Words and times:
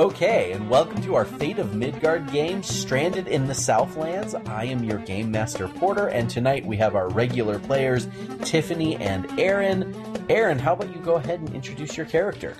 Okay, 0.00 0.52
and 0.52 0.70
welcome 0.70 1.02
to 1.02 1.14
our 1.14 1.26
Fate 1.26 1.58
of 1.58 1.74
Midgard 1.74 2.32
game, 2.32 2.62
Stranded 2.62 3.28
in 3.28 3.46
the 3.46 3.54
Southlands. 3.54 4.34
I 4.34 4.64
am 4.64 4.82
your 4.82 4.96
Game 4.96 5.30
Master 5.30 5.68
Porter, 5.68 6.06
and 6.06 6.30
tonight 6.30 6.64
we 6.64 6.78
have 6.78 6.96
our 6.96 7.10
regular 7.10 7.58
players, 7.58 8.08
Tiffany 8.42 8.96
and 8.96 9.38
Erin. 9.38 9.94
Erin, 10.30 10.58
how 10.58 10.72
about 10.72 10.88
you 10.96 11.02
go 11.02 11.16
ahead 11.16 11.40
and 11.40 11.54
introduce 11.54 11.98
your 11.98 12.06
character? 12.06 12.56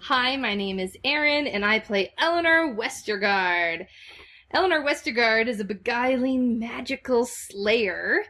Hi, 0.00 0.36
my 0.36 0.56
name 0.56 0.80
is 0.80 0.96
Erin, 1.04 1.46
and 1.46 1.64
I 1.64 1.78
play 1.78 2.12
Eleanor 2.18 2.74
Westergaard. 2.74 3.86
Eleanor 4.50 4.84
Westergaard 4.84 5.46
is 5.46 5.60
a 5.60 5.64
beguiling 5.64 6.58
magical 6.58 7.26
slayer 7.26 8.24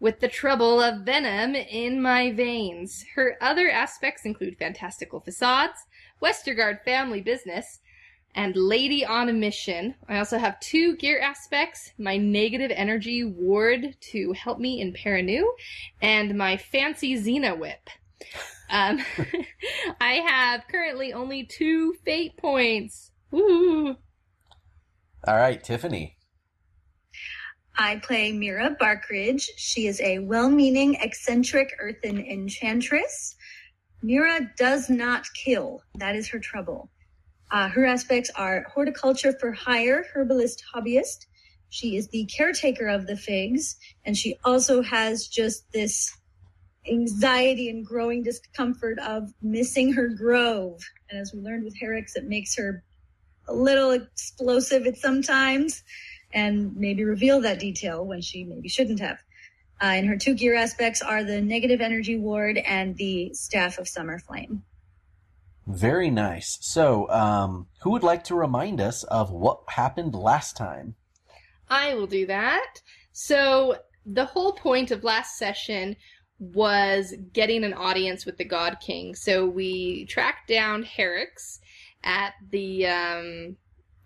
with 0.00 0.20
the 0.20 0.28
trouble 0.28 0.80
of 0.82 1.06
venom 1.06 1.54
in 1.54 2.00
my 2.02 2.32
veins. 2.32 3.04
Her 3.14 3.36
other 3.40 3.70
aspects 3.70 4.24
include 4.24 4.58
fantastical 4.58 5.20
facades, 5.20 5.86
Westergaard 6.22 6.84
family 6.84 7.20
business, 7.20 7.80
and 8.38 8.54
lady 8.54 9.04
on 9.04 9.28
a 9.28 9.32
mission. 9.32 9.96
I 10.08 10.18
also 10.18 10.38
have 10.38 10.60
two 10.60 10.94
gear 10.94 11.18
aspects, 11.20 11.90
my 11.98 12.16
negative 12.16 12.70
energy 12.72 13.24
ward 13.24 13.96
to 14.12 14.32
help 14.32 14.60
me 14.60 14.80
in 14.80 14.92
Perinu, 14.92 15.42
and 16.00 16.38
my 16.38 16.56
fancy 16.56 17.16
Xena 17.16 17.58
whip. 17.58 17.90
Um, 18.70 19.00
I 20.00 20.22
have 20.24 20.68
currently 20.70 21.12
only 21.12 21.46
two 21.46 21.94
fate 22.04 22.36
points. 22.36 23.10
Woo! 23.32 23.96
All 25.26 25.36
right, 25.36 25.62
Tiffany. 25.62 26.16
I 27.76 27.96
play 27.96 28.32
Meera 28.32 28.78
Barkridge. 28.78 29.48
She 29.56 29.88
is 29.88 30.00
a 30.00 30.20
well 30.20 30.48
meaning, 30.48 30.94
eccentric 31.00 31.74
earthen 31.80 32.24
enchantress. 32.24 33.34
Meera 34.04 34.48
does 34.56 34.88
not 34.88 35.26
kill. 35.34 35.82
That 35.96 36.14
is 36.14 36.28
her 36.28 36.38
trouble. 36.38 36.88
Uh, 37.50 37.68
her 37.68 37.86
aspects 37.86 38.30
are 38.36 38.66
horticulture 38.72 39.32
for 39.32 39.52
hire, 39.52 40.04
herbalist, 40.14 40.62
hobbyist. 40.74 41.26
She 41.70 41.96
is 41.96 42.08
the 42.08 42.24
caretaker 42.26 42.88
of 42.88 43.06
the 43.06 43.16
figs, 43.16 43.76
and 44.04 44.16
she 44.16 44.36
also 44.44 44.82
has 44.82 45.26
just 45.26 45.70
this 45.72 46.16
anxiety 46.90 47.68
and 47.68 47.84
growing 47.84 48.22
discomfort 48.22 48.98
of 49.00 49.32
missing 49.42 49.92
her 49.92 50.08
grove. 50.08 50.82
And 51.10 51.20
as 51.20 51.32
we 51.32 51.40
learned 51.40 51.64
with 51.64 51.76
Herix, 51.78 52.16
it 52.16 52.24
makes 52.24 52.56
her 52.56 52.82
a 53.46 53.54
little 53.54 53.90
explosive 53.90 54.86
at 54.86 54.96
sometimes 54.96 55.82
and 56.32 56.76
maybe 56.76 57.04
reveal 57.04 57.40
that 57.40 57.58
detail 57.58 58.04
when 58.04 58.20
she 58.20 58.44
maybe 58.44 58.68
shouldn't 58.68 59.00
have. 59.00 59.18
Uh, 59.80 59.86
and 59.86 60.08
her 60.08 60.16
two 60.16 60.34
gear 60.34 60.54
aspects 60.54 61.00
are 61.00 61.22
the 61.22 61.40
negative 61.40 61.80
energy 61.80 62.16
ward 62.16 62.58
and 62.58 62.96
the 62.96 63.32
staff 63.32 63.78
of 63.78 63.88
summer 63.88 64.18
flame. 64.18 64.62
Very 65.68 66.08
nice. 66.10 66.56
So, 66.62 67.10
um, 67.10 67.66
who 67.82 67.90
would 67.90 68.02
like 68.02 68.24
to 68.24 68.34
remind 68.34 68.80
us 68.80 69.02
of 69.04 69.30
what 69.30 69.60
happened 69.68 70.14
last 70.14 70.56
time? 70.56 70.94
I 71.68 71.92
will 71.94 72.06
do 72.06 72.26
that. 72.26 72.80
So, 73.12 73.76
the 74.06 74.24
whole 74.24 74.52
point 74.52 74.90
of 74.90 75.04
last 75.04 75.36
session 75.36 75.96
was 76.38 77.12
getting 77.34 77.64
an 77.64 77.74
audience 77.74 78.24
with 78.24 78.38
the 78.38 78.46
God 78.46 78.78
King. 78.80 79.14
So, 79.14 79.44
we 79.44 80.06
tracked 80.06 80.48
down 80.48 80.84
Herix 80.84 81.58
at 82.02 82.32
the, 82.50 82.86
um, 82.86 83.56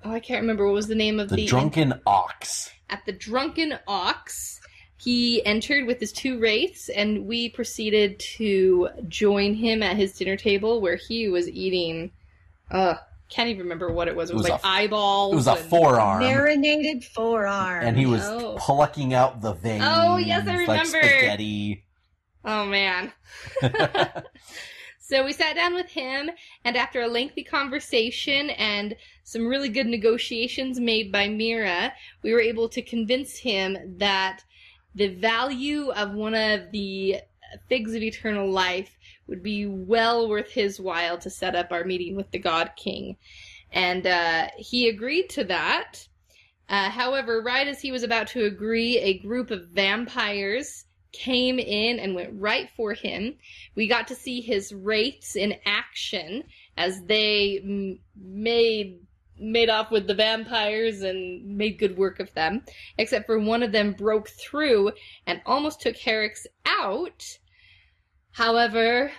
oh, 0.05 0.11
I 0.11 0.19
can't 0.19 0.41
remember 0.41 0.67
what 0.67 0.75
was 0.75 0.89
the 0.89 0.97
name 0.97 1.21
of 1.21 1.29
The 1.29 1.37
the. 1.37 1.47
Drunken 1.47 1.95
Ox. 2.05 2.73
At 2.91 3.07
the 3.07 3.13
Drunken 3.13 3.79
Ox. 3.87 4.61
He 5.03 5.45
entered 5.45 5.87
with 5.87 5.99
his 5.99 6.13
two 6.13 6.39
wraiths, 6.39 6.89
and 6.89 7.27
we 7.27 7.49
proceeded 7.49 8.21
to 8.37 8.89
join 9.09 9.55
him 9.55 9.83
at 9.83 9.97
his 9.97 10.13
dinner 10.13 10.37
table 10.37 10.81
where 10.81 10.97
he 10.97 11.29
was 11.29 11.49
eating. 11.49 12.13
Uh, 12.71 12.95
can't 13.29 13.49
even 13.49 13.63
remember 13.63 13.91
what 13.93 14.07
it 14.09 14.15
was. 14.15 14.31
It 14.31 14.35
was, 14.37 14.47
It 14.47 14.53
was 14.53 14.63
like 14.63 14.63
a- 14.63 14.67
eyeballs. 14.85 15.33
It 15.33 15.37
was 15.37 15.47
a 15.49 15.57
forearm, 15.57 16.21
Marinated 16.23 17.03
forearm. 17.05 17.85
and 17.85 17.99
he 17.99 18.07
was 18.07 18.23
Oh. 18.25 18.57
plucking 18.61 19.13
out 19.15 19.41
the 19.41 19.55
veins. 19.55 19.83
Oh, 19.85 20.19
yes, 20.19 20.47
I 20.47 20.51
Like 20.59 20.69
remember. 20.69 20.87
spaghetti. 21.03 21.85
Oh 22.45 22.65
man. 22.67 23.13
So 25.05 25.25
we 25.27 25.35
sat 25.35 25.57
down 25.57 25.75
with 25.75 25.91
him, 25.91 26.31
and 26.65 26.75
after 26.75 27.03
a 27.03 27.07
lengthy 27.09 27.45
conversation 27.45 28.49
and 28.51 28.97
some 29.25 29.47
really 29.47 29.69
good 29.69 29.87
negotiations 29.87 30.81
made 30.81 31.13
by 31.13 31.29
Meera, 31.29 31.93
we 32.23 32.33
were 32.33 32.41
able 32.41 32.67
to 32.71 32.81
convince 32.81 33.37
him 33.37 33.77
that 33.99 34.43
the 34.95 35.09
value 35.09 35.91
of 35.91 36.13
one 36.13 36.35
of 36.35 36.71
the 36.71 37.17
figs 37.69 37.95
of 37.95 38.03
eternal 38.03 38.51
life 38.51 38.99
would 39.27 39.43
be 39.43 39.67
well 39.67 40.29
worth 40.29 40.51
his 40.51 40.81
while 40.81 41.19
to 41.19 41.31
set 41.31 41.55
up 41.55 41.71
our 41.71 41.85
meeting 41.85 42.17
with 42.17 42.31
the 42.31 42.39
God 42.39 42.73
King. 42.77 43.17
And 43.73 44.07
uh, 44.07 44.49
he 44.57 44.89
agreed 44.89 45.31
to 45.31 45.45
that. 45.45 46.07
Uh, 46.69 46.91
however, 46.91 47.43
right 47.43 47.67
as 47.67 47.81
he 47.81 47.93
was 47.93 48.03
about 48.03 48.29
to 48.29 48.45
agree, 48.45 48.99
a 48.99 49.19
group 49.19 49.51
of 49.51 49.69
vampires 49.69 50.85
came 51.13 51.59
in 51.59 51.99
and 51.99 52.15
went 52.15 52.31
right 52.41 52.71
for 52.77 52.95
him. 52.95 53.35
We 53.75 53.87
got 53.87 54.09
to 54.09 54.15
see 54.15 54.41
his 54.41 54.73
wraiths 54.73 55.37
in 55.37 55.57
action 55.67 56.45
as 56.77 57.03
they 57.05 57.61
m- 57.63 57.99
made 58.17 59.01
made 59.43 59.69
off 59.69 59.91
with 59.91 60.07
the 60.07 60.15
vampires 60.15 61.03
and 61.03 61.45
made 61.57 61.79
good 61.79 61.97
work 61.97 62.21
of 62.21 62.33
them. 62.35 62.63
Except 62.99 63.27
for 63.27 63.39
one 63.39 63.63
of 63.63 63.73
them 63.73 63.93
broke 63.93 64.29
through 64.29 64.93
and 65.27 65.43
almost 65.45 65.81
took 65.81 65.97
Herix 65.97 66.47
out. 66.67 67.25
However, 68.33 69.11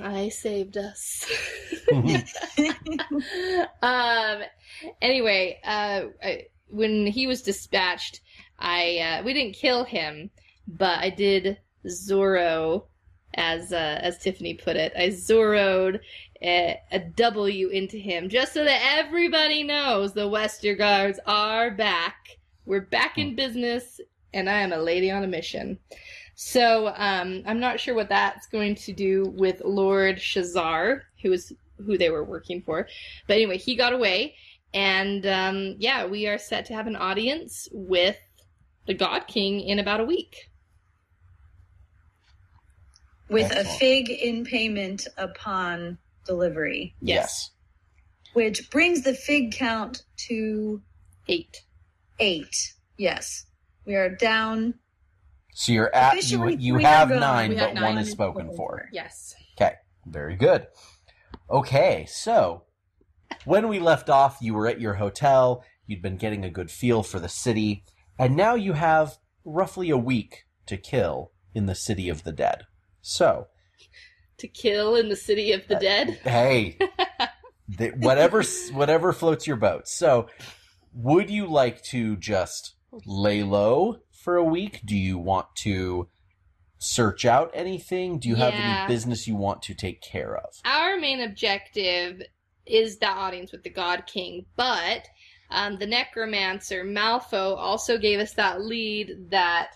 I 0.00 0.28
saved 0.30 0.76
us. 0.76 1.30
um. 3.82 4.42
Anyway, 5.00 5.60
uh, 5.64 6.02
I, 6.22 6.46
when 6.68 7.06
he 7.06 7.26
was 7.26 7.42
dispatched, 7.42 8.20
I 8.58 8.98
uh, 8.98 9.22
we 9.22 9.34
didn't 9.34 9.56
kill 9.56 9.84
him, 9.84 10.30
but 10.66 10.98
I 11.00 11.10
did 11.10 11.58
Zorro, 11.86 12.86
as 13.34 13.72
uh, 13.72 13.98
as 14.02 14.18
Tiffany 14.18 14.54
put 14.54 14.76
it. 14.76 14.92
I 14.96 15.08
Zorroed 15.08 16.00
a, 16.42 16.80
a 16.90 16.98
W 16.98 17.68
into 17.68 17.96
him 17.96 18.28
just 18.28 18.52
so 18.52 18.64
that 18.64 18.82
everybody 18.98 19.62
knows 19.62 20.12
the 20.12 20.28
Westergaards 20.28 21.18
are 21.26 21.70
back. 21.70 22.16
We're 22.64 22.80
back 22.82 23.18
in 23.18 23.34
business, 23.34 24.00
and 24.32 24.48
I 24.48 24.60
am 24.60 24.72
a 24.72 24.78
lady 24.78 25.10
on 25.10 25.24
a 25.24 25.28
mission. 25.28 25.78
So 26.34 26.92
um, 26.96 27.42
I'm 27.46 27.60
not 27.60 27.80
sure 27.80 27.94
what 27.94 28.08
that's 28.08 28.46
going 28.46 28.74
to 28.76 28.92
do 28.92 29.32
with 29.36 29.62
Lord 29.64 30.16
Shazar, 30.16 31.02
who 31.22 31.32
is 31.32 31.52
who 31.84 31.98
they 31.98 32.10
were 32.10 32.24
working 32.24 32.62
for. 32.62 32.86
But 33.26 33.34
anyway, 33.34 33.58
he 33.58 33.74
got 33.74 33.92
away, 33.92 34.36
and 34.72 35.26
um, 35.26 35.76
yeah, 35.78 36.06
we 36.06 36.26
are 36.28 36.38
set 36.38 36.64
to 36.66 36.74
have 36.74 36.86
an 36.86 36.96
audience 36.96 37.68
with 37.72 38.16
the 38.86 38.94
God 38.94 39.26
King 39.26 39.60
in 39.60 39.78
about 39.78 40.00
a 40.00 40.04
week. 40.04 40.48
with 43.32 43.50
a 43.50 43.64
fig 43.64 44.10
in 44.10 44.44
payment 44.44 45.08
upon 45.16 45.96
delivery, 46.26 46.94
Yes. 47.00 47.50
which 48.34 48.70
brings 48.70 49.02
the 49.02 49.14
fig 49.14 49.52
count 49.52 50.02
to 50.28 50.82
Eight. 51.28 51.62
eight. 52.18 52.74
Yes. 52.96 53.46
We 53.84 53.94
are 53.94 54.08
down. 54.14 54.74
So 55.54 55.72
you're 55.72 55.94
at 55.94 56.14
you. 56.14 56.18
Officially, 56.18 56.56
You 56.56 56.74
three 56.74 56.84
have 56.84 57.10
are 57.10 57.14
gone. 57.14 57.20
nine, 57.20 57.50
We 57.50 57.56
but 57.56 57.60
have 57.68 57.74
one 57.74 57.82
nine 57.94 57.98
is 57.98 58.10
spoken 58.10 58.54
for. 58.56 58.88
Yes. 58.92 59.34
Okay, 59.60 59.74
very 60.06 60.36
good. 60.36 60.66
Okay, 61.50 62.06
so 62.08 62.64
when 63.44 63.68
we 63.68 63.78
left 63.78 64.08
off, 64.08 64.38
you 64.40 64.54
were 64.54 64.66
at 64.66 64.80
your 64.80 64.94
hotel. 64.94 65.64
You'd 65.86 66.00
been 66.02 66.16
getting 66.16 66.44
a 66.44 66.50
good 66.50 66.70
feel 66.70 67.02
for 67.02 67.18
the 67.18 67.28
city, 67.28 67.84
and 68.18 68.34
now 68.36 68.54
you 68.54 68.72
have 68.74 69.18
roughly 69.44 69.90
a 69.90 69.96
week 69.96 70.44
to 70.66 70.76
kill 70.76 71.32
in 71.54 71.66
the 71.66 71.74
city 71.74 72.08
of 72.08 72.22
the 72.24 72.32
dead. 72.32 72.62
So, 73.02 73.48
To 74.42 74.48
kill 74.48 74.96
in 74.96 75.08
the 75.08 75.14
city 75.14 75.52
of 75.52 75.66
the 75.68 75.76
Uh, 75.76 75.80
dead. 75.80 76.08
hey, 76.24 76.76
the, 77.68 77.90
whatever 77.90 78.42
whatever 78.72 79.12
floats 79.12 79.46
your 79.46 79.54
boat. 79.56 79.86
So, 79.86 80.26
would 80.92 81.30
you 81.30 81.46
like 81.46 81.80
to 81.84 82.16
just 82.16 82.74
lay 83.06 83.44
low 83.44 83.98
for 84.10 84.34
a 84.36 84.42
week? 84.42 84.80
Do 84.84 84.96
you 84.96 85.16
want 85.16 85.46
to 85.58 86.08
search 86.78 87.24
out 87.24 87.52
anything? 87.54 88.18
Do 88.18 88.28
you 88.28 88.34
have 88.34 88.52
any 88.52 88.88
business 88.92 89.28
you 89.28 89.36
want 89.36 89.62
to 89.62 89.74
take 89.74 90.00
care 90.02 90.36
of? 90.36 90.54
Our 90.64 90.98
main 90.98 91.20
objective 91.20 92.20
is 92.66 92.98
the 92.98 93.06
audience 93.06 93.52
with 93.52 93.62
the 93.62 93.70
God 93.70 94.06
King, 94.08 94.46
but 94.56 95.06
um, 95.50 95.78
the 95.78 95.86
necromancer 95.86 96.84
Malfo 96.84 97.56
also 97.56 97.96
gave 97.96 98.18
us 98.18 98.34
that 98.34 98.60
lead 98.60 99.30
that. 99.30 99.70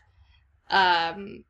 Um, 0.71 1.45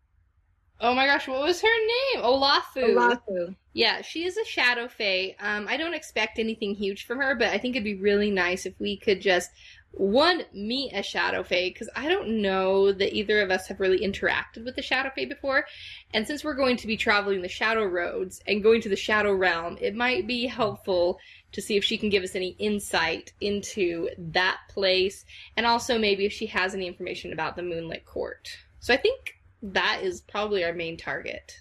oh 0.81 0.94
my 0.94 1.06
gosh, 1.06 1.28
what 1.28 1.43
was 1.43 1.61
her 1.61 1.69
name? 1.69 2.25
Olafu. 2.25 2.94
Olafu. 2.94 3.55
Yeah, 3.73 4.02
she 4.02 4.25
is 4.25 4.37
a 4.37 4.44
shadow 4.44 4.88
fae. 4.88 5.37
Um, 5.40 5.67
I 5.69 5.76
don't 5.76 5.94
expect 5.94 6.38
anything 6.38 6.75
huge 6.75 7.06
from 7.06 7.19
her, 7.19 7.34
but 7.34 7.49
I 7.49 7.58
think 7.58 7.76
it'd 7.76 7.84
be 7.84 7.94
really 7.94 8.31
nice 8.31 8.67
if 8.67 8.78
we 8.81 8.96
could 8.96 9.20
just 9.20 9.50
one 9.93 10.43
meet 10.52 10.93
a 10.93 11.02
shadow 11.02 11.43
fae 11.43 11.70
because 11.70 11.88
I 11.96 12.08
don't 12.08 12.43
know 12.43 12.93
that 12.93 13.14
either 13.14 13.40
of 13.40 13.50
us 13.50 13.67
have 13.69 13.81
really 13.81 14.00
interacted 14.00 14.64
with 14.64 14.76
the 14.76 14.82
shadow 14.82 15.11
fae 15.14 15.25
before. 15.25 15.64
And 16.12 16.26
since 16.26 16.44
we're 16.44 16.55
going 16.55 16.76
to 16.78 16.87
be 16.87 16.96
traveling 16.96 17.40
the 17.40 17.49
shadow 17.49 17.84
roads 17.84 18.43
and 18.46 18.62
going 18.62 18.82
to 18.82 18.88
the 18.90 18.96
shadow 18.96 19.32
realm, 19.32 19.78
it 19.81 19.94
might 19.94 20.26
be 20.26 20.46
helpful 20.46 21.19
to 21.52 21.62
see 21.62 21.76
if 21.76 21.84
she 21.84 21.96
can 21.96 22.11
give 22.11 22.23
us 22.23 22.34
any 22.34 22.56
insight 22.58 23.32
into 23.40 24.11
that 24.19 24.58
place 24.69 25.25
and 25.56 25.64
also 25.64 25.99
maybe 25.99 26.26
if 26.26 26.32
she 26.32 26.46
has 26.46 26.75
any 26.75 26.87
information 26.87 27.32
about 27.32 27.56
the 27.56 27.62
Moonlit 27.62 28.05
Court. 28.05 28.49
So 28.81 28.93
I 28.93 28.99
think 28.99 29.35
that 29.72 30.00
is 30.02 30.20
probably 30.22 30.64
our 30.64 30.72
main 30.72 30.96
target. 30.96 31.52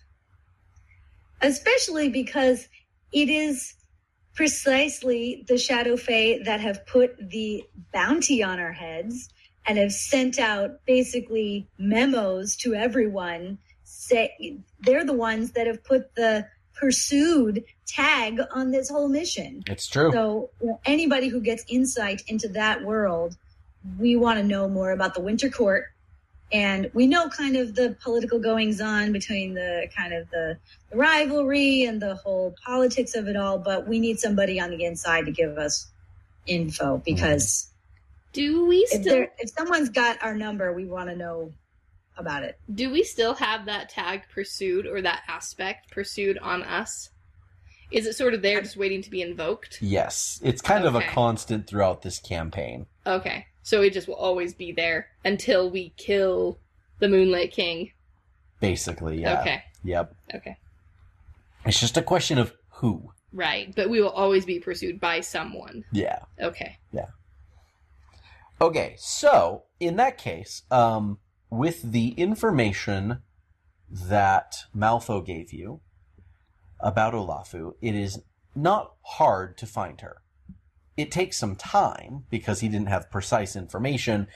especially 1.42 2.10
because 2.10 2.68
it 3.12 3.30
is 3.30 3.74
precisely 4.36 5.44
the 5.48 5.57
shadow 5.57 5.96
fae 5.98 6.40
that 6.46 6.60
have 6.60 6.86
put 6.88 7.16
the 7.30 7.63
bounty 7.94 8.42
on 8.44 8.60
our 8.60 8.72
heads 8.72 9.30
and 9.68 9.78
have 9.78 9.92
sent 9.92 10.40
out 10.40 10.72
basically 10.86 11.68
memos 11.78 12.56
to 12.56 12.74
everyone 12.74 13.57
say 13.84 14.57
they're 14.81 15.06
the 15.06 15.13
ones 15.13 15.52
that 15.52 15.68
have 15.68 15.84
put 15.84 16.13
the 16.16 16.46
pursued 16.74 17.63
tag 17.88 18.40
on 18.54 18.72
this 18.72 18.90
whole 18.90 19.07
mission 19.07 19.63
It's 19.68 19.88
true. 19.88 20.12
so 20.12 20.50
you 20.62 20.68
know, 20.68 20.80
anybody 20.86 21.28
who 21.30 21.40
gets 21.42 21.63
insight 21.68 22.22
into 22.28 22.48
that 22.50 22.84
world 22.84 23.38
we 24.00 24.16
want 24.16 24.40
to 24.40 24.44
know 24.44 24.68
more 24.68 24.92
about 24.92 25.13
the 25.13 25.22
winter 25.22 25.50
court 25.50 25.86
and 26.51 26.89
we 26.94 27.07
know 27.07 27.27
kind 27.30 27.56
of 27.56 27.75
the 27.75 27.95
political 28.01 28.39
goings 28.39 28.80
on 28.80 29.12
between 29.12 29.53
the 29.53 29.88
kind 29.95 30.13
of 30.13 30.30
the, 30.30 30.57
the 30.92 30.97
rivalry 30.97 31.83
and 31.83 32.01
the 32.01 32.15
whole 32.15 32.56
politics 32.65 33.15
of 33.15 33.27
it 33.27 33.36
all 33.36 33.57
but 33.57 33.88
we 33.88 34.00
need 34.00 34.19
somebody 34.19 34.59
on 34.59 34.69
the 34.69 34.83
inside 34.83 35.25
to 35.25 35.31
give 35.31 35.57
us 35.57 35.88
info 36.45 36.95
mm-hmm. 36.95 37.03
because 37.03 37.69
Do 38.33 38.65
we 38.65 38.77
if 38.77 39.01
still 39.01 39.15
there 39.15 39.31
if 39.39 39.50
someone's 39.50 39.89
got 39.89 40.21
our 40.21 40.36
number 40.36 40.74
we 40.74 40.86
want 40.86 41.09
to 41.09 41.15
know 41.15 41.51
about 42.18 42.44
it 42.44 42.57
do 42.74 42.92
we 42.92 43.03
still 43.03 43.33
have 43.33 43.65
that 43.65 43.89
tag 43.89 44.24
pursued 44.33 44.86
or 44.86 45.01
that 45.01 45.24
aspect 45.27 45.92
pursued 45.92 46.38
on 46.38 46.63
us? 46.63 47.09
Is 47.92 48.07
it 48.07 48.15
sort 48.15 48.33
of 48.33 48.42
there 48.42 48.62
just 48.62 48.77
waiting 48.77 49.01
to 49.03 49.09
be 49.09 49.21
invoked? 49.21 49.80
yes, 49.81 50.39
it's 50.44 50.62
kind 50.62 50.86
of 50.86 50.95
a 50.95 51.01
constant 51.01 51.68
throughout 51.68 52.01
this 52.01 52.19
campaign. 52.19 52.88
Okay. 53.06 53.45
So 53.66 53.82
it 53.82 53.94
just 53.94 54.08
will 54.08 54.14
always 54.14 54.54
be 54.54 54.72
there 54.72 55.08
until 55.26 55.72
we 55.72 55.90
kill 55.98 56.60
the 57.00 57.10
Moonlit 57.10 57.52
King. 57.52 57.92
Basically, 58.60 59.24
yeah. 59.24 59.42
Okay. 59.42 59.64
Yep. 59.84 60.16
Okay. 60.36 60.58
It's 61.66 61.80
just 61.80 61.98
a 61.98 62.04
question 62.04 62.38
of 62.38 62.54
who. 62.70 63.12
Right. 63.34 63.74
But 63.76 63.90
we 63.90 64.02
will 64.02 64.12
always 64.12 64.46
be 64.46 64.60
pursued 64.60 65.00
by 65.00 65.22
someone. 65.22 65.84
Yeah. 65.92 66.20
Okay. 66.40 66.78
Yeah. 66.92 67.08
Okay, 68.62 68.96
so 69.00 69.64
in 69.80 69.96
that 69.96 70.20
case, 70.20 70.62
um, 70.70 71.18
with 71.50 71.92
the 71.92 72.10
information 72.10 73.24
that 73.90 74.58
Malfo 74.78 75.26
gave 75.26 75.52
you 75.52 75.82
about 76.80 77.16
Olafu, 77.16 77.74
it 77.82 77.96
is 77.96 78.22
not 78.56 78.94
hard 79.02 79.58
to 79.58 79.66
find 79.66 80.02
her. 80.02 80.22
It 80.97 81.12
takes 81.12 81.38
some 81.38 81.56
time 81.56 82.25
because 82.30 82.62
he 82.62 82.69
didn't 82.69 82.88
have 82.88 83.12
precise 83.12 83.56
information, 83.56 84.27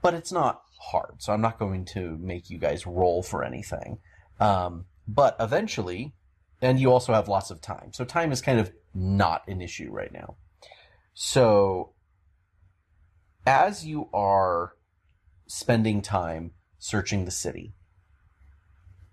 but 0.00 0.14
it's 0.14 0.32
not 0.32 0.62
hard. 0.80 1.22
So 1.22 1.32
I'm 1.32 1.40
not 1.40 1.58
going 1.58 1.84
to 1.86 2.18
make 2.20 2.50
you 2.50 2.58
guys 2.58 2.86
roll 2.86 3.22
for 3.22 3.44
anything. 3.44 3.98
Um, 4.40 4.86
but 5.06 5.36
eventually, 5.38 6.14
and 6.60 6.80
you 6.80 6.90
also 6.92 7.12
have 7.12 7.28
lots 7.28 7.50
of 7.50 7.60
time. 7.60 7.92
So 7.92 8.04
time 8.04 8.32
is 8.32 8.40
kind 8.40 8.58
of 8.58 8.72
not 8.94 9.46
an 9.48 9.60
issue 9.60 9.90
right 9.90 10.12
now. 10.12 10.36
So 11.14 11.92
as 13.46 13.84
you 13.84 14.08
are 14.14 14.72
spending 15.46 16.00
time 16.00 16.52
searching 16.78 17.24
the 17.24 17.30
city, 17.30 17.74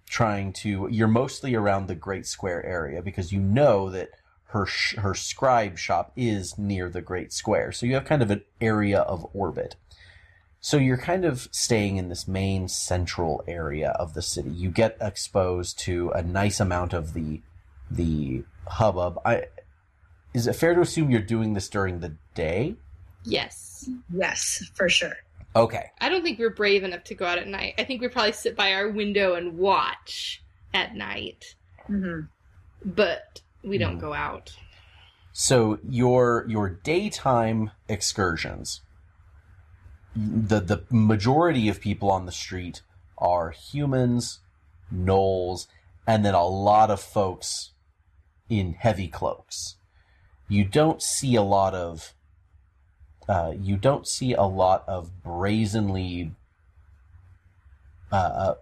trying 0.08 0.54
to, 0.54 0.88
you're 0.90 1.08
mostly 1.08 1.56
around 1.56 1.88
the 1.88 1.96
Great 1.96 2.26
Square 2.26 2.66
area 2.66 3.02
because 3.02 3.32
you 3.32 3.40
know 3.40 3.90
that 3.90 4.10
her 4.50 4.66
sh- 4.66 4.96
her 4.98 5.14
scribe 5.14 5.78
shop 5.78 6.12
is 6.16 6.58
near 6.58 6.90
the 6.90 7.02
Great 7.02 7.32
Square, 7.32 7.74
so 7.74 7.86
you 7.86 7.94
have 7.94 8.06
kind 8.06 8.22
of 8.22 8.32
an 8.32 8.44
area 8.60 9.00
of 9.00 9.28
orbit. 9.34 9.76
So 10.62 10.78
you're 10.78 10.98
kind 10.98 11.24
of 11.24 11.48
staying 11.52 11.98
in 11.98 12.10
this 12.10 12.28
main 12.28 12.68
central 12.68 13.44
area 13.48 13.92
of 13.92 14.14
the 14.14 14.22
city. 14.22 14.50
You 14.50 14.70
get 14.70 14.98
exposed 15.00 15.80
to 15.80 16.10
a 16.12 16.22
nice 16.22 16.60
amount 16.60 16.94
of 16.94 17.14
the 17.14 17.42
the 17.90 18.44
hubbub. 18.68 19.20
I 19.24 19.46
is 20.34 20.48
it 20.48 20.54
fair 20.54 20.76
to 20.76 20.82
assume 20.82 21.10
you're 21.10 21.22
doing 21.22 21.54
this 21.54 21.70
during 21.70 22.00
the 22.00 22.16
day? 22.36 22.76
Yes. 23.24 23.90
yes 24.14 24.64
for 24.74 24.90
sure 24.90 25.16
Okay. 25.56 25.92
I 26.00 26.10
don't 26.10 26.22
think 26.24 26.40
we're 26.40 26.52
brave 26.52 26.84
enough 26.84 27.04
to 27.06 27.16
go 27.16 27.26
out 27.26 27.38
at 27.40 27.48
night. 27.48 27.74
I 27.78 27.84
think 27.84 28.02
we 28.02 28.08
probably 28.08 28.32
sit 28.34 28.56
by 28.56 28.74
our 28.74 28.90
window 28.90 29.34
and 29.34 29.58
watch 29.58 30.44
at 30.74 30.96
night, 30.96 31.56
hmm 31.88 32.22
but 32.86 33.42
we 33.64 33.78
don't 33.78 33.96
Hmm. 33.96 34.00
go 34.00 34.14
out. 34.14 34.56
So 35.32 35.80
your 35.88 36.46
your 36.48 36.70
daytime 36.70 37.72
excursions, 37.88 38.82
the 40.16 40.60
the 40.60 40.84
majority 40.90 41.70
of 41.70 41.80
people 41.80 42.12
on 42.12 42.26
the 42.26 42.32
street 42.32 42.82
are 43.18 43.52
humans, 43.52 44.40
gnolls, 44.94 45.68
and 46.08 46.26
then 46.26 46.34
a 46.34 46.46
lot 46.46 46.90
of 46.90 47.00
folks 47.00 47.72
in 48.50 48.74
heavy 48.74 49.08
cloaks. 49.08 49.76
You 50.48 50.66
don't 50.66 51.02
see 51.02 51.36
a 51.36 51.44
lot 51.44 51.76
of 51.76 52.14
uh, 53.28 53.54
you 53.60 53.78
don't 53.78 54.08
see 54.08 54.34
a 54.34 54.44
lot 54.44 54.84
of 54.88 55.22
brazenly 55.22 56.32
uh, 58.12 58.16
uh, 58.16 58.56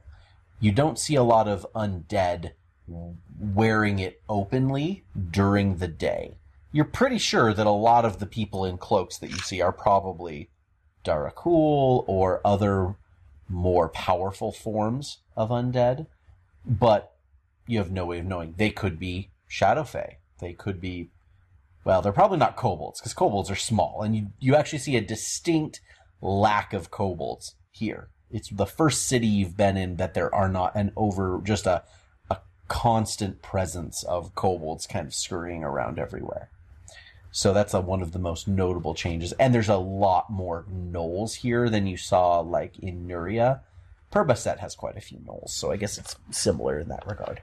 you 0.60 0.72
don't 0.74 1.00
see 1.00 1.16
a 1.16 1.24
lot 1.24 1.48
of 1.48 1.66
undead 1.74 2.52
wearing 2.88 4.00
it 4.00 4.22
openly 4.30 5.04
during 5.32 5.78
the 5.78 5.88
day. 5.88 6.36
You're 6.72 6.86
pretty 6.86 7.18
sure 7.18 7.54
that 7.54 7.68
a 7.68 7.72
lot 7.72 8.06
of 8.06 8.20
the 8.20 8.26
people 8.26 8.66
in 8.66 8.78
cloaks 8.78 9.18
that 9.18 9.30
you 9.30 9.38
see 9.38 9.62
are 9.62 9.72
probably 9.72 10.50
Darakhul 11.04 12.04
or 12.08 12.42
other 12.46 12.96
more 13.50 13.90
powerful 13.90 14.52
forms 14.52 15.20
of 15.36 15.50
undead, 15.50 16.08
but 16.66 17.14
you 17.66 17.78
have 17.78 17.92
no 17.92 18.06
way 18.06 18.20
of 18.20 18.26
knowing. 18.26 18.56
They 18.58 18.70
could 18.70 19.00
be 19.00 19.30
Shadow 19.48 19.84
Fae. 19.84 20.18
They 20.40 20.54
could 20.54 20.82
be, 20.82 21.10
well, 21.84 22.02
they're 22.02 22.12
probably 22.12 22.38
not 22.38 22.58
kobolds 22.58 23.00
because 23.00 23.14
kobolds 23.14 23.50
are 23.50 23.56
small, 23.56 24.02
and 24.02 24.16
you 24.16 24.28
you 24.40 24.56
actually 24.56 24.80
see 24.80 24.98
a 24.98 25.02
distinct 25.02 25.80
lack 26.22 26.74
of 26.74 26.92
kobolds 26.92 27.56
here. 27.72 28.10
It's 28.30 28.50
the 28.50 28.66
first 28.66 29.08
city 29.08 29.28
you've 29.28 29.58
been 29.58 29.78
in 29.78 29.96
that 29.96 30.14
there 30.14 30.34
are 30.34 30.50
not 30.50 30.76
an 30.76 30.92
over 30.98 31.42
just 31.44 31.66
a 31.66 31.84
constant 32.68 33.42
presence 33.42 34.04
of 34.04 34.36
kobolds 34.36 34.88
kind 34.88 35.08
of 35.08 35.14
scurrying 35.14 35.64
around 35.64 36.00
everywhere. 36.00 36.50
So 37.32 37.54
that's 37.54 37.74
a, 37.74 37.82
one 37.82 38.02
of 38.02 38.14
the 38.14 38.20
most 38.20 38.48
notable 38.48 38.96
changes. 38.96 39.32
And 39.34 39.54
there's 39.54 39.70
a 39.70 39.78
lot 39.78 40.30
more 40.30 40.66
gnolls 40.72 41.36
here 41.36 41.70
than 41.70 41.86
you 41.86 41.98
saw 41.98 42.40
like 42.40 42.80
in 42.80 43.08
Nuria. 43.08 43.62
Per-Bastet 44.10 44.60
has 44.60 44.74
quite 44.74 44.98
a 44.98 45.02
few 45.02 45.20
gnolls, 45.20 45.50
so 45.50 45.72
I 45.72 45.76
guess 45.76 45.98
it's 45.98 46.16
similar 46.32 46.80
in 46.80 46.88
that 46.88 47.06
regard. 47.06 47.42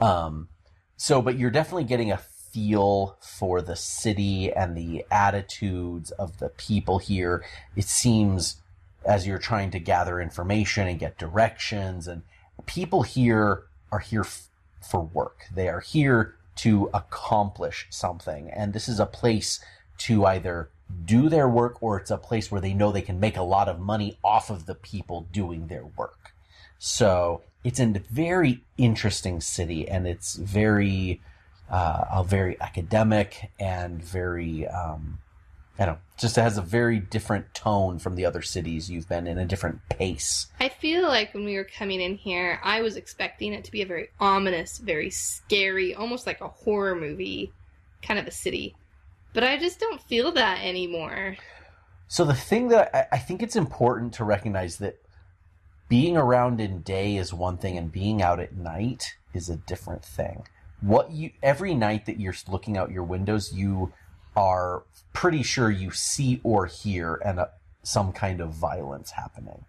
Um, 0.00 0.48
so, 0.96 1.20
but 1.20 1.36
you're 1.36 1.50
definitely 1.50 1.84
getting 1.84 2.12
a 2.12 2.18
feel 2.18 3.18
for 3.20 3.60
the 3.60 3.76
city 3.76 4.52
and 4.52 4.76
the 4.76 5.04
attitudes 5.10 6.12
of 6.12 6.38
the 6.38 6.48
people 6.50 6.98
here. 6.98 7.44
It 7.76 7.84
seems 7.84 8.62
as 9.04 9.26
you're 9.26 9.38
trying 9.38 9.70
to 9.72 9.78
gather 9.78 10.20
information 10.20 10.86
and 10.86 10.98
get 10.98 11.18
directions, 11.18 12.06
and 12.06 12.22
people 12.66 13.02
here 13.02 13.64
are 13.90 14.00
here 14.00 14.22
f- 14.22 14.48
for 14.80 15.00
work. 15.00 15.46
They 15.54 15.68
are 15.68 15.80
here 15.80 16.34
to 16.56 16.90
accomplish 16.92 17.86
something, 17.90 18.50
and 18.50 18.72
this 18.72 18.88
is 18.88 18.98
a 18.98 19.06
place 19.06 19.60
to 19.98 20.26
either 20.26 20.70
do 21.04 21.28
their 21.28 21.48
work 21.48 21.82
or 21.82 21.98
it's 21.98 22.10
a 22.10 22.16
place 22.16 22.50
where 22.50 22.60
they 22.60 22.72
know 22.72 22.90
they 22.90 23.02
can 23.02 23.20
make 23.20 23.36
a 23.36 23.42
lot 23.42 23.68
of 23.68 23.78
money 23.78 24.18
off 24.24 24.50
of 24.50 24.66
the 24.66 24.74
people 24.74 25.26
doing 25.32 25.66
their 25.66 25.84
work. 25.84 26.32
So 26.78 27.42
it's 27.64 27.80
a 27.80 27.86
very 28.10 28.62
interesting 28.76 29.40
city, 29.40 29.88
and 29.88 30.06
it's 30.06 30.36
very, 30.36 31.20
uh, 31.70 32.22
very 32.22 32.60
academic 32.60 33.50
and 33.58 34.02
very, 34.02 34.66
um, 34.66 35.18
I 35.78 35.86
don't 35.86 35.94
know, 35.94 36.00
just 36.18 36.36
has 36.36 36.58
a 36.58 36.62
very 36.62 36.98
different 36.98 37.54
tone 37.54 37.98
from 37.98 38.16
the 38.16 38.26
other 38.26 38.42
cities 38.42 38.90
you've 38.90 39.08
been 39.08 39.28
in, 39.28 39.38
a 39.38 39.44
different 39.44 39.80
pace. 39.88 40.48
I 40.58 40.68
feel 40.68 41.02
like 41.02 41.32
when 41.32 41.44
we 41.44 41.56
were 41.56 41.64
coming 41.64 42.00
in 42.00 42.16
here, 42.16 42.60
I 42.64 42.82
was 42.82 42.96
expecting 42.96 43.52
it 43.52 43.64
to 43.64 43.70
be 43.70 43.82
a 43.82 43.86
very 43.86 44.08
ominous, 44.18 44.78
very 44.78 45.10
scary, 45.10 45.94
almost 45.94 46.26
like 46.26 46.40
a 46.40 46.48
horror 46.48 46.96
movie 46.96 47.52
kind 48.02 48.18
of 48.18 48.26
a 48.26 48.32
city. 48.32 48.74
But 49.32 49.44
I 49.44 49.56
just 49.56 49.78
don't 49.78 50.02
feel 50.02 50.32
that 50.32 50.64
anymore. 50.64 51.36
So 52.08 52.24
the 52.24 52.34
thing 52.34 52.68
that 52.68 52.90
I, 52.94 53.16
I 53.16 53.18
think 53.18 53.42
it's 53.42 53.56
important 53.56 54.14
to 54.14 54.24
recognize 54.24 54.78
that 54.78 55.00
being 55.88 56.16
around 56.16 56.60
in 56.60 56.82
day 56.82 57.16
is 57.16 57.32
one 57.32 57.58
thing 57.58 57.78
and 57.78 57.92
being 57.92 58.20
out 58.22 58.40
at 58.40 58.56
night 58.56 59.14
is 59.32 59.48
a 59.48 59.56
different 59.56 60.04
thing. 60.04 60.46
What 60.80 61.10
you 61.10 61.30
every 61.42 61.74
night 61.74 62.06
that 62.06 62.20
you're 62.20 62.34
looking 62.48 62.76
out 62.76 62.90
your 62.90 63.02
windows, 63.02 63.52
you 63.52 63.92
are 64.38 64.84
pretty 65.12 65.42
sure 65.42 65.68
you 65.68 65.90
see 65.90 66.40
or 66.44 66.66
hear 66.66 67.20
and 67.24 67.40
uh, 67.40 67.46
some 67.82 68.12
kind 68.12 68.40
of 68.40 68.50
violence 68.50 69.10
happening. 69.10 69.64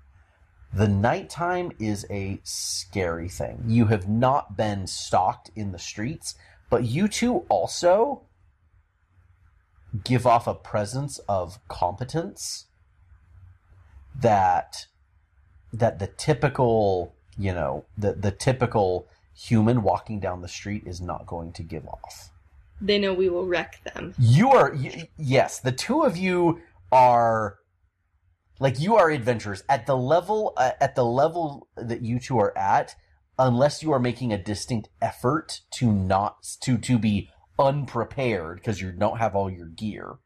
The 0.72 0.88
nighttime 0.88 1.72
is 1.80 2.06
a 2.12 2.40
scary 2.44 3.30
thing. 3.30 3.64
You 3.66 3.88
have 3.88 4.08
not 4.08 4.56
been 4.56 4.86
stalked 4.86 5.50
in 5.56 5.72
the 5.72 5.80
streets, 5.80 6.36
but 6.70 6.84
you 6.84 7.08
two 7.08 7.40
also 7.50 8.22
give 10.04 10.28
off 10.28 10.46
a 10.46 10.54
presence 10.54 11.18
of 11.28 11.58
competence 11.68 12.68
that 14.16 14.86
that 15.74 15.98
the 15.98 16.08
typical, 16.08 17.16
you 17.40 17.54
know, 17.54 17.86
the 17.98 18.14
the 18.14 18.32
typical 18.32 19.08
human 19.36 19.82
walking 19.82 20.20
down 20.20 20.42
the 20.42 20.48
street 20.48 20.84
is 20.86 21.02
not 21.02 21.26
going 21.26 21.54
to 21.54 21.64
give 21.64 21.88
off. 21.88 22.30
They 22.82 22.98
know 22.98 23.14
we 23.14 23.30
will 23.30 23.46
wreck 23.46 23.82
them. 23.94 24.14
You 24.18 24.52
are 24.52 24.72
y- 24.72 25.10
yes, 25.18 25.60
the 25.60 25.72
two 25.72 26.04
of 26.04 26.18
you 26.18 26.62
are 26.92 27.58
like 28.60 28.80
you 28.80 28.96
are 28.96 29.10
adventurers. 29.10 29.64
At 29.70 29.86
the 29.86 29.98
level 29.98 30.54
uh, 30.58 30.72
at 30.80 30.96
the 30.96 31.06
level 31.06 31.68
that 31.76 32.02
you 32.02 32.20
two 32.20 32.40
are 32.40 32.58
at 32.58 32.96
unless 33.38 33.82
you 33.82 33.92
are 33.94 34.00
making 34.00 34.34
a 34.34 34.38
distinct 34.38 34.90
effort 35.02 35.62
to 35.72 35.92
not 35.92 36.46
to 36.62 36.78
to 36.78 36.98
be 36.98 37.30
unprepared 37.58 38.58
because 38.58 38.82
you 38.82 38.92
don't 38.92 39.18
have 39.18 39.36
all 39.36 39.50
your 39.50 39.68
gear 39.68 40.18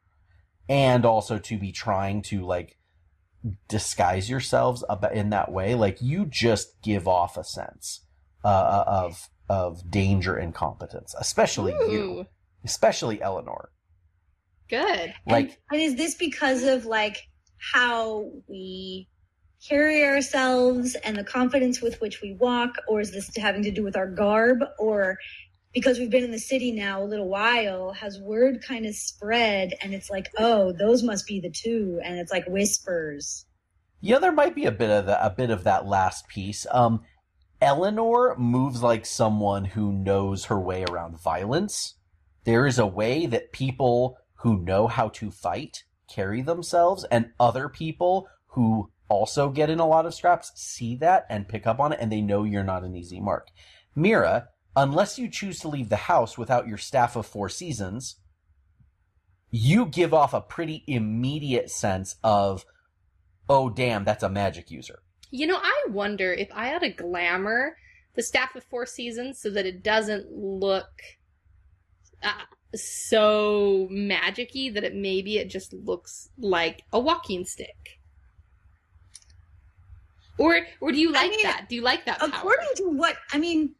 and 0.68 1.04
also 1.04 1.38
to 1.38 1.58
be 1.58 1.72
trying 1.72 2.22
to 2.22 2.44
like 2.44 2.78
disguise 3.68 4.30
yourselves 4.30 4.84
in 5.12 5.30
that 5.30 5.52
way 5.52 5.74
like 5.74 6.00
you 6.00 6.24
just 6.24 6.80
give 6.82 7.06
off 7.06 7.36
a 7.36 7.44
sense 7.44 8.00
uh, 8.44 8.84
of 8.86 9.28
of 9.48 9.90
danger 9.90 10.36
and 10.36 10.54
competence 10.54 11.14
especially 11.18 11.72
you. 11.90 12.20
Ooh, 12.20 12.26
especially 12.64 13.20
eleanor 13.22 13.70
good. 14.68 15.14
like 15.26 15.46
and, 15.46 15.56
and 15.72 15.82
is 15.82 15.96
this 15.96 16.14
because 16.14 16.62
of 16.62 16.86
like 16.86 17.28
how 17.72 18.30
we 18.46 19.08
carry 19.66 20.04
ourselves 20.04 20.94
and 20.96 21.16
the 21.16 21.24
confidence 21.24 21.80
with 21.80 22.00
which 22.00 22.20
we 22.20 22.34
walk, 22.34 22.76
or 22.86 23.00
is 23.00 23.12
this 23.12 23.34
having 23.36 23.62
to 23.62 23.70
do 23.70 23.82
with 23.82 23.96
our 23.96 24.06
garb, 24.06 24.58
or 24.78 25.18
because 25.72 25.98
we've 25.98 26.10
been 26.10 26.24
in 26.24 26.30
the 26.30 26.38
city 26.38 26.70
now 26.70 27.02
a 27.02 27.04
little 27.04 27.28
while, 27.28 27.92
has 27.92 28.20
word 28.20 28.62
kind 28.66 28.86
of 28.86 28.94
spread 28.94 29.72
and 29.82 29.92
it's 29.94 30.10
like, 30.10 30.30
oh, 30.38 30.72
those 30.72 31.02
must 31.02 31.26
be 31.26 31.40
the 31.40 31.50
two, 31.50 32.00
and 32.04 32.18
it's 32.18 32.30
like 32.30 32.46
whispers. 32.46 33.46
Yeah, 34.00 34.18
there 34.18 34.32
might 34.32 34.54
be 34.54 34.66
a 34.66 34.72
bit 34.72 34.90
of 34.90 35.06
that, 35.06 35.24
a 35.24 35.30
bit 35.30 35.50
of 35.50 35.64
that 35.64 35.86
last 35.86 36.28
piece. 36.28 36.66
Um, 36.70 37.00
Eleanor 37.62 38.36
moves 38.36 38.82
like 38.82 39.06
someone 39.06 39.64
who 39.64 39.90
knows 39.92 40.46
her 40.46 40.60
way 40.60 40.84
around 40.84 41.18
violence. 41.18 41.94
There 42.44 42.66
is 42.66 42.78
a 42.78 42.86
way 42.86 43.26
that 43.26 43.52
people 43.52 44.18
who 44.36 44.60
know 44.60 44.86
how 44.86 45.08
to 45.08 45.30
fight 45.30 45.84
carry 46.08 46.42
themselves, 46.42 47.04
and 47.10 47.32
other 47.40 47.68
people 47.68 48.28
who 48.48 48.90
also 49.08 49.50
get 49.50 49.70
in 49.70 49.80
a 49.80 49.86
lot 49.86 50.06
of 50.06 50.14
scraps 50.14 50.52
see 50.54 50.96
that 50.96 51.26
and 51.30 51.48
pick 51.48 51.66
up 51.66 51.80
on 51.80 51.92
it, 51.92 51.98
and 52.00 52.12
they 52.12 52.20
know 52.20 52.44
you're 52.44 52.62
not 52.62 52.84
an 52.84 52.94
easy 52.94 53.20
mark. 53.20 53.48
Meera, 53.96 54.48
unless 54.76 55.18
you 55.18 55.28
choose 55.28 55.60
to 55.60 55.68
leave 55.68 55.88
the 55.88 55.96
house 55.96 56.36
without 56.36 56.68
your 56.68 56.78
staff 56.78 57.16
of 57.16 57.26
four 57.26 57.48
seasons, 57.48 58.16
you 59.50 59.86
give 59.86 60.12
off 60.12 60.34
a 60.34 60.40
pretty 60.40 60.84
immediate 60.86 61.70
sense 61.70 62.16
of, 62.22 62.66
oh 63.48 63.70
damn, 63.70 64.04
that's 64.04 64.22
a 64.22 64.28
magic 64.28 64.70
user. 64.70 65.00
You 65.30 65.46
know, 65.46 65.58
I 65.62 65.84
wonder 65.88 66.32
if 66.32 66.48
I 66.52 66.74
ought 66.74 66.80
to 66.80 66.90
glamour 66.90 67.76
the 68.14 68.22
Staff 68.22 68.54
of 68.54 68.64
Four 68.64 68.86
Seasons 68.86 69.40
so 69.40 69.50
that 69.50 69.66
it 69.66 69.82
doesn't 69.82 70.30
look 70.30 70.90
uh, 72.24 72.32
so 72.74 73.88
magicy 73.92 74.72
that 74.74 74.82
it 74.84 74.94
maybe 74.94 75.38
it 75.38 75.48
just 75.48 75.72
looks 75.72 76.30
like 76.38 76.82
a 76.92 76.98
walking 76.98 77.44
stick. 77.44 78.00
Or 80.38 80.60
or 80.80 80.90
do 80.90 80.98
you 80.98 81.10
I 81.10 81.12
like 81.12 81.30
mean, 81.30 81.42
that? 81.44 81.66
Do 81.68 81.76
you 81.76 81.82
like 81.82 82.06
that 82.06 82.18
power? 82.18 82.28
According 82.28 82.68
to 82.76 82.84
what 82.90 83.16
I 83.32 83.38
mean, 83.38 83.74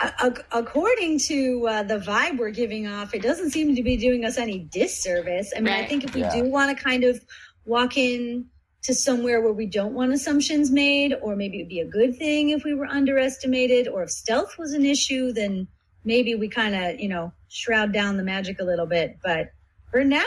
a- 0.00 0.12
a- 0.26 0.58
according 0.58 1.20
to 1.20 1.68
uh, 1.68 1.82
the 1.84 1.98
vibe 1.98 2.38
we're 2.38 2.50
giving 2.50 2.88
off, 2.88 3.14
it 3.14 3.22
doesn't 3.22 3.50
seem 3.50 3.76
to 3.76 3.82
be 3.82 3.96
doing 3.96 4.24
us 4.24 4.38
any 4.38 4.58
disservice. 4.58 5.52
I 5.56 5.60
mean, 5.60 5.74
I 5.74 5.86
think 5.86 6.02
if 6.04 6.14
we 6.14 6.22
Yeah. 6.22 6.34
do 6.34 6.44
want 6.46 6.76
to 6.76 6.82
kind 6.82 7.04
of 7.04 7.24
walk 7.64 7.96
in 7.96 8.46
to 8.82 8.94
somewhere 8.94 9.40
where 9.42 9.52
we 9.52 9.66
don't 9.66 9.92
want 9.92 10.12
assumptions 10.12 10.70
made, 10.70 11.14
or 11.20 11.36
maybe 11.36 11.58
it'd 11.58 11.68
be 11.68 11.80
a 11.80 11.86
good 11.86 12.16
thing 12.16 12.48
if 12.50 12.64
we 12.64 12.74
were 12.74 12.86
underestimated, 12.86 13.86
or 13.86 14.02
if 14.02 14.10
stealth 14.10 14.56
was 14.58 14.72
an 14.72 14.84
issue, 14.86 15.32
then 15.32 15.68
maybe 16.04 16.34
we 16.34 16.48
kind 16.48 16.74
of, 16.74 17.00
you 17.00 17.08
know, 17.08 17.32
shroud 17.48 17.92
down 17.92 18.16
the 18.16 18.22
magic 18.22 18.60
a 18.60 18.64
little 18.64 18.86
bit. 18.86 19.18
But 19.22 19.50
for 19.90 20.04
now, 20.04 20.24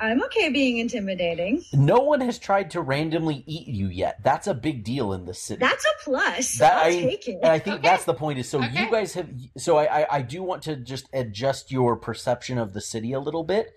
I'm 0.00 0.22
okay 0.24 0.48
being 0.50 0.78
intimidating. 0.78 1.64
No 1.72 1.98
one 1.98 2.20
has 2.20 2.38
tried 2.38 2.70
to 2.72 2.80
randomly 2.80 3.42
eat 3.46 3.66
you 3.66 3.88
yet. 3.88 4.22
That's 4.22 4.46
a 4.46 4.54
big 4.54 4.84
deal 4.84 5.12
in 5.12 5.24
the 5.24 5.34
city. 5.34 5.58
That's 5.60 5.84
a 5.84 6.04
plus. 6.04 6.58
That- 6.58 6.72
I'll 6.76 6.86
I- 6.86 7.00
take 7.00 7.28
it. 7.28 7.38
and 7.42 7.50
I 7.52 7.58
think 7.58 7.78
Okay. 7.80 7.88
that's 7.88 8.04
the 8.04 8.14
point. 8.14 8.38
Is 8.38 8.48
so 8.48 8.62
Okay. 8.62 8.84
you 8.84 8.90
guys 8.90 9.14
have. 9.14 9.28
So 9.56 9.76
I, 9.76 10.02
I 10.02 10.06
I 10.18 10.22
do 10.22 10.42
want 10.42 10.62
to 10.64 10.76
just 10.76 11.08
adjust 11.12 11.72
your 11.72 11.96
perception 11.96 12.58
of 12.58 12.74
the 12.74 12.80
city 12.80 13.12
a 13.12 13.20
little 13.20 13.44
bit. 13.44 13.72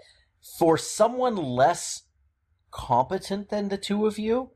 For 0.60 0.78
someone 0.78 1.36
less 1.38 2.04
competent 2.72 3.50
than 3.50 3.70
the 3.70 3.78
two 3.78 4.06
of 4.06 4.18
you, 4.20 4.52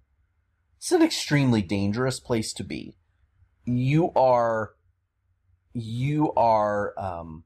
it's 0.77 0.91
an 0.91 1.01
extremely 1.01 1.61
dangerous 1.61 2.19
place 2.19 2.53
to 2.53 2.63
be. 2.63 2.95
You 3.65 4.11
are, 4.15 4.71
you 5.75 6.33
are, 6.33 6.93
um, 6.97 7.43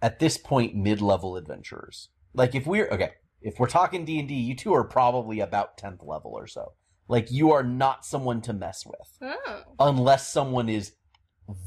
at 0.00 0.18
this 0.20 0.38
point 0.38 0.76
mid-level 0.76 1.36
adventurers. 1.36 2.08
Like 2.34 2.54
if 2.54 2.66
we're 2.66 2.88
okay, 2.90 3.12
if 3.40 3.58
we're 3.58 3.68
talking 3.68 4.04
D 4.04 4.20
and 4.20 4.28
D, 4.28 4.34
you 4.34 4.54
two 4.54 4.72
are 4.74 4.84
probably 4.84 5.40
about 5.40 5.76
tenth 5.76 6.02
level 6.02 6.32
or 6.32 6.46
so. 6.46 6.72
Like 7.08 7.32
you 7.32 7.52
are 7.52 7.62
not 7.62 8.04
someone 8.04 8.40
to 8.42 8.52
mess 8.52 8.84
with 8.86 9.32
Oh. 9.46 9.62
unless 9.80 10.28
someone 10.28 10.68
is 10.68 10.92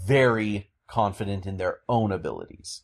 very 0.07 0.69
confident 0.87 1.45
in 1.45 1.57
their 1.57 1.79
own 1.89 2.11
abilities. 2.11 2.83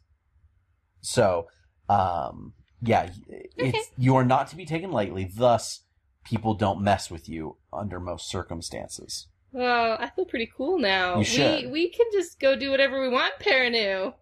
So, 1.02 1.48
um, 1.88 2.54
yeah, 2.82 3.10
it's 3.56 3.92
you 3.98 4.16
are 4.16 4.26
not 4.26 4.48
to 4.48 4.56
be 4.56 4.66
taken 4.66 4.92
lightly. 4.92 5.32
Thus, 5.34 5.82
people 6.26 6.56
don't 6.56 6.82
mess 6.82 7.10
with 7.12 7.30
you 7.30 7.58
under 7.72 8.00
most 8.00 8.30
circumstances. 8.30 9.28
Well, 9.52 9.98
I 10.00 10.10
feel 10.10 10.26
pretty 10.26 10.52
cool 10.56 10.78
now. 10.80 11.14
You 11.14 11.20
We 11.20 11.24
should. 11.26 11.72
we 11.72 11.90
can 11.90 12.06
just 12.12 12.40
go 12.40 12.56
do 12.56 12.70
whatever 12.72 13.02
we 13.02 13.10
want, 13.10 13.34
Paranu. 13.40 14.14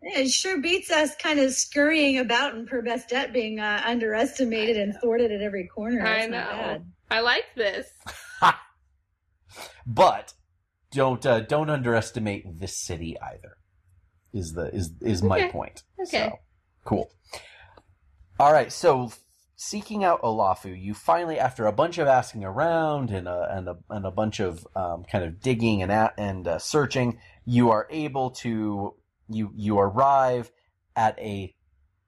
It 0.00 0.30
sure 0.30 0.60
beats 0.60 0.90
us 0.90 1.16
kind 1.16 1.40
of 1.40 1.52
scurrying 1.52 2.18
about 2.18 2.54
and 2.54 2.68
Per-Bastet 2.68 3.32
being 3.32 3.58
uh, 3.58 3.82
underestimated 3.84 4.76
and 4.76 4.94
thwarted 5.00 5.32
at 5.32 5.40
every 5.42 5.66
corner. 5.66 6.06
I 6.06 6.20
That's 6.20 6.30
not 6.30 6.52
know. 6.52 6.62
bad. 6.62 6.92
I 7.10 7.20
like 7.20 7.44
this. 7.56 7.86
But 9.86 10.34
don't 10.92 11.24
uh, 11.24 11.40
don't 11.40 11.70
underestimate 11.70 12.60
this 12.60 12.76
city 12.76 13.16
either. 13.20 13.56
Is 14.32 14.52
the 14.52 14.66
is 14.74 14.92
is 15.00 15.22
my 15.22 15.48
point. 15.48 15.82
Okay. 16.00 16.28
So, 16.28 16.38
cool. 16.84 17.10
All 18.38 18.52
right. 18.52 18.70
So 18.70 19.10
seeking 19.60 20.04
out 20.04 20.22
Olafu, 20.22 20.80
you 20.80 20.94
finally, 20.94 21.36
after 21.36 21.66
a 21.66 21.72
bunch 21.72 21.98
of 21.98 22.06
asking 22.06 22.44
around 22.44 23.10
and 23.10 23.26
a 23.26 23.48
and 23.50 23.68
a 23.68 23.76
and 23.90 24.06
a 24.06 24.10
bunch 24.10 24.38
of 24.38 24.66
um, 24.74 25.04
kind 25.04 25.24
of 25.24 25.40
digging 25.40 25.82
and 25.82 25.90
at, 25.90 26.14
and 26.16 26.46
uh, 26.46 26.58
searching, 26.58 27.18
you 27.44 27.70
are 27.70 27.86
able 27.90 28.30
to 28.30 28.94
you 29.28 29.50
you 29.54 29.78
arrive 29.78 30.50
at 30.96 31.18
a 31.18 31.54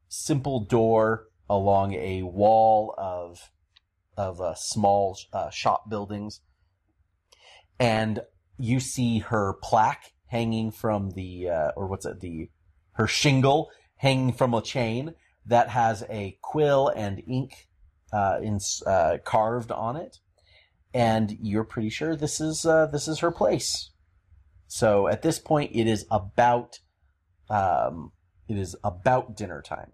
simple 0.09 0.61
door 0.61 1.27
along 1.51 1.93
a 1.95 2.23
wall 2.23 2.95
of 2.97 3.51
of 4.17 4.41
uh, 4.41 4.55
small 4.55 5.19
uh, 5.33 5.51
shop 5.51 5.91
buildings, 5.91 6.41
and 7.81 8.21
you 8.59 8.79
see 8.79 9.19
her 9.19 9.55
plaque 9.61 10.13
hanging 10.27 10.71
from 10.71 11.11
the 11.11 11.51
uh, 11.51 11.71
or 11.75 11.89
what's 11.89 12.07
it 12.07 12.21
the 12.21 12.49
her 12.93 13.09
shingle 13.09 13.71
hanging 13.97 14.33
from 14.33 14.55
a 14.55 14.63
chain 14.63 15.15
that 15.51 15.69
has 15.69 16.03
a 16.09 16.37
quill 16.43 16.89
and 16.89 17.23
ink 17.29 17.69
uh, 18.13 18.39
in, 18.43 18.59
uh, 18.87 19.19
carved 19.25 19.71
on 19.71 19.97
it, 19.97 20.19
and 20.95 21.37
you're 21.41 21.65
pretty 21.65 21.91
sure 21.91 22.17
this 22.17 22.41
is 22.41 22.65
uh, 22.65 22.87
this 22.87 23.07
is 23.07 23.19
her 23.21 23.31
place. 23.31 23.91
So 24.67 25.07
at 25.09 25.23
this 25.23 25.39
point, 25.39 25.73
it 25.75 25.87
is 25.87 26.07
about 26.11 26.81
um, 27.49 28.13
it 28.49 28.57
is 28.57 28.75
about 28.83 29.37
dinner 29.37 29.63
time. 29.63 29.93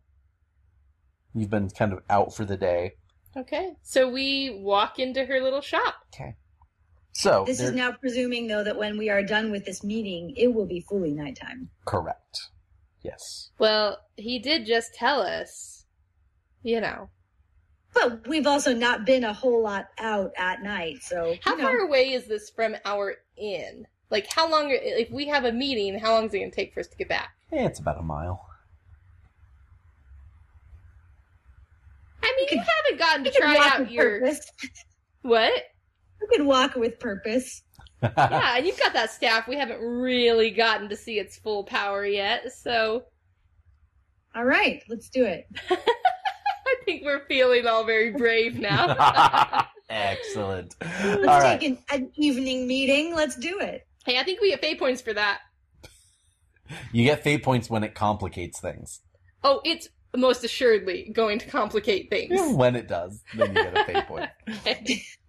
You've 1.34 1.50
been 1.50 1.68
kind 1.70 1.92
of 1.92 2.00
out 2.08 2.34
for 2.34 2.44
the 2.46 2.56
day, 2.56 2.92
Okay. 3.36 3.74
So 3.82 4.08
we 4.08 4.58
walk 4.62 4.98
into 4.98 5.24
her 5.24 5.40
little 5.40 5.60
shop. 5.60 5.94
Okay. 6.14 6.34
So 7.12 7.44
This 7.46 7.60
is 7.60 7.72
now 7.72 7.92
presuming, 7.92 8.46
though, 8.46 8.64
that 8.64 8.76
when 8.76 8.98
we 8.98 9.08
are 9.10 9.22
done 9.22 9.50
with 9.50 9.64
this 9.64 9.82
meeting, 9.84 10.34
it 10.36 10.48
will 10.54 10.66
be 10.66 10.80
fully 10.80 11.12
nighttime. 11.12 11.68
correct. 11.86 12.48
Yes. 13.06 13.50
Well, 13.58 13.98
he 14.16 14.40
did 14.40 14.66
just 14.66 14.92
tell 14.92 15.20
us, 15.20 15.86
you 16.64 16.80
know. 16.80 17.08
But 17.94 18.26
we've 18.26 18.46
also 18.46 18.74
not 18.74 19.06
been 19.06 19.22
a 19.22 19.32
whole 19.32 19.62
lot 19.62 19.86
out 19.98 20.32
at 20.36 20.62
night, 20.62 21.02
so 21.02 21.36
How 21.40 21.52
you 21.52 21.58
know, 21.58 21.64
far 21.64 21.78
away 21.78 22.12
is 22.12 22.26
this 22.26 22.50
from 22.50 22.74
our 22.84 23.14
inn? 23.36 23.86
Like, 24.10 24.26
how 24.30 24.50
long, 24.50 24.68
if 24.70 25.10
we 25.10 25.28
have 25.28 25.44
a 25.44 25.52
meeting, 25.52 25.98
how 25.98 26.14
long 26.14 26.26
is 26.26 26.34
it 26.34 26.38
going 26.38 26.50
to 26.50 26.56
take 26.56 26.74
for 26.74 26.80
us 26.80 26.88
to 26.88 26.96
get 26.96 27.08
back? 27.08 27.30
Eh, 27.52 27.64
it's 27.64 27.78
about 27.78 27.98
a 27.98 28.02
mile. 28.02 28.44
I 32.22 32.34
mean, 32.36 32.48
you 32.50 32.58
haven't 32.58 32.98
gotten 32.98 33.24
to 33.24 33.30
You 33.30 33.40
try 33.40 33.54
walk 33.54 33.80
out 33.80 33.90
your 33.90 34.18
purpose. 34.18 34.50
what? 35.22 35.52
You 36.20 36.28
can 36.34 36.46
walk 36.46 36.74
with 36.74 36.98
purpose. 36.98 37.62
Yeah, 38.02 38.56
and 38.56 38.66
you've 38.66 38.78
got 38.78 38.92
that 38.92 39.10
staff. 39.10 39.48
We 39.48 39.56
haven't 39.56 39.80
really 39.80 40.50
gotten 40.50 40.88
to 40.88 40.96
see 40.96 41.18
its 41.18 41.38
full 41.38 41.64
power 41.64 42.04
yet, 42.04 42.52
so 42.52 43.04
All 44.34 44.44
right, 44.44 44.82
let's 44.88 45.08
do 45.08 45.24
it. 45.24 45.46
I 45.70 46.74
think 46.84 47.04
we're 47.04 47.24
feeling 47.26 47.66
all 47.66 47.84
very 47.84 48.10
brave 48.10 48.58
now. 48.58 49.66
Excellent. 49.90 50.74
Let's 50.80 51.26
All 51.26 51.40
right. 51.40 51.60
take 51.60 51.70
an, 51.70 51.78
an 51.92 52.10
evening 52.16 52.66
meeting. 52.66 53.14
Let's 53.14 53.36
do 53.36 53.60
it. 53.60 53.86
hey, 54.04 54.18
I 54.18 54.24
think 54.24 54.40
we 54.40 54.50
get 54.50 54.60
fate 54.60 54.78
points 54.78 55.00
for 55.00 55.12
that. 55.14 55.40
You 56.92 57.04
get 57.04 57.22
fate 57.22 57.42
points 57.44 57.70
when 57.70 57.84
it 57.84 57.94
complicates 57.94 58.60
things. 58.60 59.00
Oh, 59.44 59.60
it's 59.64 59.88
most 60.16 60.42
assuredly 60.44 61.10
going 61.14 61.38
to 61.38 61.46
complicate 61.48 62.10
things. 62.10 62.32
When 62.56 62.74
it 62.74 62.88
does, 62.88 63.22
then 63.34 63.54
you 63.54 63.62
get 63.62 63.76
a 63.78 63.84
fate 63.84 64.06
point. 64.06 64.30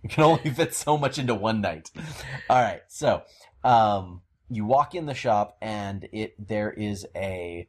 You 0.08 0.10
can 0.16 0.24
only 0.24 0.50
fit 0.52 0.74
so 0.74 0.98
much 0.98 1.18
into 1.18 1.36
one 1.36 1.62
night. 1.62 1.92
All 2.50 2.62
right, 2.62 2.82
so 2.88 3.24
um, 3.64 4.22
you 4.50 4.66
walk 4.66 4.96
in 4.96 5.06
the 5.06 5.14
shop, 5.14 5.58
and 5.62 6.08
it 6.14 6.34
there 6.40 6.72
is 6.72 7.06
a 7.16 7.68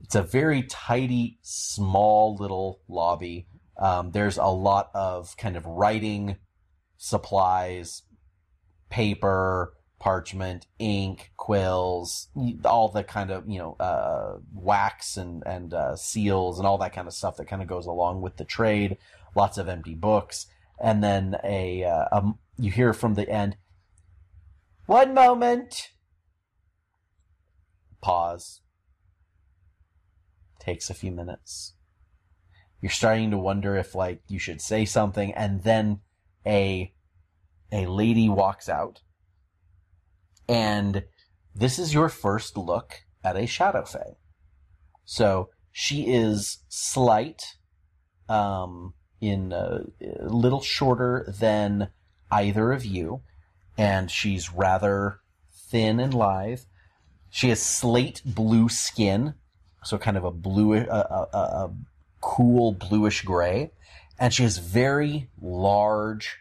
it's 0.00 0.14
a 0.16 0.22
very 0.22 0.64
tidy, 0.64 1.38
small 1.42 2.36
little 2.36 2.80
lobby. 2.88 3.46
Um, 3.78 4.10
there's 4.10 4.36
a 4.36 4.46
lot 4.46 4.90
of 4.94 5.36
kind 5.36 5.56
of 5.56 5.64
writing 5.64 6.36
supplies, 6.96 8.02
paper, 8.90 9.72
parchment, 10.00 10.66
ink, 10.80 11.30
quills, 11.36 12.28
all 12.64 12.88
the 12.88 13.04
kind 13.04 13.30
of 13.30 13.48
you 13.48 13.58
know 13.58 13.76
uh, 13.78 14.38
wax 14.52 15.16
and 15.16 15.44
and 15.46 15.72
uh, 15.72 15.94
seals 15.94 16.58
and 16.58 16.66
all 16.66 16.78
that 16.78 16.92
kind 16.92 17.06
of 17.06 17.14
stuff 17.14 17.36
that 17.36 17.46
kind 17.46 17.62
of 17.62 17.68
goes 17.68 17.86
along 17.86 18.20
with 18.20 18.36
the 18.36 18.44
trade. 18.44 18.98
Lots 19.36 19.56
of 19.56 19.68
empty 19.68 19.94
books, 19.94 20.46
and 20.82 21.02
then 21.02 21.36
a, 21.44 21.84
uh, 21.84 22.04
um 22.12 22.38
you 22.58 22.70
hear 22.70 22.92
from 22.92 23.14
the 23.14 23.28
end. 23.28 23.56
One 24.86 25.14
moment. 25.14 25.90
Pause. 28.02 28.60
Takes 30.58 30.90
a 30.90 30.94
few 30.94 31.12
minutes. 31.12 31.74
You're 32.80 32.90
starting 32.90 33.30
to 33.30 33.38
wonder 33.38 33.76
if 33.76 33.94
like 33.94 34.22
you 34.28 34.38
should 34.38 34.60
say 34.60 34.84
something, 34.84 35.32
and 35.32 35.62
then 35.62 36.00
a 36.44 36.92
a 37.70 37.86
lady 37.86 38.28
walks 38.28 38.68
out 38.68 39.00
and 40.48 41.04
this 41.54 41.78
is 41.78 41.94
your 41.94 42.08
first 42.08 42.56
look 42.56 43.02
at 43.24 43.36
a 43.36 43.46
shadow 43.46 43.84
fae. 43.84 44.16
So 45.04 45.50
she 45.70 46.12
is 46.12 46.58
slight, 46.68 47.42
um, 48.28 48.94
in 49.22 49.52
a, 49.52 49.84
a 50.20 50.28
little 50.28 50.60
shorter 50.60 51.24
than 51.28 51.88
either 52.30 52.72
of 52.72 52.84
you, 52.84 53.22
and 53.78 54.10
she's 54.10 54.52
rather 54.52 55.20
thin 55.70 56.00
and 56.00 56.12
lithe. 56.12 56.60
She 57.30 57.48
has 57.48 57.62
slate 57.62 58.20
blue 58.24 58.68
skin, 58.68 59.34
so 59.84 59.96
kind 59.96 60.16
of 60.16 60.24
a 60.24 60.32
blue, 60.32 60.74
a, 60.74 60.82
a, 60.82 61.28
a, 61.32 61.70
cool 62.20 62.72
bluish 62.72 63.22
gray, 63.22 63.72
and 64.18 64.34
she 64.34 64.42
has 64.42 64.58
very 64.58 65.28
large, 65.40 66.38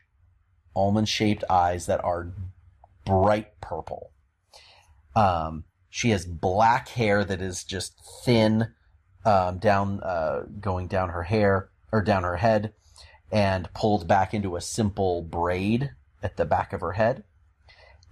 almond-shaped 0.76 1.44
eyes 1.50 1.86
that 1.86 2.04
are 2.04 2.34
bright 3.06 3.60
purple. 3.62 4.12
Um, 5.16 5.64
she 5.90 6.12
has 6.12 6.26
black 6.26 6.90
hair 6.90 7.26
that 7.26 7.42
is 7.42 7.64
just 7.64 7.94
thin, 8.24 8.74
um, 9.26 9.58
down, 9.58 10.02
uh, 10.02 10.44
going 10.60 10.88
down 10.88 11.10
her 11.10 11.24
hair 11.24 11.71
or 11.92 12.02
down 12.02 12.24
her 12.24 12.38
head, 12.38 12.74
and 13.32 13.74
pulled 13.74 14.08
back 14.08 14.34
into 14.34 14.56
a 14.56 14.62
simple 14.62 15.22
braid 15.22 15.92
at 16.22 16.38
the 16.38 16.46
back 16.46 16.74
of 16.74 16.82
her 16.82 16.94
head. 16.94 17.24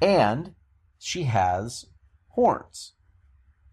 And 0.02 0.56
she 0.98 1.24
has 1.24 1.86
horns, 2.30 2.94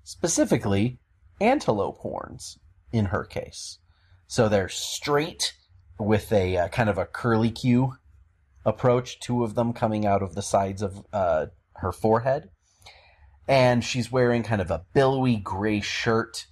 specifically 0.03 0.99
antelope 1.41 1.99
horns 1.99 2.59
in 2.93 3.07
her 3.07 3.25
case. 3.25 3.79
So 4.27 4.49
they're 4.49 4.69
straight 4.69 5.55
with 5.99 6.33
a 6.33 6.57
uh, 6.57 6.69
kind 6.69 6.89
of 6.89 6.99
a 6.99 7.07
curly 7.07 7.51
Q 7.51 7.95
approach, 8.65 9.21
two 9.21 9.45
of 9.45 9.55
them 9.55 9.73
coming 9.73 10.05
out 10.05 10.23
of 10.23 10.35
the 10.35 10.43
sides 10.43 10.83
of 10.83 11.07
uh, 11.13 11.47
her 11.77 11.93
forehead. 11.93 12.51
And 13.49 13.85
she's 13.85 14.11
wearing 14.11 14.43
kind 14.43 14.61
of 14.61 14.71
a 14.71 14.85
billowy 14.93 15.37
gray 15.37 15.81
shirt 15.81 16.47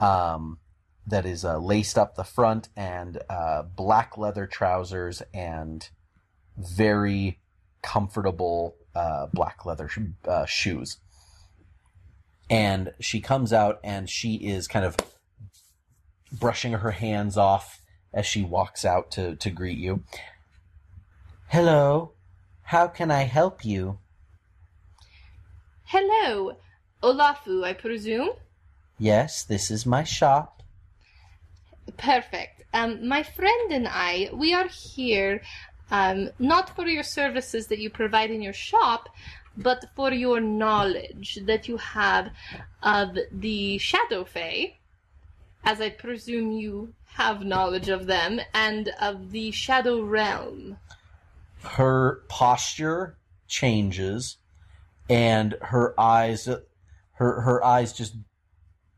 um, 0.00 0.58
that 1.06 1.26
is 1.26 1.44
uh, 1.44 1.58
laced 1.58 1.98
up 1.98 2.14
the 2.14 2.24
front 2.24 2.68
and 2.76 3.18
uh, 3.28 3.62
black 3.62 4.16
leather 4.16 4.46
trousers 4.46 5.22
and 5.34 5.88
very 6.56 7.38
comfortable 7.82 8.76
uh, 8.94 9.26
black 9.32 9.64
leather 9.64 9.88
sh- 9.88 9.98
uh, 10.26 10.46
shoes. 10.46 10.98
And 12.48 12.92
she 13.00 13.20
comes 13.20 13.52
out 13.52 13.78
and 13.84 14.10
she 14.10 14.34
is 14.34 14.66
kind 14.66 14.84
of 14.84 14.96
brushing 16.32 16.72
her 16.72 16.90
hands 16.90 17.36
off 17.36 17.80
as 18.12 18.26
she 18.26 18.42
walks 18.42 18.84
out 18.84 19.10
to, 19.12 19.36
to 19.36 19.50
greet 19.50 19.78
you. 19.78 20.02
Hello, 21.48 22.12
how 22.62 22.86
can 22.88 23.10
I 23.10 23.22
help 23.22 23.64
you? 23.64 23.98
Hello, 25.84 26.56
Olafu, 27.02 27.64
I 27.64 27.72
presume. 27.72 28.30
Yes, 28.98 29.42
this 29.42 29.70
is 29.70 29.86
my 29.86 30.04
shop. 30.04 30.59
Perfect. 31.96 32.62
Um, 32.72 33.06
my 33.06 33.22
friend 33.22 33.72
and 33.72 33.88
I, 33.88 34.30
we 34.32 34.54
are 34.54 34.68
here 34.68 35.42
um, 35.90 36.30
not 36.38 36.74
for 36.76 36.86
your 36.86 37.02
services 37.02 37.66
that 37.66 37.78
you 37.78 37.90
provide 37.90 38.30
in 38.30 38.42
your 38.42 38.52
shop, 38.52 39.08
but 39.56 39.84
for 39.96 40.12
your 40.12 40.40
knowledge 40.40 41.38
that 41.44 41.68
you 41.68 41.76
have 41.76 42.30
of 42.82 43.18
the 43.32 43.78
Shadow 43.78 44.24
Fae, 44.24 44.78
as 45.64 45.80
I 45.80 45.90
presume 45.90 46.52
you 46.52 46.94
have 47.14 47.44
knowledge 47.44 47.88
of 47.88 48.06
them, 48.06 48.40
and 48.54 48.90
of 49.00 49.32
the 49.32 49.50
Shadow 49.50 50.00
Realm. 50.02 50.78
Her 51.62 52.22
posture 52.28 53.18
changes, 53.48 54.38
and 55.08 55.56
her 55.60 55.98
eyes, 55.98 56.46
her 57.14 57.40
her 57.42 57.64
eyes 57.64 57.92
just 57.92 58.14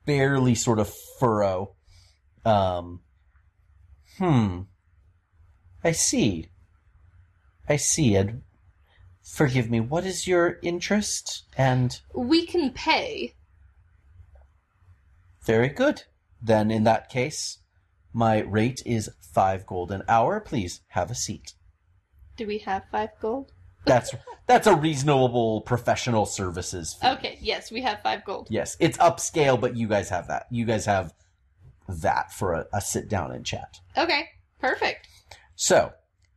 barely 0.05 0.55
sort 0.55 0.79
of 0.79 0.93
furrow. 1.19 1.75
Um, 2.45 3.01
hmm. 4.19 4.63
I 5.85 5.93
see. 5.93 6.49
I 7.69 7.77
see. 7.77 8.15
And 8.17 8.43
forgive 9.23 9.71
me. 9.71 9.81
What 9.81 10.05
is 10.05 10.27
your 10.27 10.59
interest? 10.63 11.45
And 11.57 12.01
We 12.15 12.47
can 12.47 12.71
pay. 12.71 13.35
Very 15.45 15.69
good. 15.69 16.05
Then 16.41 16.71
in 16.71 16.85
that 16.85 17.09
case, 17.09 17.59
my 18.13 18.41
rate 18.41 18.83
is 18.85 19.11
five 19.21 19.67
gold 19.67 19.91
an 19.91 20.03
hour. 20.09 20.41
Please 20.41 20.81
have 20.89 21.11
a 21.11 21.15
seat. 21.15 21.55
Do 22.37 22.47
we 22.47 22.59
have 22.59 22.85
five 22.91 23.11
gold? 23.21 23.53
That's 23.85 24.15
that's 24.47 24.69
a 24.69 24.77
reasonable 24.77 25.63
professional 25.63 26.25
services 26.25 26.95
fee. 26.95 27.09
Okay, 27.09 27.39
yes, 27.41 27.73
we 27.73 27.81
have 27.83 28.01
five 28.01 28.25
gold. 28.25 28.47
Yes, 28.49 28.77
it's 28.79 28.97
upscale, 28.99 29.61
but 29.61 29.77
you 29.77 29.89
guys 29.89 30.09
have 30.09 30.29
that. 30.29 30.47
You 30.51 30.65
guys 30.65 30.85
have 30.87 31.13
that 31.89 32.33
for 32.33 32.55
a, 32.55 32.67
a 32.73 32.81
sit 32.81 33.09
down 33.09 33.33
and 33.33 33.45
chat. 33.45 33.79
Okay, 33.97 34.29
perfect. 34.61 35.09
So 35.55 35.93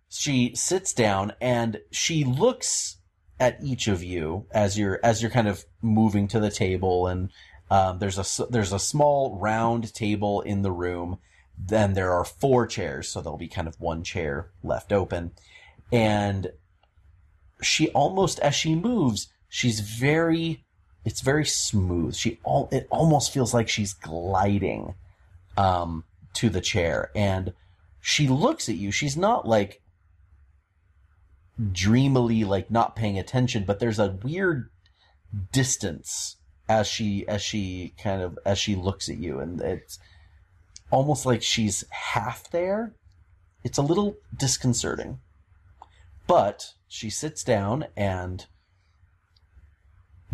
she 0.09 0.55
sits 0.55 0.93
down 0.93 1.33
and 1.41 1.79
she 1.91 2.23
looks 2.23 2.97
at 3.39 3.57
each 3.61 3.87
of 3.87 4.03
you 4.03 4.45
as 4.51 4.77
you're 4.77 4.99
as 5.03 5.21
you're 5.21 5.31
kind 5.31 5.47
of 5.47 5.65
moving 5.81 6.27
to 6.29 6.39
the 6.39 6.49
table 6.49 7.07
and 7.07 7.29
um, 7.69 7.99
there's 7.99 8.17
a 8.17 8.45
there's 8.47 8.73
a 8.73 8.79
small 8.79 9.37
round 9.39 9.93
table 9.93 10.41
in 10.41 10.61
the 10.61 10.71
room. 10.71 11.17
Then 11.57 11.93
there 11.93 12.11
are 12.11 12.25
four 12.25 12.67
chairs, 12.67 13.07
so 13.07 13.21
there'll 13.21 13.37
be 13.37 13.47
kind 13.47 13.67
of 13.67 13.79
one 13.79 14.03
chair 14.03 14.51
left 14.61 14.91
open, 14.91 15.31
and 15.91 16.51
she 17.61 17.89
almost 17.89 18.39
as 18.39 18.53
she 18.53 18.75
moves, 18.75 19.29
she's 19.49 19.79
very 19.79 20.63
it's 21.03 21.21
very 21.21 21.45
smooth. 21.45 22.15
She 22.15 22.39
all 22.43 22.69
it 22.71 22.87
almost 22.89 23.33
feels 23.33 23.53
like 23.53 23.69
she's 23.69 23.93
gliding 23.93 24.93
um, 25.57 26.03
to 26.35 26.49
the 26.49 26.61
chair, 26.61 27.11
and 27.15 27.53
she 28.01 28.27
looks 28.27 28.69
at 28.69 28.75
you. 28.75 28.91
She's 28.91 29.17
not 29.17 29.47
like 29.47 29.81
dreamily 31.71 32.43
like 32.43 32.69
not 32.69 32.95
paying 32.95 33.17
attention, 33.17 33.63
but 33.65 33.79
there's 33.79 33.99
a 33.99 34.17
weird 34.23 34.69
distance 35.51 36.37
as 36.67 36.87
she 36.87 37.25
as 37.27 37.41
she 37.41 37.93
kind 38.01 38.21
of 38.21 38.37
as 38.45 38.57
she 38.57 38.75
looks 38.75 39.07
at 39.07 39.17
you 39.17 39.39
and 39.39 39.61
it's 39.61 39.99
almost 40.91 41.25
like 41.25 41.41
she's 41.41 41.83
half 41.89 42.49
there. 42.51 42.93
It's 43.63 43.77
a 43.77 43.83
little 43.83 44.17
disconcerting. 44.35 45.19
But 46.27 46.73
she 46.87 47.09
sits 47.09 47.43
down 47.43 47.85
and 47.95 48.45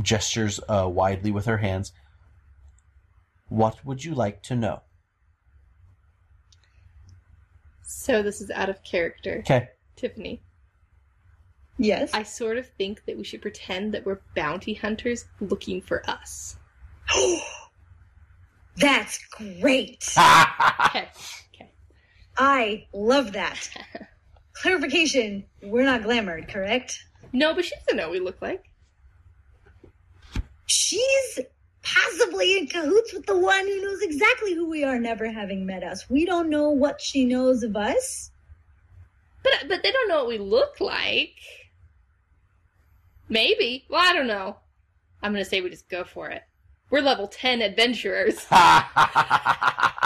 gestures 0.01 0.59
uh, 0.67 0.87
widely 0.89 1.31
with 1.31 1.45
her 1.45 1.57
hands. 1.57 1.91
What 3.49 3.85
would 3.85 4.03
you 4.03 4.13
like 4.13 4.41
to 4.43 4.55
know? 4.55 4.81
So 7.93 8.23
this 8.23 8.39
is 8.41 8.49
out 8.51 8.69
of 8.69 8.81
character. 8.83 9.39
Okay. 9.39 9.69
Tiffany, 9.95 10.41
Yes. 11.77 12.11
I 12.13 12.23
sort 12.23 12.57
of 12.57 12.67
think 12.67 13.05
that 13.05 13.17
we 13.17 13.23
should 13.23 13.41
pretend 13.41 13.93
that 13.93 14.05
we're 14.05 14.21
bounty 14.35 14.73
hunters 14.73 15.25
looking 15.39 15.81
for 15.81 16.07
us. 16.09 16.55
That's 18.77 19.19
great. 19.59 20.07
Okay. 20.87 21.07
Okay. 21.53 21.71
I 22.37 22.87
love 22.93 23.33
that. 23.33 23.69
Clarification: 24.53 25.45
We're 25.61 25.85
not 25.85 26.01
glamored, 26.01 26.49
correct? 26.49 27.05
No, 27.31 27.53
but 27.53 27.63
she 27.65 27.75
doesn't 27.75 27.97
know 27.97 28.07
what 28.07 28.11
we 28.11 28.19
look 28.19 28.41
like. 28.41 28.65
She's 30.65 31.39
possibly 31.83 32.57
in 32.57 32.67
cahoots 32.67 33.13
with 33.13 33.25
the 33.25 33.37
one 33.37 33.65
who 33.65 33.81
knows 33.81 34.01
exactly 34.01 34.53
who 34.53 34.69
we 34.69 34.83
are, 34.83 34.99
never 34.99 35.31
having 35.31 35.65
met 35.65 35.83
us. 35.83 36.09
We 36.09 36.25
don't 36.25 36.49
know 36.49 36.69
what 36.69 37.01
she 37.01 37.25
knows 37.25 37.63
of 37.63 37.75
us. 37.75 38.31
But 39.43 39.53
but 39.67 39.81
they 39.83 39.91
don't 39.91 40.07
know 40.07 40.17
what 40.17 40.27
we 40.27 40.37
look 40.37 40.79
like. 40.79 41.33
Maybe. 43.29 43.85
Well, 43.89 44.01
I 44.01 44.13
don't 44.13 44.27
know. 44.27 44.57
I'm 45.23 45.31
gonna 45.31 45.45
say 45.45 45.61
we 45.61 45.69
just 45.69 45.89
go 45.89 46.03
for 46.03 46.29
it. 46.29 46.43
We're 46.89 47.01
level 47.01 47.27
ten 47.27 47.61
adventurers. 47.61 48.45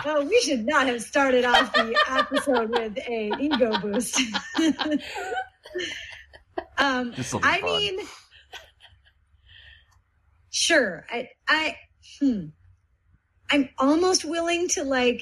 Oh, 0.08 0.24
we 0.24 0.40
should 0.42 0.68
not 0.68 0.86
have 0.86 1.02
started 1.02 1.46
off 1.46 1.74
the 1.74 1.98
episode 2.10 2.70
with 2.70 2.96
a 3.00 3.32
ego 3.40 3.80
boost. 3.80 4.20
um, 6.78 7.12
I 7.18 7.24
fun. 7.24 7.64
mean, 7.64 8.00
sure. 10.56 11.06
I, 11.10 11.30
I, 11.48 11.76
hmm. 12.20 12.46
I'm 13.52 13.70
almost 13.78 14.24
willing 14.26 14.68
to 14.70 14.84
like 14.84 15.22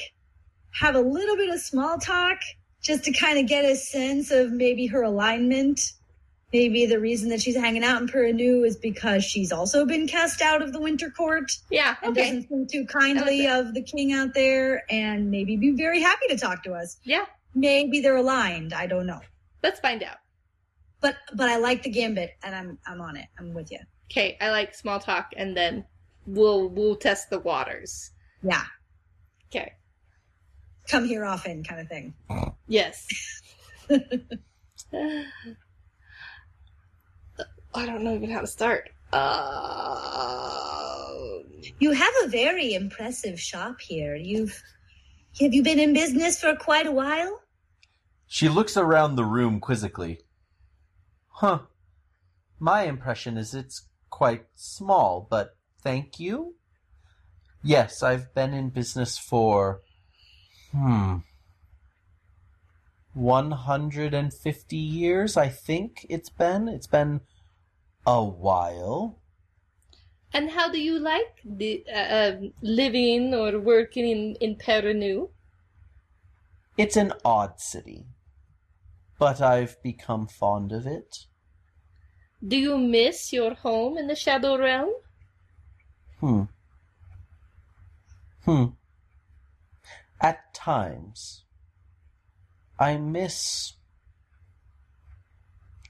have 0.80 0.96
a 0.96 1.02
little 1.02 1.36
bit 1.36 1.50
of 1.50 1.60
small 1.60 1.98
talk 1.98 2.38
just 2.82 3.04
to 3.06 3.12
kind 3.14 3.40
of 3.40 3.48
get 3.48 3.66
a 3.66 3.76
sense 3.76 4.32
of 4.32 4.52
maybe 4.52 4.86
her 4.88 5.02
alignment. 5.02 5.94
Maybe 6.54 6.86
the 6.86 7.00
reason 7.00 7.30
that 7.30 7.42
she's 7.42 7.56
hanging 7.56 7.84
out 7.84 8.00
in 8.02 8.08
Perinu 8.08 8.64
is 8.66 8.78
because 8.78 9.24
she's 9.26 9.52
also 9.52 9.86
been 9.86 10.08
cast 10.08 10.40
out 10.42 10.62
of 10.62 10.72
the 10.72 10.80
Winter 10.80 11.10
Court 11.10 11.52
Yeah. 11.72 11.96
and 12.04 12.12
Okay. 12.12 12.26
doesn't 12.26 12.44
think 12.48 12.72
too 12.72 12.86
kindly 12.86 13.48
of 13.48 13.74
the 13.74 13.82
king 13.82 14.14
out 14.14 14.36
there, 14.36 14.84
and 14.92 15.32
maybe 15.32 15.58
be 15.58 15.72
very 15.72 16.00
happy 16.00 16.28
to 16.30 16.38
talk 16.38 16.64
to 16.66 16.74
us. 16.74 16.98
Yeah. 17.04 17.26
Maybe 17.56 18.02
they're 18.02 18.18
aligned. 18.18 18.72
I 18.74 18.86
don't 18.86 19.08
know. 19.08 19.20
Let's 19.64 19.80
find 19.80 20.04
out. 20.04 20.18
But 21.02 21.16
but 21.36 21.50
I 21.50 21.58
like 21.58 21.82
the 21.84 21.90
gambit, 21.90 22.32
and 22.44 22.54
I'm 22.56 22.78
I'm 22.86 23.02
on 23.02 23.18
it. 23.18 23.26
I'm 23.40 23.54
with 23.54 23.72
you. 23.72 23.80
Okay. 24.14 24.38
I 24.40 24.52
like 24.52 24.76
small 24.76 25.00
talk, 25.00 25.32
and 25.36 25.58
then 25.58 25.86
we'll 26.28 26.70
we'll 26.70 26.96
test 26.96 27.30
the 27.32 27.40
waters. 27.40 28.12
Yeah, 28.44 28.64
Okay. 29.48 29.74
come 30.88 31.06
here 31.06 31.26
often, 31.26 31.64
kind 31.64 31.82
of 31.82 31.88
thing. 31.88 32.14
Yes. 32.68 33.08
I 37.76 37.86
don't 37.88 38.04
know 38.04 38.14
even 38.14 38.30
how 38.30 38.42
to 38.42 38.48
start. 38.48 38.92
Uh, 39.12 39.24
You 41.80 41.92
have 41.92 42.14
a 42.24 42.28
very 42.28 42.74
impressive 42.76 43.40
shop 43.40 43.82
here. 43.82 44.16
You've 44.16 44.62
have 45.40 45.54
you 45.54 45.64
been 45.64 45.80
in 45.80 45.94
business 45.94 46.40
for 46.40 46.56
quite 46.56 46.86
a 46.86 46.92
while? 46.92 47.42
She 48.28 48.48
looks 48.50 48.78
around 48.78 49.16
the 49.16 49.26
room 49.26 49.60
quizzically. 49.60 50.20
Huh. 51.30 51.60
My 52.60 52.84
impression 52.84 53.38
is 53.38 53.54
it's 53.56 53.88
quite 54.14 54.46
small, 54.54 55.26
but 55.28 55.56
thank 55.82 56.20
you? 56.20 56.54
Yes, 57.64 58.04
I've 58.04 58.32
been 58.36 58.54
in 58.54 58.70
business 58.70 59.18
for. 59.18 59.82
Hmm. 60.72 61.18
150 63.16 64.78
years, 64.78 65.36
I 65.36 65.50
think 65.50 66.06
it's 66.10 66.30
been. 66.30 66.68
It's 66.68 66.86
been 66.86 67.22
a 68.06 68.24
while. 68.24 69.18
and 70.36 70.50
how 70.52 70.68
do 70.72 70.80
you 70.80 71.00
like 71.00 71.34
the 71.46 71.84
uh, 71.94 72.08
um, 72.22 72.54
living 72.62 73.34
or 73.34 73.60
working 73.60 74.06
in 74.14 74.22
in 74.46 74.56
Perinu? 74.56 75.30
It's 76.78 76.98
an 76.98 77.14
odd 77.24 77.60
city, 77.60 78.06
but 79.20 79.42
I've 79.42 79.76
become 79.84 80.28
fond 80.28 80.72
of 80.72 80.86
it. 80.88 81.12
Do 82.46 82.58
you 82.58 82.78
miss 82.78 83.32
your 83.32 83.54
home 83.54 83.98
in 83.98 84.08
the 84.08 84.16
Shadow 84.16 84.58
Realm? 84.58 84.92
Hmm. 86.20 86.44
Hmm. 88.44 88.66
At 90.20 90.54
times, 90.54 91.44
I 92.78 92.98
miss. 92.98 93.74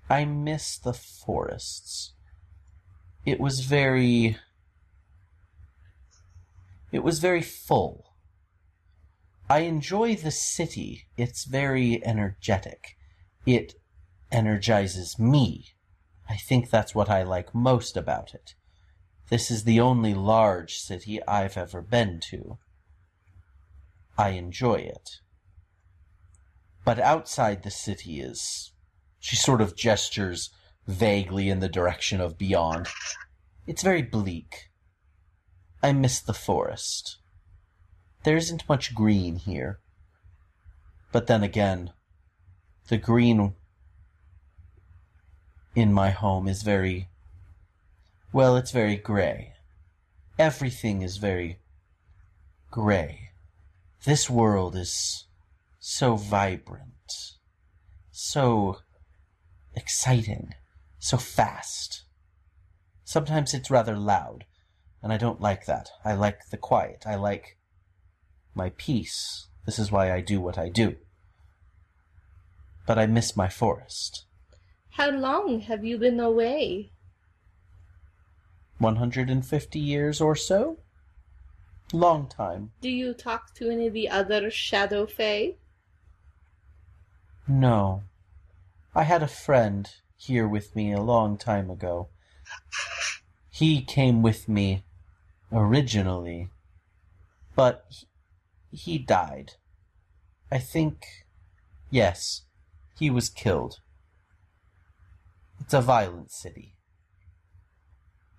I 0.10 0.26
miss 0.26 0.78
the 0.78 0.94
forests. 0.94 2.14
It 3.26 3.40
was 3.40 3.62
very. 3.62 4.38
It 6.92 7.04
was 7.04 7.18
very 7.18 7.42
full. 7.42 8.14
I 9.50 9.60
enjoy 9.60 10.16
the 10.16 10.32
city. 10.32 11.08
It's 11.18 11.46
very 11.46 12.06
energetic. 12.06 12.96
It 13.46 13.74
energizes 14.32 15.18
me. 15.18 15.73
I 16.34 16.38
think 16.38 16.72
that's 16.72 16.96
what 16.96 17.12
I 17.12 17.22
like 17.22 17.54
most 17.54 17.96
about 17.96 18.34
it. 18.34 18.56
This 19.30 19.52
is 19.52 19.66
the 19.66 19.80
only 19.80 20.16
large 20.16 20.78
city 20.78 21.22
I've 21.28 21.58
ever 21.58 21.80
been 21.80 22.20
to. 22.32 22.58
I 24.18 24.30
enjoy 24.30 24.78
it. 24.78 25.08
But 26.84 26.98
outside 26.98 27.62
the 27.62 27.70
city 27.70 28.20
is. 28.20 28.72
She 29.20 29.36
sort 29.36 29.62
of 29.62 29.76
gestures 29.76 30.50
vaguely 30.88 31.50
in 31.50 31.60
the 31.60 31.70
direction 31.70 32.20
of 32.20 32.40
beyond. 32.40 32.88
It's 33.68 33.84
very 33.84 34.02
bleak. 34.02 34.72
I 35.84 35.94
miss 35.94 36.20
the 36.20 36.34
forest. 36.34 37.20
There 38.24 38.38
isn't 38.38 38.68
much 38.68 38.96
green 38.96 39.36
here. 39.36 39.82
But 41.12 41.28
then 41.28 41.44
again, 41.44 41.92
the 42.88 42.98
green 42.98 43.54
in 45.76 45.92
my 45.92 46.12
home 46.12 46.48
is 46.48 46.62
very 46.62 47.10
well, 48.32 48.58
it's 48.58 48.72
very 48.72 48.96
gray. 48.96 49.54
Everything 50.40 51.04
is 51.04 51.18
very 51.18 51.60
gray. 52.72 53.30
This 54.06 54.30
world 54.30 54.76
is 54.76 55.26
so 55.80 56.16
vibrant, 56.16 57.38
so 58.12 58.80
exciting, 59.76 60.56
so 60.98 61.18
fast. 61.18 62.04
Sometimes 63.04 63.54
it's 63.54 63.70
rather 63.70 63.96
loud, 63.96 64.46
and 65.04 65.14
I 65.14 65.18
don't 65.18 65.42
like 65.42 65.66
that. 65.68 65.90
I 66.04 66.14
like 66.14 66.50
the 66.50 66.58
quiet. 66.58 67.04
I 67.06 67.16
like 67.16 67.58
my 68.56 68.72
peace. 68.78 69.48
This 69.66 69.78
is 69.78 69.92
why 69.92 70.12
I 70.12 70.22
do 70.22 70.42
what 70.42 70.58
I 70.58 70.70
do. 70.70 70.96
But 72.88 72.98
I 72.98 73.06
miss 73.06 73.38
my 73.38 73.48
forest. 73.48 74.26
How 74.94 75.10
long 75.10 75.62
have 75.62 75.84
you 75.84 75.98
been 75.98 76.20
away? 76.20 76.92
150 78.78 79.80
years 79.80 80.22
or 80.22 80.36
so? 80.36 80.78
Long 81.92 82.28
time. 82.28 82.74
Do 82.80 82.90
you 82.90 83.16
talk 83.16 83.56
to 83.56 83.72
any 83.72 83.88
of 83.88 83.94
the 83.94 84.08
other 84.08 84.52
Shadow 84.52 85.08
Fae? 85.08 85.56
No. 87.48 88.04
I 88.94 89.02
had 89.02 89.24
a 89.24 89.28
friend 89.28 89.90
here 90.16 90.48
with 90.48 90.76
me 90.76 90.94
a 90.94 91.02
long 91.02 91.38
time 91.38 91.72
ago. 91.72 92.10
He 93.50 93.82
came 93.82 94.22
with 94.22 94.48
me 94.48 94.84
originally, 95.52 96.50
but 97.56 97.86
he, 97.90 98.06
he 98.72 98.98
died. 99.00 99.54
I 100.52 100.60
think, 100.60 101.26
yes, 101.90 102.44
he 103.00 103.10
was 103.10 103.30
killed. 103.30 103.80
It's 105.64 105.74
a 105.74 105.82
violent 105.82 106.32
city. 106.32 106.76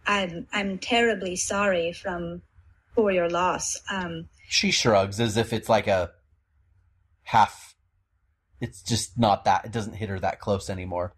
I'm 0.06 0.46
I'm 0.52 0.78
terribly 0.78 1.36
sorry 1.36 1.92
from 1.92 2.42
for 2.94 3.10
your 3.10 3.28
loss. 3.28 3.80
Um, 3.90 4.28
She 4.48 4.70
shrugs 4.70 5.18
as 5.18 5.36
if 5.36 5.52
it's 5.52 5.68
like 5.68 5.86
a 5.86 6.10
half. 7.24 7.74
It's 8.60 8.82
just 8.82 9.18
not 9.18 9.44
that. 9.44 9.64
It 9.64 9.72
doesn't 9.72 9.94
hit 9.94 10.08
her 10.10 10.20
that 10.20 10.40
close 10.40 10.70
anymore. 10.70 11.14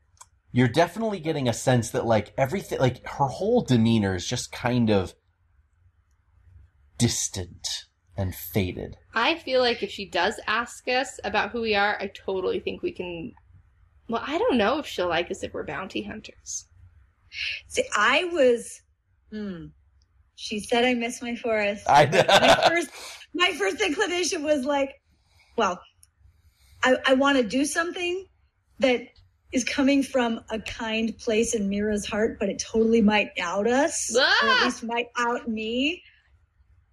You're 0.52 0.68
definitely 0.68 1.20
getting 1.20 1.48
a 1.48 1.52
sense 1.52 1.90
that, 1.90 2.06
like, 2.06 2.32
everything, 2.38 2.78
like, 2.78 3.06
her 3.06 3.26
whole 3.26 3.62
demeanor 3.62 4.14
is 4.14 4.26
just 4.26 4.52
kind 4.52 4.88
of 4.88 5.12
distant 6.96 7.84
and 8.16 8.34
faded. 8.34 8.96
I 9.14 9.34
feel 9.34 9.60
like 9.60 9.82
if 9.82 9.90
she 9.90 10.08
does 10.08 10.40
ask 10.46 10.88
us 10.88 11.20
about 11.24 11.50
who 11.50 11.60
we 11.60 11.74
are, 11.74 11.96
I 12.00 12.06
totally 12.06 12.60
think 12.60 12.82
we 12.82 12.92
can. 12.92 13.34
Well, 14.08 14.22
I 14.26 14.38
don't 14.38 14.56
know 14.56 14.78
if 14.78 14.86
she'll 14.86 15.08
like 15.08 15.30
us 15.30 15.42
if 15.42 15.52
we're 15.54 15.64
bounty 15.64 16.02
hunters. 16.02 16.66
see, 17.68 17.84
I 17.96 18.24
was. 18.32 18.80
Hmm. 19.32 19.66
She 20.36 20.60
said 20.60 20.84
I 20.84 20.94
miss 20.94 21.22
my 21.22 21.34
forest. 21.34 21.84
I 21.88 22.06
my 22.06 22.64
first 22.68 22.90
my 23.34 23.50
first 23.58 23.80
inclination 23.80 24.42
was 24.42 24.64
like, 24.64 25.00
well, 25.56 25.80
I, 26.84 26.96
I 27.06 27.14
want 27.14 27.38
to 27.38 27.42
do 27.44 27.64
something 27.64 28.26
that 28.78 29.00
is 29.52 29.64
coming 29.64 30.02
from 30.02 30.40
a 30.50 30.58
kind 30.60 31.16
place 31.18 31.54
in 31.54 31.68
Meera's 31.68 32.06
heart, 32.06 32.38
but 32.38 32.48
it 32.48 32.58
totally 32.58 33.00
might 33.00 33.30
out 33.40 33.66
us, 33.66 34.14
or 34.14 34.20
at 34.20 34.26
Ah! 34.42 34.60
least 34.64 34.84
might 34.84 35.08
out 35.18 35.48
me. 35.48 36.02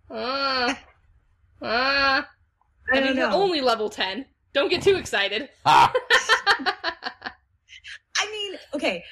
Ah. 0.09 0.79
Ah. 1.65 2.27
I, 2.91 2.97
I, 2.97 2.99
don't 2.99 3.05
mean, 3.11 3.15
know. 3.15 3.29
we're 3.29 3.35
only 3.41 3.61
level 3.61 3.89
10. 3.89 4.25
Don't 4.53 4.67
get 4.69 4.81
too 4.81 4.97
excited. 4.97 5.47
Ah, 5.65 5.93
I 8.23 8.31
mean, 8.31 8.59
okay, 8.73 9.03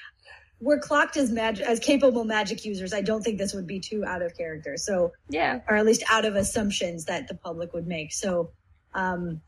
we're 0.60 0.80
clocked 0.80 1.18
as 1.18 1.32
magic 1.32 1.66
as 1.66 1.80
capable 1.80 2.24
magic 2.24 2.64
users. 2.64 2.94
I 2.94 3.02
don't 3.02 3.24
think 3.24 3.38
this 3.38 3.54
would 3.54 3.68
be 3.68 3.80
too 3.80 4.06
out 4.06 4.22
of 4.22 4.38
character. 4.38 4.78
So, 4.78 5.12
yeah. 5.30 5.62
or 5.68 5.76
at 5.76 5.86
least 5.86 6.04
out 6.10 6.26
of 6.26 6.36
assumptions 6.36 7.06
that 7.06 7.28
the 7.28 7.34
public 7.34 7.74
would 7.74 7.88
make. 7.88 8.14
So, 8.14 8.52
um, 8.94 9.42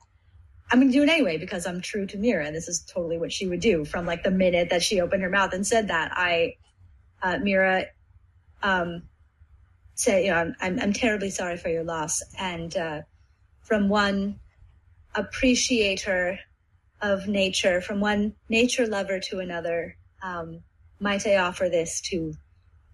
I'm 0.71 0.79
going 0.79 0.91
to 0.91 0.97
do 0.97 1.03
it 1.03 1.09
anyway 1.09 1.37
because 1.37 1.67
I'm 1.67 1.81
true 1.81 2.07
to 2.07 2.17
Meera. 2.17 2.51
This 2.51 2.67
is 2.67 2.81
totally 2.81 3.19
what 3.19 3.31
she 3.31 3.47
would 3.47 3.59
do 3.59 3.85
from 3.85 4.07
like 4.07 4.23
the 4.23 4.31
minute 4.31 4.69
that 4.71 4.81
she 4.81 5.01
opened 5.01 5.21
her 5.21 5.29
mouth 5.29 5.53
and 5.53 5.67
said 5.67 5.89
that. 5.89 6.11
I, 6.15 6.55
uh, 7.21 7.35
Meera, 7.35 7.85
um, 8.63 9.03
said, 9.93 10.25
you 10.25 10.31
know, 10.31 10.37
I'm, 10.37 10.55
I'm, 10.59 10.79
I'm 10.79 10.93
terribly 10.93 11.29
sorry 11.29 11.57
for 11.57 11.69
your 11.69 11.83
loss. 11.83 12.23
And, 12.39 12.75
uh, 12.75 13.01
from 13.61 13.87
one 13.87 14.39
appreciator 15.13 16.39
of 17.03 17.27
nature, 17.27 17.81
from 17.81 17.99
one 17.99 18.33
nature 18.49 18.87
lover 18.87 19.19
to 19.19 19.39
another, 19.39 19.95
um, 20.23 20.61
might 20.99 21.27
I 21.27 21.37
offer 21.37 21.69
this 21.69 22.01
to, 22.09 22.33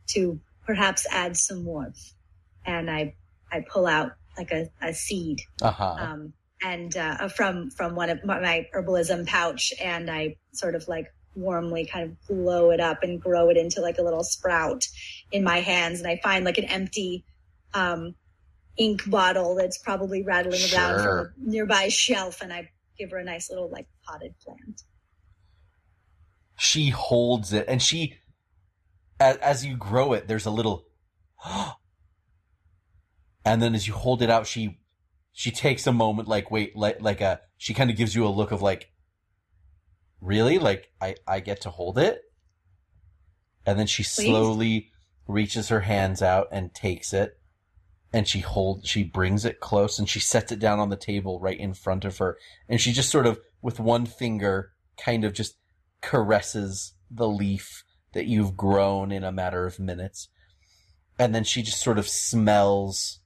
to 0.08 0.42
perhaps 0.66 1.08
add 1.10 1.38
some 1.38 1.64
warmth? 1.64 2.14
And 2.66 2.92
I, 2.92 3.16
I 3.52 3.64
pull 3.72 3.88
out 3.88 4.12
like 4.38 4.52
a, 4.52 4.70
a 4.82 4.94
seed 4.94 5.42
uh-huh. 5.62 5.96
um, 6.00 6.34
and 6.64 6.96
uh, 6.98 7.28
from 7.30 7.70
from 7.70 7.96
one 7.96 8.10
of 8.10 8.24
my, 8.26 8.40
my 8.40 8.68
herbalism 8.74 9.28
pouch, 9.28 9.74
and 9.82 10.10
I 10.10 10.38
sort 10.52 10.76
of 10.76 10.88
like 10.88 11.08
warmly 11.36 11.86
kind 11.86 12.10
of 12.10 12.28
blow 12.28 12.72
it 12.72 12.80
up 12.80 13.04
and 13.04 13.22
grow 13.22 13.50
it 13.50 13.58
into 13.58 13.82
like 13.82 13.98
a 13.98 14.02
little 14.02 14.24
sprout 14.24 14.88
in 15.32 15.44
my 15.44 15.60
hands, 15.60 16.00
and 16.00 16.08
I 16.08 16.20
find 16.22 16.44
like 16.44 16.58
an 16.58 16.66
empty 16.66 17.24
um, 17.74 18.16
ink 18.78 19.10
bottle 19.10 19.56
that's 19.56 19.78
probably 19.78 20.24
rattling 20.24 20.62
around 20.74 21.04
from 21.04 21.18
a 21.18 21.30
nearby 21.38 21.88
shelf, 21.90 22.42
and 22.42 22.52
I 22.52 22.70
give 23.00 23.12
her 23.12 23.18
a 23.18 23.24
nice 23.24 23.50
little 23.50 23.70
like 23.70 23.88
potted 24.06 24.36
plant. 24.44 24.84
she 26.58 26.90
holds 26.90 27.54
it 27.54 27.66
and 27.68 27.82
she 27.82 28.16
as, 29.20 29.38
as 29.38 29.66
you 29.66 29.78
grow 29.78 30.14
it 30.14 30.28
there's 30.28 30.46
a 30.46 30.52
little 30.52 30.86
and 33.46 33.62
then 33.62 33.74
as 33.74 33.88
you 33.88 33.94
hold 33.94 34.22
it 34.22 34.30
out 34.30 34.46
she 34.46 34.80
she 35.32 35.50
takes 35.50 35.88
a 35.88 35.94
moment 35.94 36.28
like 36.28 36.52
wait 36.52 36.76
like 36.76 37.02
like 37.02 37.22
a 37.22 37.40
she 37.58 37.74
kind 37.74 37.90
of 37.90 37.96
gives 37.96 38.14
you 38.14 38.26
a 38.26 38.30
look 38.30 38.52
of 38.52 38.62
like 38.62 38.92
really 40.20 40.60
like 40.60 40.92
i 41.02 41.16
i 41.26 41.40
get 41.40 41.62
to 41.62 41.70
hold 41.70 41.98
it 41.98 42.22
and 43.66 43.80
then 43.80 43.88
she 43.88 44.04
Please? 44.04 44.26
slowly 44.26 44.92
reaches 45.28 45.70
her 45.70 45.82
hands 45.82 46.22
out 46.22 46.48
and 46.52 46.74
takes 46.74 47.14
it 47.14 47.39
and 48.12 48.28
she 48.28 48.40
holds 48.40 48.88
she 48.88 49.04
brings 49.04 49.46
it 49.46 49.60
close 49.60 50.00
and 50.00 50.10
she 50.10 50.20
sets 50.20 50.52
it 50.52 50.60
down 50.60 50.80
on 50.80 50.90
the 50.90 50.96
table 50.96 51.40
right 51.40 51.60
in 51.60 51.74
front 51.74 52.06
of 52.06 52.18
her. 52.18 52.38
And 52.68 52.82
she 52.82 52.92
just 52.92 53.10
sort 53.10 53.28
of 53.28 53.40
with 53.62 53.80
one 53.80 54.06
finger 54.06 54.72
kind 54.98 55.24
of 55.24 55.34
just 55.34 55.58
caresses 56.02 56.94
the 57.10 57.28
leaf 57.28 57.84
that 58.14 58.26
you've 58.26 58.58
grown 58.58 59.12
in 59.12 59.24
a 59.24 59.32
matter 59.32 59.66
of 59.66 59.80
minutes. 59.80 60.30
And 61.18 61.36
then 61.36 61.44
she 61.44 61.62
just 61.62 61.82
sort 61.82 62.00
of 62.00 62.08
smells 62.08 63.20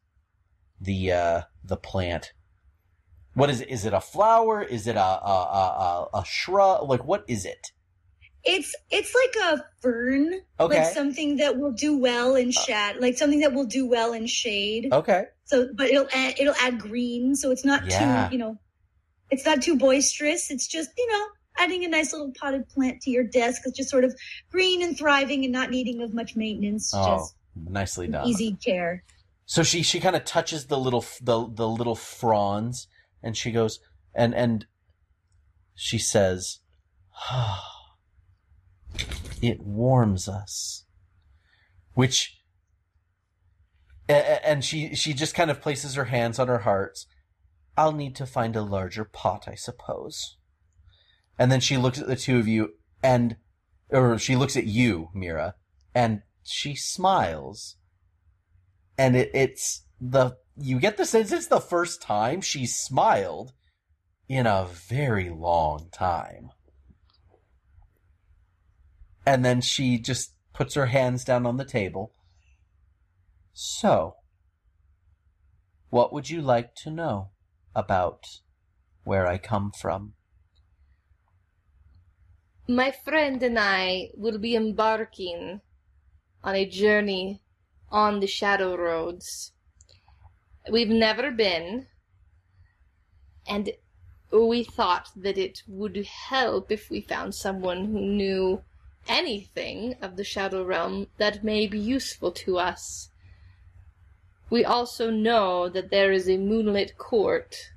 the 0.80 1.12
uh 1.12 1.42
the 1.64 1.78
plant. 1.78 2.34
What 3.36 3.50
is 3.50 3.62
it? 3.62 3.70
Is 3.70 3.86
it 3.86 3.94
a 3.94 4.02
flower? 4.02 4.62
Is 4.62 4.86
it 4.86 4.96
a 4.96 5.00
a 5.00 6.08
a, 6.14 6.20
a, 6.20 6.26
shrub? 6.26 6.90
Like 6.90 7.06
what 7.06 7.24
is 7.28 7.46
it 7.46 7.72
It's 8.46 8.76
it's 8.92 9.16
like 9.16 9.58
a 9.60 9.66
fern, 9.82 10.34
okay 10.60 10.84
like 10.84 10.94
something 10.94 11.38
that 11.38 11.58
will 11.58 11.72
do 11.72 11.98
well 11.98 12.36
in 12.36 12.50
uh. 12.50 12.52
shad, 12.52 12.98
like 12.98 13.18
something 13.18 13.40
that 13.40 13.54
will 13.54 13.66
do 13.66 13.88
well 13.88 14.14
in 14.14 14.28
shade. 14.28 14.90
okay 14.92 15.26
So, 15.46 15.70
but 15.76 15.88
it'll 15.88 16.08
add, 16.14 16.40
it'll 16.40 16.56
add 16.62 16.80
green, 16.80 17.36
so 17.36 17.52
it's 17.52 17.64
not 17.66 17.86
Yeah. 17.88 18.28
too, 18.30 18.36
you 18.36 18.40
know, 18.40 18.60
it's 19.30 19.46
not 19.46 19.62
too 19.62 19.78
boisterous. 19.78 20.52
It's 20.52 20.68
just, 20.68 20.90
you 20.98 21.10
know, 21.12 21.26
adding 21.58 21.86
a 21.86 21.88
nice 21.88 22.12
little 22.12 22.32
potted 22.40 22.68
plant 22.70 23.02
to 23.04 23.10
your 23.12 23.24
desk. 23.24 23.62
It's 23.66 23.78
just 23.78 23.90
sort 23.90 24.04
of 24.04 24.14
green 24.52 24.82
and 24.84 24.98
thriving 24.98 25.44
and 25.44 25.54
not 25.54 25.70
needing 25.70 26.02
of 26.02 26.14
much 26.14 26.36
maintenance. 26.36 26.92
oh 26.94 27.06
Just 27.18 27.36
nicely 27.56 28.08
done 28.08 28.28
easy 28.28 28.58
care. 28.64 29.04
So 29.46 29.64
she 29.64 29.84
she 29.84 30.00
kind 30.00 30.16
of 30.16 30.26
touches 30.26 30.68
the 30.68 30.78
little 30.78 31.06
the 31.22 31.48
the 31.50 31.68
little 31.68 31.96
fronds, 31.96 32.88
and 33.22 33.36
she 33.38 33.52
goes 33.52 33.80
and 34.14 34.34
and 34.36 34.66
she 35.76 35.98
says, 35.98 36.60
ah, 37.32 37.73
"It 39.42 39.62
warms 39.62 40.28
us," 40.28 40.86
which. 41.94 42.40
And 44.10 44.66
she 44.66 44.96
she 44.96 45.14
just 45.14 45.34
kind 45.34 45.50
of 45.50 45.62
places 45.62 45.96
her 45.96 46.06
hands 46.06 46.38
on 46.38 46.50
her 46.50 46.60
heart. 46.60 47.00
I'll 47.78 47.94
need 47.94 48.16
to 48.18 48.26
find 48.26 48.56
a 48.56 48.62
larger 48.62 49.06
pot, 49.06 49.48
I 49.48 49.56
suppose. 49.56 50.38
And 51.40 51.52
then 51.52 51.62
she 51.62 51.78
looks 51.78 52.00
at 52.00 52.08
the 52.08 52.18
two 52.18 52.38
of 52.38 52.48
you, 52.48 52.74
and 53.02 53.38
or 53.90 54.20
she 54.20 54.36
looks 54.36 54.58
at 54.58 54.66
you, 54.66 55.10
Meera, 55.16 55.54
and 55.96 56.22
she 56.44 56.76
smiles 56.76 57.78
and 58.98 59.16
it, 59.16 59.32
it's 59.34 59.86
the 60.00 60.38
you 60.56 60.80
get 60.80 60.98
the 60.98 61.06
sense 61.06 61.32
it's 61.32 61.48
the 61.48 61.60
first 61.60 62.02
time 62.02 62.42
she's 62.42 62.76
smiled 62.76 63.54
in 64.28 64.46
a 64.46 64.68
very 64.72 65.30
long 65.30 65.90
time. 65.92 66.52
And 69.26 69.44
then 69.44 69.62
she 69.62 69.98
just 69.98 70.34
puts 70.54 70.76
her 70.76 70.88
hands 70.88 71.24
down 71.24 71.46
on 71.46 71.58
the 71.58 71.66
table. 71.66 72.12
So, 73.54 74.16
what 75.90 76.12
would 76.12 76.30
you 76.30 76.42
like 76.42 76.76
to 76.76 76.90
know 76.90 77.30
about 77.76 78.26
where 79.04 79.28
I 79.28 79.38
come 79.38 79.72
from? 79.80 80.14
My 82.68 82.92
friend 82.92 83.44
and 83.44 83.60
I 83.60 84.10
will 84.16 84.38
be 84.38 84.56
embarking 84.56 85.62
on 86.44 86.56
a 86.56 86.66
journey 86.66 87.42
on 87.90 88.20
the 88.20 88.28
Shadow 88.28 88.76
Roads. 88.76 89.52
We've 90.72 90.90
never 90.90 91.30
been, 91.30 91.88
and 93.48 93.72
we 94.32 94.64
thought 94.64 95.10
that 95.16 95.38
it 95.38 95.62
would 95.68 96.06
help 96.06 96.72
if 96.72 96.90
we 96.90 97.02
found 97.02 97.36
someone 97.36 97.86
who 97.86 98.00
knew 98.00 98.64
anything 99.08 99.96
of 100.02 100.16
the 100.16 100.24
Shadow 100.24 100.64
Realm 100.64 101.08
that 101.18 101.44
may 101.44 101.68
be 101.68 101.80
useful 101.80 102.32
to 102.32 102.58
us. 102.58 103.10
We 104.50 104.64
also 104.64 105.10
know 105.10 105.70
that 105.70 105.90
there 105.90 106.12
is 106.12 106.30
a 106.30 106.38
moonlit 106.38 106.98
court 106.98 107.72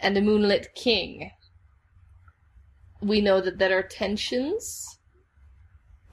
and 0.00 0.16
a 0.16 0.20
moonlit 0.20 0.74
king 0.74 1.30
we 3.00 3.20
know 3.20 3.40
that 3.40 3.58
there 3.58 3.78
are 3.78 3.82
tensions 3.82 4.98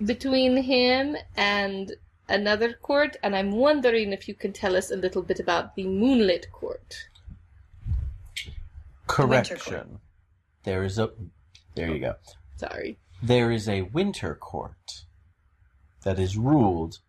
between 0.03 0.57
him 0.57 1.15
and 1.36 1.93
another 2.27 2.73
court, 2.73 3.17
and 3.23 3.36
I'm 3.36 3.51
wondering 3.51 4.12
if 4.12 4.27
you 4.27 4.36
can 4.36 4.53
tell 4.53 4.75
us 4.75 4.91
a 4.91 4.95
little 4.95 5.21
bit 5.21 5.39
about 5.39 5.75
the 5.75 5.86
Moonlit 5.86 6.51
Court. 6.51 7.07
Winter 8.38 9.55
Correction. 9.55 9.99
There 10.63 10.83
is 10.83 10.97
a. 10.97 11.12
There 11.75 11.91
you 11.91 11.99
go. 11.99 12.15
Sorry. 12.55 12.97
There 13.25 13.51
is 13.51 13.69
a 13.69 13.83
winter 13.83 14.36
court 14.36 15.05
that 16.03 16.19
is 16.19 16.36
ruled 16.36 16.99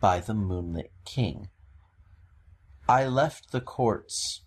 by 0.00 0.20
the 0.20 0.32
Moonlit 0.32 0.92
King. 1.04 1.48
I 2.88 3.06
left 3.06 3.50
the 3.50 3.60
courts 3.60 4.42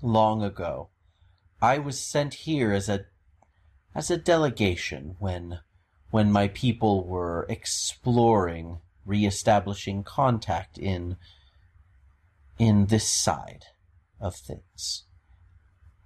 long 0.00 0.44
ago. 0.44 0.90
I 1.60 1.78
was 1.78 1.98
sent 1.98 2.34
here 2.46 2.72
as 2.72 2.88
a 2.88 3.06
as 3.92 4.12
a 4.12 4.16
delegation 4.16 5.16
when 5.18 5.58
when 6.12 6.30
my 6.30 6.46
people 6.46 7.04
were 7.04 7.44
exploring 7.48 8.78
reestablishing 9.04 10.04
contact 10.04 10.78
in 10.78 11.16
in 12.60 12.86
this 12.86 13.08
side 13.08 13.64
of 14.20 14.36
things. 14.36 15.02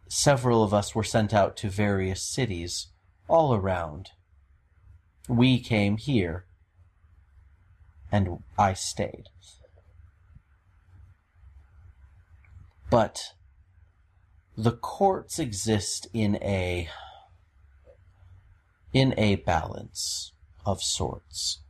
Several 0.08 0.64
of 0.64 0.72
us 0.72 0.94
were 0.94 1.04
sent 1.04 1.34
out 1.34 1.54
to 1.58 1.68
various 1.68 2.22
cities 2.22 2.86
all 3.28 3.54
around. 3.54 4.10
We 5.28 5.58
came 5.58 5.96
here, 5.96 6.44
and 8.12 8.42
I 8.58 8.74
stayed. 8.74 9.28
But 12.90 13.32
the 14.56 14.72
courts 14.72 15.38
exist 15.38 16.06
in 16.12 16.36
a 16.36 16.88
in 18.92 19.12
a 19.18 19.36
balance 19.36 20.32
of 20.64 20.80
sorts. 20.80 21.60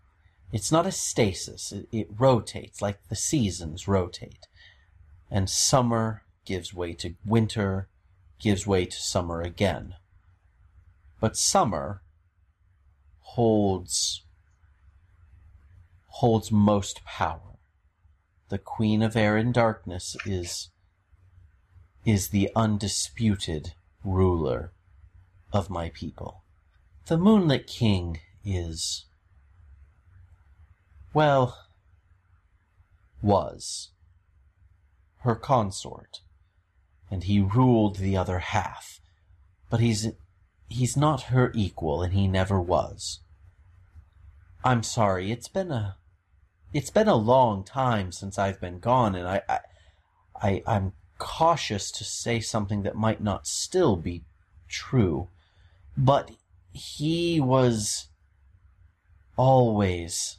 It's 0.53 0.71
not 0.71 0.87
a 0.87 0.93
stasis, 0.93 1.73
it, 1.73 1.88
it 1.90 2.09
rotates 2.17 2.83
like 2.83 3.09
the 3.09 3.17
seasons 3.17 3.88
rotate. 3.88 4.47
And 5.31 5.49
summer 5.49 6.23
gives 6.45 6.75
way 6.75 6.93
to 6.95 7.14
winter, 7.25 7.88
gives 8.38 8.67
way 8.67 8.85
to 8.85 8.97
summer 8.97 9.40
again. 9.40 9.95
But 11.24 11.38
summer 11.38 12.02
holds 13.20 14.26
holds 16.20 16.52
most 16.52 17.02
power. 17.06 17.56
The 18.50 18.58
Queen 18.58 19.00
of 19.00 19.16
Air 19.16 19.38
and 19.38 19.54
Darkness 19.54 20.18
is 20.26 20.68
is 22.04 22.28
the 22.28 22.50
undisputed 22.54 23.72
ruler 24.04 24.74
of 25.50 25.70
my 25.70 25.88
people. 25.88 26.44
The 27.06 27.16
Moonlit 27.16 27.68
King 27.68 28.20
is 28.44 29.06
well 31.14 31.56
was 33.22 33.92
her 35.20 35.34
consort 35.34 36.20
and 37.10 37.24
he 37.24 37.40
ruled 37.40 37.96
the 37.96 38.14
other 38.14 38.40
half 38.40 39.00
but 39.70 39.80
he's 39.80 40.12
he's 40.74 40.96
not 40.96 41.22
her 41.24 41.52
equal 41.54 42.02
and 42.02 42.12
he 42.12 42.26
never 42.26 42.60
was. 42.60 43.20
I'm 44.64 44.82
sorry 44.82 45.30
it's 45.30 45.48
been 45.48 45.70
a 45.70 45.96
it's 46.72 46.90
been 46.90 47.08
a 47.08 47.14
long 47.14 47.62
time 47.62 48.10
since 48.10 48.38
i've 48.38 48.60
been 48.60 48.80
gone 48.80 49.14
and 49.14 49.28
i 49.28 49.42
i, 49.48 49.60
I 50.34 50.62
i'm 50.66 50.92
cautious 51.18 51.92
to 51.92 52.04
say 52.04 52.40
something 52.40 52.82
that 52.82 52.96
might 52.96 53.22
not 53.22 53.46
still 53.46 53.94
be 53.94 54.24
true 54.68 55.28
but 55.96 56.30
he 56.72 57.40
was 57.40 58.08
always 59.37 60.38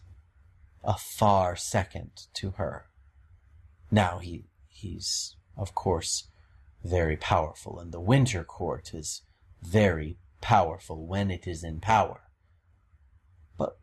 a 0.83 0.97
far 0.97 1.55
second 1.55 2.11
to 2.33 2.51
her. 2.51 2.85
Now 3.89 4.19
he 4.19 4.45
he's 4.67 5.35
of 5.57 5.73
course 5.73 6.27
very 6.83 7.17
powerful 7.17 7.79
and 7.79 7.91
the 7.91 7.99
winter 7.99 8.43
court 8.43 8.93
is 8.93 9.21
very 9.61 10.17
powerful 10.45 11.07
when 11.07 11.31
it 11.31 11.47
is 11.47 11.63
in 11.63 11.79
power. 11.79 12.21
But 13.57 13.79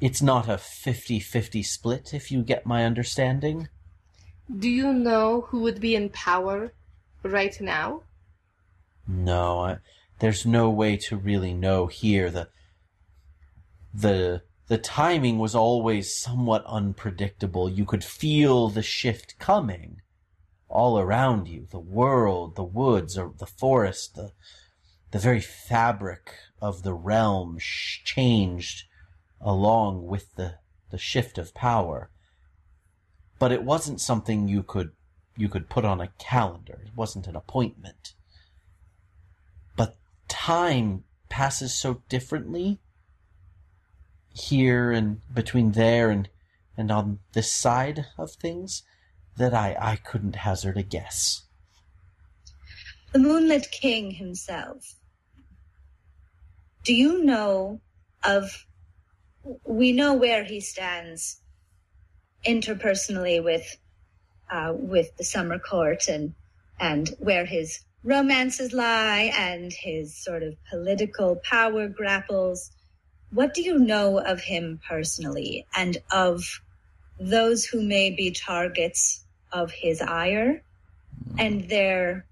it's 0.00 0.22
not 0.22 0.48
a 0.48 0.54
50-50 0.54 1.62
split 1.62 2.14
if 2.14 2.32
you 2.32 2.42
get 2.42 2.64
my 2.64 2.86
understanding? 2.86 3.68
Do 4.48 4.70
you 4.70 4.90
know 4.90 5.42
who 5.48 5.60
would 5.60 5.82
be 5.82 5.94
in 5.94 6.08
power 6.08 6.72
right 7.22 7.54
now? 7.60 8.04
no 9.06 9.60
I, 9.60 9.76
there's 10.20 10.46
no 10.46 10.70
way 10.70 10.96
to 10.96 11.16
really 11.16 11.52
know 11.52 11.88
here. 11.88 12.30
The 12.30 12.48
the 13.92 14.42
the 14.68 14.78
timing 14.78 15.38
was 15.38 15.54
always 15.54 16.18
somewhat 16.18 16.64
unpredictable. 16.66 17.68
You 17.68 17.84
could 17.84 18.02
feel 18.02 18.70
the 18.70 18.82
shift 18.82 19.38
coming 19.38 20.00
all 20.68 20.98
around 20.98 21.48
you. 21.48 21.66
The 21.70 21.86
world 22.00 22.56
the 22.56 22.64
woods 22.64 23.18
or 23.18 23.34
the 23.38 23.52
forest 23.62 24.14
the 24.14 24.32
the 25.14 25.20
very 25.20 25.40
fabric 25.40 26.34
of 26.60 26.82
the 26.82 26.92
realm 26.92 27.56
sh- 27.56 28.02
changed 28.02 28.82
along 29.40 30.04
with 30.08 30.34
the 30.34 30.56
the 30.90 30.98
shift 30.98 31.38
of 31.38 31.54
power 31.54 32.10
but 33.38 33.52
it 33.52 33.62
wasn't 33.62 34.00
something 34.00 34.48
you 34.48 34.60
could 34.60 34.90
you 35.36 35.48
could 35.48 35.68
put 35.68 35.84
on 35.84 36.00
a 36.00 36.08
calendar 36.18 36.80
it 36.84 36.96
wasn't 36.96 37.28
an 37.28 37.36
appointment 37.36 38.14
but 39.76 39.96
time 40.26 41.04
passes 41.28 41.72
so 41.72 42.02
differently 42.08 42.80
here 44.30 44.90
and 44.90 45.20
between 45.32 45.70
there 45.72 46.10
and 46.10 46.28
and 46.76 46.90
on 46.90 47.20
this 47.34 47.52
side 47.52 48.06
of 48.18 48.32
things 48.32 48.82
that 49.36 49.54
I, 49.54 49.76
I 49.80 49.94
couldn't 49.94 50.34
hazard 50.34 50.76
a 50.76 50.82
guess. 50.82 51.42
The 53.12 53.20
Moonlit 53.20 53.70
King 53.70 54.10
himself. 54.10 54.96
Do 56.84 56.94
you 56.94 57.24
know 57.24 57.80
of. 58.22 58.66
We 59.64 59.92
know 59.92 60.14
where 60.14 60.44
he 60.44 60.60
stands 60.60 61.40
interpersonally 62.46 63.42
with 63.42 63.76
uh, 64.50 64.72
with 64.74 65.16
the 65.16 65.24
summer 65.24 65.58
court 65.58 66.08
and 66.08 66.34
and 66.78 67.08
where 67.18 67.46
his 67.46 67.80
romances 68.02 68.72
lie 68.72 69.32
and 69.36 69.72
his 69.72 70.14
sort 70.14 70.42
of 70.42 70.54
political 70.70 71.36
power 71.36 71.88
grapples. 71.88 72.70
What 73.30 73.54
do 73.54 73.62
you 73.62 73.78
know 73.78 74.18
of 74.18 74.40
him 74.40 74.80
personally 74.86 75.66
and 75.74 75.96
of 76.12 76.60
those 77.18 77.64
who 77.64 77.82
may 77.82 78.10
be 78.10 78.30
targets 78.30 79.24
of 79.52 79.72
his 79.72 80.00
ire 80.00 80.62
and 81.38 81.68
their 81.68 82.26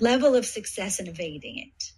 level 0.00 0.34
of 0.34 0.44
success 0.44 0.98
in 0.98 1.06
evading 1.06 1.58
it? 1.58 1.92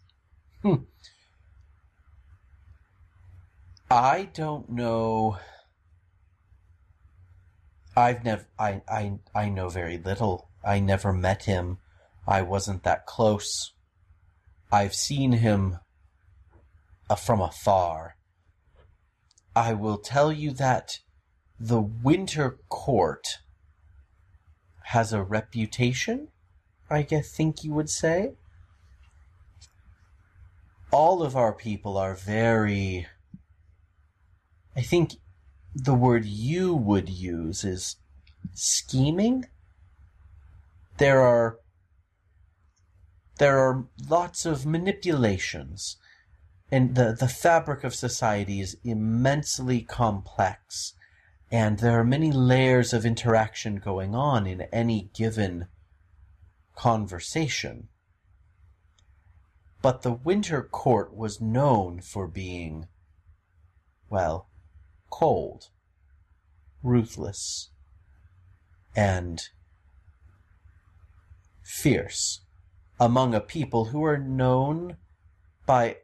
I 3.90 4.29
don't 4.35 4.68
know. 4.68 5.38
I've 7.96 8.25
never. 8.25 8.46
I, 8.59 8.83
I 8.88 9.18
I 9.35 9.49
know 9.49 9.68
very 9.68 9.99
little. 9.99 10.49
I 10.64 10.81
never 10.81 11.12
met 11.12 11.44
him. 11.44 11.79
I 12.27 12.42
wasn't 12.42 12.83
that 12.85 13.07
close. 13.07 13.73
I've 14.70 14.94
seen 14.94 15.33
him 15.33 15.79
uh, 17.09 17.16
from 17.16 17.40
afar. 17.40 18.16
I 19.57 19.73
will 19.73 19.99
tell 19.99 20.33
you 20.33 20.53
that 20.53 20.99
the 21.59 21.81
Winter 21.81 22.59
Court 22.68 23.38
has 24.85 25.12
a 25.12 25.23
reputation, 25.23 26.29
I 26.88 27.03
guess, 27.03 27.33
think 27.33 27.64
you 27.64 27.73
would 27.73 27.90
say. 27.90 28.35
All 30.92 31.22
of 31.22 31.37
our 31.37 31.53
people 31.53 31.96
are 31.96 32.14
very. 32.14 33.07
I 34.76 34.83
think 34.83 35.14
the 35.74 35.94
word 35.94 36.24
you 36.24 36.74
would 36.74 37.09
use 37.09 37.64
is 37.64 37.96
scheming. 38.55 39.46
There 40.98 41.20
are 41.20 41.59
there 43.38 43.59
are 43.59 43.87
lots 44.09 44.44
of 44.44 44.66
manipulations 44.66 45.96
and 46.70 46.94
the, 46.94 47.16
the 47.18 47.26
fabric 47.26 47.85
of 47.85 47.94
society 47.94 48.61
is 48.61 48.76
immensely 48.85 49.81
complex 49.81 50.92
and 51.50 51.79
there 51.79 51.98
are 51.98 52.05
many 52.05 52.31
layers 52.31 52.92
of 52.92 53.07
interaction 53.07 53.76
going 53.76 54.14
on 54.14 54.46
in 54.46 54.61
any 54.72 55.11
given 55.14 55.68
conversation 56.76 57.88
but 59.83 60.03
the 60.03 60.12
winter 60.12 60.62
court 60.62 61.14
was 61.14 61.40
known 61.40 62.01
for 62.01 62.27
being 62.27 62.87
well 64.09 64.49
cold 65.11 65.69
ruthless 66.83 67.71
and 68.97 69.49
fierce 71.62 72.40
among 72.99 73.35
a 73.35 73.40
people 73.40 73.87
who 73.87 74.05
are 74.05 74.19
known 74.19 74.97
by 75.66 75.97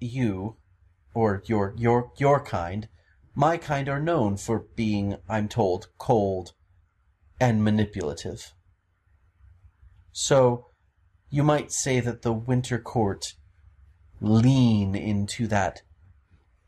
you 0.00 0.56
or 1.14 1.42
your 1.46 1.74
your 1.76 2.12
your 2.16 2.44
kind. 2.44 2.88
My 3.34 3.56
kind 3.56 3.88
are 3.88 4.00
known 4.00 4.36
for 4.36 4.66
being 4.76 5.16
i'm 5.28 5.48
told 5.48 5.88
cold 5.98 6.52
and 7.40 7.64
manipulative. 7.64 8.52
So 10.12 10.66
you 11.34 11.42
might 11.42 11.72
say 11.72 11.98
that 11.98 12.22
the 12.22 12.32
winter 12.32 12.78
court 12.78 13.34
lean 14.20 14.94
into 14.94 15.48
that 15.48 15.82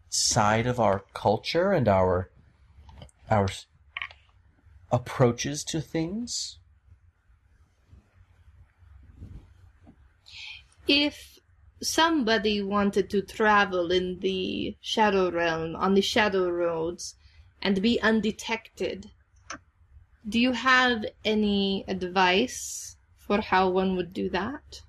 side 0.09 0.67
of 0.67 0.81
our 0.81 1.05
culture 1.15 1.71
and 1.71 1.87
our 1.87 2.33
our 3.31 3.47
approaches 4.91 5.63
to 5.63 5.81
things? 5.81 6.59
If 10.89 11.39
somebody 11.81 12.61
wanted 12.61 13.09
to 13.11 13.23
travel 13.23 13.93
in 13.93 14.19
the 14.19 14.77
shadow 14.81 15.31
realm 15.31 15.77
on 15.77 15.95
the 15.95 16.03
shadow 16.03 16.51
roads 16.51 17.15
and 17.63 17.81
be 17.81 18.03
undetected, 18.03 19.13
do 20.29 20.41
you 20.41 20.51
have 20.51 21.05
any 21.25 21.85
advice 21.87 22.96
for 23.27 23.41
how 23.43 23.69
one 23.69 23.95
would 23.97 24.13
do 24.13 24.31
that? 24.31 24.83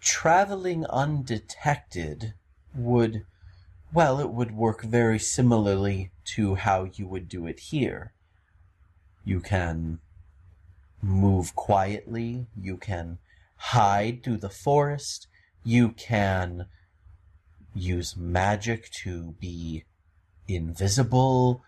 traveling 0.00 0.84
undetected 0.86 2.34
would 2.74 3.24
well 3.92 4.20
it 4.20 4.30
would 4.30 4.52
work 4.52 4.82
very 4.82 5.18
similarly 5.18 6.12
to 6.24 6.56
how 6.56 6.84
you 6.84 7.06
would 7.08 7.28
do 7.28 7.46
it 7.46 7.60
here 7.60 8.12
you 9.24 9.40
can 9.40 10.00
move 11.02 11.54
quietly 11.56 12.46
you 12.56 12.76
can 12.76 13.18
hide 13.56 14.22
through 14.22 14.36
the 14.36 14.50
forest 14.50 15.26
you 15.64 15.90
can 15.92 16.68
use 17.74 18.16
magic 18.16 18.90
to 18.90 19.32
be 19.32 19.84
invisible 20.48 21.62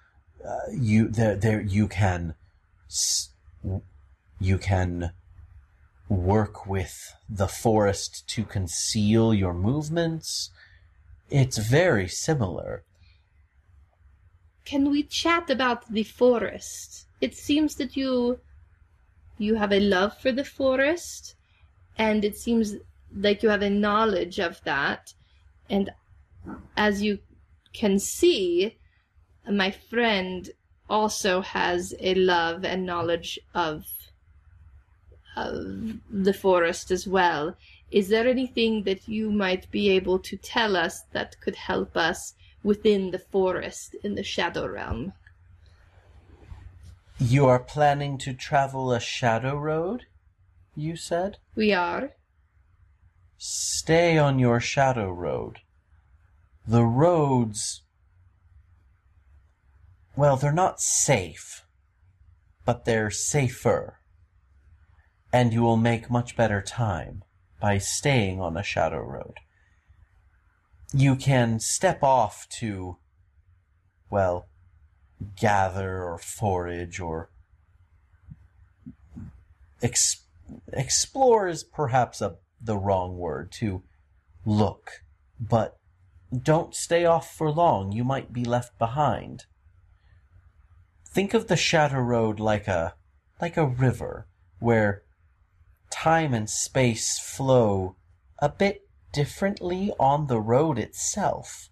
uh, 0.47 0.61
you 0.73 1.09
there 1.09 1.37
there 1.37 1.61
you 1.61 1.89
can 1.89 2.35
s- 2.89 3.31
You 4.41 4.57
can 4.57 5.13
work 6.09 6.67
with 6.67 7.15
the 7.29 7.47
forest 7.47 8.27
to 8.29 8.45
conceal 8.45 9.33
your 9.35 9.55
movements. 9.55 10.51
It's 11.31 11.59
very 11.59 12.09
similar. 12.09 12.83
Can 14.65 14.91
we 14.91 15.03
chat 15.03 15.51
about 15.51 15.93
the 15.93 16.03
forest? 16.03 17.07
It 17.21 17.35
seems 17.37 17.77
that 17.77 17.97
you 17.97 18.41
you 19.39 19.55
have 19.55 19.73
a 19.73 19.81
love 19.81 20.19
for 20.19 20.33
the 20.33 20.45
forest 20.45 21.35
and 21.97 22.25
it 22.25 22.37
seems 22.37 22.77
like 23.15 23.43
you 23.43 23.49
have 23.49 23.63
a 23.63 23.71
knowledge 23.71 24.39
of 24.39 24.63
that 24.65 25.15
and 25.71 25.91
as 26.77 27.03
you 27.03 27.19
can 27.73 27.99
see 27.99 28.77
my 29.51 29.71
friend 29.71 30.51
also 30.91 31.41
has 31.41 31.95
a 32.01 32.15
love 32.15 32.65
and 32.65 32.85
knowledge 32.85 33.39
of 33.55 33.87
the 35.37 36.37
forest 36.39 36.91
as 36.91 37.07
well. 37.07 37.57
Is 37.91 38.09
there 38.09 38.29
anything 38.29 38.85
that 38.85 39.09
you 39.09 39.31
might 39.31 39.71
be 39.71 39.91
able 39.91 40.19
to 40.21 40.37
tell 40.37 40.77
us 40.77 41.03
that 41.13 41.41
could 41.41 41.57
help 41.57 41.97
us 41.97 42.35
within 42.63 43.11
the 43.11 43.19
forest 43.19 43.97
in 44.05 44.15
the 44.15 44.23
Shadow 44.23 44.67
Realm? 44.67 45.13
You 47.19 47.47
are 47.47 47.59
planning 47.59 48.17
to 48.19 48.33
travel 48.33 48.93
a 48.93 49.01
shadow 49.01 49.57
road, 49.57 50.07
you 50.75 50.97
said? 50.97 51.39
We 51.55 51.73
are. 51.73 52.15
Stay 53.37 54.17
on 54.19 54.39
your 54.39 54.61
shadow 54.61 55.11
road. 55.11 55.61
The 56.67 56.85
roads. 56.85 57.83
Well, 60.17 60.37
they're 60.37 60.53
not 60.53 60.81
safe, 60.81 61.65
but 62.65 62.85
they're 62.85 63.11
safer. 63.11 64.00
And 65.33 65.53
you 65.53 65.63
will 65.63 65.77
make 65.77 66.11
much 66.11 66.37
better 66.37 66.61
time 66.61 67.23
by 67.61 67.79
staying 67.79 68.41
on 68.41 68.57
a 68.57 68.63
shadow 68.63 69.01
road. 69.01 69.35
You 70.93 71.15
can 71.15 71.61
step 71.61 72.03
off 72.03 72.49
to, 72.59 72.97
well, 74.11 74.49
gather 75.37 76.03
or 76.03 76.19
forage 76.19 76.99
or 76.99 77.31
ex- 79.83 80.25
explore 80.73 81.49
is 81.49 81.63
perhaps 81.63 82.21
a, 82.21 82.37
the 82.61 82.77
wrong 82.77 83.17
word 83.19 83.53
to 83.53 83.83
look, 84.45 85.03
but 85.39 85.77
don't 86.43 86.75
stay 86.75 87.05
off 87.05 87.35
for 87.35 87.51
long. 87.51 87.93
You 87.93 88.05
might 88.05 88.33
be 88.33 88.45
left 88.45 88.79
behind. 88.79 89.45
Think 91.07 91.35
of 91.35 91.49
the 91.49 91.57
Shadow 91.57 92.01
Road 92.01 92.39
like 92.39 92.69
a 92.69 92.95
like 93.41 93.57
a 93.57 93.67
river 93.67 94.27
where 94.61 95.03
time 95.91 96.33
and 96.33 96.49
space 96.49 97.19
flow 97.19 97.97
a 98.39 98.49
bit 98.49 98.89
differently 99.13 99.93
on 99.99 100.27
the 100.27 100.41
road 100.41 100.79
itself. 100.79 101.69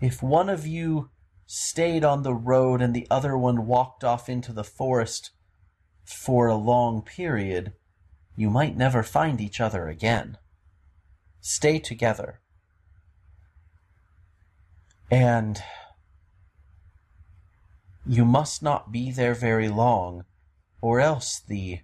If 0.00 0.22
one 0.22 0.48
of 0.48 0.66
you 0.66 1.10
stayed 1.46 2.04
on 2.04 2.22
the 2.22 2.34
road 2.34 2.82
and 2.82 2.94
the 2.94 3.06
other 3.10 3.36
one 3.36 3.66
walked 3.66 4.04
off 4.04 4.28
into 4.28 4.52
the 4.52 4.64
forest 4.64 5.30
for 6.04 6.46
a 6.48 6.56
long 6.56 7.02
period, 7.02 7.72
you 8.36 8.50
might 8.50 8.76
never 8.76 9.02
find 9.02 9.40
each 9.40 9.60
other 9.60 9.88
again. 9.88 10.38
Stay 11.40 11.78
together. 11.78 12.40
And 15.10 15.62
you 18.06 18.24
must 18.24 18.62
not 18.62 18.92
be 18.92 19.10
there 19.10 19.34
very 19.34 19.68
long, 19.68 20.24
or 20.80 21.00
else 21.00 21.40
the 21.40 21.80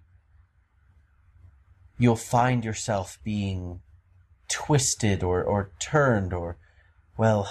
you'll 1.99 2.17
find 2.17 2.65
yourself 2.65 3.19
being 3.25 3.81
twisted 4.49 5.23
or, 5.23 5.43
or 5.43 5.71
turned 5.79 6.33
or 6.33 6.57
well 7.17 7.49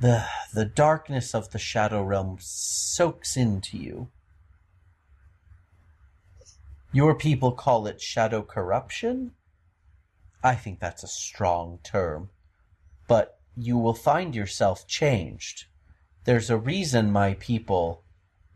the 0.00 0.24
the 0.54 0.64
darkness 0.64 1.34
of 1.34 1.50
the 1.50 1.58
shadow 1.58 2.02
realm 2.02 2.36
soaks 2.40 3.36
into 3.36 3.76
you. 3.76 4.08
Your 6.92 7.14
people 7.14 7.52
call 7.52 7.86
it 7.86 8.00
shadow 8.00 8.42
corruption. 8.42 9.32
I 10.42 10.54
think 10.54 10.78
that's 10.78 11.02
a 11.02 11.08
strong 11.08 11.80
term. 11.82 12.30
But 13.08 13.38
you 13.56 13.76
will 13.76 13.94
find 13.94 14.34
yourself 14.34 14.86
changed. 14.86 15.64
There's 16.24 16.48
a 16.48 16.56
reason 16.56 17.10
my 17.10 17.34
people 17.34 18.02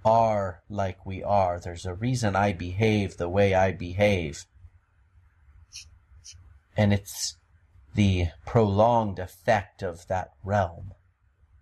are 0.04 0.62
like 0.68 1.04
we 1.06 1.22
are. 1.22 1.60
There's 1.60 1.86
a 1.86 1.94
reason 1.94 2.36
I 2.36 2.52
behave 2.52 3.16
the 3.16 3.28
way 3.28 3.54
I 3.54 3.72
behave. 3.72 4.46
And 6.76 6.92
it's 6.92 7.36
the 7.94 8.28
prolonged 8.46 9.18
effect 9.18 9.82
of 9.82 10.06
that 10.08 10.32
realm. 10.42 10.94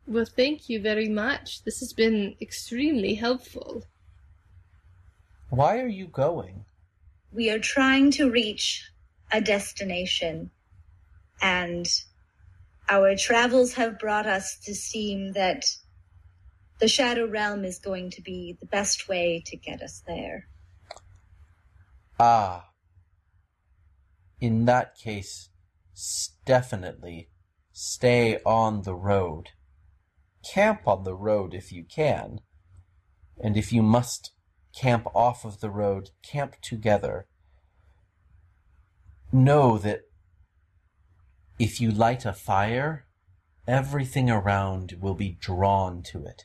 Well, 0.06 0.24
thank 0.24 0.68
you 0.68 0.80
very 0.80 1.08
much. 1.08 1.62
This 1.64 1.80
has 1.80 1.92
been 1.92 2.34
extremely 2.40 3.14
helpful. 3.14 3.84
Why 5.50 5.78
are 5.80 5.88
you 5.88 6.06
going? 6.06 6.64
We 7.32 7.50
are 7.50 7.58
trying 7.58 8.10
to 8.12 8.30
reach 8.30 8.90
a 9.32 9.40
destination, 9.40 10.50
and 11.40 11.86
our 12.88 13.14
travels 13.16 13.74
have 13.74 13.98
brought 13.98 14.26
us 14.26 14.58
to 14.64 14.74
seem 14.74 15.32
that 15.32 15.64
the 16.80 16.88
Shadow 16.88 17.26
Realm 17.26 17.64
is 17.64 17.78
going 17.78 18.10
to 18.12 18.22
be 18.22 18.56
the 18.58 18.66
best 18.66 19.06
way 19.08 19.42
to 19.46 19.56
get 19.56 19.82
us 19.82 20.02
there. 20.06 20.48
Ah. 22.18 22.70
In 24.40 24.64
that 24.64 24.96
case, 24.96 25.50
definitely 26.46 27.28
stay 27.72 28.40
on 28.46 28.82
the 28.82 28.94
road. 28.94 29.50
Camp 30.42 30.88
on 30.88 31.04
the 31.04 31.14
road 31.14 31.52
if 31.52 31.70
you 31.70 31.84
can. 31.84 32.40
And 33.38 33.58
if 33.58 33.72
you 33.72 33.82
must 33.82 34.32
camp 34.74 35.06
off 35.14 35.44
of 35.44 35.60
the 35.60 35.70
road, 35.70 36.10
camp 36.22 36.56
together. 36.62 37.26
Know 39.30 39.76
that 39.78 40.00
if 41.58 41.78
you 41.78 41.90
light 41.90 42.24
a 42.24 42.32
fire, 42.32 43.06
everything 43.68 44.30
around 44.30 44.96
will 44.98 45.14
be 45.14 45.36
drawn 45.38 46.02
to 46.04 46.24
it. 46.24 46.44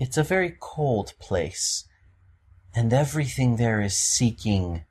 It's 0.00 0.16
a 0.16 0.22
very 0.22 0.56
cold 0.58 1.12
place, 1.20 1.86
and 2.74 2.90
everything 2.90 3.56
there 3.56 3.82
is 3.82 3.94
seeking 3.94 4.84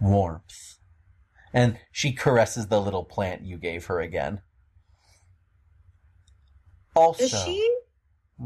warmth. 0.00 0.78
And 1.52 1.80
she 1.90 2.12
caresses 2.12 2.68
the 2.68 2.80
little 2.80 3.04
plant 3.04 3.42
you 3.42 3.58
gave 3.58 3.86
her 3.86 4.00
again. 4.00 4.42
Also, 6.94 7.24
Does 7.24 7.44
she? 7.44 7.76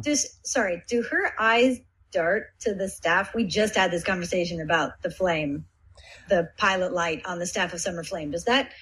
Does 0.01 0.39
sorry? 0.45 0.83
Do 0.89 1.03
her 1.03 1.35
eyes 1.39 1.79
dart 2.11 2.59
to 2.61 2.75
the 2.75 2.89
staff? 2.89 3.35
We 3.35 3.45
just 3.45 3.77
had 3.77 3.91
this 3.91 4.05
conversation 4.05 4.63
about 4.63 5.03
the 5.03 5.11
flame, 5.11 5.67
the 6.31 6.49
pilot 6.57 6.95
light 6.95 7.21
on 7.27 7.39
the 7.39 7.47
staff 7.47 7.75
of 7.75 7.83
Summer 7.83 8.03
Flame. 8.03 8.31
Does 8.31 8.45
that? 8.45 8.73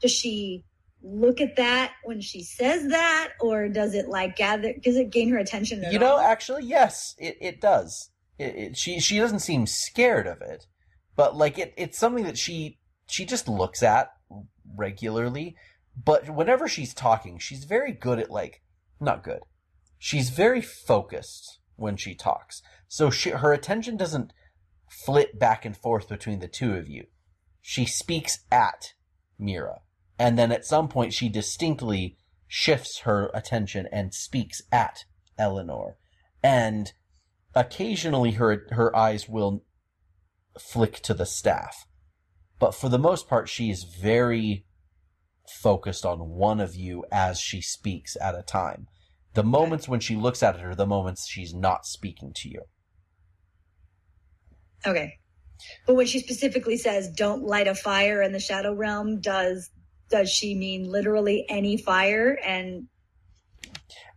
Does 0.00 0.12
she 0.12 0.62
look 1.06 1.40
at 1.40 1.56
that 1.56 1.92
when 2.04 2.20
she 2.20 2.42
says 2.42 2.88
that, 2.88 3.32
or 3.40 3.68
does 3.68 3.94
it 3.94 4.08
like 4.08 4.36
gather? 4.36 4.74
Does 4.82 4.96
it 4.96 5.10
gain 5.10 5.30
her 5.30 5.38
attention? 5.38 5.84
At 5.84 5.92
you 5.92 5.98
know, 5.98 6.14
all? 6.14 6.20
actually, 6.20 6.64
yes, 6.64 7.14
it, 7.18 7.36
it 7.40 7.60
does. 7.60 8.10
It, 8.38 8.54
it, 8.56 8.76
she 8.76 9.00
she 9.00 9.18
doesn't 9.18 9.40
seem 9.40 9.66
scared 9.66 10.26
of 10.26 10.40
it, 10.40 10.66
but 11.14 11.36
like 11.36 11.58
it, 11.58 11.72
it's 11.76 11.98
something 11.98 12.24
that 12.24 12.38
she 12.38 12.78
she 13.06 13.24
just 13.24 13.48
looks 13.48 13.82
at 13.82 14.10
regularly. 14.76 15.56
But 16.02 16.28
whenever 16.28 16.68
she's 16.68 16.92
talking, 16.92 17.38
she's 17.38 17.64
very 17.64 17.92
good 17.92 18.18
at 18.18 18.30
like 18.30 18.62
not 19.00 19.22
good. 19.22 19.40
She's 19.98 20.30
very 20.30 20.60
focused 20.60 21.60
when 21.76 21.96
she 21.96 22.14
talks, 22.14 22.62
so 22.88 23.10
she, 23.10 23.30
her 23.30 23.52
attention 23.52 23.96
doesn't 23.96 24.32
flit 24.90 25.38
back 25.38 25.64
and 25.64 25.76
forth 25.76 26.08
between 26.08 26.40
the 26.40 26.48
two 26.48 26.74
of 26.74 26.88
you. 26.88 27.06
She 27.62 27.86
speaks 27.86 28.40
at 28.50 28.92
Meera, 29.40 29.78
and 30.18 30.38
then 30.38 30.52
at 30.52 30.64
some 30.64 30.88
point 30.88 31.12
she 31.12 31.28
distinctly 31.28 32.16
shifts 32.46 33.00
her 33.00 33.30
attention 33.34 33.88
and 33.92 34.14
speaks 34.14 34.62
at 34.70 35.04
Eleanor, 35.38 35.96
and 36.42 36.92
occasionally 37.54 38.32
her 38.32 38.66
her 38.70 38.94
eyes 38.96 39.28
will 39.28 39.64
flick 40.58 41.00
to 41.00 41.14
the 41.14 41.26
staff, 41.26 41.86
but 42.58 42.74
for 42.74 42.88
the 42.88 42.98
most 42.98 43.28
part 43.28 43.48
she 43.48 43.70
is 43.70 43.84
very 43.84 44.64
focused 45.60 46.04
on 46.04 46.30
one 46.30 46.60
of 46.60 46.74
you 46.74 47.04
as 47.12 47.38
she 47.38 47.60
speaks 47.60 48.16
at 48.20 48.34
a 48.34 48.42
time. 48.42 48.86
The 49.34 49.44
moments 49.44 49.88
when 49.88 50.00
she 50.00 50.16
looks 50.16 50.42
at 50.42 50.56
it 50.56 50.64
are 50.64 50.74
the 50.74 50.86
moments 50.86 51.28
she's 51.28 51.54
not 51.54 51.86
speaking 51.86 52.32
to 52.36 52.48
you. 52.48 52.62
Okay. 54.86 55.18
But 55.86 55.94
when 55.94 56.06
she 56.06 56.20
specifically 56.20 56.76
says 56.76 57.10
don't 57.10 57.44
light 57.44 57.68
a 57.68 57.74
fire 57.74 58.22
in 58.22 58.32
the 58.32 58.40
shadow 58.40 58.74
realm, 58.74 59.20
does 59.20 59.70
does 60.08 60.30
she 60.30 60.54
mean 60.54 60.90
literally 60.90 61.46
any 61.48 61.76
fire? 61.76 62.38
And 62.44 62.88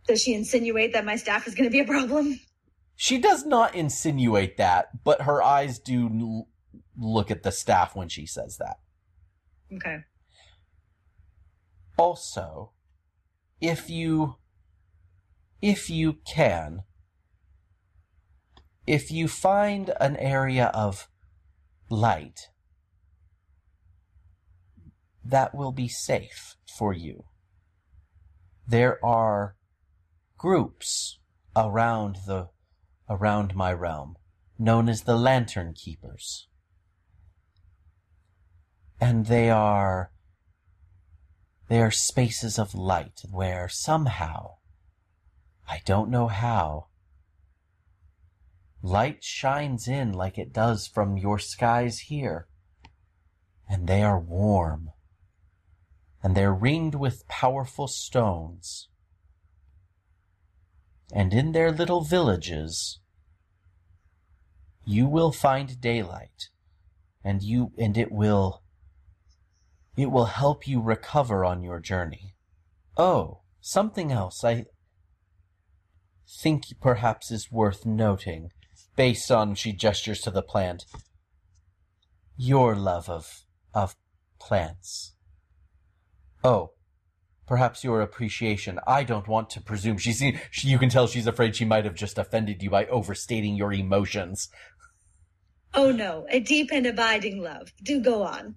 does 0.06 0.22
she 0.22 0.34
insinuate 0.34 0.92
that 0.92 1.04
my 1.04 1.16
staff 1.16 1.46
is 1.46 1.54
going 1.54 1.68
to 1.68 1.72
be 1.72 1.80
a 1.80 1.84
problem? 1.84 2.40
She 2.96 3.18
does 3.18 3.46
not 3.46 3.74
insinuate 3.74 4.56
that, 4.58 5.04
but 5.04 5.22
her 5.22 5.42
eyes 5.42 5.78
do 5.78 6.06
l- 6.06 6.48
look 6.98 7.30
at 7.30 7.42
the 7.42 7.52
staff 7.52 7.96
when 7.96 8.08
she 8.08 8.26
says 8.26 8.58
that. 8.58 8.78
Okay. 9.72 10.00
Also, 11.96 12.72
if 13.60 13.88
you 13.88 14.36
if 15.62 15.90
you 15.90 16.18
can 16.26 16.82
if 18.86 19.10
you 19.10 19.28
find 19.28 19.92
an 20.00 20.16
area 20.16 20.66
of 20.74 21.08
light 21.88 22.48
that 25.24 25.54
will 25.54 25.72
be 25.72 25.88
safe 25.88 26.56
for 26.78 26.92
you. 26.92 27.24
There 28.66 29.04
are 29.04 29.56
groups 30.38 31.18
around 31.56 32.18
the 32.26 32.48
around 33.08 33.54
my 33.54 33.72
realm 33.72 34.16
known 34.58 34.88
as 34.88 35.02
the 35.02 35.16
Lantern 35.16 35.74
Keepers. 35.74 36.46
And 39.00 39.26
they 39.26 39.50
are 39.50 40.12
they 41.68 41.80
are 41.80 41.90
spaces 41.90 42.58
of 42.58 42.74
light 42.74 43.22
where 43.30 43.68
somehow 43.68 44.56
I 45.68 45.80
don't 45.84 46.10
know 46.10 46.28
how 46.28 46.88
light 48.82 49.22
shines 49.22 49.86
in 49.86 50.12
like 50.12 50.36
it 50.38 50.52
does 50.52 50.86
from 50.86 51.16
your 51.16 51.38
skies 51.38 52.00
here. 52.00 52.48
And 53.68 53.86
they 53.86 54.02
are 54.02 54.18
warm. 54.18 54.90
And 56.22 56.36
they're 56.36 56.54
ringed 56.54 56.94
with 56.94 57.26
powerful 57.28 57.88
stones. 57.88 58.88
And 61.12 61.32
in 61.32 61.52
their 61.52 61.72
little 61.72 62.02
villages, 62.02 63.00
you 64.84 65.06
will 65.06 65.32
find 65.32 65.80
daylight. 65.80 66.48
And 67.24 67.42
you, 67.42 67.72
and 67.78 67.96
it 67.98 68.12
will, 68.12 68.62
it 69.96 70.10
will 70.10 70.26
help 70.26 70.66
you 70.66 70.80
recover 70.80 71.44
on 71.44 71.62
your 71.62 71.80
journey. 71.80 72.34
Oh, 72.96 73.40
something 73.60 74.12
else 74.12 74.44
I 74.44 74.66
think 76.38 76.64
perhaps 76.80 77.30
is 77.30 77.50
worth 77.50 77.84
noting 77.84 78.50
based 78.96 79.30
on 79.30 79.54
she 79.54 79.72
gestures 79.72 80.20
to 80.20 80.30
the 80.30 80.42
plant. 80.42 80.84
Your 82.36 82.74
love 82.74 83.08
of 83.08 83.44
of 83.74 83.96
plants. 84.38 85.14
Oh, 86.42 86.72
perhaps 87.46 87.84
your 87.84 88.00
appreciation. 88.00 88.78
I 88.86 89.04
don't 89.04 89.28
want 89.28 89.50
to 89.50 89.60
presume. 89.60 89.98
She's 89.98 90.22
she, 90.50 90.68
you 90.68 90.78
can 90.78 90.88
tell 90.88 91.06
she's 91.06 91.26
afraid 91.26 91.56
she 91.56 91.64
might 91.64 91.84
have 91.84 91.94
just 91.94 92.18
offended 92.18 92.62
you 92.62 92.70
by 92.70 92.86
overstating 92.86 93.56
your 93.56 93.72
emotions. 93.72 94.48
Oh 95.74 95.92
no, 95.92 96.26
a 96.30 96.40
deep 96.40 96.70
and 96.72 96.86
abiding 96.86 97.42
love. 97.42 97.72
Do 97.82 98.00
go 98.00 98.22
on. 98.22 98.56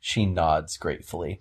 She 0.00 0.26
nods 0.26 0.76
gratefully. 0.76 1.40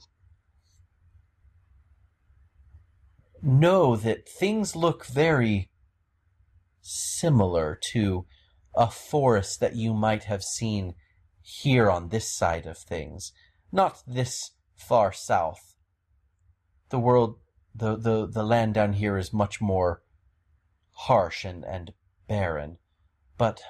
Know 3.42 3.96
that 3.96 4.28
things 4.28 4.76
look 4.76 5.06
very 5.06 5.70
similar 6.82 7.78
to 7.92 8.26
a 8.76 8.90
forest 8.90 9.60
that 9.60 9.76
you 9.76 9.94
might 9.94 10.26
have 10.26 10.44
seen 10.44 10.96
here 11.42 11.90
on 11.90 12.10
this 12.10 12.36
side 12.36 12.66
of 12.66 12.78
things, 12.78 13.32
not 13.72 14.02
this 14.06 14.52
far 14.76 15.12
south. 15.12 15.76
The 16.90 17.00
world, 17.00 17.38
the, 17.76 17.96
the, 17.96 18.28
the 18.28 18.44
land 18.44 18.74
down 18.74 18.94
here 18.94 19.18
is 19.18 19.34
much 19.34 19.60
more 19.60 20.02
harsh 20.92 21.46
and, 21.46 21.64
and 21.66 21.94
barren, 22.28 22.78
but 23.38 23.62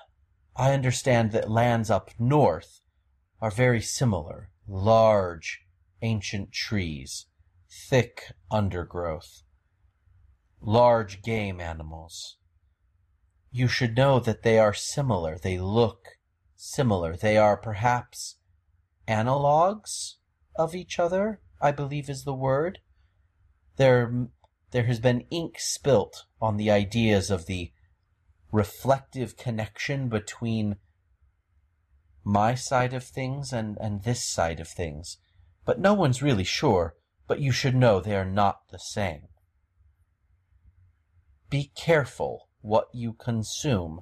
I 0.56 0.74
understand 0.74 1.32
that 1.32 1.52
lands 1.52 1.90
up 1.90 2.12
north 2.20 2.82
are 3.42 3.52
very 3.52 3.82
similar. 3.82 4.50
Large, 4.68 5.62
ancient 6.02 6.52
trees, 6.52 7.28
thick 7.70 8.34
undergrowth, 8.50 9.44
large 10.62 11.22
game 11.22 11.62
animals. 11.62 12.38
You 13.52 13.68
should 13.68 13.96
know 13.96 14.20
that 14.20 14.44
they 14.44 14.60
are 14.60 14.74
similar. 14.74 15.38
They 15.38 15.58
look 15.58 16.18
similar. 16.56 17.16
They 17.16 17.38
are 17.38 17.56
perhaps 17.56 18.36
analogues 19.08 20.18
of 20.56 20.76
each 20.76 21.00
other, 21.00 21.40
I 21.62 21.72
believe 21.72 22.10
is 22.10 22.24
the 22.24 22.34
word. 22.34 22.80
There, 23.78 24.28
there 24.72 24.86
has 24.86 25.00
been 25.00 25.26
ink 25.30 25.56
spilt 25.60 26.26
on 26.42 26.58
the 26.58 26.70
ideas 26.70 27.32
of 27.32 27.46
the 27.46 27.72
reflective 28.52 29.38
connection 29.38 30.10
between 30.10 30.78
my 32.24 32.56
side 32.56 32.94
of 32.94 33.04
things 33.04 33.54
and, 33.54 33.78
and 33.80 34.04
this 34.04 34.26
side 34.26 34.60
of 34.60 34.68
things. 34.68 35.18
But 35.66 35.80
no 35.80 35.94
one's 35.94 36.22
really 36.22 36.44
sure, 36.44 36.96
but 37.28 37.40
you 37.40 37.52
should 37.52 37.76
know 37.76 38.00
they 38.00 38.16
are 38.16 38.26
not 38.26 38.68
the 38.72 38.80
same. 38.80 39.28
Be 41.50 41.72
careful 41.76 42.50
what 42.62 42.88
you 42.94 43.14
consume. 43.14 44.02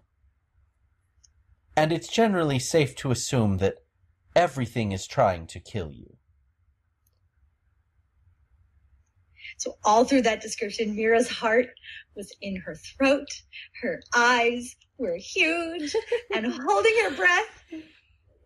And 1.75 1.91
it's 1.91 2.07
generally 2.07 2.59
safe 2.59 2.95
to 2.97 3.11
assume 3.11 3.57
that 3.57 3.75
everything 4.35 4.91
is 4.91 5.05
trying 5.05 5.45
to 5.47 5.59
kill 5.59 5.91
you. 5.91 6.17
So 9.57 9.77
all 9.83 10.05
through 10.05 10.23
that 10.23 10.41
description, 10.41 10.95
Meera's 10.95 11.29
heart 11.29 11.67
was 12.15 12.33
in 12.41 12.57
her 12.57 12.75
throat. 12.75 13.27
Her 13.81 14.01
eyes 14.13 14.75
were 14.97 15.17
huge 15.17 15.95
and 16.35 16.45
holding 16.47 16.93
her 17.03 17.15
breath. 17.15 17.63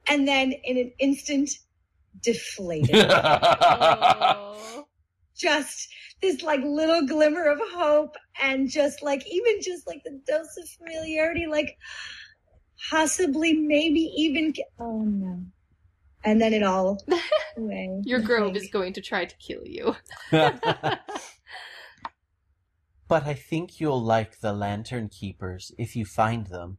And 0.08 0.28
then 0.28 0.52
in 0.64 0.78
an 0.78 0.92
instant, 1.00 1.50
deflated. 2.22 3.12
Oh. 4.52 4.88
just 5.38 5.90
this 6.22 6.42
like 6.42 6.62
little 6.62 7.06
glimmer 7.06 7.46
of 7.46 7.60
hope 7.72 8.16
and 8.42 8.70
just 8.70 9.02
like 9.02 9.26
even 9.28 9.62
just 9.62 9.88
like 9.88 10.02
the 10.04 10.20
dose 10.28 10.58
of 10.58 10.68
familiarity, 10.70 11.48
like 11.48 11.78
possibly 12.90 13.54
maybe 13.54 14.02
even 14.18 14.54
oh 14.80 15.02
no. 15.04 15.40
And 16.24 16.42
then 16.42 16.54
it 16.54 16.64
all 16.64 17.02
away. 17.58 18.02
Your 18.04 18.20
grove 18.20 18.56
is 18.56 18.70
going 18.70 18.94
to 18.94 19.02
try 19.02 19.26
to 19.26 19.36
kill 19.38 19.66
you. 19.66 19.96
but 20.32 21.00
I 23.10 23.34
think 23.34 23.80
you'll 23.80 24.04
like 24.04 24.40
the 24.40 24.54
lantern 24.54 25.10
keepers 25.10 25.72
if 25.78 25.96
you 25.96 26.06
find 26.06 26.48
them. 26.48 26.78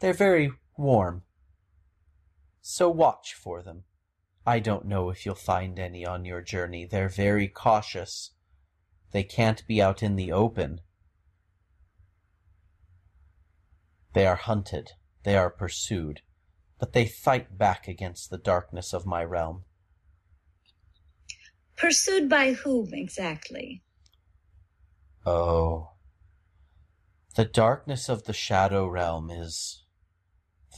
They're 0.00 0.12
very 0.12 0.52
warm. 0.76 1.22
So 2.60 2.88
watch 2.90 3.34
for 3.34 3.62
them. 3.62 3.84
I 4.44 4.60
don't 4.60 4.86
know 4.86 5.10
if 5.10 5.24
you'll 5.24 5.34
find 5.34 5.78
any 5.78 6.06
on 6.06 6.24
your 6.24 6.40
journey. 6.40 6.84
They're 6.84 7.08
very 7.08 7.48
cautious. 7.48 8.32
They 9.12 9.24
can't 9.24 9.66
be 9.66 9.80
out 9.80 10.02
in 10.02 10.16
the 10.16 10.30
open. 10.30 10.80
They 14.12 14.26
are 14.26 14.36
hunted. 14.36 14.92
They 15.24 15.36
are 15.36 15.50
pursued. 15.50 16.20
But 16.78 16.92
they 16.92 17.06
fight 17.06 17.56
back 17.56 17.88
against 17.88 18.30
the 18.30 18.38
darkness 18.38 18.92
of 18.92 19.06
my 19.06 19.24
realm. 19.24 19.64
Pursued 21.76 22.28
by 22.28 22.52
whom 22.52 22.92
exactly? 22.92 23.82
Oh. 25.24 25.92
The 27.34 27.44
darkness 27.44 28.08
of 28.08 28.24
the 28.24 28.32
Shadow 28.32 28.86
Realm 28.86 29.30
is 29.30 29.84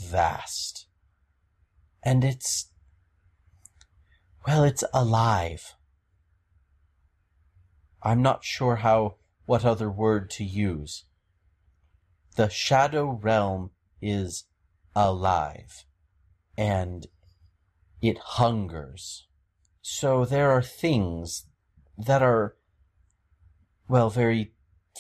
vast. 0.00 0.86
And 2.02 2.24
it's. 2.24 2.72
Well, 4.46 4.64
it's 4.64 4.84
alive. 4.92 5.74
I'm 8.02 8.22
not 8.22 8.44
sure 8.44 8.76
how. 8.76 9.16
what 9.46 9.64
other 9.64 9.90
word 9.90 10.30
to 10.30 10.44
use. 10.44 11.04
The 12.36 12.48
Shadow 12.48 13.18
Realm 13.22 13.70
is 14.02 14.44
alive. 14.94 15.84
And 16.58 17.06
it 18.02 18.18
hungers. 18.18 19.26
So 19.80 20.26
there 20.26 20.50
are 20.50 20.62
things 20.62 21.46
that 21.96 22.22
are 22.22 22.56
well, 23.88 24.10
very 24.10 24.52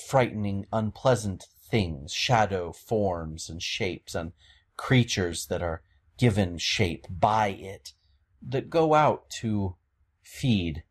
frightening, 0.08 0.66
unpleasant 0.72 1.44
things, 1.70 2.12
shadow 2.12 2.72
forms 2.72 3.50
and 3.50 3.62
shapes 3.62 4.14
and 4.14 4.32
creatures 4.76 5.46
that 5.46 5.62
are 5.62 5.82
given 6.16 6.56
shape 6.56 7.06
by 7.10 7.48
it, 7.48 7.92
that 8.40 8.70
go 8.70 8.94
out 8.94 9.28
to 9.28 9.76
feed 10.22 10.82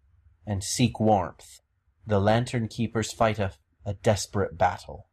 and 0.45 0.63
seek 0.63 0.99
warmth. 0.99 1.59
The 2.05 2.19
lantern 2.19 2.67
keepers 2.67 3.11
fight 3.11 3.39
a, 3.39 3.53
a 3.85 3.95
desperate 3.95 4.57
battle. 4.57 5.07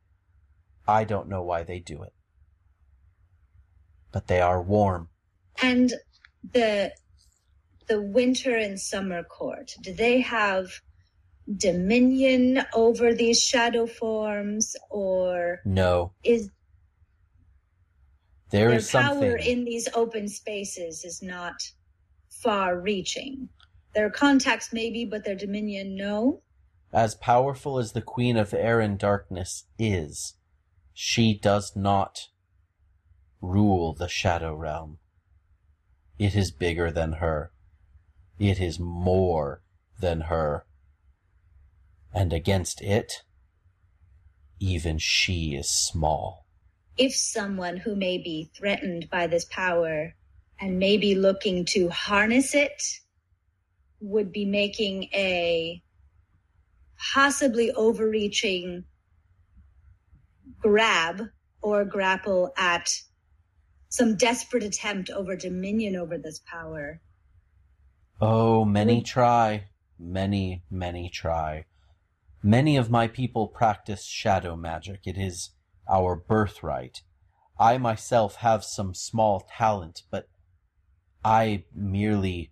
I 0.87 1.05
don't 1.05 1.29
know 1.29 1.43
why 1.43 1.63
they 1.63 1.79
do 1.79 2.03
it. 2.03 2.13
But 4.13 4.27
they 4.27 4.41
are 4.41 4.63
warm. 4.63 5.09
And 5.63 5.93
the 6.53 6.93
the 7.87 8.01
winter 8.01 8.57
and 8.57 8.81
summer 8.81 9.23
court, 9.23 9.75
do 9.83 9.93
they 9.93 10.21
have 10.21 10.81
dominion 11.57 12.63
over 12.73 13.13
these 13.13 13.43
shadow 13.43 13.87
forms, 13.87 14.75
or 14.91 15.61
No, 15.65 16.13
is 16.23 16.51
there 18.51 18.71
their 18.71 18.79
is 18.79 18.91
power 18.91 19.13
something. 19.13 19.39
in 19.47 19.65
these 19.65 19.89
open 19.95 20.29
spaces 20.29 21.05
is 21.05 21.23
not 21.23 21.55
far 22.31 22.79
reaching? 22.81 23.49
Their 23.95 24.11
contacts 24.11 24.73
maybe, 24.73 25.05
but 25.05 25.25
their 25.25 25.37
dominion 25.37 25.95
no. 25.95 26.43
As 26.93 27.15
powerful 27.15 27.79
as 27.79 27.93
the 27.93 28.03
Queen 28.03 28.37
of 28.37 28.55
Air 28.55 28.81
and 28.81 28.99
Darkness 28.99 29.65
is, 29.79 30.35
she 30.93 31.37
does 31.39 31.77
not 31.77 32.29
rule 33.41 33.93
the 33.93 34.09
Shadow 34.09 34.55
Realm. 34.55 34.99
It 36.19 36.35
is 36.35 36.51
bigger 36.51 36.91
than 36.91 37.15
her. 37.15 37.51
It 38.39 38.61
is 38.61 38.79
more 38.79 39.63
than 40.01 40.23
her. 40.23 40.67
And 42.13 42.33
against 42.33 42.81
it, 42.81 43.23
even 44.61 44.99
she 44.99 45.55
is 45.55 45.69
small. 45.69 46.47
if 46.97 47.15
someone 47.15 47.77
who 47.79 47.97
may 47.97 48.19
be 48.19 48.51
threatened 48.57 49.09
by 49.11 49.27
this 49.27 49.45
power 49.47 50.15
and 50.61 50.79
may 50.79 50.97
be 50.97 51.15
looking 51.15 51.65
to 51.65 51.89
harness 51.89 52.55
it 52.55 52.81
would 54.01 54.31
be 54.31 54.45
making 54.45 55.05
a 55.13 55.83
possibly 57.13 57.73
overreaching 57.73 58.85
grab 60.61 61.23
or 61.63 61.85
grapple 61.85 62.53
at 62.57 62.89
some 63.95 64.17
desperate 64.17 64.65
attempt 64.65 65.09
over 65.11 65.37
dominion 65.37 65.95
over 65.95 66.19
this 66.19 66.41
power. 66.51 67.01
Oh, 68.21 68.65
many 68.65 69.03
try. 69.03 69.69
Many, 69.99 70.65
many 70.69 71.09
try. 71.09 71.67
Many 72.43 72.77
of 72.77 72.91
my 72.91 73.07
people 73.07 73.47
practice 73.47 74.05
shadow 74.05 74.57
magic. 74.57 75.03
It 75.07 75.17
is 75.17 75.51
our 75.89 76.17
birthright. 76.17 77.03
I 77.59 77.79
myself 77.79 78.37
have 78.37 78.65
some 78.65 78.95
small 78.95 79.47
talent, 79.57 80.03
but 80.11 80.29
I 81.25 81.65
merely 81.73 82.51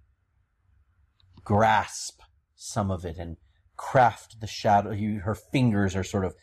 grasp 1.43 2.21
some 2.55 2.91
of 2.93 3.05
it 3.05 3.19
and 3.19 3.37
craft 3.77 4.41
the 4.41 4.47
shadow. 4.47 4.95
Her 4.95 5.35
fingers 5.35 5.97
are 5.97 6.05
sort 6.05 6.25
of 6.25 6.37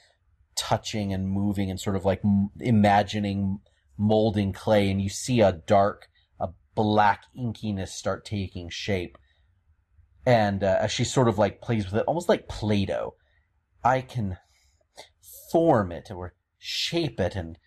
touching 0.57 1.13
and 1.13 1.29
moving 1.29 1.71
and 1.71 1.79
sort 1.79 1.95
of 1.95 2.03
like 2.03 2.21
imagining 2.59 3.59
molding 3.99 4.53
clay, 4.53 4.89
and 4.89 5.01
you 5.01 5.09
see 5.09 5.41
a 5.41 5.51
dark, 5.51 6.07
a 6.39 6.49
black 6.73 7.25
inkiness 7.37 7.89
start 7.89 8.25
taking 8.25 8.69
shape. 8.69 9.17
And 10.25 10.63
uh, 10.63 10.77
as 10.81 10.91
she 10.91 11.03
sort 11.03 11.27
of 11.27 11.37
like 11.37 11.61
plays 11.61 11.85
with 11.85 11.95
it, 11.95 12.05
almost 12.07 12.29
like 12.29 12.47
Play 12.47 12.85
Doh, 12.85 13.15
I 13.83 14.01
can 14.01 14.37
form 15.51 15.91
it 15.91 16.09
or 16.11 16.33
shape 16.57 17.19
it 17.19 17.35
and 17.35 17.57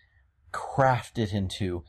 craft 0.51 1.17
it 1.17 1.33
into 1.33 1.83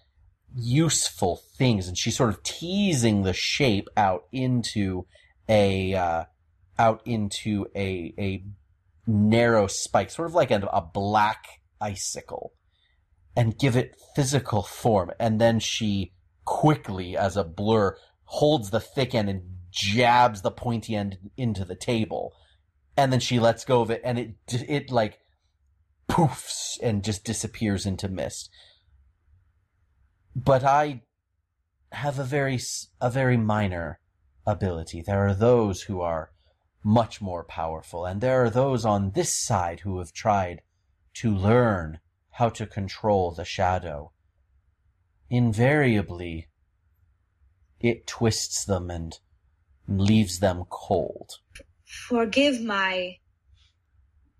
useful 0.54 1.40
things. 1.56 1.88
And 1.88 1.96
she's 1.96 2.16
sort 2.16 2.30
of 2.30 2.42
teasing 2.42 3.22
the 3.22 3.32
shape 3.32 3.88
out 3.96 4.24
into 4.32 5.06
a, 5.48 5.94
uh, 5.94 6.24
out 6.78 7.02
into 7.04 7.66
a, 7.76 8.14
a 8.18 8.44
narrow 9.06 9.66
spike, 9.66 10.10
sort 10.10 10.28
of 10.28 10.34
like 10.34 10.50
a, 10.50 10.68
a 10.72 10.80
black 10.80 11.44
icicle, 11.80 12.52
and 13.36 13.58
give 13.58 13.76
it 13.76 14.00
physical 14.14 14.62
form. 14.62 15.10
And 15.18 15.40
then 15.40 15.60
she 15.60 16.12
quickly, 16.44 17.16
as 17.16 17.36
a 17.36 17.44
blur, 17.44 17.96
holds 18.24 18.70
the 18.70 18.80
thick 18.80 19.14
end 19.14 19.28
and 19.28 19.42
jabs 19.70 20.42
the 20.42 20.50
pointy 20.50 20.94
end 20.94 21.18
into 21.36 21.64
the 21.64 21.74
table. 21.74 22.32
And 22.96 23.12
then 23.12 23.20
she 23.20 23.40
lets 23.40 23.64
go 23.64 23.80
of 23.80 23.90
it, 23.90 24.00
and 24.04 24.18
it 24.18 24.34
it 24.48 24.90
like 24.90 25.18
poofs 26.08 26.78
and 26.80 27.02
just 27.02 27.24
disappears 27.24 27.86
into 27.86 28.08
mist. 28.08 28.50
But 30.36 30.62
I 30.62 31.02
have 31.90 32.18
a 32.18 32.24
very 32.24 32.60
a 33.00 33.10
very 33.10 33.36
minor 33.36 33.98
ability. 34.46 35.02
There 35.02 35.26
are 35.26 35.34
those 35.34 35.82
who 35.82 36.00
are 36.00 36.30
much 36.84 37.20
more 37.20 37.42
powerful, 37.42 38.04
and 38.04 38.20
there 38.20 38.44
are 38.44 38.50
those 38.50 38.84
on 38.84 39.10
this 39.12 39.34
side 39.34 39.80
who 39.80 39.98
have 39.98 40.12
tried 40.12 40.62
to 41.14 41.34
learn 41.34 41.98
how 42.34 42.48
to 42.48 42.66
control 42.66 43.30
the 43.30 43.44
shadow. 43.44 44.10
Invariably, 45.30 46.48
it 47.80 48.06
twists 48.06 48.64
them 48.64 48.90
and 48.90 49.18
leaves 49.86 50.40
them 50.40 50.64
cold. 50.68 51.38
Forgive 51.84 52.60
my 52.60 53.18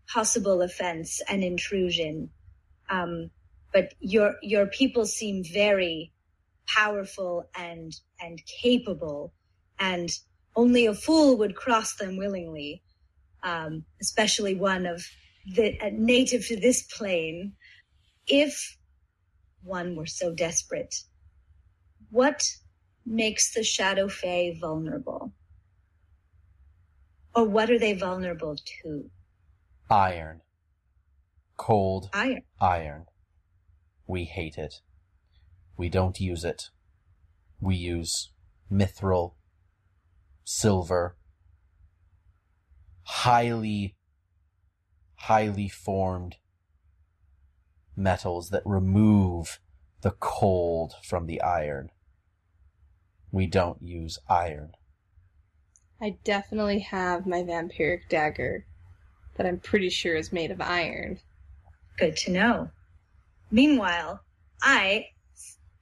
possible 0.08 0.60
offense 0.62 1.22
and 1.28 1.44
intrusion, 1.44 2.30
um, 2.90 3.30
but 3.72 3.94
your 4.00 4.34
your 4.42 4.66
people 4.66 5.06
seem 5.06 5.44
very 5.44 6.12
powerful 6.66 7.48
and 7.56 7.92
and 8.20 8.40
capable, 8.46 9.32
and 9.78 10.10
only 10.56 10.86
a 10.86 10.94
fool 10.94 11.36
would 11.36 11.54
cross 11.54 11.94
them 11.94 12.16
willingly, 12.16 12.82
um, 13.44 13.84
especially 14.00 14.56
one 14.56 14.84
of 14.84 15.04
the 15.46 15.78
uh, 15.80 15.90
native 15.92 16.46
to 16.46 16.56
this 16.56 16.82
plane. 16.82 17.52
If 18.26 18.78
one 19.62 19.96
were 19.96 20.06
so 20.06 20.32
desperate, 20.32 20.94
what 22.10 22.42
makes 23.04 23.52
the 23.52 23.62
Shadow 23.62 24.08
Fae 24.08 24.56
vulnerable? 24.58 25.32
Or 27.34 27.44
what 27.44 27.70
are 27.70 27.78
they 27.78 27.92
vulnerable 27.92 28.56
to? 28.82 29.10
Iron. 29.90 30.40
Cold 31.56 32.08
Iron. 32.12 32.42
iron. 32.60 33.06
We 34.06 34.24
hate 34.24 34.58
it. 34.58 34.74
We 35.76 35.88
don't 35.88 36.20
use 36.20 36.44
it. 36.44 36.70
We 37.60 37.76
use 37.76 38.30
mithril, 38.70 39.34
silver, 40.44 41.16
highly, 43.02 43.96
highly 45.16 45.68
formed 45.68 46.36
metals 47.96 48.50
that 48.50 48.62
remove 48.64 49.60
the 50.02 50.12
cold 50.12 50.94
from 51.02 51.26
the 51.26 51.40
iron. 51.42 51.90
We 53.32 53.46
don't 53.46 53.82
use 53.82 54.18
iron. 54.28 54.72
I 56.00 56.18
definitely 56.24 56.80
have 56.80 57.26
my 57.26 57.42
vampiric 57.42 58.08
dagger 58.08 58.66
that 59.36 59.46
I'm 59.46 59.58
pretty 59.58 59.88
sure 59.88 60.14
is 60.14 60.32
made 60.32 60.50
of 60.50 60.60
iron. 60.60 61.18
Good 61.98 62.16
to 62.18 62.30
know. 62.30 62.70
Meanwhile, 63.50 64.20
I 64.62 65.06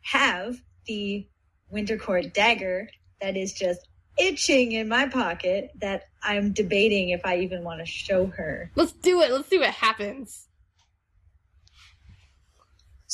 have 0.03 0.57
the 0.87 1.27
Wintercourt 1.73 2.33
dagger 2.35 2.89
that 3.21 3.37
is 3.37 3.53
just 3.53 3.89
itching 4.19 4.73
in 4.73 4.89
my 4.89 5.09
pocket 5.09 5.71
that 5.81 6.05
I'm 6.23 6.53
debating 6.53 7.11
if 7.11 7.23
I 7.25 7.39
even 7.39 7.65
want 7.65 7.81
to 7.81 7.87
show 7.87 8.27
her. 8.27 8.71
Let's 8.77 8.93
do 8.93 9.23
it. 9.23 9.31
Let's 9.31 9.49
see 9.49 9.59
what 9.59 9.71
happens. 9.71 10.49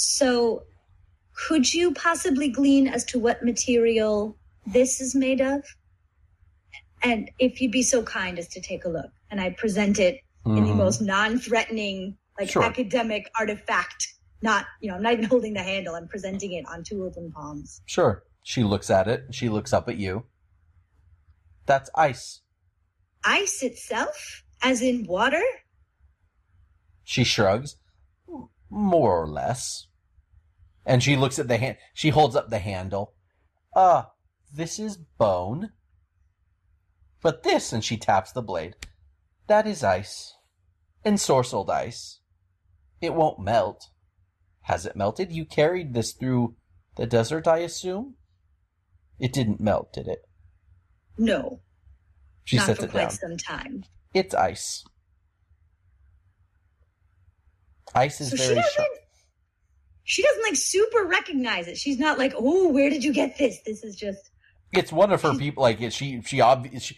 So, 0.00 0.62
could 1.48 1.74
you 1.74 1.92
possibly 1.92 2.48
glean 2.48 2.86
as 2.86 3.04
to 3.06 3.18
what 3.18 3.42
material 3.44 4.36
this 4.64 5.00
is 5.00 5.12
made 5.12 5.40
of? 5.40 5.64
And 7.02 7.28
if 7.40 7.60
you'd 7.60 7.72
be 7.72 7.82
so 7.82 8.04
kind 8.04 8.38
as 8.38 8.46
to 8.50 8.60
take 8.60 8.84
a 8.84 8.88
look, 8.88 9.10
and 9.28 9.40
I 9.40 9.50
present 9.50 9.98
it 9.98 10.20
in 10.46 10.54
the 10.54 10.60
Mhm. 10.70 10.76
most 10.76 11.00
non-threatening, 11.00 12.16
like 12.38 12.48
Sure. 12.48 12.62
academic 12.62 13.28
artifact. 13.40 14.14
Not, 14.40 14.66
you 14.80 14.88
know, 14.88 14.94
I'm 14.94 15.02
not 15.02 15.14
even 15.14 15.24
holding 15.24 15.54
the 15.54 15.64
handle. 15.64 15.96
I'm 15.96 16.06
presenting 16.06 16.52
it 16.52 16.64
on 16.66 16.84
two 16.84 17.04
open 17.04 17.32
palms. 17.32 17.82
Sure. 17.86 18.22
She 18.44 18.62
looks 18.62 18.90
at 18.90 19.08
it. 19.08 19.34
She 19.34 19.48
looks 19.48 19.72
up 19.72 19.88
at 19.88 19.96
you. 19.96 20.26
That's 21.66 21.90
ice. 21.96 22.40
Ice 23.24 23.64
itself, 23.64 24.44
as 24.62 24.80
in 24.80 25.06
water. 25.06 25.42
She 27.02 27.24
shrugs. 27.24 27.76
More 28.70 29.22
or 29.22 29.26
less. 29.28 29.86
And 30.84 31.02
she 31.02 31.16
looks 31.16 31.38
at 31.38 31.48
the 31.48 31.58
hand. 31.58 31.76
She 31.94 32.10
holds 32.10 32.34
up 32.36 32.50
the 32.50 32.58
handle. 32.58 33.14
Ah, 33.74 34.12
this 34.52 34.78
is 34.78 34.96
bone. 34.96 35.70
But 37.22 37.42
this, 37.42 37.72
and 37.72 37.84
she 37.84 37.96
taps 37.96 38.32
the 38.32 38.42
blade. 38.42 38.74
That 39.48 39.66
is 39.66 39.82
ice. 39.82 40.34
Ensorcelled 41.04 41.68
ice. 41.70 42.20
It 43.00 43.14
won't 43.14 43.40
melt. 43.40 43.88
Has 44.62 44.86
it 44.86 44.96
melted? 44.96 45.32
You 45.32 45.44
carried 45.44 45.94
this 45.94 46.12
through 46.12 46.56
the 46.96 47.06
desert, 47.06 47.46
I 47.46 47.58
assume? 47.58 48.14
It 49.18 49.32
didn't 49.32 49.60
melt, 49.60 49.92
did 49.92 50.06
it? 50.08 50.20
No, 51.16 51.60
She 52.44 52.56
not 52.56 52.66
sets 52.66 52.78
for 52.80 52.84
it 52.86 52.90
quite 52.92 53.08
down. 53.08 53.10
some 53.10 53.36
time. 53.36 53.84
It's 54.14 54.34
ice. 54.34 54.84
Ice 57.94 58.20
is 58.20 58.30
So 58.30 58.36
she 58.36 58.42
very 58.42 58.54
doesn't. 58.56 58.72
sharp. 58.74 58.88
She 60.04 60.22
doesn't 60.22 60.42
like 60.42 60.56
super 60.56 61.04
recognize 61.04 61.68
it. 61.68 61.76
She's 61.76 61.98
not 61.98 62.18
like, 62.18 62.32
oh, 62.36 62.68
where 62.68 62.88
did 62.90 63.04
you 63.04 63.12
get 63.12 63.36
this? 63.38 63.58
This 63.66 63.84
is 63.84 63.94
just 63.96 64.30
It's 64.72 64.92
one 64.92 65.12
of 65.12 65.20
her 65.22 65.34
people. 65.34 65.62
Like 65.62 65.80
it- 65.80 65.92
she, 65.92 66.20
she 66.22 66.40
obviously, 66.40 66.80
she, 66.80 66.96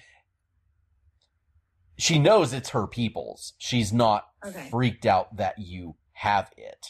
she 1.99 2.18
knows 2.18 2.53
it's 2.53 2.70
her 2.70 2.86
people's. 2.86 3.53
She's 3.59 3.93
not 3.93 4.26
Okay. 4.45 4.68
freaked 4.70 5.05
out 5.07 5.36
that 5.36 5.59
you 5.59 5.97
have 6.12 6.51
it. 6.57 6.86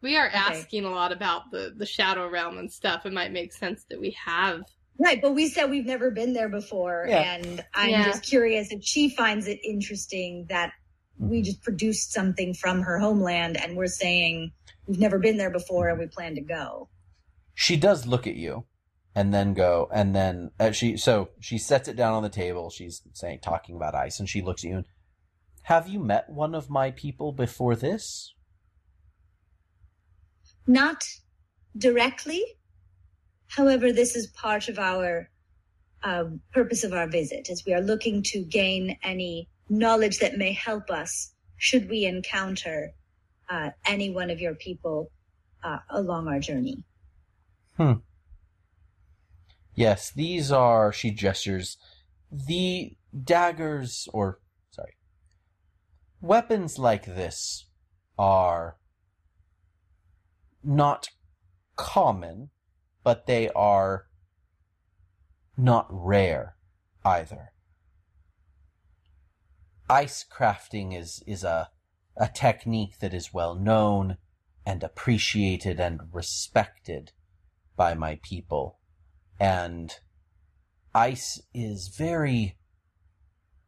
We 0.00 0.16
are 0.16 0.28
asking 0.28 0.84
a 0.84 0.90
lot 0.90 1.12
about 1.12 1.50
the 1.52 1.74
the 1.76 1.86
shadow 1.86 2.28
realm 2.28 2.58
and 2.58 2.70
stuff. 2.72 3.04
It 3.06 3.12
might 3.12 3.32
make 3.32 3.52
sense 3.52 3.84
that 3.90 4.00
we 4.00 4.16
have. 4.24 4.62
Right, 5.00 5.20
but 5.22 5.32
we 5.34 5.48
said 5.48 5.70
we've 5.70 5.86
never 5.86 6.10
been 6.10 6.32
there 6.32 6.48
before, 6.48 7.06
Yeah. 7.08 7.34
and 7.34 7.64
I'm 7.74 7.90
Yeah. 7.90 8.04
just 8.04 8.24
curious 8.24 8.72
if 8.72 8.82
she 8.82 9.10
finds 9.10 9.46
it 9.46 9.58
interesting 9.64 10.46
that 10.48 10.72
we 11.18 11.42
just 11.42 11.62
produced 11.62 12.12
something 12.12 12.54
from 12.54 12.82
her 12.82 12.98
homeland, 12.98 13.56
and 13.56 13.76
we're 13.76 13.86
saying 13.86 14.52
we've 14.86 14.98
never 14.98 15.18
been 15.18 15.36
there 15.36 15.50
before 15.50 15.88
and 15.88 15.98
we 15.98 16.06
plan 16.06 16.34
to 16.36 16.40
go. 16.40 16.88
She 17.54 17.76
does 17.76 18.06
look 18.06 18.26
at 18.26 18.36
you 18.36 18.64
and 19.14 19.34
then 19.34 19.52
go 19.52 19.88
and 19.92 20.14
then 20.14 20.50
uh, 20.60 20.70
she 20.70 20.96
so 20.96 21.30
she 21.40 21.58
sets 21.58 21.88
it 21.88 21.96
down 21.96 22.14
on 22.14 22.22
the 22.22 22.28
table. 22.28 22.70
She's 22.70 23.02
saying 23.14 23.40
talking 23.42 23.74
about 23.74 23.94
ice 23.94 24.20
and 24.20 24.28
she 24.28 24.42
looks 24.42 24.64
at 24.64 24.70
you 24.70 24.76
and 24.76 24.86
have 25.62 25.88
you 25.88 25.98
met 26.00 26.30
one 26.30 26.54
of 26.54 26.70
my 26.70 26.92
people 26.92 27.32
before 27.32 27.76
this? 27.76 28.32
Not 30.66 31.04
directly, 31.76 32.42
however, 33.48 33.92
this 33.92 34.16
is 34.16 34.28
part 34.28 34.68
of 34.68 34.78
our 34.78 35.28
um, 36.02 36.40
purpose 36.52 36.84
of 36.84 36.92
our 36.92 37.06
visit, 37.06 37.50
as 37.50 37.64
we 37.66 37.74
are 37.74 37.82
looking 37.82 38.22
to 38.24 38.44
gain 38.44 38.96
any 39.02 39.48
knowledge 39.68 40.18
that 40.18 40.38
may 40.38 40.52
help 40.52 40.90
us 40.90 41.32
should 41.56 41.88
we 41.88 42.04
encounter 42.04 42.92
uh, 43.50 43.70
any 43.86 44.10
one 44.10 44.30
of 44.30 44.40
your 44.40 44.54
people 44.54 45.10
uh, 45.62 45.78
along 45.90 46.28
our 46.28 46.38
journey. 46.38 46.84
Hmm. 47.76 47.94
Yes, 49.74 50.10
these 50.10 50.50
are 50.50 50.92
she 50.92 51.10
gestures 51.10 51.76
the 52.30 52.96
daggers 53.24 54.08
or 54.12 54.40
sorry. 54.70 54.96
Weapons 56.20 56.78
like 56.78 57.06
this 57.06 57.66
are 58.18 58.76
not 60.64 61.08
common, 61.76 62.50
but 63.04 63.26
they 63.26 63.48
are 63.50 64.06
not 65.56 65.86
rare 65.90 66.56
either. 67.04 67.52
Ice 69.90 70.24
crafting 70.24 70.98
is, 70.98 71.22
is 71.26 71.44
a, 71.44 71.70
a 72.16 72.28
technique 72.28 72.98
that 73.00 73.14
is 73.14 73.32
well 73.32 73.54
known 73.54 74.18
and 74.66 74.82
appreciated 74.82 75.80
and 75.80 76.00
respected 76.12 77.12
by 77.76 77.94
my 77.94 78.18
people. 78.22 78.78
And 79.40 79.94
ice 80.94 81.40
is 81.54 81.88
very 81.88 82.58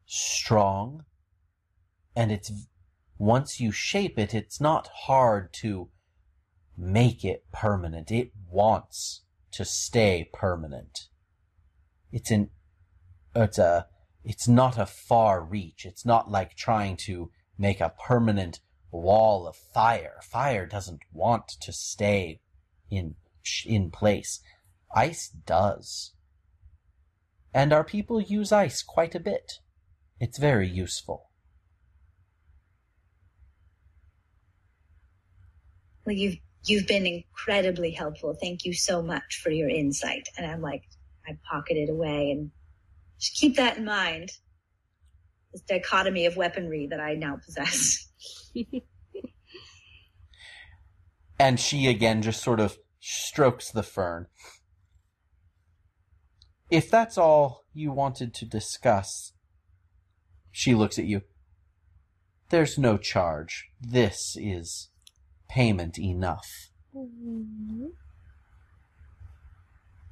strong 0.05 1.05
and 2.17 2.33
it's 2.33 2.51
once 3.19 3.61
you 3.61 3.71
shape 3.71 4.19
it 4.19 4.35
it's 4.35 4.61
not 4.61 4.89
hard 5.07 5.53
to 5.53 5.89
make 6.77 7.25
it 7.25 7.45
permanent 7.53 8.11
it 8.11 8.33
wants 8.51 9.23
to 9.53 9.65
stay 9.65 10.29
permanent 10.33 11.07
it's 12.11 12.33
an 12.33 12.51
it's 13.37 13.59
a 13.59 13.87
it's 14.25 14.49
not 14.49 14.79
a 14.79 14.87
far 14.87 15.43
reach. 15.43 15.85
It's 15.85 16.05
not 16.05 16.31
like 16.31 16.55
trying 16.55 16.97
to 17.07 17.31
make 17.59 17.81
a 17.81 17.95
permanent 18.07 18.61
wall 18.91 19.47
of 19.47 19.57
fire. 19.57 20.21
Fire 20.23 20.67
doesn't 20.67 21.01
want 21.13 21.49
to 21.61 21.73
stay 21.73 22.41
in 22.91 23.15
in 23.65 23.91
place. 23.91 24.41
Ice 24.95 25.29
does. 25.29 26.13
And 27.55 27.73
our 27.73 27.85
people 27.85 28.21
use 28.21 28.53
ice 28.53 28.83
quite 28.83 29.15
a 29.15 29.21
bit. 29.21 29.55
It's 30.21 30.39
very 30.39 30.69
useful. 30.69 31.31
Well, 36.05 36.15
you've 36.15 36.39
you've 36.65 36.87
been 36.87 37.07
incredibly 37.07 37.93
helpful. 37.93 38.37
Thank 38.39 38.65
you 38.65 38.75
so 38.75 39.03
much 39.03 39.41
for 39.43 39.51
your 39.51 39.69
insight. 39.69 40.29
And 40.37 40.47
I'm 40.47 40.61
like, 40.61 40.83
I 41.27 41.39
pocket 41.51 41.77
it 41.77 41.89
away 41.89 42.31
and 42.33 42.51
just 43.21 43.35
keep 43.35 43.57
that 43.57 43.77
in 43.77 43.85
mind. 43.85 44.33
This 45.53 45.63
dichotomy 45.63 46.27
of 46.27 46.37
weaponry 46.37 46.87
that 46.89 47.01
I 47.01 47.15
now 47.15 47.39
possess. 47.45 48.09
And 51.41 51.59
she 51.59 51.87
again 51.89 52.21
just 52.21 52.43
sort 52.43 52.61
of 52.61 52.77
strokes 53.01 53.71
the 53.71 53.83
fern. 53.83 54.27
If 56.71 56.91
that's 56.91 57.17
all 57.17 57.65
you 57.73 57.93
wanted 57.93 58.35
to 58.35 58.45
discuss, 58.45 59.33
she 60.53 60.75
looks 60.75 60.99
at 60.99 61.07
you. 61.07 61.23
There's 62.51 62.77
no 62.77 62.99
charge. 62.99 63.71
This 63.81 64.37
is 64.39 64.91
payment 65.49 65.99
enough. 65.99 66.47
Mm-hmm. 66.95 67.87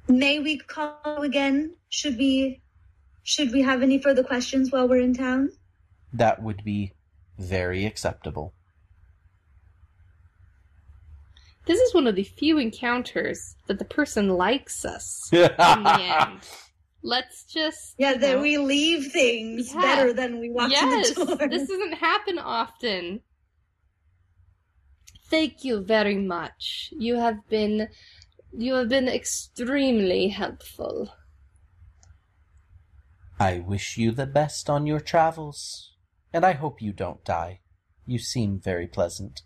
May 0.07 0.39
we 0.39 0.57
call 0.57 1.21
again? 1.21 1.75
Should 1.89 2.17
we 2.17 2.63
should 3.29 3.51
we 3.53 3.61
have 3.61 3.83
any 3.83 4.01
further 4.01 4.23
questions 4.23 4.71
while 4.71 4.87
we're 4.89 4.99
in 5.01 5.13
town? 5.13 5.51
That 6.11 6.41
would 6.41 6.63
be 6.63 6.93
very 7.37 7.85
acceptable. 7.85 8.55
This 11.67 11.79
is 11.79 11.93
one 11.93 12.07
of 12.07 12.15
the 12.15 12.23
few 12.23 12.57
encounters 12.57 13.55
that 13.67 13.77
the 13.77 13.85
person 13.85 14.29
likes 14.29 14.83
us 14.83 15.29
in 15.31 15.41
the 15.41 16.17
end. 16.19 16.39
Let's 17.03 17.43
just 17.43 17.93
Yeah, 17.99 18.13
you 18.13 18.17
that 18.19 18.35
know- 18.37 18.41
we 18.41 18.57
leave 18.57 19.11
things 19.11 19.71
Yeah. 19.75 19.81
better 19.81 20.11
than 20.13 20.39
we 20.39 20.49
walked 20.49 20.71
yes, 20.71 21.11
in 21.15 21.25
the 21.27 21.35
door. 21.35 21.47
this 21.47 21.67
doesn't 21.69 21.93
happen 21.93 22.39
often. 22.39 23.21
Thank 25.29 25.63
you 25.63 25.81
very 25.81 26.15
much. 26.17 26.89
You 26.97 27.17
have 27.17 27.47
been 27.47 27.89
you 28.57 28.73
have 28.73 28.89
been 28.89 29.07
extremely 29.07 30.29
helpful. 30.29 31.13
I 33.39 33.59
wish 33.59 33.97
you 33.97 34.11
the 34.11 34.25
best 34.25 34.69
on 34.69 34.85
your 34.85 34.99
travels, 34.99 35.93
and 36.33 36.45
I 36.45 36.51
hope 36.51 36.81
you 36.81 36.91
don't 36.91 37.23
die. 37.23 37.61
You 38.05 38.19
seem 38.19 38.59
very 38.59 38.85
pleasant. 38.85 39.43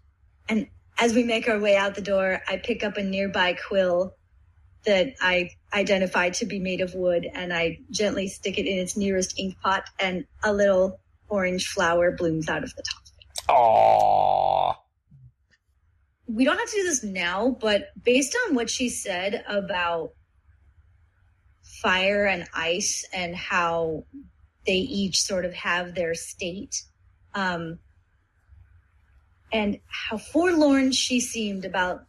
And 0.50 0.68
as 0.98 1.14
we 1.14 1.24
make 1.24 1.48
our 1.48 1.60
way 1.60 1.76
out 1.76 1.94
the 1.94 2.02
door, 2.02 2.42
I 2.48 2.58
pick 2.58 2.84
up 2.84 2.98
a 2.98 3.04
nearby 3.04 3.54
quill 3.54 4.16
that 4.86 5.14
I 5.22 5.52
identify 5.74 6.30
to 6.32 6.46
be 6.46 6.60
made 6.60 6.82
of 6.82 6.96
wood 6.96 7.28
and 7.34 7.54
I 7.54 7.80
gently 7.92 8.28
stick 8.28 8.58
it 8.58 8.66
in 8.66 8.80
its 8.80 8.98
nearest 8.98 9.38
ink 9.40 9.60
pot 9.62 9.90
and 10.00 10.26
a 10.44 10.52
little 10.52 11.00
orange 11.30 11.68
flower 11.68 12.12
blooms 12.12 12.50
out 12.50 12.64
of 12.64 12.74
the 12.76 12.84
top. 12.84 13.04
Aww. 13.50 14.76
We 16.28 16.46
don't 16.46 16.58
have 16.58 16.70
to 16.70 16.76
do 16.76 16.84
this 16.84 17.04
now, 17.04 17.58
but 17.62 17.90
based 18.04 18.36
on 18.48 18.56
what 18.56 18.70
she 18.70 18.90
said 18.90 19.44
about 19.48 20.14
fire 21.84 22.26
and 22.26 22.48
ice 22.56 23.06
and 23.14 23.36
how 23.36 24.06
they 24.66 24.78
each 24.78 25.22
sort 25.22 25.44
of 25.44 25.54
have 25.54 25.94
their 25.94 26.16
state, 26.16 26.82
um, 27.36 27.78
and 29.52 29.78
how 29.88 30.18
forlorn 30.18 30.92
she 30.92 31.20
seemed 31.20 31.66
about 31.66 32.06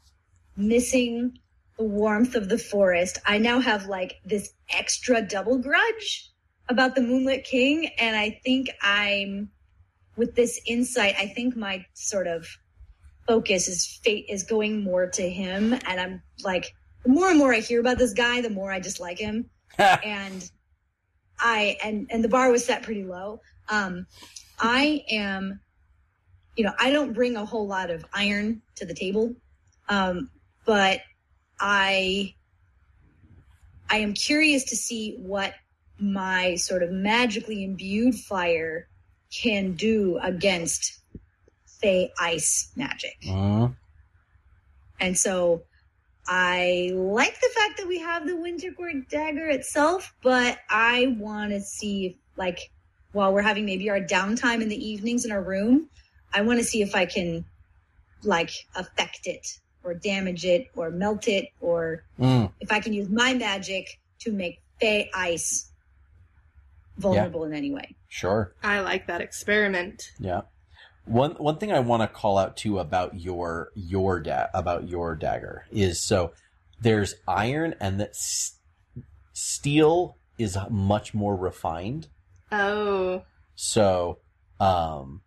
missing 0.56 1.36
the 1.76 1.84
warmth 1.84 2.36
of 2.36 2.48
the 2.48 2.56
forest, 2.56 3.18
I 3.26 3.38
now 3.38 3.58
have 3.58 3.86
like 3.86 4.20
this 4.24 4.54
extra 4.70 5.20
double 5.20 5.58
grudge 5.58 6.30
about 6.68 6.94
the 6.94 7.02
Moonlit 7.02 7.44
King. 7.44 7.90
And 7.98 8.16
I 8.16 8.40
think 8.44 8.70
I'm, 8.80 9.50
with 10.16 10.36
this 10.36 10.60
insight, 10.66 11.16
I 11.18 11.26
think 11.26 11.56
my 11.56 11.84
sort 11.94 12.28
of 12.28 12.46
focus 13.26 13.66
is 13.68 14.00
fate 14.04 14.26
is 14.28 14.44
going 14.44 14.82
more 14.84 15.08
to 15.08 15.28
him. 15.28 15.72
And 15.72 16.00
I'm 16.00 16.22
like, 16.44 16.74
the 17.02 17.10
more 17.10 17.28
and 17.28 17.38
more 17.38 17.52
I 17.52 17.58
hear 17.58 17.80
about 17.80 17.98
this 17.98 18.14
guy, 18.14 18.40
the 18.40 18.48
more 18.48 18.70
I 18.70 18.78
dislike 18.78 19.18
him 19.18 19.50
and 20.04 20.50
I 21.38 21.76
and 21.84 22.06
and 22.10 22.22
the 22.22 22.28
bar 22.28 22.50
was 22.50 22.64
set 22.64 22.82
pretty 22.82 23.04
low. 23.04 23.40
Um, 23.68 24.06
I 24.58 25.04
am, 25.10 25.60
you 26.56 26.64
know, 26.64 26.72
I 26.78 26.90
don't 26.90 27.12
bring 27.12 27.36
a 27.36 27.44
whole 27.44 27.66
lot 27.66 27.90
of 27.90 28.04
iron 28.12 28.62
to 28.76 28.86
the 28.86 28.94
table, 28.94 29.34
um, 29.88 30.30
but 30.64 31.00
I 31.60 32.34
I 33.90 33.98
am 33.98 34.14
curious 34.14 34.64
to 34.64 34.76
see 34.76 35.16
what 35.18 35.54
my 35.98 36.54
sort 36.56 36.82
of 36.82 36.90
magically 36.90 37.64
imbued 37.64 38.14
fire 38.14 38.88
can 39.30 39.72
do 39.72 40.18
against 40.22 41.00
say, 41.84 42.12
ice 42.18 42.70
magic. 42.76 43.16
Mm. 43.26 43.76
And 45.00 45.18
so 45.18 45.62
I 46.26 46.90
like 46.94 47.38
the 47.40 47.50
fact 47.54 47.78
that 47.78 47.86
we 47.86 47.98
have 47.98 48.26
the 48.26 48.36
Winter 48.36 48.72
Court 48.72 49.08
dagger 49.08 49.48
itself, 49.48 50.14
but 50.22 50.58
I 50.70 51.14
want 51.18 51.50
to 51.52 51.60
see 51.60 52.18
like, 52.36 52.70
while 53.12 53.32
we're 53.32 53.42
having 53.42 53.64
maybe 53.64 53.90
our 53.90 54.00
downtime 54.00 54.60
in 54.60 54.68
the 54.68 54.84
evenings 54.88 55.24
in 55.24 55.30
our 55.30 55.42
room, 55.42 55.88
I 56.32 56.40
want 56.40 56.58
to 56.58 56.64
see 56.64 56.82
if 56.82 56.96
I 56.96 57.06
can, 57.06 57.44
like, 58.24 58.50
affect 58.74 59.26
it 59.26 59.60
or 59.84 59.94
damage 59.94 60.44
it 60.44 60.68
or 60.74 60.90
melt 60.90 61.28
it 61.28 61.50
or 61.60 62.02
Mm. 62.18 62.50
if 62.58 62.72
I 62.72 62.80
can 62.80 62.92
use 62.92 63.08
my 63.08 63.34
magic 63.34 64.00
to 64.20 64.32
make 64.32 64.60
Fey 64.80 65.10
ice 65.14 65.70
vulnerable 66.98 67.44
in 67.44 67.54
any 67.54 67.70
way. 67.70 67.94
Sure. 68.08 68.52
I 68.62 68.80
like 68.80 69.06
that 69.06 69.20
experiment. 69.20 70.10
Yeah. 70.18 70.42
One 71.06 71.32
one 71.32 71.58
thing 71.58 71.72
I 71.72 71.80
want 71.80 72.02
to 72.02 72.08
call 72.08 72.38
out 72.38 72.56
too 72.56 72.78
about 72.78 73.20
your 73.20 73.70
your 73.74 74.20
da- 74.20 74.46
about 74.54 74.88
your 74.88 75.14
dagger 75.14 75.66
is 75.70 76.00
so 76.00 76.32
there's 76.80 77.14
iron 77.28 77.74
and 77.80 78.00
that 78.00 78.10
s- 78.10 78.56
steel 79.32 80.16
is 80.38 80.56
much 80.70 81.14
more 81.14 81.36
refined. 81.36 82.08
Oh, 82.50 83.22
So 83.54 84.18
um 84.60 85.20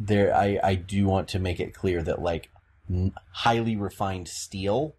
there 0.00 0.34
I 0.34 0.58
I 0.62 0.74
do 0.74 1.06
want 1.06 1.28
to 1.28 1.38
make 1.38 1.60
it 1.60 1.74
clear 1.74 2.02
that 2.02 2.20
like 2.20 2.50
n- 2.90 3.12
highly 3.32 3.76
refined 3.76 4.28
steel 4.28 4.94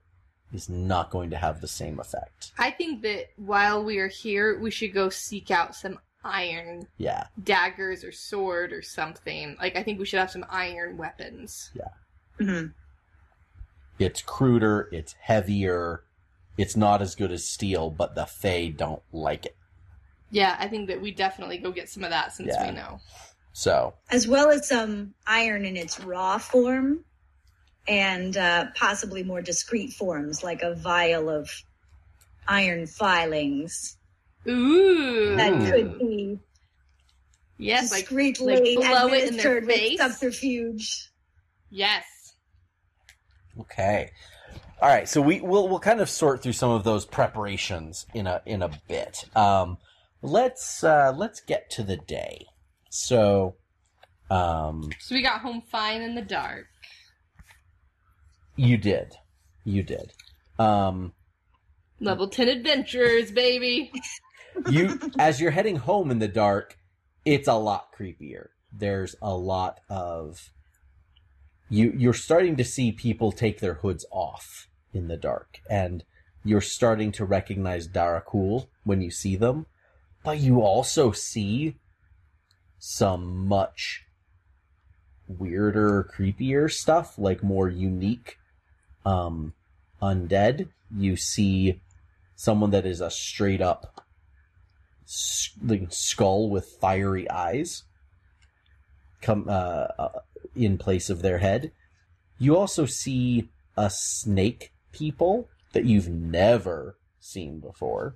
is 0.54 0.70
not 0.70 1.12
going 1.12 1.30
to 1.30 1.38
have 1.38 1.62
the 1.62 1.68
same 1.68 2.00
effect. 2.00 2.52
I 2.58 2.72
think 2.72 3.02
that 3.04 3.28
while 3.36 3.84
we 3.84 4.00
are 4.00 4.08
here, 4.08 4.58
we 4.60 4.72
should 4.72 4.94
go 4.94 5.10
seek 5.10 5.52
out 5.52 5.76
some 5.76 6.00
iron 6.24 6.88
Yeah. 6.98 7.28
daggers 7.42 8.04
or 8.04 8.12
sword 8.12 8.74
or 8.74 8.82
something. 8.82 9.56
Like, 9.60 9.76
I 9.76 9.84
think 9.84 10.00
we 10.00 10.06
should 10.06 10.20
have 10.20 10.32
some 10.32 10.46
iron 10.50 10.98
weapons. 10.98 11.72
hmm 12.40 12.68
It's 13.98 14.22
cruder, 14.22 14.88
it's 14.92 15.14
heavier, 15.14 16.04
it's 16.58 16.76
not 16.76 17.02
as 17.02 17.16
good 17.16 17.32
as 17.32 17.46
steel, 17.46 17.90
but 17.90 18.16
the 18.16 18.26
Fae 18.26 18.70
don't 18.70 19.02
like 19.12 19.46
it. 19.46 19.56
Yeah, 20.32 20.56
I 20.60 20.68
think 20.68 20.88
that 20.88 21.02
we 21.02 21.12
definitely 21.12 21.58
go 21.58 21.72
get 21.72 21.90
some 21.90 22.04
of 22.04 22.12
that 22.12 22.34
since 22.34 22.50
Yeah. 22.50 22.68
we 22.68 22.76
know. 22.76 23.00
So 23.54 23.96
As 24.10 24.28
well 24.28 24.50
as 24.50 24.68
some 24.68 25.14
iron 25.28 25.66
in 25.66 25.76
its 25.76 26.00
raw 26.00 26.38
form 26.38 27.04
and 27.88 28.38
uh, 28.38 28.68
possibly 28.76 29.24
more 29.24 29.42
discreet 29.42 29.94
forms, 29.94 30.44
like 30.44 30.62
a 30.62 30.76
vial 30.76 31.30
of 31.30 31.50
iron 32.48 32.88
filings 32.88 33.98
Ooh. 34.50 35.36
that 35.36 35.52
could 35.72 36.00
be 36.00 36.40
Yes, 37.58 37.90
discreetly 37.92 38.78
like 38.78 38.90
blow 38.90 39.08
it 39.14 39.30
in 39.30 39.38
their 39.38 39.56
with 39.56 39.66
face? 39.70 40.00
subterfuge. 40.00 41.10
yes. 41.70 42.06
Okay. 43.60 44.12
All 44.82 44.88
right, 44.88 45.10
so 45.10 45.22
we 45.22 45.42
we'll 45.42 45.68
we'll 45.68 45.80
kind 45.80 46.00
of 46.00 46.10
sort 46.10 46.42
through 46.42 46.54
some 46.54 46.72
of 46.72 46.86
those 46.86 47.06
preparations 47.06 48.06
in 48.14 48.28
a 48.28 48.42
in 48.46 48.62
a 48.62 48.70
bit. 48.88 49.26
Um, 49.36 49.78
let's 50.22 50.84
uh, 50.86 51.14
let's 51.18 51.42
get 51.42 51.70
to 51.72 51.84
the 51.84 51.98
day. 51.98 52.46
So, 52.90 53.56
um, 54.32 54.90
So 55.00 55.16
we 55.16 55.22
got 55.22 55.42
home 55.42 55.62
fine 55.70 56.02
in 56.02 56.16
the 56.16 56.22
dark. 56.22 56.68
you 58.56 58.78
did, 58.78 59.16
you 59.66 59.84
did. 59.84 60.14
Um, 60.58 61.12
Level 62.00 62.30
10 62.30 62.48
adventurers, 62.48 63.32
baby. 63.32 63.92
you 64.70 65.00
as 65.18 65.40
you're 65.40 65.52
heading 65.52 65.78
home 65.78 66.12
in 66.12 66.20
the 66.20 66.28
dark, 66.28 66.78
it's 67.26 67.48
a 67.48 67.56
lot 67.56 67.94
creepier. 67.98 68.50
There's 68.72 69.16
a 69.22 69.36
lot 69.36 69.80
of 69.90 70.52
you 71.70 71.94
you're 71.96 72.14
starting 72.14 72.56
to 72.58 72.64
see 72.64 72.92
people 72.92 73.32
take 73.32 73.60
their 73.60 73.76
hoods 73.76 74.06
off 74.12 74.68
in 74.94 75.08
the 75.08 75.18
dark 75.18 75.60
and 75.70 76.04
you're 76.44 76.62
starting 76.62 77.12
to 77.12 77.26
recognize 77.26 77.88
Darakhul 77.88 78.68
when 78.84 79.02
you 79.02 79.12
see 79.12 79.36
them, 79.36 79.66
but 80.24 80.40
you 80.40 80.62
also 80.62 81.12
see 81.12 81.76
some 82.80 83.48
much 83.48 84.06
weirder, 85.28 86.10
creepier 86.16 86.72
stuff, 86.72 87.18
like 87.18 87.44
more 87.44 87.70
unique 87.70 88.38
um 89.06 89.54
undead. 90.02 90.70
You 90.96 91.16
see 91.16 91.82
someone 92.36 92.72
that 92.72 92.86
is 92.86 93.02
a 93.02 93.12
straight 93.12 93.62
up 93.62 94.06
like 95.64 95.88
skull 95.90 96.50
with 96.50 96.78
fiery 96.80 97.30
eyes 97.30 97.84
come 99.22 99.46
uh, 99.50 99.88
uh, 99.98 100.20
in 100.56 100.78
place 100.78 101.10
of 101.10 101.22
their 101.22 101.40
head. 101.40 101.72
You 102.38 102.56
also 102.56 102.86
see 102.86 103.50
a 103.76 103.90
snake 103.90 104.72
people 104.92 105.50
that 105.74 105.86
you've 105.86 106.10
never 106.10 106.98
seen 107.20 107.60
before. 107.60 108.16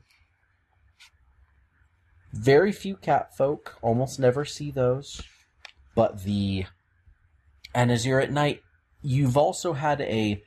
Very 2.31 2.71
few 2.71 2.95
cat 2.95 3.35
folk, 3.35 3.77
almost 3.81 4.19
never 4.19 4.45
see 4.45 4.71
those. 4.71 5.21
But 5.95 6.23
the 6.23 6.65
and 7.75 7.91
as 7.91 8.05
you're 8.05 8.19
at 8.19 8.31
night, 8.31 8.61
you've 9.01 9.37
also 9.37 9.73
had 9.73 10.01
a 10.01 10.43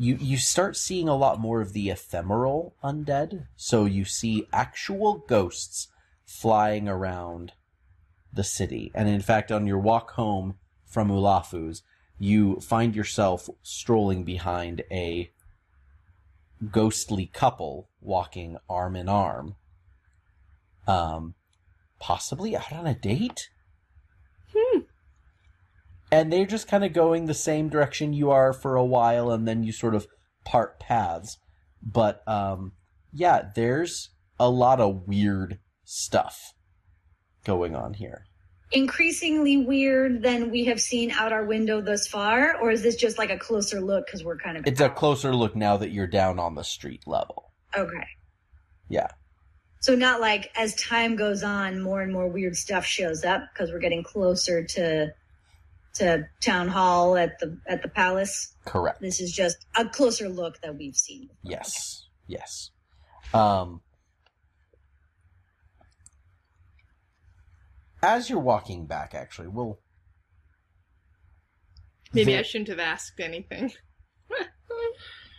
you 0.00 0.16
you 0.18 0.38
start 0.38 0.78
seeing 0.78 1.08
a 1.08 1.14
lot 1.14 1.38
more 1.38 1.60
of 1.60 1.74
the 1.74 1.90
ephemeral 1.90 2.74
undead. 2.82 3.46
So 3.54 3.84
you 3.84 4.06
see 4.06 4.48
actual 4.50 5.18
ghosts 5.28 5.88
flying 6.24 6.88
around 6.88 7.52
the 8.32 8.42
city. 8.42 8.90
And 8.94 9.10
in 9.10 9.20
fact, 9.20 9.52
on 9.52 9.66
your 9.66 9.78
walk 9.78 10.12
home 10.12 10.54
from 10.86 11.10
Ulafu's, 11.10 11.82
you 12.18 12.60
find 12.60 12.96
yourself 12.96 13.50
strolling 13.62 14.24
behind 14.24 14.84
a 14.90 15.30
ghostly 16.70 17.26
couple 17.26 17.90
walking 18.00 18.56
arm 18.70 18.96
in 18.96 19.08
arm. 19.08 19.56
Um, 20.86 21.34
possibly 21.98 22.56
out 22.56 22.72
on 22.72 22.86
a 22.86 22.94
date? 22.94 23.50
Hmm. 24.56 24.80
And 26.12 26.32
they're 26.32 26.46
just 26.46 26.68
kind 26.68 26.84
of 26.84 26.92
going 26.92 27.26
the 27.26 27.34
same 27.34 27.68
direction 27.68 28.12
you 28.12 28.30
are 28.30 28.52
for 28.52 28.76
a 28.76 28.84
while, 28.84 29.30
and 29.30 29.46
then 29.46 29.62
you 29.62 29.72
sort 29.72 29.94
of 29.94 30.06
part 30.44 30.80
paths. 30.80 31.38
But, 31.82 32.26
um, 32.28 32.72
yeah, 33.12 33.50
there's 33.54 34.10
a 34.38 34.50
lot 34.50 34.80
of 34.80 35.06
weird 35.06 35.58
stuff 35.84 36.52
going 37.44 37.74
on 37.74 37.94
here. 37.94 38.26
Increasingly 38.72 39.56
weird 39.56 40.22
than 40.22 40.50
we 40.50 40.64
have 40.66 40.80
seen 40.80 41.10
out 41.10 41.32
our 41.32 41.44
window 41.44 41.80
thus 41.80 42.06
far, 42.06 42.56
or 42.56 42.70
is 42.70 42.82
this 42.82 42.96
just 42.96 43.18
like 43.18 43.30
a 43.30 43.38
closer 43.38 43.80
look 43.80 44.06
because 44.06 44.24
we're 44.24 44.36
kind 44.38 44.56
of 44.56 44.66
It's 44.66 44.80
a 44.80 44.88
closer 44.88 45.34
look 45.34 45.56
now 45.56 45.76
that 45.76 45.90
you're 45.90 46.06
down 46.06 46.38
on 46.38 46.54
the 46.54 46.62
street 46.62 47.02
level. 47.06 47.52
okay. 47.76 48.06
Yeah. 48.88 49.08
So 49.80 49.94
not 49.94 50.20
like 50.20 50.50
as 50.56 50.74
time 50.74 51.16
goes 51.16 51.42
on, 51.42 51.80
more 51.80 52.02
and 52.02 52.12
more 52.12 52.28
weird 52.28 52.54
stuff 52.56 52.84
shows 52.84 53.24
up 53.24 53.42
because 53.52 53.72
we're 53.72 53.78
getting 53.78 54.02
closer 54.04 54.62
to 54.62 55.12
to 55.94 56.26
town 56.40 56.68
hall 56.68 57.16
at 57.16 57.38
the 57.40 57.58
at 57.68 57.82
the 57.82 57.88
palace. 57.88 58.54
Correct. 58.64 59.00
This 59.00 59.20
is 59.20 59.32
just 59.32 59.56
a 59.76 59.84
closer 59.88 60.28
look 60.28 60.60
that 60.62 60.76
we've 60.76 60.94
seen. 60.96 61.28
before. 61.28 61.50
Yes. 61.52 62.06
Yes. 62.26 62.70
Um, 63.34 63.80
as 68.02 68.30
you're 68.30 68.38
walking 68.38 68.86
back, 68.86 69.14
actually, 69.14 69.48
we'll. 69.48 69.78
Maybe 72.12 72.32
there- 72.32 72.40
I 72.40 72.42
shouldn't 72.42 72.68
have 72.68 72.78
asked 72.80 73.18
anything. 73.20 73.72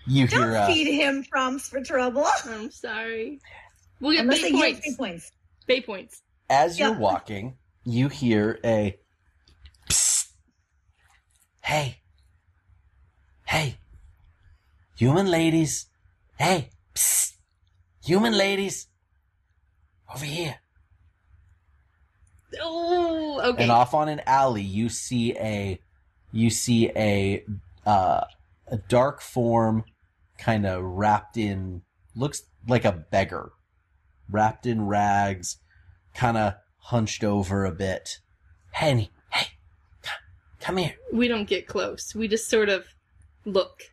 You 0.08 0.28
Don't 0.28 0.42
hear. 0.50 0.56
Uh, 0.58 0.66
feed 0.68 0.92
him 1.00 1.24
prompts 1.32 1.70
for 1.70 1.80
trouble. 1.84 2.26
I'm 2.46 2.72
sorry. 2.72 3.40
We'll 4.00 4.14
get 4.14 4.22
Unless 4.22 4.42
bay 4.42 4.52
points. 4.52 4.80
three 4.80 4.96
points. 4.96 5.32
Bay 5.68 5.82
points. 5.82 6.24
as 6.50 6.80
you're 6.80 6.98
walking, 6.98 7.56
you 7.86 8.10
hear 8.10 8.60
a. 8.66 8.98
Hey. 11.62 12.00
Hey. 13.46 13.78
Human 14.98 15.28
ladies. 15.28 15.88
Hey. 16.38 16.70
Psst. 16.94 17.34
Human 18.04 18.34
ladies. 18.34 18.88
Over 20.14 20.26
here. 20.26 20.56
Oh, 22.62 23.40
okay. 23.44 23.64
and 23.64 23.72
off 23.72 23.94
on 23.94 24.10
an 24.10 24.22
alley 24.26 24.62
you 24.62 24.90
see 24.90 25.38
a 25.38 25.80
you 26.32 26.50
see 26.50 26.90
a 26.96 27.46
uh, 27.86 28.26
a 28.68 28.78
dark 28.78 29.22
form 29.22 29.86
kind 30.38 30.66
of 30.66 30.84
wrapped 30.84 31.38
in 31.38 31.82
looks 32.16 32.44
like 32.68 32.84
a 32.84 32.92
beggar 32.92 33.52
wrapped 34.30 34.66
in 34.66 34.86
rags 34.86 35.58
kind 36.14 36.38
of 36.38 36.56
hunched 36.78 37.24
over 37.24 37.66
a 37.66 37.72
bit 37.72 38.20
hey 38.74 39.10
come, 40.62 40.76
come 40.76 40.78
here 40.78 40.96
we 41.12 41.28
don't 41.28 41.48
get 41.48 41.68
close. 41.68 42.16
We 42.16 42.28
just 42.28 42.50
sort 42.50 42.70
of 42.70 42.86
look. 43.46 43.84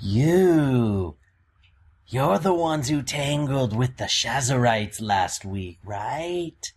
you 0.00 1.16
you're 2.08 2.38
the 2.38 2.52
ones 2.54 2.88
who 2.88 3.02
tangled 3.02 3.74
with 3.74 3.96
the 3.96 4.04
Shazarites 4.04 5.00
last 5.00 5.44
week 5.44 5.78
right 5.84 6.72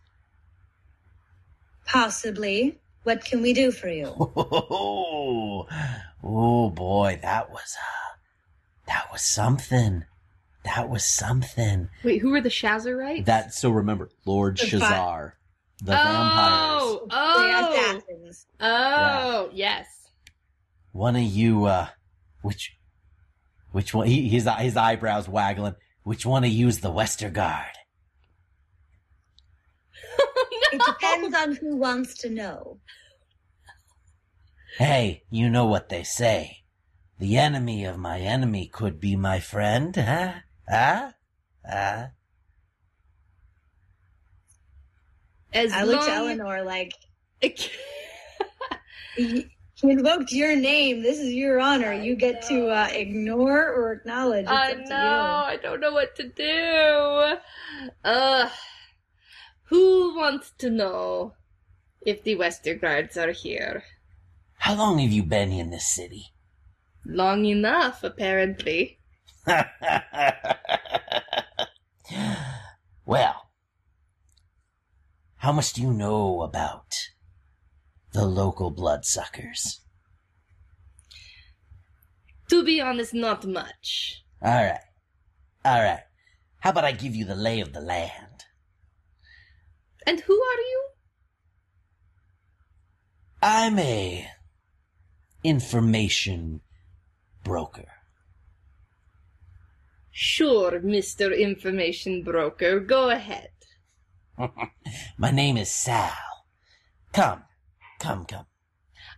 Possibly. 1.85 2.79
What 3.03 3.23
can 3.23 3.41
we 3.41 3.53
do 3.53 3.71
for 3.71 3.87
you? 3.87 4.07
Oh, 4.19 5.67
oh 6.23 6.69
boy, 6.71 7.19
that 7.21 7.51
was 7.51 7.77
uh, 7.77 8.15
that 8.87 9.11
was 9.11 9.21
something. 9.21 10.05
That 10.63 10.89
was 10.89 11.05
something. 11.05 11.89
Wait, 12.03 12.21
who 12.21 12.33
are 12.33 12.41
the 12.41 12.49
Shazarites? 12.49 13.25
That 13.25 13.53
so 13.53 13.69
remember, 13.69 14.09
Lord 14.25 14.57
The 14.57 14.65
vi- 14.65 14.79
Shazar, 14.79 15.33
the 15.85 15.91
vampires. 15.91 16.81
oh, 16.81 17.05
The 17.07 17.15
oh, 17.15 17.71
assassins. 17.71 18.47
oh, 18.59 19.49
yes. 19.53 19.87
One 20.91 21.15
of 21.15 21.21
you, 21.23 21.65
uh, 21.65 21.87
which, 22.41 22.77
which 23.71 23.93
one? 23.93 24.07
He, 24.07 24.29
his 24.29 24.47
his 24.59 24.77
eyebrows 24.77 25.27
waggling. 25.27 25.75
Which 26.03 26.25
one 26.25 26.43
of 26.43 26.51
you's 26.51 26.79
the 26.79 26.91
Westerguard? 26.91 27.73
It 30.71 30.81
depends 30.85 31.35
on 31.35 31.55
who 31.55 31.77
wants 31.77 32.15
to 32.15 32.29
know. 32.29 32.79
Hey, 34.77 35.23
you 35.29 35.49
know 35.49 35.65
what 35.65 35.87
they 35.87 36.03
say. 36.03 36.63
The 37.17 37.37
enemy 37.37 37.85
of 37.85 37.97
my 37.97 38.19
enemy 38.19 38.67
could 38.67 38.99
be 38.99 39.15
my 39.15 39.39
friend, 39.39 39.95
huh? 39.95 40.33
Huh? 40.67 41.11
Huh? 41.65 42.07
As 45.55 45.71
I 45.71 45.83
looked 45.83 46.03
at 46.07 46.09
long- 46.21 46.27
Eleanor 46.39 46.63
like, 46.63 46.93
he 49.15 49.47
he 49.75 49.91
invoked 49.91 50.31
your 50.31 50.55
name. 50.55 51.01
This 51.01 51.17
is 51.19 51.33
your 51.33 51.59
honor. 51.59 51.91
I 51.91 52.01
You 52.01 52.15
get 52.15 52.41
to 52.43 52.67
uh, 52.69 52.87
know. 52.87 52.93
ignore 52.93 53.69
or 53.73 53.91
acknowledge. 53.93 54.43
It's 54.43 54.51
I 54.51 54.71
up 54.73 54.87
know. 54.87 55.43
I 55.47 55.57
don't 55.61 55.79
know 55.79 55.91
what 55.93 56.15
to 56.17 56.27
do. 56.29 57.37
Uh, 58.03 58.49
who 59.63 60.15
wants 60.15 60.51
to 60.59 60.69
know 60.69 61.33
if 62.05 62.23
the 62.23 62.35
Westergaards 62.35 63.17
are 63.17 63.31
here? 63.31 63.83
How 64.59 64.75
long 64.75 64.99
have 64.99 65.11
you 65.11 65.23
been 65.23 65.51
in 65.51 65.69
this 65.71 65.87
city? 65.87 66.27
Long 67.05 67.45
enough, 67.45 68.03
apparently. 68.03 68.99
well, 73.05 73.44
how 75.45 75.51
much 75.51 75.73
do 75.73 75.81
you 75.83 75.93
know 75.93 76.41
about 76.41 76.95
the 78.13 78.25
local 78.25 78.71
bloodsuckers? 78.71 79.81
To 82.49 82.63
be 82.63 82.81
honest, 82.81 83.13
not 83.13 83.45
much. 83.45 84.23
All 84.41 84.51
right. 84.51 84.79
All 85.63 85.83
right. 85.83 86.01
How 86.61 86.71
about 86.71 86.85
I 86.85 86.93
give 86.93 87.15
you 87.15 87.25
the 87.25 87.35
lay 87.35 87.59
of 87.59 87.73
the 87.73 87.79
land? 87.79 88.45
And 90.07 90.21
who 90.21 90.33
are 90.33 90.61
you? 90.71 90.87
I'm 93.43 93.77
a 93.77 94.27
information 95.43 96.61
broker. 97.43 97.91
Sure, 100.09 100.79
Mr. 100.79 101.37
Information 101.37 102.23
Broker, 102.23 102.79
go 102.79 103.11
ahead. 103.11 103.49
My 105.17 105.31
name 105.31 105.57
is 105.57 105.69
Sal. 105.71 106.11
Come, 107.13 107.43
come, 107.99 108.25
come. 108.25 108.45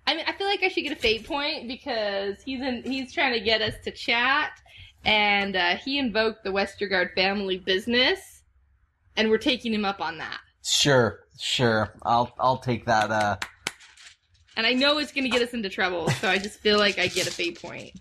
I 0.05 0.15
mean, 0.15 0.26
I 0.28 0.34
feel 0.34 0.47
like 0.47 0.63
I 0.63 0.70
should 0.70 0.84
get 0.84 0.93
a 0.93 1.01
fate 1.01 1.26
point 1.26 1.68
because 1.68 2.41
he's 2.43 2.61
in, 2.61 2.84
he's 2.86 3.13
trying 3.13 3.34
to 3.34 3.39
get 3.39 3.61
us 3.61 3.74
to 3.84 3.91
chat, 3.91 4.51
and 5.05 5.55
uh, 5.55 5.78
he 5.78 5.97
invoked 5.97 6.43
the 6.43 6.49
Westergaard 6.51 7.13
family 7.15 7.57
business, 7.57 8.20
and 9.15 9.30
we're 9.30 9.38
taking 9.38 9.74
him 9.74 9.86
up 9.86 9.99
on 10.01 10.18
that. 10.20 10.39
Sure, 10.63 11.20
sure. 11.39 11.93
I'll 12.03 12.34
I'll 12.39 12.57
take 12.57 12.86
that. 12.86 13.11
Uh, 13.11 13.38
And 14.55 14.65
I 14.65 14.74
know 14.74 14.97
it's 14.97 15.11
going 15.11 15.24
to 15.24 15.30
get 15.30 15.41
us 15.41 15.53
into 15.53 15.70
trouble, 15.70 16.09
so 16.09 16.30
I 16.30 16.38
just 16.38 16.59
feel 16.59 16.78
like 16.78 16.99
I 16.99 17.07
get 17.07 17.28
a 17.28 17.32
fate 17.32 17.61
point. 17.61 17.91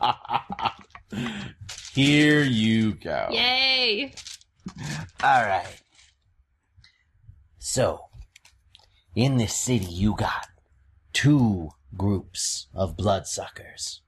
here 1.94 2.42
you 2.42 2.94
go. 2.94 3.28
Yay! 3.30 4.12
All 5.22 5.42
right. 5.42 5.80
So, 7.74 8.02
in 9.16 9.36
this 9.36 9.52
city, 9.52 9.86
you 9.86 10.14
got 10.14 10.46
two 11.12 11.70
groups 11.96 12.68
of 12.72 12.96
bloodsuckers. 12.96 14.00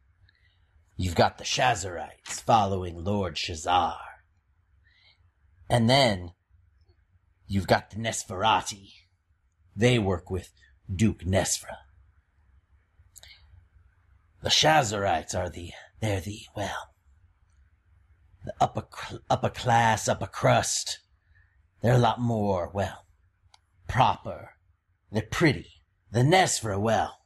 You've 0.97 1.17
got 1.17 1.39
the 1.39 1.43
Shazarites 1.43 2.41
following 2.45 3.03
Lord 3.03 3.35
Shazar. 3.35 3.97
And 5.69 5.91
then 5.91 6.31
you've 7.49 7.67
got 7.67 7.91
the 7.91 7.97
Nesferati. 7.97 8.93
They 9.75 9.99
work 9.99 10.31
with 10.31 10.53
Duke 10.89 11.25
Nesfra. 11.25 11.79
The 14.45 14.51
Shazarites 14.51 15.35
are 15.35 15.51
the, 15.51 15.73
they're 16.01 16.21
the, 16.21 16.43
well, 16.55 16.93
the 18.45 18.55
upper, 18.61 18.85
upper 19.29 19.51
class, 19.51 20.07
upper 20.07 20.29
crust. 20.29 21.01
They're 21.83 21.95
a 21.95 21.99
lot 21.99 22.21
more, 22.21 22.71
well, 22.73 23.06
proper. 23.87 24.51
They're 25.11 25.23
pretty. 25.23 25.83
The 26.11 26.21
Nesfra, 26.21 26.81
well, 26.81 27.19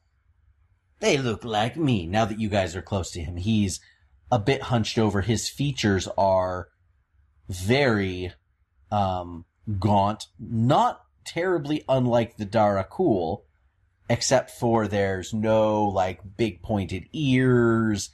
they 1.00 1.16
look 1.16 1.44
like 1.44 1.76
me. 1.76 2.06
Now 2.06 2.24
that 2.24 2.40
you 2.40 2.48
guys 2.48 2.76
are 2.76 2.82
close 2.82 3.10
to 3.12 3.20
him, 3.20 3.36
he's 3.36 3.80
a 4.30 4.38
bit 4.38 4.62
hunched 4.64 4.98
over. 4.98 5.22
His 5.22 5.48
features 5.48 6.08
are 6.16 6.68
very 7.48 8.32
um, 8.90 9.44
gaunt, 9.78 10.26
not 10.38 11.02
terribly 11.24 11.84
unlike 11.88 12.36
the 12.36 12.46
Darakhul, 12.46 13.42
except 14.08 14.50
for 14.50 14.86
there's 14.86 15.32
no 15.32 15.84
like 15.84 16.20
big 16.36 16.62
pointed 16.62 17.04
ears. 17.12 18.10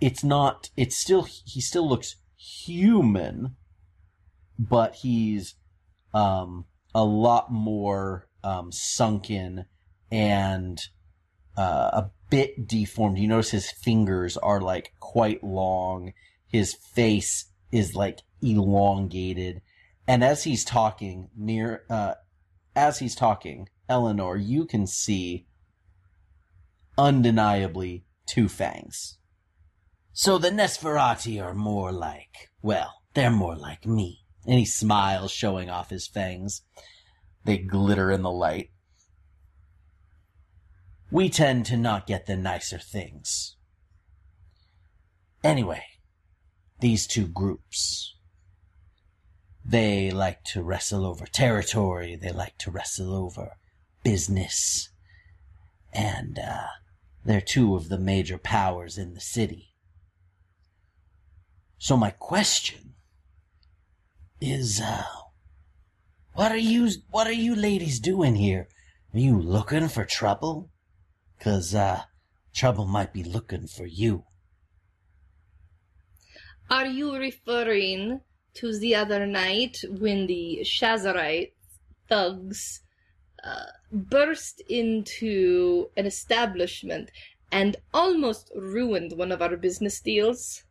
It's 0.00 0.24
not. 0.24 0.70
It's 0.76 0.96
still. 0.96 1.26
He 1.44 1.60
still 1.60 1.88
looks 1.88 2.16
human, 2.36 3.56
but 4.58 4.96
he's 4.96 5.54
um, 6.12 6.66
a 6.94 7.04
lot 7.04 7.50
more 7.50 8.28
um, 8.42 8.70
sunken 8.70 9.66
and 10.10 10.78
uh, 11.56 11.90
a 11.92 12.10
bit 12.30 12.66
deformed. 12.66 13.18
You 13.18 13.28
notice 13.28 13.50
his 13.50 13.70
fingers 13.70 14.36
are 14.36 14.60
like 14.60 14.92
quite 15.00 15.42
long. 15.42 16.12
His 16.46 16.74
face 16.74 17.46
is 17.72 17.94
like 17.94 18.20
elongated. 18.42 19.62
And 20.06 20.22
as 20.22 20.44
he's 20.44 20.64
talking, 20.64 21.30
near, 21.36 21.84
uh, 21.88 22.14
as 22.76 22.98
he's 22.98 23.14
talking, 23.14 23.68
Eleanor, 23.88 24.36
you 24.36 24.66
can 24.66 24.86
see 24.86 25.46
undeniably 26.96 28.04
two 28.26 28.48
fangs. 28.48 29.18
So 30.12 30.38
the 30.38 30.50
Nesferati 30.50 31.42
are 31.42 31.54
more 31.54 31.90
like, 31.90 32.50
well, 32.62 33.02
they're 33.14 33.30
more 33.30 33.56
like 33.56 33.86
me. 33.86 34.23
And 34.46 34.58
he 34.58 34.64
smiles, 34.64 35.30
showing 35.30 35.70
off 35.70 35.90
his 35.90 36.06
fangs. 36.06 36.62
They 37.44 37.58
glitter 37.58 38.10
in 38.10 38.22
the 38.22 38.30
light. 38.30 38.70
We 41.10 41.28
tend 41.28 41.66
to 41.66 41.76
not 41.76 42.06
get 42.06 42.26
the 42.26 42.36
nicer 42.36 42.78
things. 42.78 43.56
Anyway, 45.42 45.84
these 46.80 47.06
two 47.06 47.26
groups. 47.26 48.14
They 49.64 50.10
like 50.10 50.44
to 50.44 50.62
wrestle 50.62 51.06
over 51.06 51.26
territory. 51.26 52.16
They 52.16 52.32
like 52.32 52.58
to 52.58 52.70
wrestle 52.70 53.14
over 53.14 53.52
business. 54.02 54.90
And, 55.92 56.38
uh, 56.38 56.66
they're 57.24 57.40
two 57.40 57.74
of 57.74 57.88
the 57.88 57.98
major 57.98 58.36
powers 58.36 58.98
in 58.98 59.14
the 59.14 59.20
city. 59.20 59.74
So 61.78 61.96
my 61.96 62.10
question 62.10 62.93
is, 64.40 64.80
uh, 64.80 65.04
what 66.34 66.52
are 66.52 66.56
you, 66.56 66.90
what 67.10 67.26
are 67.26 67.32
you 67.32 67.54
ladies 67.54 68.00
doing 68.00 68.34
here? 68.34 68.68
Are 69.12 69.18
you 69.18 69.40
looking 69.40 69.88
for 69.88 70.04
trouble? 70.04 70.70
Cause, 71.40 71.74
uh, 71.74 72.02
trouble 72.54 72.86
might 72.86 73.12
be 73.12 73.22
looking 73.22 73.66
for 73.66 73.86
you. 73.86 74.24
Are 76.70 76.86
you 76.86 77.16
referring 77.16 78.20
to 78.54 78.78
the 78.78 78.94
other 78.94 79.26
night 79.26 79.76
when 79.88 80.26
the 80.26 80.60
Shazarite 80.62 81.52
thugs 82.08 82.80
uh, 83.42 83.66
burst 83.92 84.62
into 84.68 85.90
an 85.96 86.06
establishment 86.06 87.10
and 87.52 87.76
almost 87.92 88.50
ruined 88.56 89.12
one 89.12 89.30
of 89.30 89.42
our 89.42 89.56
business 89.56 90.00
deals? 90.00 90.64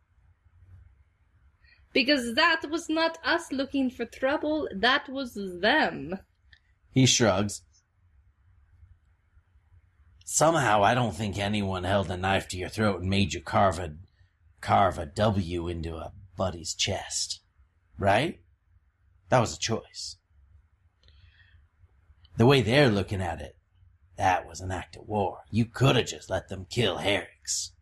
Because 1.94 2.34
that 2.34 2.68
was 2.68 2.90
not 2.90 3.18
us 3.24 3.52
looking 3.52 3.88
for 3.88 4.04
trouble, 4.04 4.68
that 4.74 5.08
was 5.08 5.34
them. 5.34 6.18
He 6.90 7.06
shrugs. 7.06 7.62
Somehow 10.24 10.82
I 10.82 10.94
don't 10.94 11.14
think 11.14 11.38
anyone 11.38 11.84
held 11.84 12.10
a 12.10 12.16
knife 12.16 12.48
to 12.48 12.58
your 12.58 12.68
throat 12.68 13.00
and 13.00 13.08
made 13.08 13.32
you 13.32 13.40
carve 13.40 13.78
a, 13.78 13.94
carve 14.60 14.98
a 14.98 15.06
W 15.06 15.68
into 15.68 15.94
a 15.94 16.12
buddy's 16.36 16.74
chest. 16.74 17.40
Right? 17.96 18.40
That 19.28 19.38
was 19.38 19.54
a 19.54 19.58
choice. 19.58 20.16
The 22.36 22.46
way 22.46 22.60
they're 22.60 22.90
looking 22.90 23.22
at 23.22 23.40
it, 23.40 23.56
that 24.16 24.48
was 24.48 24.60
an 24.60 24.72
act 24.72 24.96
of 24.96 25.06
war. 25.06 25.42
You 25.50 25.64
could 25.64 25.94
have 25.94 26.06
just 26.06 26.28
let 26.28 26.48
them 26.48 26.66
kill 26.68 26.98
Herricks. 26.98 27.73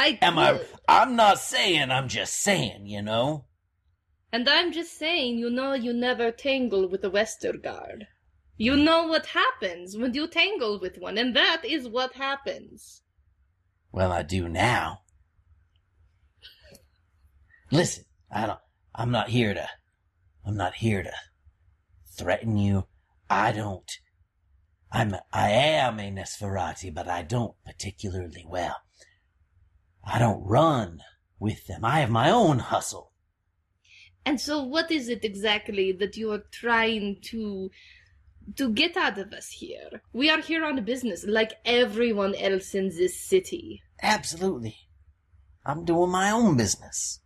I 0.00 0.18
Am 0.22 0.38
I? 0.38 0.58
I'm 0.88 1.14
not 1.14 1.38
saying, 1.38 1.90
I'm 1.90 2.08
just 2.08 2.32
saying, 2.32 2.86
you 2.86 3.02
know? 3.02 3.44
And 4.32 4.48
I'm 4.48 4.72
just 4.72 4.98
saying, 4.98 5.36
you 5.36 5.50
know, 5.50 5.74
you 5.74 5.92
never 5.92 6.30
tangle 6.30 6.88
with 6.88 7.04
a 7.04 7.10
Westergaard. 7.10 8.06
You 8.56 8.76
know 8.76 9.06
what 9.06 9.26
happens 9.26 9.98
when 9.98 10.14
you 10.14 10.26
tangle 10.26 10.80
with 10.80 10.96
one, 10.96 11.18
and 11.18 11.36
that 11.36 11.66
is 11.66 11.86
what 11.86 12.14
happens. 12.14 13.02
Well, 13.92 14.10
I 14.10 14.22
do 14.22 14.48
now. 14.48 15.00
Listen, 17.70 18.04
I 18.34 18.46
don't, 18.46 18.58
I'm 18.94 19.10
not 19.10 19.28
here 19.28 19.52
to, 19.52 19.68
I'm 20.46 20.56
not 20.56 20.76
here 20.76 21.02
to 21.02 21.12
threaten 22.16 22.56
you. 22.56 22.86
I 23.28 23.52
don't. 23.52 23.90
I'm 24.90 25.14
I 25.30 25.50
am 25.50 26.00
a 26.00 26.10
Nesferati, 26.10 26.92
but 26.92 27.06
I 27.06 27.22
don't 27.22 27.54
particularly 27.66 28.46
well. 28.48 28.76
I 30.04 30.18
don't 30.18 30.44
run 30.44 31.00
with 31.38 31.66
them. 31.66 31.84
I 31.84 32.00
have 32.00 32.10
my 32.10 32.30
own 32.30 32.58
hustle. 32.58 33.12
And 34.24 34.40
so, 34.40 34.62
what 34.62 34.90
is 34.90 35.08
it 35.08 35.24
exactly 35.24 35.92
that 35.92 36.16
you 36.16 36.30
are 36.32 36.44
trying 36.50 37.20
to 37.22 37.70
to 38.56 38.70
get 38.70 38.96
out 38.96 39.18
of 39.18 39.32
us 39.32 39.48
here? 39.50 40.02
We 40.12 40.30
are 40.30 40.40
here 40.40 40.64
on 40.64 40.84
business, 40.84 41.24
like 41.26 41.52
everyone 41.64 42.34
else 42.34 42.74
in 42.74 42.88
this 42.88 43.18
city. 43.18 43.82
Absolutely. 44.02 44.76
I'm 45.64 45.84
doing 45.84 46.10
my 46.10 46.30
own 46.30 46.56
business. 46.56 47.20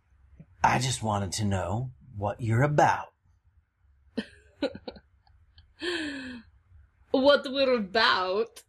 I 0.63 0.79
just 0.79 1.03
wanted 1.03 1.31
to 1.33 1.45
know 1.45 1.91
what 2.17 2.41
you're 2.41 2.63
about. 2.63 3.13
what 7.11 7.45
we're 7.45 7.75
about. 7.75 8.63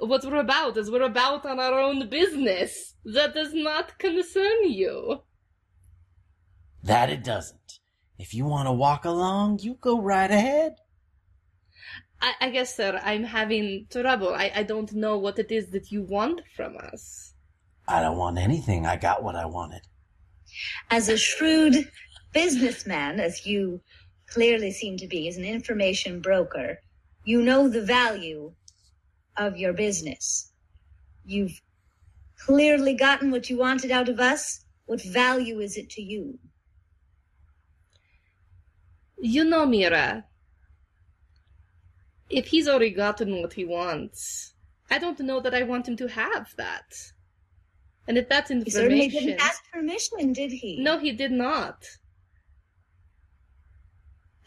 What 0.00 0.24
we're 0.24 0.36
about 0.36 0.76
is 0.76 0.90
we're 0.90 1.02
about 1.02 1.44
on 1.44 1.60
our 1.60 1.78
own 1.78 2.08
business. 2.08 2.94
That 3.04 3.34
does 3.34 3.52
not 3.52 3.98
concern 3.98 4.64
you. 4.64 5.22
That 6.82 7.10
it 7.10 7.22
doesn't. 7.22 7.78
If 8.18 8.34
you 8.34 8.46
want 8.46 8.66
to 8.66 8.72
walk 8.72 9.04
along, 9.04 9.60
you 9.60 9.74
go 9.80 10.00
right 10.00 10.30
ahead. 10.30 10.76
I, 12.20 12.32
I 12.40 12.50
guess, 12.50 12.74
sir, 12.76 13.00
I'm 13.02 13.24
having 13.24 13.86
trouble. 13.90 14.34
I, 14.34 14.52
I 14.54 14.62
don't 14.62 14.92
know 14.92 15.18
what 15.18 15.38
it 15.38 15.50
is 15.50 15.70
that 15.70 15.90
you 15.90 16.02
want 16.02 16.42
from 16.56 16.76
us. 16.76 17.34
I 17.88 18.00
don't 18.02 18.18
want 18.18 18.38
anything. 18.38 18.86
I 18.86 18.96
got 18.96 19.22
what 19.22 19.36
I 19.36 19.46
wanted. 19.46 19.82
As 20.90 21.08
a 21.08 21.16
shrewd 21.16 21.90
businessman, 22.32 23.20
as 23.20 23.46
you 23.46 23.80
clearly 24.26 24.70
seem 24.70 24.96
to 24.98 25.06
be, 25.06 25.28
as 25.28 25.36
an 25.36 25.44
information 25.44 26.20
broker, 26.20 26.78
you 27.24 27.42
know 27.42 27.68
the 27.68 27.82
value 27.82 28.52
of 29.40 29.56
your 29.56 29.72
business. 29.72 30.52
You've 31.24 31.60
clearly 32.38 32.94
gotten 32.94 33.30
what 33.30 33.48
you 33.50 33.56
wanted 33.58 33.90
out 33.90 34.08
of 34.08 34.20
us. 34.20 34.64
What 34.86 35.02
value 35.02 35.60
is 35.60 35.76
it 35.76 35.88
to 35.90 36.02
you? 36.02 36.38
You 39.18 39.44
know, 39.44 39.66
Meera, 39.66 40.24
if 42.28 42.46
he's 42.46 42.68
already 42.68 42.90
gotten 42.90 43.40
what 43.40 43.54
he 43.54 43.64
wants, 43.64 44.54
I 44.90 44.98
don't 44.98 45.20
know 45.20 45.40
that 45.40 45.54
I 45.54 45.62
want 45.62 45.88
him 45.88 45.96
to 45.96 46.08
have 46.08 46.54
that. 46.56 46.92
And 48.06 48.18
if 48.18 48.28
that's 48.28 48.50
information, 48.50 48.64
He 48.64 48.70
certainly 48.70 49.04
information. 49.04 49.28
didn't 49.28 49.42
ask 49.42 49.62
permission, 49.72 50.32
did 50.32 50.52
he? 50.52 50.82
No, 50.82 50.98
he 50.98 51.12
did 51.12 51.32
not. 51.32 51.86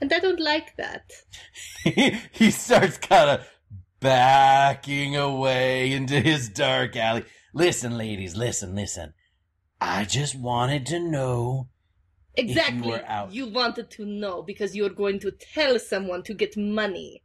And 0.01 0.11
I 0.11 0.19
don't 0.19 0.39
like 0.39 0.75
that. 0.75 1.11
he 2.31 2.51
starts 2.51 2.97
kind 2.97 3.29
of 3.29 3.47
backing 4.03 5.15
away 5.15 5.93
into 5.93 6.19
his 6.19 6.49
dark 6.49 6.95
alley. 6.97 7.23
Listen, 7.53 7.97
ladies, 7.97 8.35
listen, 8.35 8.75
listen. 8.75 9.13
I 9.79 10.03
just 10.03 10.35
wanted 10.35 10.85
to 10.87 10.99
know. 10.99 11.69
you 12.37 12.43
Exactly. 12.43 13.01
out. 13.05 13.31
You 13.31 13.47
wanted 13.47 13.89
to 13.91 14.05
know 14.05 14.43
because 14.43 14.75
you're 14.75 14.89
going 14.89 15.19
to 15.21 15.31
tell 15.31 15.79
someone 15.79 16.21
to 16.23 16.33
get 16.33 16.57
money. 16.57 17.23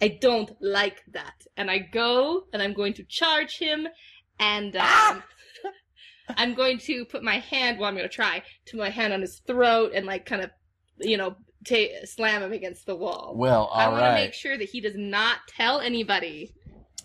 I 0.00 0.18
don't 0.20 0.50
like 0.60 1.02
that. 1.12 1.34
And 1.56 1.70
I 1.70 1.78
go 1.78 2.44
and 2.52 2.62
I'm 2.62 2.72
going 2.72 2.94
to 2.94 3.04
charge 3.04 3.58
him 3.58 3.88
and 4.38 4.76
um, 4.76 5.22
I'm 6.36 6.54
going 6.54 6.78
to 6.78 7.04
put 7.04 7.22
my 7.22 7.38
hand, 7.38 7.78
well, 7.78 7.88
I'm 7.88 7.96
going 7.96 8.08
to 8.08 8.14
try, 8.14 8.42
to 8.66 8.76
my 8.76 8.90
hand 8.90 9.12
on 9.12 9.20
his 9.20 9.40
throat 9.46 9.92
and 9.94 10.06
like 10.06 10.26
kind 10.26 10.42
of, 10.42 10.50
you 10.98 11.16
know, 11.16 11.36
ta- 11.66 12.04
slam 12.04 12.42
him 12.42 12.52
against 12.52 12.86
the 12.86 12.96
wall. 12.96 13.34
Well, 13.36 13.70
I 13.72 13.84
all 13.84 13.92
want 13.92 14.02
to 14.02 14.06
right. 14.08 14.24
make 14.24 14.34
sure 14.34 14.56
that 14.58 14.68
he 14.70 14.80
does 14.80 14.96
not 14.96 15.38
tell 15.48 15.80
anybody. 15.80 16.54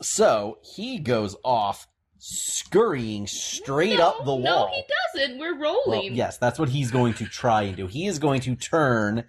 So 0.01 0.57
he 0.75 0.99
goes 0.99 1.35
off, 1.43 1.87
scurrying 2.17 3.27
straight 3.27 3.97
No, 3.97 4.07
up 4.09 4.25
the 4.25 4.35
wall. 4.35 4.39
No, 4.41 4.67
he 4.67 4.83
doesn't. 5.19 5.39
We're 5.39 5.57
Well, 5.59 5.81
rolling. 5.85 6.15
yes, 6.15 6.37
that's 6.37 6.59
what 6.59 6.69
he's 6.69 6.91
going 6.91 7.13
to 7.15 7.25
try 7.25 7.63
and 7.63 7.77
do. 7.77 7.87
He 7.87 8.07
is 8.07 8.19
going 8.19 8.41
to 8.41 8.55
turn 8.55 9.25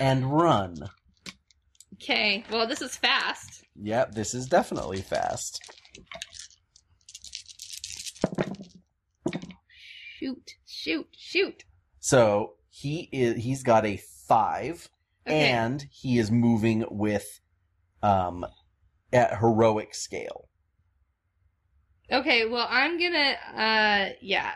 and 0.00 0.32
run. 0.32 0.76
Okay. 1.94 2.44
Well, 2.50 2.66
this 2.66 2.80
is 2.80 2.96
fast. 2.96 3.64
Yep, 3.80 4.12
this 4.12 4.34
is 4.34 4.46
definitely 4.46 5.02
fast. 5.02 5.60
Shoot, 10.18 10.50
shoot, 10.66 11.06
shoot. 11.16 11.64
So 12.00 12.54
he 12.70 13.08
is 13.12 13.42
he's 13.42 13.62
got 13.62 13.86
a 13.86 14.00
five, 14.28 14.88
Okay. 15.26 15.50
and 15.50 15.86
he 15.90 16.18
is 16.18 16.30
moving 16.30 16.84
with 16.90 17.40
um 18.02 18.46
at 19.12 19.38
heroic 19.38 19.94
scale. 19.94 20.48
Okay, 22.10 22.46
well, 22.46 22.66
I'm 22.70 22.98
gonna, 22.98 23.34
uh, 23.54 24.12
yeah. 24.20 24.52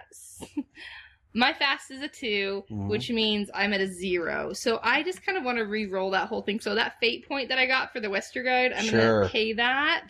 My 1.35 1.55
fast 1.55 1.91
is 1.91 2.03
a 2.03 2.09
2 2.09 2.65
Mhm. 2.71 2.89
which 2.89 3.09
means 3.11 3.51
I'm 3.55 3.73
at 3.73 3.81
a 3.81 3.87
zero. 3.87 4.53
So 4.53 4.79
I 4.83 5.03
just 5.03 5.25
kind 5.25 5.39
of 5.39 5.45
want 5.45 5.57
to 5.59 5.65
re-roll 5.65 6.11
that 6.11 6.29
whole 6.29 6.43
thing. 6.43 6.61
So 6.61 6.75
that 6.75 7.01
fate 7.01 7.27
point 7.27 7.49
that 7.49 7.59
I 7.59 7.65
got 7.67 7.91
for 7.93 8.01
the 8.01 8.09
Westergaard, 8.09 8.73
I'm 8.77 8.85
Sure. 8.85 9.21
gonna 9.21 9.31
pay 9.31 9.53
that. 9.55 10.09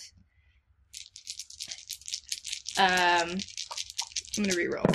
Um, 2.77 3.39
I'm 4.37 4.45
gonna 4.45 4.57
re-roll. 4.57 4.87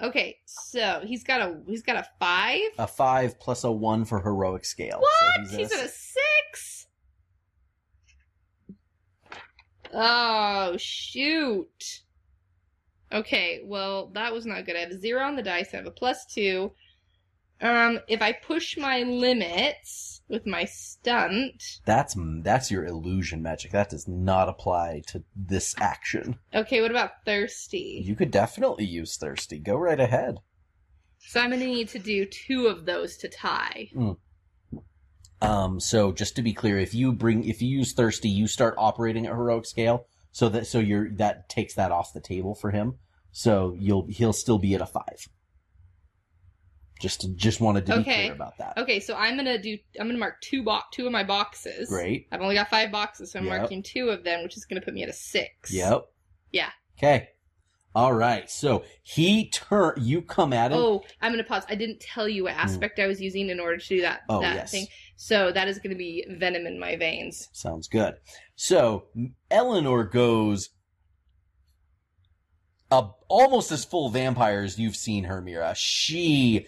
Okay, 0.00 0.36
so 0.44 1.02
he's 1.04 1.24
got 1.24 1.40
a 1.40 1.56
he's 1.66 1.82
got 1.82 1.96
a 1.96 2.06
five. 2.20 2.70
A 2.78 2.86
five 2.86 3.38
plus 3.40 3.64
a 3.64 3.72
one 3.72 4.04
for 4.04 4.20
heroic 4.20 4.64
scale. 4.64 5.00
What? 5.00 5.48
So 5.48 5.56
he's, 5.56 5.72
at 5.72 5.80
at 5.80 5.86
a 5.86 5.88
six. 5.88 6.86
Oh 9.92 10.76
shoot. 10.78 12.02
Okay, 13.12 13.62
well 13.64 14.10
that 14.14 14.32
was 14.32 14.46
not 14.46 14.66
good. 14.66 14.76
I 14.76 14.80
have 14.80 14.90
a 14.90 14.98
zero 14.98 15.22
on 15.22 15.34
the 15.34 15.42
dice. 15.42 15.74
I 15.74 15.78
have 15.78 15.86
a 15.86 15.90
plus 15.90 16.26
two. 16.26 16.72
Um, 17.60 18.00
if 18.08 18.22
I 18.22 18.32
push 18.32 18.76
my 18.76 19.02
limits 19.02 20.22
with 20.28 20.46
my 20.46 20.64
stunt, 20.64 21.80
That's 21.84 22.14
that's 22.42 22.70
your 22.70 22.84
illusion 22.84 23.42
magic. 23.42 23.72
That 23.72 23.90
does 23.90 24.06
not 24.06 24.48
apply 24.48 25.02
to 25.08 25.24
this 25.34 25.74
action. 25.78 26.38
okay. 26.54 26.80
What 26.80 26.90
about 26.90 27.24
thirsty? 27.24 28.02
You 28.04 28.14
could 28.14 28.30
definitely 28.30 28.84
use 28.84 29.16
thirsty. 29.16 29.58
Go 29.58 29.76
right 29.76 29.98
ahead. 29.98 30.36
So 31.18 31.40
I'm 31.40 31.50
gonna 31.50 31.66
need 31.66 31.88
to 31.88 31.98
do 31.98 32.24
two 32.26 32.66
of 32.68 32.84
those 32.86 33.16
to 33.18 33.28
tie. 33.28 33.90
Um, 35.40 35.78
so 35.80 36.12
just 36.12 36.36
to 36.36 36.42
be 36.42 36.52
clear, 36.52 36.78
if 36.78 36.94
you 36.94 37.12
bring 37.12 37.44
if 37.44 37.62
you 37.62 37.68
use 37.68 37.92
thirsty, 37.92 38.28
you 38.28 38.46
start 38.48 38.74
operating 38.78 39.26
at 39.26 39.32
heroic 39.32 39.66
scale. 39.66 40.06
So 40.32 40.48
that 40.50 40.66
so 40.66 40.78
you're 40.78 41.10
that 41.16 41.48
takes 41.48 41.74
that 41.74 41.90
off 41.92 42.12
the 42.12 42.20
table 42.20 42.54
for 42.54 42.70
him. 42.70 42.98
So 43.32 43.74
you'll 43.78 44.06
he'll 44.08 44.32
still 44.32 44.58
be 44.58 44.74
at 44.74 44.80
a 44.80 44.86
five. 44.86 45.28
Just 47.00 47.20
to, 47.20 47.28
just 47.34 47.60
wanted 47.60 47.86
to 47.86 47.92
be 47.94 47.98
Okay. 48.00 48.14
clear 48.24 48.32
about 48.32 48.58
that. 48.58 48.76
Okay, 48.76 48.98
so 49.00 49.14
I'm 49.14 49.36
gonna 49.36 49.58
do. 49.58 49.78
I'm 50.00 50.08
gonna 50.08 50.18
mark 50.18 50.40
two 50.40 50.62
bo- 50.64 50.80
two 50.92 51.06
of 51.06 51.12
my 51.12 51.22
boxes. 51.22 51.88
Great. 51.88 52.26
I've 52.32 52.40
only 52.40 52.54
got 52.56 52.68
five 52.70 52.90
boxes, 52.90 53.32
so 53.32 53.38
I'm 53.38 53.46
Yep. 53.46 53.58
marking 53.58 53.82
two 53.82 54.10
of 54.10 54.24
them, 54.24 54.42
which 54.42 54.56
is 54.56 54.64
going 54.64 54.80
to 54.80 54.84
put 54.84 54.94
me 54.94 55.02
at 55.04 55.08
a 55.08 55.12
six. 55.12 55.72
Yep. 55.72 56.06
Yeah. 56.50 56.70
Okay. 56.98 57.28
All 57.94 58.12
right. 58.12 58.50
So 58.50 58.84
he 59.02 59.48
turn. 59.50 59.94
You 59.98 60.22
come 60.22 60.52
at 60.52 60.72
him. 60.72 60.78
Oh, 60.78 61.04
I'm 61.20 61.32
going 61.32 61.42
to 61.42 61.48
pause. 61.48 61.64
I 61.68 61.74
didn't 61.74 62.00
tell 62.00 62.28
you 62.28 62.44
what 62.44 62.54
aspect 62.54 62.98
I 62.98 63.06
was 63.06 63.20
using 63.20 63.48
in 63.48 63.58
order 63.60 63.76
to 63.78 63.88
do 63.88 64.00
that, 64.02 64.20
Oh, 64.28 64.40
that 64.40 64.54
yes. 64.54 64.70
thing. 64.70 64.86
So 65.16 65.50
that 65.52 65.66
is 65.68 65.78
going 65.78 65.90
to 65.90 65.96
be 65.96 66.24
venom 66.28 66.66
in 66.66 66.78
my 66.78 66.96
veins. 66.96 67.48
Sounds 67.52 67.88
good. 67.88 68.14
So 68.56 69.06
Eleanor 69.50 70.04
goes 70.04 70.70
uh, 72.90 73.08
almost 73.28 73.70
as 73.72 73.84
full 73.84 74.08
vampire 74.10 74.62
as 74.62 74.78
you've 74.78 74.96
seen 74.96 75.24
her, 75.24 75.42
Meera. 75.42 75.74
She 75.76 76.66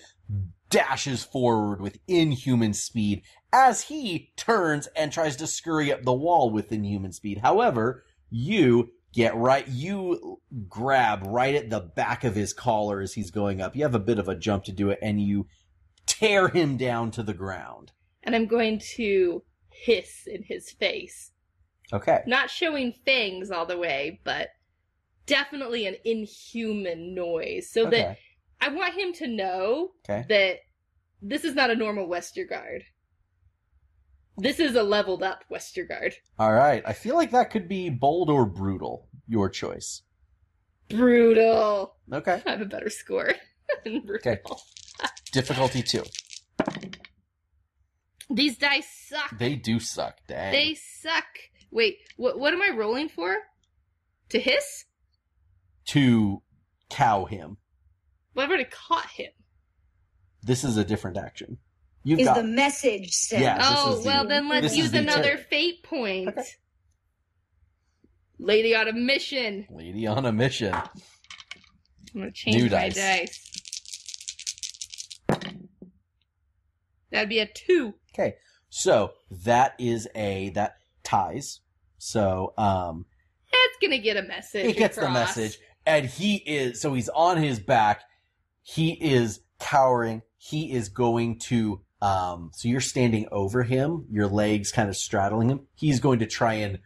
dashes 0.70 1.24
forward 1.24 1.80
with 1.80 1.98
inhuman 2.06 2.72
speed 2.72 3.22
as 3.52 3.82
he 3.82 4.32
turns 4.36 4.86
and 4.96 5.12
tries 5.12 5.36
to 5.36 5.46
scurry 5.46 5.92
up 5.92 6.02
the 6.02 6.12
wall 6.12 6.50
with 6.50 6.72
inhuman 6.72 7.12
speed. 7.12 7.38
However, 7.38 8.04
you 8.30 8.90
get 9.12 9.34
right, 9.34 9.66
you 9.66 10.40
grab 10.68 11.26
right 11.26 11.56
at 11.56 11.70
the 11.70 11.80
back 11.80 12.22
of 12.22 12.36
his 12.36 12.52
collar 12.52 13.00
as 13.00 13.14
he's 13.14 13.32
going 13.32 13.60
up. 13.60 13.74
You 13.74 13.82
have 13.82 13.94
a 13.94 13.98
bit 13.98 14.20
of 14.20 14.28
a 14.28 14.36
jump 14.36 14.64
to 14.64 14.72
do 14.72 14.90
it 14.90 15.00
and 15.02 15.20
you 15.20 15.46
tear 16.06 16.48
him 16.48 16.76
down 16.76 17.10
to 17.12 17.22
the 17.22 17.34
ground. 17.34 17.92
And 18.22 18.36
I'm 18.36 18.46
going 18.46 18.80
to 18.96 19.42
hiss 19.70 20.26
in 20.26 20.44
his 20.44 20.70
face. 20.70 21.32
Okay. 21.92 22.20
Not 22.26 22.50
showing 22.50 22.94
fangs 23.04 23.50
all 23.50 23.66
the 23.66 23.78
way, 23.78 24.20
but 24.22 24.50
definitely 25.26 25.86
an 25.86 25.96
inhuman 26.04 27.14
noise. 27.14 27.68
So 27.70 27.86
that 27.86 28.10
Okay. 28.10 28.18
I 28.60 28.68
want 28.68 28.94
him 28.94 29.12
to 29.14 29.26
know 29.26 29.92
Okay. 30.08 30.24
that 30.28 30.58
this 31.22 31.44
is 31.44 31.54
not 31.54 31.70
a 31.70 31.74
normal 31.74 32.08
Westergaard. 32.08 32.82
This 34.38 34.58
is 34.58 34.74
a 34.74 34.82
leveled 34.82 35.22
up 35.22 35.44
Westergaard. 35.50 36.14
All 36.38 36.52
right. 36.52 36.82
I 36.86 36.92
feel 36.92 37.14
like 37.14 37.30
that 37.32 37.50
could 37.50 37.68
be 37.68 37.90
bold 37.90 38.30
or 38.30 38.46
brutal. 38.46 39.08
Your 39.28 39.48
choice. 39.48 40.02
Brutal. 40.88 41.94
Okay. 42.12 42.42
I 42.46 42.50
have 42.50 42.60
a 42.60 42.64
better 42.66 42.90
score 42.90 43.34
than 43.84 44.00
brutal. 44.00 44.32
Okay. 44.32 44.40
Difficulty 45.32 45.82
two. 45.82 46.04
These 48.28 48.58
dice 48.58 48.88
suck. 49.08 49.36
They 49.38 49.56
do 49.56 49.80
suck. 49.80 50.18
Dang. 50.26 50.52
They 50.52 50.74
suck. 50.74 51.24
Wait, 51.70 51.98
what 52.16 52.38
what 52.38 52.52
am 52.52 52.62
I 52.62 52.70
rolling 52.70 53.08
for? 53.08 53.36
To 54.30 54.38
hiss? 54.40 54.84
to 55.86 56.40
cow 56.88 57.24
him. 57.24 57.56
Well, 58.34 58.44
I've 58.44 58.50
already 58.50 58.68
caught 58.70 59.06
him. 59.08 59.30
This 60.42 60.64
is 60.64 60.76
a 60.76 60.84
different 60.84 61.16
action. 61.18 61.58
You've 62.04 62.20
Is 62.20 62.26
got 62.26 62.36
the 62.36 62.44
message 62.44 63.10
sent? 63.12 63.42
Yeah. 63.42 63.58
oh, 63.60 63.96
is 63.98 64.02
the- 64.04 64.06
well 64.08 64.26
then 64.26 64.48
let's 64.48 64.74
use 64.76 64.90
the 64.90 64.98
another 65.00 65.36
turn. 65.36 65.44
fate 65.50 65.82
point. 65.82 66.28
Okay. 66.28 66.44
Lady 68.38 68.74
on 68.74 68.88
a 68.88 68.92
mission. 68.94 69.66
lady 69.70 70.06
on 70.06 70.24
a 70.24 70.32
mission. 70.32 70.72
I'm 70.72 70.88
gonna 72.14 72.30
change 72.32 72.56
New 72.56 72.62
my 72.64 72.88
dice. 72.88 72.94
dice. 72.96 73.46
That'd 77.10 77.28
be 77.28 77.40
a 77.40 77.46
two. 77.46 77.94
Okay, 78.14 78.34
so 78.68 79.12
that 79.44 79.74
is 79.78 80.08
a 80.14 80.50
that 80.50 80.76
ties. 81.04 81.60
So 81.98 82.54
um, 82.56 83.04
It's 83.52 83.76
gonna 83.82 83.98
get 83.98 84.16
a 84.16 84.22
message. 84.22 84.66
he 84.66 84.72
gets 84.72 84.96
the 84.96 85.10
message, 85.10 85.58
and 85.84 86.06
he 86.06 86.36
is 86.36 86.80
so 86.80 86.94
he's 86.94 87.08
on 87.10 87.36
his 87.42 87.58
back. 87.60 88.02
He 88.74 88.92
is 88.92 89.40
cowering. 89.58 90.22
He 90.38 90.72
is 90.72 90.88
going 90.88 91.38
to 91.40 91.80
um. 92.00 92.50
So 92.54 92.68
you're 92.68 92.80
standing 92.80 93.26
over 93.32 93.62
him, 93.62 94.06
your 94.10 94.28
legs 94.28 94.70
kind 94.70 94.88
of 94.88 94.96
straddling 94.96 95.50
him. 95.50 95.66
He's 95.74 96.00
going 96.00 96.20
to 96.20 96.26
try 96.26 96.54
and 96.54 96.78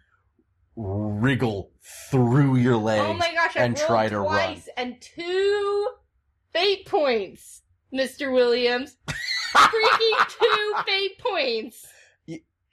wriggle 0.77 1.71
through 2.11 2.57
your 2.57 2.77
legs. 2.77 3.05
Oh 3.07 3.15
my 3.15 3.33
gosh! 3.35 3.57
I 3.57 3.65
and 3.65 3.79
rolled 3.79 3.87
try 3.87 4.09
to 4.09 4.21
run. 4.21 4.63
and 4.77 4.97
two 5.01 5.89
fate 6.53 6.87
points, 6.87 7.63
Mister 7.93 8.31
Williams. 8.31 8.97
Freaking 9.55 10.29
two 10.29 10.75
fate 10.87 11.19
points. 11.19 11.87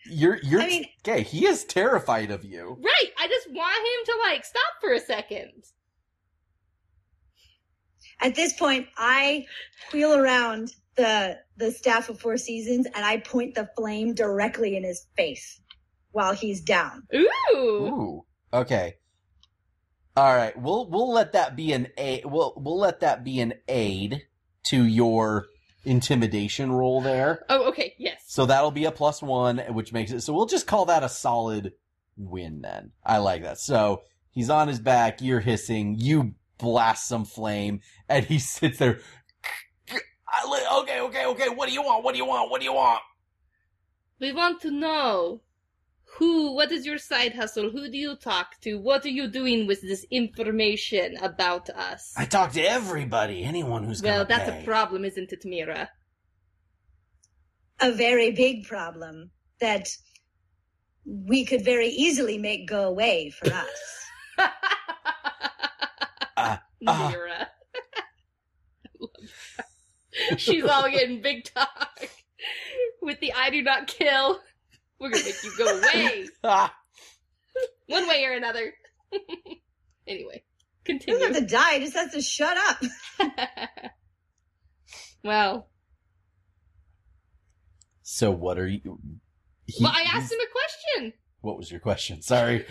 You're 0.06 0.40
you're 0.42 0.62
I 0.62 0.68
mean- 0.68 0.86
okay. 1.06 1.22
He 1.22 1.46
is 1.46 1.66
terrified 1.66 2.32
of 2.32 2.44
you. 2.44 2.78
Right. 2.82 3.12
I 3.20 3.28
just 3.28 3.52
want 3.52 3.78
him 3.78 4.16
to 4.16 4.22
like 4.30 4.46
stop 4.46 4.74
for 4.80 4.94
a 4.94 5.00
second. 5.00 5.66
At 8.22 8.36
this 8.36 8.54
point, 8.54 8.88
I 8.98 9.46
wheel 9.92 10.14
around 10.14 10.76
the 10.96 11.40
the 11.58 11.72
staff 11.72 12.10
of 12.10 12.20
four 12.20 12.38
seasons 12.38 12.86
and 12.94 13.06
I 13.06 13.18
point 13.18 13.56
the 13.56 13.70
flame 13.76 14.14
directly 14.14 14.76
in 14.76 14.84
his 14.84 15.08
face 15.16 15.60
while 16.12 16.34
he's 16.34 16.62
down. 16.62 17.04
Ooh. 17.14 17.30
Ooh. 17.56 18.26
Okay. 18.54 18.96
All 20.16 20.36
right. 20.36 20.60
We'll 20.60 20.90
we'll 20.90 21.12
let 21.12 21.34
that 21.34 21.56
be 21.56 21.72
an 21.74 21.88
a 21.98 22.22
we'll 22.26 22.54
we'll 22.58 22.80
let 22.80 23.00
that 23.00 23.24
be 23.24 23.40
an 23.40 23.54
aid 23.68 24.24
to 24.66 24.84
your 24.84 25.46
intimidation 25.84 26.72
roll 26.72 27.02
there. 27.02 27.44
Oh, 27.50 27.70
okay. 27.70 27.96
Yes. 27.98 28.22
So 28.28 28.46
that'll 28.46 28.72
be 28.72 28.86
a 28.86 28.92
plus 28.92 29.22
one, 29.22 29.60
which 29.70 29.94
makes 29.94 30.12
it 30.12 30.22
so 30.22 30.34
we'll 30.34 30.46
just 30.46 30.68
call 30.68 30.86
that 30.86 31.04
a 31.04 31.10
solid 31.10 31.74
win 32.18 32.62
then. 32.62 32.92
I 33.04 33.18
like 33.18 33.44
that. 33.44 33.60
So 33.60 34.04
he's 34.30 34.50
on 34.50 34.68
his 34.68 34.80
back, 34.80 35.22
you're 35.22 35.40
hissing, 35.40 35.96
you 35.98 36.36
blast 36.62 37.08
some 37.08 37.26
flame, 37.26 37.82
and 38.08 38.26
he 38.26 38.40
sits 38.54 38.78
there. 38.78 39.00
Okay, 40.74 41.02
okay, 41.02 41.26
okay. 41.26 41.50
What 41.50 41.68
do 41.68 41.74
you 41.74 41.82
want? 41.82 42.04
What 42.04 42.14
do 42.14 42.18
you 42.18 42.26
want? 42.26 42.50
What 42.50 42.62
do 42.62 42.66
you 42.66 42.74
want? 42.74 43.02
We 44.20 44.32
want 44.32 44.62
to 44.62 44.72
know 44.72 45.42
who. 46.18 46.54
What 46.54 46.72
is 46.72 46.86
your 46.86 46.98
side 46.98 47.34
hustle? 47.34 47.70
Who 47.70 47.90
do 47.90 47.98
you 47.98 48.16
talk 48.16 48.60
to? 48.62 48.76
What 48.76 49.06
are 49.06 49.10
you 49.10 49.28
doing 49.28 49.68
with 49.68 49.82
this 49.82 50.06
information 50.10 51.18
about 51.18 51.70
us? 51.72 52.14
I 52.16 52.26
talk 52.26 52.54
to 52.54 52.62
everybody, 52.62 53.44
anyone 53.44 53.84
who's 53.84 54.02
well, 54.02 54.26
that's 54.26 54.50
pay. 54.50 54.62
a 54.62 54.64
problem, 54.64 55.04
isn't 55.04 55.34
it, 55.34 55.44
Meera? 55.44 55.90
A 57.82 57.92
very 57.92 58.32
big 58.32 58.68
problem 58.68 59.32
that 59.60 59.90
we 61.06 61.46
could 61.46 61.66
very 61.66 61.88
easily 61.88 62.38
make 62.38 62.68
go 62.68 62.84
away 62.84 63.32
for 63.32 63.52
us. 63.52 64.06
Ah, 66.88 67.08
ah. 67.08 67.12
Meera. 67.14 67.48
She's 70.38 70.66
all 70.66 70.90
getting 70.90 71.22
big 71.22 71.46
talk 71.46 72.10
with 73.02 73.20
the 73.20 73.34
"I 73.34 73.50
do 73.50 73.62
not 73.62 73.88
kill." 73.88 74.40
We're 75.00 75.10
gonna 75.10 75.24
make 75.24 75.44
you 75.44 75.52
go 75.58 75.66
away, 75.80 76.28
Ah, 76.44 76.76
one 77.88 78.08
way 78.08 78.24
or 78.26 78.34
another. 78.34 78.74
anyway, 80.08 80.44
He 80.86 80.94
doesn't 80.98 81.08
continue. 81.08 81.26
have 81.26 81.36
to 81.36 81.46
die, 81.48 81.74
he 81.76 81.80
just 81.86 81.96
has 81.96 82.12
to 82.14 82.22
shut 82.22 82.56
up. 82.58 82.82
well, 85.24 85.70
so 88.04 88.30
what 88.32 88.60
are 88.60 88.68
you? 88.68 89.00
he- 89.66 89.84
well, 89.84 89.94
I 89.96 90.04
asked 90.14 90.32
him 90.32 90.40
a 90.40 90.52
question. 90.52 91.14
What 91.42 91.58
was 91.58 91.72
your 91.72 91.80
question? 91.80 92.22
Sorry, 92.22 92.66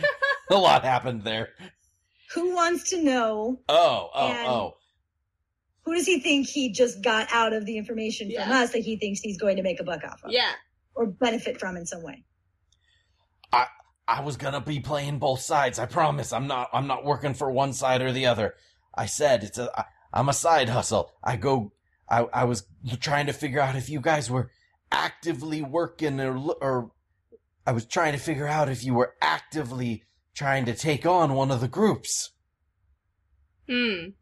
a 0.51 0.55
lot 0.57 0.85
happened 0.85 1.25
there. 1.25 1.49
Who 2.35 2.55
wants 2.55 2.91
to 2.91 3.03
know 3.03 3.61
Oh, 3.69 4.11
oh, 4.15 4.33
oh. 4.47 4.77
who 5.85 5.95
does 5.95 6.07
he 6.07 6.21
think 6.21 6.47
he 6.47 6.71
just 6.73 7.03
got 7.03 7.29
out 7.33 7.53
of 7.53 7.67
the 7.67 7.77
information 7.77 8.31
from 8.33 8.51
us 8.51 8.71
that 8.73 8.81
he 8.83 8.97
thinks 8.97 9.21
he's 9.21 9.39
going 9.39 9.57
to 9.57 9.63
make 9.63 9.81
a 9.81 9.85
buck 9.85 10.05
off 10.05 10.23
of 10.25 10.31
Yeah. 10.31 10.53
or 10.95 11.07
benefit 11.07 11.59
from 11.59 11.77
in 11.77 11.87
some 11.87 12.03
way? 12.03 12.25
I 13.53 13.67
I 14.07 14.21
was 14.23 14.37
gonna 14.37 14.61
be 14.61 14.81
playing 14.81 15.19
both 15.19 15.41
sides. 15.41 15.79
I 15.79 15.87
promise. 15.87 16.33
I'm 16.33 16.47
not. 16.49 16.69
I'm 16.73 16.87
not 16.89 17.05
working 17.05 17.35
for 17.35 17.51
one 17.51 17.73
side 17.73 18.03
or 18.03 18.11
the 18.13 18.27
other. 18.27 18.55
I 18.95 19.07
said 19.07 19.45
it's 19.45 19.59
a. 19.59 19.71
I- 19.79 19.85
I'm 20.13 20.29
a 20.29 20.33
side 20.33 20.69
hustle. 20.69 21.13
I 21.23 21.37
go. 21.37 21.73
I. 22.09 22.25
I 22.33 22.45
was 22.45 22.65
trying 23.01 23.27
to 23.27 23.33
figure 23.33 23.61
out 23.61 23.77
if 23.77 23.89
you 23.89 24.01
guys 24.01 24.29
were 24.31 24.51
actively 24.91 25.63
working 25.63 26.21
or 26.21 26.37
or. 26.61 26.91
I 27.67 27.73
was 27.73 27.85
trying 27.87 28.13
to 28.13 28.19
figure 28.19 28.49
out 28.49 28.69
if 28.69 28.83
you 28.85 28.95
were 28.95 29.15
actively 29.23 30.03
trying 30.41 30.65
to 30.65 30.73
take 30.75 31.05
on 31.05 31.35
one 31.35 31.51
of 31.51 31.61
the 31.61 31.69
groups. 31.69 32.31
Hmm. 33.69 34.13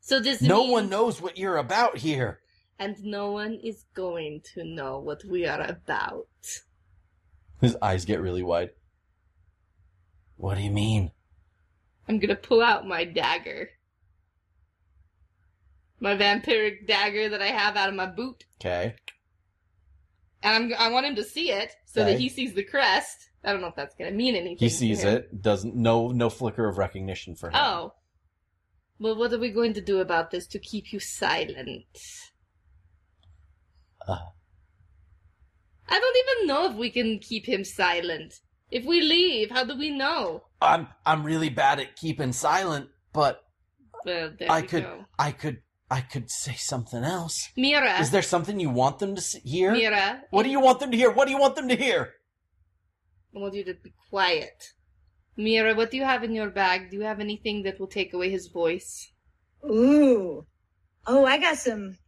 So 0.00 0.20
this 0.20 0.40
No 0.40 0.60
means- 0.60 0.70
one 0.72 0.88
knows 0.88 1.20
what 1.20 1.36
you're 1.36 1.56
about 1.56 1.98
here. 1.98 2.38
and 2.78 2.94
no 3.02 3.32
one 3.32 3.54
is 3.64 3.86
going 3.94 4.42
to 4.54 4.62
know 4.62 5.00
what 5.00 5.24
we 5.24 5.46
are 5.48 5.62
about. 5.62 6.28
His 7.60 7.74
eyes 7.82 8.04
get 8.04 8.20
really 8.20 8.42
wide. 8.44 8.70
What 10.36 10.56
do 10.58 10.62
you 10.62 10.70
mean? 10.70 11.10
I'm 12.06 12.20
gonna 12.20 12.36
pull 12.36 12.62
out 12.62 12.86
my 12.86 13.02
dagger. 13.04 13.70
My 15.98 16.14
vampiric 16.14 16.86
dagger 16.86 17.30
that 17.30 17.42
I 17.42 17.46
have 17.48 17.76
out 17.76 17.88
of 17.88 17.94
my 17.96 18.06
boot. 18.06 18.44
Okay. 18.60 18.94
And 20.46 20.72
I'm, 20.72 20.78
I 20.78 20.92
want 20.92 21.06
him 21.06 21.16
to 21.16 21.24
see 21.24 21.50
it 21.50 21.74
so 21.86 22.04
that 22.04 22.20
he 22.20 22.28
sees 22.28 22.54
the 22.54 22.62
crest. 22.62 23.30
I 23.42 23.50
don't 23.52 23.60
know 23.60 23.66
if 23.66 23.74
that's 23.74 23.96
gonna 23.96 24.12
mean 24.12 24.36
anything. 24.36 24.56
He 24.58 24.68
to 24.68 24.74
sees 24.74 25.02
him. 25.02 25.14
it. 25.14 25.42
Doesn't 25.42 25.74
no 25.74 26.08
no 26.08 26.30
flicker 26.30 26.68
of 26.68 26.78
recognition 26.78 27.34
for 27.34 27.48
him. 27.48 27.56
Oh. 27.56 27.94
Well, 29.00 29.16
what 29.16 29.32
are 29.32 29.38
we 29.40 29.50
going 29.50 29.74
to 29.74 29.80
do 29.80 29.98
about 29.98 30.30
this 30.30 30.46
to 30.48 30.60
keep 30.60 30.92
you 30.92 31.00
silent? 31.00 31.84
Uh. 34.06 34.18
I 35.88 35.98
don't 35.98 36.16
even 36.16 36.46
know 36.46 36.70
if 36.70 36.76
we 36.76 36.90
can 36.90 37.18
keep 37.18 37.46
him 37.46 37.64
silent. 37.64 38.34
If 38.70 38.84
we 38.84 39.00
leave, 39.00 39.50
how 39.50 39.64
do 39.64 39.76
we 39.76 39.90
know? 39.90 40.44
I'm 40.62 40.86
I'm 41.04 41.24
really 41.24 41.48
bad 41.50 41.80
at 41.80 41.96
keeping 41.96 42.32
silent, 42.32 42.88
but 43.12 43.42
Well, 44.04 44.30
there 44.38 44.50
I 44.50 44.62
could 44.62 44.84
go. 44.84 45.04
I 45.18 45.32
could 45.32 45.58
I 45.90 46.00
could 46.00 46.30
say 46.30 46.54
something 46.54 47.04
else. 47.04 47.48
Meera. 47.56 48.00
Is 48.00 48.10
there 48.10 48.22
something 48.22 48.58
you 48.58 48.70
want 48.70 48.98
them 48.98 49.14
to 49.14 49.20
s- 49.20 49.36
hear? 49.44 49.72
Meera. 49.72 50.22
What 50.30 50.42
do 50.42 50.50
you 50.50 50.60
want 50.60 50.80
them 50.80 50.90
to 50.90 50.96
hear? 50.96 51.10
What 51.10 51.26
do 51.26 51.30
you 51.32 51.38
want 51.38 51.54
them 51.56 51.68
to 51.68 51.76
hear? 51.76 52.14
I 53.34 53.38
want 53.38 53.54
you 53.54 53.64
to 53.64 53.74
be 53.74 53.92
quiet. 54.10 54.72
Meera, 55.38 55.76
what 55.76 55.90
do 55.90 55.96
you 55.96 56.04
have 56.04 56.24
in 56.24 56.32
your 56.32 56.50
bag? 56.50 56.90
Do 56.90 56.96
you 56.96 57.02
have 57.02 57.20
anything 57.20 57.62
that 57.64 57.78
will 57.78 57.86
take 57.86 58.14
away 58.14 58.30
his 58.30 58.48
voice? 58.48 59.12
Ooh. 59.64 60.46
Oh, 61.06 61.24
I 61.24 61.38
got 61.38 61.56
some 61.58 61.98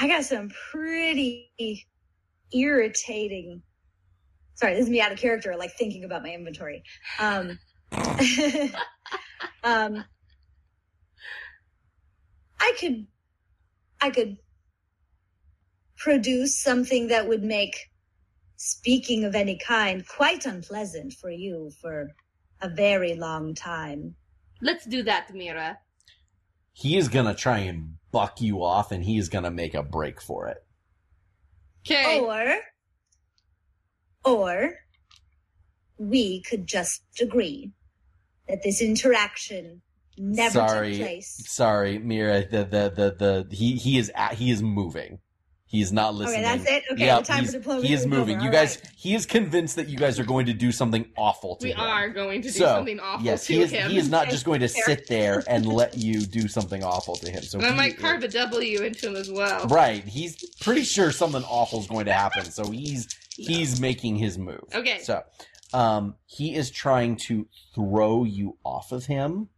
I 0.00 0.08
got 0.08 0.24
some 0.24 0.50
pretty 0.72 1.50
irritating 2.52 3.62
sorry, 4.54 4.74
this 4.74 4.84
is 4.84 4.90
me 4.90 5.00
out 5.00 5.12
of 5.12 5.18
character, 5.18 5.54
like 5.56 5.70
thinking 5.78 6.02
about 6.04 6.22
my 6.22 6.30
inventory. 6.30 6.82
Um 7.20 7.58
um 9.62 10.04
I 12.60 12.72
could 12.80 13.06
I 14.00 14.10
could 14.10 14.36
produce 15.96 16.60
something 16.60 17.08
that 17.08 17.28
would 17.28 17.42
make 17.42 17.90
speaking 18.56 19.24
of 19.24 19.34
any 19.34 19.58
kind 19.58 20.06
quite 20.06 20.46
unpleasant 20.46 21.12
for 21.14 21.30
you 21.30 21.70
for 21.80 22.10
a 22.60 22.68
very 22.68 23.14
long 23.14 23.54
time. 23.54 24.14
Let's 24.60 24.84
do 24.84 25.02
that, 25.04 25.28
Meera. 25.32 25.76
He 26.72 26.96
is 26.96 27.08
gonna 27.08 27.34
try 27.34 27.58
and 27.58 27.94
buck 28.12 28.40
you 28.40 28.62
off, 28.62 28.92
and 28.92 29.04
he 29.04 29.18
is 29.18 29.28
gonna 29.28 29.50
make 29.50 29.74
a 29.74 29.82
break 29.82 30.20
for 30.20 30.48
it. 30.48 30.58
Okay. 31.86 32.20
Or, 32.20 32.58
or 34.24 34.74
we 35.98 36.42
could 36.42 36.66
just 36.66 37.02
agree 37.20 37.72
that 38.48 38.62
this 38.62 38.80
interaction 38.80 39.82
never 40.18 40.52
Sorry. 40.52 40.92
took 40.92 41.00
place. 41.06 41.42
Sorry, 41.46 41.98
Meera. 41.98 42.48
The 42.50 42.64
the 42.64 42.92
the 42.94 43.46
the 43.48 43.56
he 43.56 43.76
he 43.76 43.98
is 43.98 44.10
at, 44.14 44.34
he 44.34 44.50
is 44.50 44.62
moving. 44.62 45.18
He's 45.70 45.92
not 45.92 46.14
listening. 46.14 46.40
Okay, 46.46 46.56
that's 46.56 46.70
it. 46.70 46.82
Okay, 46.92 47.04
Yep, 47.04 47.18
the 47.18 47.24
time 47.26 47.38
he's- 47.40 47.52
for 47.52 47.58
diplomacy. 47.58 47.88
he 47.88 47.92
is 47.92 48.00
is 48.00 48.06
moving. 48.06 48.36
over. 48.36 48.44
You 48.44 48.48
All 48.48 48.52
guys, 48.54 48.78
right. 48.82 48.90
he 48.96 49.14
is 49.14 49.26
convinced 49.26 49.76
that 49.76 49.86
you 49.86 49.98
guys 49.98 50.18
are 50.18 50.24
going 50.24 50.46
to 50.46 50.54
do 50.54 50.72
something 50.72 51.04
awful 51.18 51.56
to 51.56 51.66
We 51.66 51.72
him. 51.72 51.80
are 51.80 52.08
going 52.08 52.40
to 52.40 52.48
do 52.48 52.52
So, 52.54 52.64
something 52.64 52.98
awful 52.98 53.26
yes, 53.26 53.46
to 53.48 53.52
he 53.52 53.60
is. 53.60 53.70
him. 53.70 53.90
He 53.90 53.98
is 53.98 54.08
not 54.08 54.30
just 54.30 54.46
going 54.46 54.60
to 54.60 54.68
sit 54.68 55.08
there 55.08 55.44
and 55.48 55.66
let 55.66 55.98
you 55.98 56.22
do 56.24 56.48
something 56.48 56.82
awful 56.82 57.16
to 57.16 57.30
him. 57.30 57.42
So 57.42 57.58
and 57.58 57.66
I 57.66 57.74
might 57.74 57.98
carve 57.98 58.22
a 58.22 58.28
W 58.28 58.80
into 58.82 59.08
him 59.08 59.16
as 59.16 59.30
well. 59.30 59.66
Right, 59.66 60.02
he's 60.04 60.42
pretty 60.60 60.84
sure 60.84 61.10
something 61.12 61.42
awful 61.44 61.80
is 61.80 61.86
going 61.86 62.06
to 62.06 62.14
happen. 62.14 62.46
So 62.50 62.70
he's 62.70 63.06
he's 63.36 63.78
making 63.78 64.16
his 64.16 64.38
move. 64.38 64.64
Okay. 64.74 65.00
So, 65.02 65.22
um, 65.74 66.14
he 66.24 66.54
is 66.54 66.70
trying 66.70 67.16
to 67.26 67.46
throw 67.74 68.24
you 68.24 68.56
off 68.64 68.90
of 68.90 69.04
him. 69.04 69.50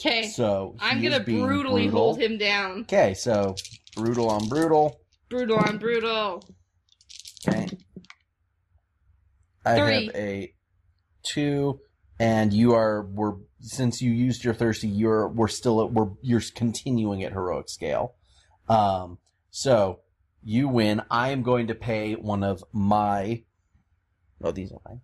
Okay. 0.00 0.28
So 0.28 0.76
I'm 0.80 1.02
gonna 1.02 1.20
brutally 1.20 1.84
brutal. 1.84 2.00
hold 2.00 2.20
him 2.20 2.38
down. 2.38 2.80
Okay, 2.82 3.14
so 3.14 3.54
brutal 3.94 4.30
on 4.30 4.48
brutal. 4.48 5.00
Brutal 5.28 5.58
on 5.58 5.78
brutal. 5.78 6.42
Okay. 7.46 7.68
I 9.64 9.78
Three. 9.78 10.06
have 10.06 10.14
a 10.14 10.54
two, 11.22 11.80
and 12.18 12.52
you 12.52 12.74
are 12.74 13.02
we're 13.02 13.34
since 13.60 14.00
you 14.00 14.10
used 14.10 14.42
your 14.42 14.54
thirsty, 14.54 14.88
you're 14.88 15.28
we're 15.28 15.48
still 15.48 15.84
at, 15.84 15.92
we're 15.92 16.10
you're 16.22 16.42
continuing 16.54 17.22
at 17.22 17.32
heroic 17.32 17.68
scale. 17.68 18.14
Um, 18.68 19.18
so 19.50 20.00
you 20.42 20.68
win. 20.68 21.02
I 21.10 21.28
am 21.30 21.42
going 21.42 21.66
to 21.66 21.74
pay 21.74 22.14
one 22.14 22.42
of 22.42 22.64
my. 22.72 23.44
Oh, 24.42 24.52
these 24.52 24.72
are 24.72 24.80
mine. 24.88 25.02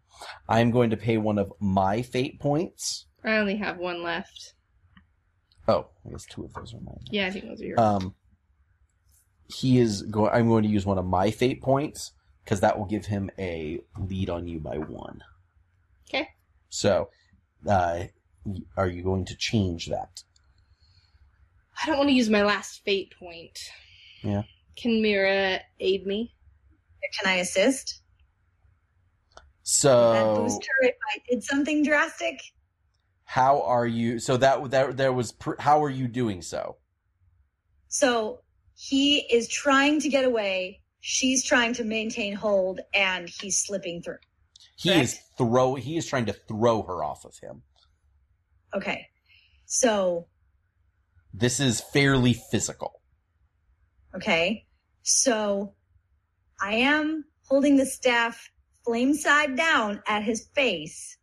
I 0.49 0.61
am 0.61 0.71
going 0.71 0.91
to 0.91 0.97
pay 0.97 1.19
one 1.19 1.39
of 1.39 1.53
my 1.61 2.01
fate 2.01 2.41
points. 2.41 3.07
I 3.23 3.37
only 3.37 3.57
have 3.57 3.77
one 3.77 4.03
left. 4.03 4.55
Oh, 5.69 5.87
I 6.07 6.11
guess 6.11 6.27
two 6.27 6.45
of 6.45 6.53
those 6.55 6.75
are 6.75 6.81
mine. 6.81 7.01
Yeah, 7.11 7.27
I 7.27 7.31
think 7.31 7.47
those 7.47 7.61
are 7.61 7.65
yours. 7.65 7.79
Um, 7.79 8.15
he 9.49 9.79
is 9.79 10.03
going. 10.03 10.33
I'm 10.33 10.49
going 10.49 10.63
to 10.63 10.69
use 10.69 10.87
one 10.87 10.99
of 10.99 11.05
my 11.05 11.31
fate 11.31 11.63
points 11.63 12.13
because 12.45 12.61
that 12.61 12.79
will 12.79 12.87
give 12.87 13.07
him 13.07 13.31
a 13.39 13.81
lead 13.99 14.31
on 14.31 14.47
you 14.47 14.61
by 14.61 14.79
one. 14.79 15.23
Okay. 16.09 16.29
So, 16.69 17.11
uh, 17.69 18.05
are 18.77 18.89
you 18.89 19.03
going 19.03 19.25
to 19.27 19.37
change 19.37 19.87
that? 19.87 20.23
I 21.83 21.87
don't 21.87 21.99
want 21.99 22.09
to 22.09 22.15
use 22.15 22.31
my 22.31 22.43
last 22.43 22.85
fate 22.85 23.13
point. 23.19 23.59
Yeah. 24.23 24.43
Can 24.77 25.03
Meera 25.03 25.61
aid 25.81 26.07
me? 26.07 26.33
Can 27.21 27.31
I 27.31 27.37
assist? 27.37 28.03
Would 29.35 29.43
that 29.43 29.43
So, 29.63 30.43
boost 30.43 30.63
her 30.67 30.89
if 30.89 30.95
I 31.15 31.19
did 31.29 31.43
something 31.43 31.85
drastic? 31.85 32.41
How 33.27 33.61
are 33.63 33.87
you? 33.87 34.19
So 34.19 34.37
that 34.39 34.71
that 34.71 34.97
there 34.97 35.13
was. 35.13 35.35
How 35.59 35.83
are 35.85 35.91
you 35.91 36.09
doing 36.09 36.41
so? 36.43 36.77
So 37.89 38.41
he 38.75 39.19
is 39.31 39.49
trying 39.49 40.01
to 40.01 40.09
get 40.09 40.25
away. 40.25 40.81
She's 41.01 41.45
trying 41.45 41.75
to 41.75 41.85
maintain 41.85 42.35
hold, 42.35 42.81
and 42.95 43.29
he's 43.29 43.59
slipping 43.59 44.03
through. 44.03 44.19
He 44.77 44.91
Correct. 44.91 45.05
is 45.05 45.21
throw. 45.39 45.75
He 45.75 45.97
is 45.97 46.07
trying 46.07 46.27
to 46.27 46.33
throw 46.33 46.83
her 46.83 47.05
off 47.05 47.25
of 47.25 47.37
him. 47.39 47.63
Okay. 48.75 49.07
So, 49.67 50.29
This 51.35 51.61
is 51.61 51.81
fairly 51.81 52.33
physical. 52.35 53.01
okay. 54.15 54.65
So 55.03 55.75
I 56.61 56.75
am 56.75 57.25
holding 57.49 57.77
the 57.77 57.87
staff 57.87 58.51
flame 58.85 59.15
side 59.15 59.57
down 59.57 60.03
at 60.09 60.23
his 60.25 60.49
face. 60.55 61.17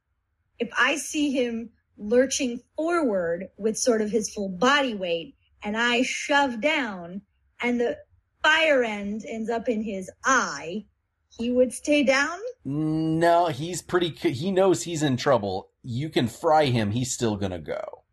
If 0.60 0.70
I 0.78 0.96
see 0.98 1.32
him 1.32 1.70
lurching 1.98 2.62
forward 2.76 3.50
with 3.58 3.78
sort 3.78 4.02
of 4.02 4.10
his 4.12 4.34
full 4.34 4.50
body 4.50 4.94
weight 4.94 5.36
and 5.64 5.78
I 5.78 6.02
shove 6.02 6.62
down 6.62 7.22
and 7.62 7.80
the 7.80 7.98
fire 8.44 8.84
end 8.84 9.24
ends 9.28 9.50
up 9.50 9.70
in 9.70 9.84
his 9.84 10.12
eye, 10.26 10.86
he 11.30 11.50
would 11.50 11.74
stay 11.74 12.04
down? 12.04 12.38
No, 12.66 13.48
he's 13.48 13.82
pretty. 13.82 14.10
He 14.10 14.52
knows 14.52 14.84
he's 14.84 15.04
in 15.04 15.18
trouble. 15.18 15.70
You 15.82 16.10
can 16.10 16.28
fry 16.28 16.66
him. 16.66 16.92
He's 16.92 17.14
still 17.14 17.36
gonna 17.36 17.60
go. 17.60 18.04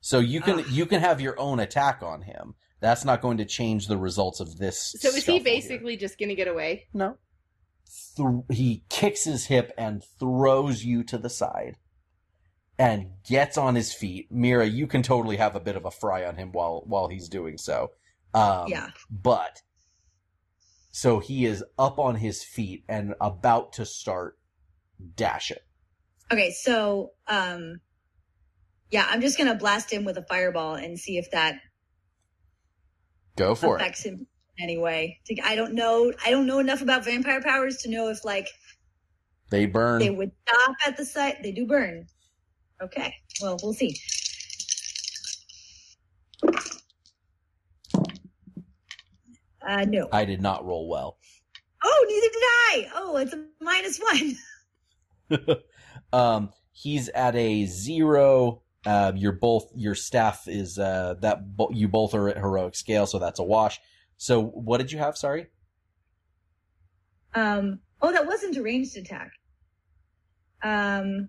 So 0.00 0.18
you 0.18 0.40
can 0.40 0.60
Ugh. 0.60 0.66
you 0.70 0.86
can 0.86 1.00
have 1.00 1.20
your 1.20 1.38
own 1.38 1.60
attack 1.60 2.02
on 2.02 2.22
him. 2.22 2.54
That's 2.80 3.04
not 3.04 3.20
going 3.20 3.36
to 3.38 3.44
change 3.44 3.86
the 3.86 3.98
results 3.98 4.40
of 4.40 4.56
this. 4.56 4.96
So 4.98 5.08
is 5.08 5.16
he 5.16 5.20
scuffle 5.20 5.34
here. 5.34 5.44
basically 5.44 5.96
just 5.96 6.18
gonna 6.18 6.34
get 6.34 6.48
away? 6.48 6.86
no? 6.94 7.18
Th- 8.16 8.28
he 8.50 8.84
kicks 8.88 9.24
his 9.24 9.46
hip 9.46 9.72
and 9.76 10.02
throws 10.18 10.84
you 10.84 11.02
to 11.04 11.18
the 11.18 11.28
side, 11.30 11.76
and 12.80 13.10
gets 13.28 13.58
on 13.58 13.74
his 13.74 13.92
feet. 13.92 14.32
Meera, 14.32 14.68
you 14.72 14.86
can 14.86 15.02
totally 15.02 15.36
have 15.36 15.54
a 15.54 15.60
bit 15.60 15.76
of 15.76 15.84
a 15.84 15.90
fry 15.90 16.24
on 16.24 16.34
him 16.36 16.50
while 16.50 16.82
while 16.86 17.08
he's 17.08 17.28
doing 17.28 17.58
so. 17.58 17.90
Um, 18.32 18.68
yeah. 18.68 18.88
but 19.10 19.60
so 20.92 21.18
he 21.18 21.44
is 21.44 21.62
up 21.78 21.98
on 21.98 22.14
his 22.16 22.42
feet 22.42 22.84
and 22.88 23.14
about 23.20 23.74
to 23.74 23.84
start 23.84 24.38
dash 25.14 25.50
it. 25.50 25.62
Okay, 26.32 26.52
so 26.52 27.10
um 27.28 27.80
yeah, 28.90 29.06
I'm 29.10 29.20
just 29.20 29.36
gonna 29.36 29.56
blast 29.56 29.92
him 29.92 30.04
with 30.06 30.16
a 30.16 30.24
fireball 30.28 30.74
and 30.76 30.98
see 30.98 31.18
if 31.18 31.30
that 31.32 31.56
Go 33.36 33.54
for 33.54 33.76
it. 33.76 33.82
affects 33.82 34.04
him 34.04 34.26
in 34.58 34.64
any 34.64 34.78
way. 34.78 35.20
To- 35.26 35.40
I 35.44 35.54
don't 35.54 35.74
know. 35.74 36.12
I 36.24 36.30
don't 36.30 36.46
know 36.46 36.58
enough 36.60 36.80
about 36.82 37.04
vampire 37.04 37.42
powers 37.42 37.76
to 37.82 37.90
know 37.90 38.08
if 38.08 38.24
like 38.24 38.48
They 39.50 39.66
burn. 39.66 39.98
they 40.00 40.10
would 40.10 40.30
stop 40.48 40.76
at 40.86 40.96
the 40.96 41.04
site. 41.04 41.42
They 41.42 41.52
do 41.52 41.66
burn. 41.66 42.06
Okay. 42.82 43.14
Well, 43.40 43.58
we'll 43.62 43.72
see. 43.72 43.96
Uh, 49.66 49.84
no. 49.84 50.08
I 50.12 50.24
did 50.24 50.40
not 50.40 50.64
roll 50.64 50.88
well. 50.88 51.18
Oh, 51.84 52.06
neither 52.08 52.28
did 52.32 52.42
I. 52.42 52.86
Oh, 52.94 53.16
it's 53.16 53.32
a 53.32 53.44
minus 53.60 53.98
one. 53.98 54.36
um, 56.12 56.50
he's 56.72 57.08
at 57.10 57.36
a 57.36 57.66
zero. 57.66 58.62
Uh, 58.86 59.12
you're 59.14 59.32
both 59.32 59.70
your 59.74 59.94
staff 59.94 60.48
is 60.48 60.78
uh 60.78 61.14
that 61.20 61.54
bo- 61.54 61.70
you 61.70 61.86
both 61.86 62.14
are 62.14 62.30
at 62.30 62.38
heroic 62.38 62.74
scale, 62.74 63.06
so 63.06 63.18
that's 63.18 63.38
a 63.38 63.44
wash. 63.44 63.78
So 64.16 64.42
what 64.42 64.78
did 64.78 64.90
you 64.90 64.98
have? 64.98 65.16
Sorry. 65.16 65.48
Um. 67.34 67.80
Oh, 68.02 68.12
that 68.12 68.26
wasn't 68.26 68.56
a 68.56 68.62
ranged 68.62 68.96
attack. 68.96 69.32
Um. 70.62 71.28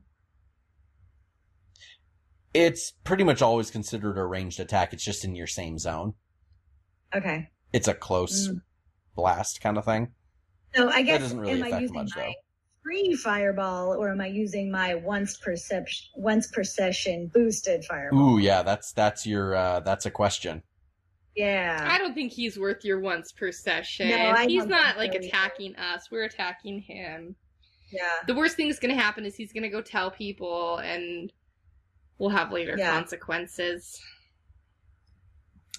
It's 2.53 2.91
pretty 3.03 3.23
much 3.23 3.41
always 3.41 3.71
considered 3.71 4.17
a 4.17 4.25
ranged 4.25 4.59
attack. 4.59 4.93
It's 4.93 5.03
just 5.03 5.23
in 5.23 5.35
your 5.35 5.47
same 5.47 5.77
zone. 5.77 6.13
Okay. 7.15 7.49
It's 7.73 7.87
a 7.87 7.93
close 7.93 8.49
Mm. 8.49 8.61
blast 9.15 9.61
kind 9.61 9.77
of 9.77 9.85
thing. 9.85 10.13
So 10.75 10.89
I 10.89 11.01
guess 11.01 11.17
that 11.19 11.23
doesn't 11.25 11.39
really 11.39 11.53
am 11.53 11.63
I 11.63 11.67
affect 11.67 11.81
using 11.81 11.95
much, 11.97 12.09
my 12.15 12.21
though. 12.23 12.33
free 12.83 13.13
fireball 13.15 13.93
or 13.95 14.09
am 14.11 14.21
I 14.21 14.27
using 14.27 14.71
my 14.71 14.95
once 14.95 15.37
perception 15.37 16.09
once 16.15 16.47
per 16.47 16.63
session 16.63 17.27
boosted 17.33 17.83
fireball? 17.85 18.35
Ooh, 18.35 18.37
yeah, 18.39 18.63
that's 18.63 18.91
that's 18.93 19.25
your 19.25 19.55
uh 19.55 19.79
that's 19.81 20.05
a 20.05 20.11
question. 20.11 20.63
Yeah. 21.35 21.87
I 21.89 21.97
don't 21.97 22.13
think 22.13 22.31
he's 22.33 22.59
worth 22.59 22.83
your 22.83 22.99
once 22.99 23.31
per 23.31 23.51
session. 23.53 24.09
No, 24.09 24.15
I 24.31 24.45
he's 24.47 24.61
don't 24.63 24.69
not 24.69 24.95
think 24.95 24.97
like 24.97 25.11
so 25.13 25.17
either. 25.19 25.27
attacking 25.27 25.75
us. 25.77 26.11
We're 26.11 26.23
attacking 26.25 26.81
him. 26.81 27.35
Yeah. 27.91 28.01
The 28.27 28.35
worst 28.35 28.55
thing 28.57 28.67
that's 28.67 28.79
gonna 28.79 28.95
happen 28.95 29.25
is 29.25 29.35
he's 29.35 29.53
gonna 29.53 29.69
go 29.69 29.81
tell 29.81 30.11
people 30.11 30.77
and 30.77 31.31
we'll 32.21 32.29
have 32.29 32.51
later 32.51 32.75
Yeah. 32.77 32.91
consequences. 32.91 33.99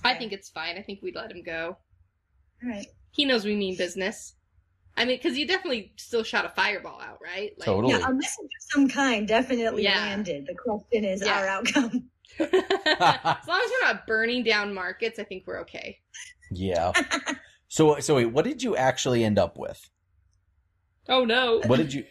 I 0.02 0.14
think 0.16 0.32
it's 0.32 0.50
fine. 0.50 0.76
I 0.76 0.82
think 0.82 1.00
we'd 1.00 1.14
let 1.14 1.30
him 1.30 1.42
go. 1.44 1.78
All 2.62 2.68
right. 2.68 2.86
He 3.12 3.24
knows 3.24 3.44
we 3.44 3.54
mean 3.54 3.76
business. 3.76 4.34
I 4.96 5.04
mean, 5.04 5.16
because 5.16 5.38
you 5.38 5.46
definitely 5.46 5.92
still 5.96 6.24
shot 6.24 6.44
a 6.44 6.48
fireball 6.50 7.00
out, 7.00 7.18
right? 7.22 7.52
Like, 7.56 7.66
Totally. 7.66 7.94
Yeah, 7.94 8.08
a 8.08 8.12
message 8.12 8.44
of 8.44 8.62
some 8.72 8.88
kind 8.88 9.26
definitely 9.28 9.84
Yeah. 9.84 9.98
landed. 9.98 10.46
The 10.46 10.54
question 10.54 11.04
is 11.04 11.22
Yeah. 11.24 11.38
our 11.38 11.46
outcome. 11.46 12.10
as 12.40 12.50
long 12.50 13.60
as 13.60 13.70
we're 13.70 13.86
not 13.86 14.06
burning 14.06 14.42
down 14.42 14.74
markets, 14.74 15.18
I 15.20 15.24
think 15.24 15.44
we're 15.46 15.60
okay. 15.60 16.00
Yeah. 16.50 16.90
so 17.68 18.00
so 18.00 18.16
wait, 18.16 18.26
what 18.26 18.44
did 18.44 18.62
you 18.64 18.74
actually 18.76 19.22
end 19.22 19.38
up 19.38 19.56
with? 19.56 19.88
Oh 21.08 21.24
no, 21.24 21.60
What 21.66 21.76
did 21.76 21.94
you? 21.94 22.04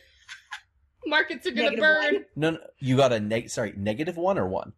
Markets 1.05 1.45
are 1.47 1.51
gonna 1.51 1.77
burn. 1.77 2.13
one. 2.13 2.25
No, 2.35 2.49
no 2.51 2.57
you 2.79 2.97
got 2.97 3.13
a 3.13 3.19
neg. 3.19 3.49
Sorry, 3.49 3.73
negative 3.75 4.17
one 4.17 4.37
or 4.37 4.47
one. 4.47 4.73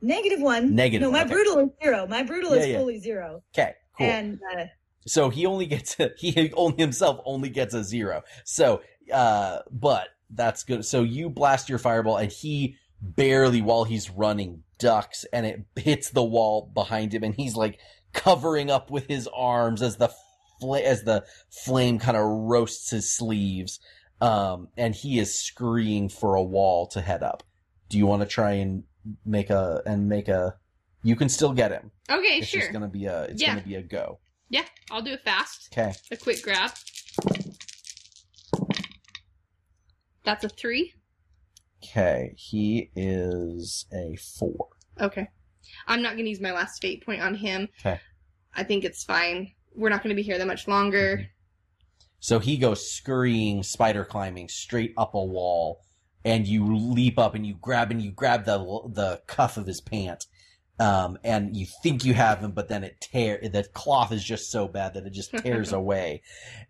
Negative 0.00 0.40
one. 0.40 0.74
Negative 0.74 1.00
No, 1.02 1.10
my 1.10 1.22
okay. 1.22 1.32
brutal 1.32 1.58
is 1.60 1.68
zero. 1.82 2.06
My 2.06 2.22
brutal 2.22 2.54
Yeah, 2.54 2.60
is 2.62 2.68
yeah. 2.68 2.78
fully 2.78 2.98
zero. 2.98 3.42
Okay, 3.56 3.72
cool. 3.96 4.06
And 4.06 4.38
uh, 4.56 4.64
so 5.06 5.30
he 5.30 5.46
only 5.46 5.66
gets 5.66 5.98
a, 5.98 6.10
he 6.18 6.52
only 6.54 6.76
himself 6.76 7.20
only 7.24 7.48
gets 7.48 7.74
a 7.74 7.82
zero. 7.82 8.22
So, 8.44 8.82
uh, 9.12 9.60
but 9.70 10.08
that's 10.30 10.62
good. 10.64 10.84
So 10.84 11.02
you 11.02 11.30
blast 11.30 11.68
your 11.68 11.78
fireball, 11.78 12.18
and 12.18 12.30
he 12.30 12.76
barely, 13.00 13.62
while 13.62 13.84
he's 13.84 14.10
running, 14.10 14.62
ducks, 14.78 15.24
and 15.32 15.46
it 15.46 15.64
hits 15.76 16.10
the 16.10 16.24
wall 16.24 16.70
behind 16.74 17.14
him, 17.14 17.22
and 17.22 17.34
he's 17.34 17.54
like 17.56 17.78
covering 18.12 18.70
up 18.70 18.90
with 18.90 19.06
his 19.06 19.28
arms 19.34 19.80
as 19.82 19.96
the 19.96 20.08
fl- 20.60 20.76
as 20.76 21.02
the 21.04 21.24
flame 21.50 21.98
kind 21.98 22.16
of 22.16 22.24
roasts 22.24 22.90
his 22.90 23.10
sleeves. 23.10 23.80
Um, 24.24 24.68
and 24.76 24.94
he 24.94 25.18
is 25.18 25.34
screaming 25.38 26.08
for 26.08 26.34
a 26.34 26.42
wall 26.42 26.86
to 26.88 27.00
head 27.00 27.22
up. 27.22 27.42
Do 27.88 27.98
you 27.98 28.06
want 28.06 28.22
to 28.22 28.26
try 28.28 28.52
and 28.52 28.84
make 29.24 29.50
a 29.50 29.82
and 29.84 30.08
make 30.08 30.28
a? 30.28 30.54
You 31.02 31.16
can 31.16 31.28
still 31.28 31.52
get 31.52 31.70
him. 31.70 31.90
Okay, 32.10 32.38
It's 32.38 32.46
sure. 32.48 32.60
just 32.60 32.72
gonna 32.72 32.88
be 32.88 33.04
a. 33.04 33.24
It's 33.24 33.42
Yeah. 33.42 33.54
gonna 33.54 33.66
be 33.66 33.74
a 33.74 33.82
go. 33.82 34.20
Yeah, 34.48 34.64
I'll 34.90 35.02
do 35.02 35.12
it 35.12 35.22
fast. 35.22 35.68
Okay. 35.72 35.92
A 36.10 36.16
quick 36.16 36.42
grab. 36.42 36.70
That's 40.24 40.44
a 40.44 40.48
three. 40.48 40.94
Okay. 41.84 42.34
He 42.36 42.90
is 42.96 43.84
a 43.92 44.16
four. 44.16 44.68
Okay. 45.00 45.28
I'm 45.86 46.02
not 46.02 46.12
going 46.14 46.24
to 46.24 46.30
use 46.30 46.40
my 46.40 46.52
last 46.52 46.80
fate 46.80 47.04
point 47.04 47.20
on 47.20 47.34
him. 47.34 47.68
Okay. 47.80 48.00
I 48.54 48.62
think 48.64 48.84
it's 48.84 49.04
fine. 49.04 49.52
We're 49.74 49.88
not 49.90 50.02
going 50.02 50.10
to 50.10 50.14
be 50.16 50.22
here 50.22 50.38
that 50.38 50.46
much 50.46 50.66
longer. 50.68 51.26
So 52.24 52.38
he 52.38 52.56
goes 52.56 52.90
scurrying, 52.90 53.62
spider 53.62 54.02
climbing 54.02 54.48
straight 54.48 54.94
up 54.96 55.12
a 55.12 55.22
wall, 55.22 55.82
and 56.24 56.46
you 56.46 56.74
leap 56.74 57.18
up 57.18 57.34
and 57.34 57.46
you 57.46 57.54
grab 57.60 57.90
and 57.90 58.00
you 58.00 58.12
grab 58.12 58.46
the 58.46 58.56
the 58.88 59.20
cuff 59.26 59.58
of 59.58 59.66
his 59.66 59.82
pant, 59.82 60.24
um, 60.80 61.18
and 61.22 61.54
you 61.54 61.66
think 61.82 62.02
you 62.02 62.14
have 62.14 62.38
him, 62.38 62.52
but 62.52 62.68
then 62.68 62.82
it 62.82 62.98
tear. 62.98 63.38
The 63.42 63.64
cloth 63.64 64.10
is 64.10 64.24
just 64.24 64.50
so 64.50 64.66
bad 64.66 64.94
that 64.94 65.04
it 65.04 65.12
just 65.12 65.32
tears 65.36 65.70
away, 65.70 66.22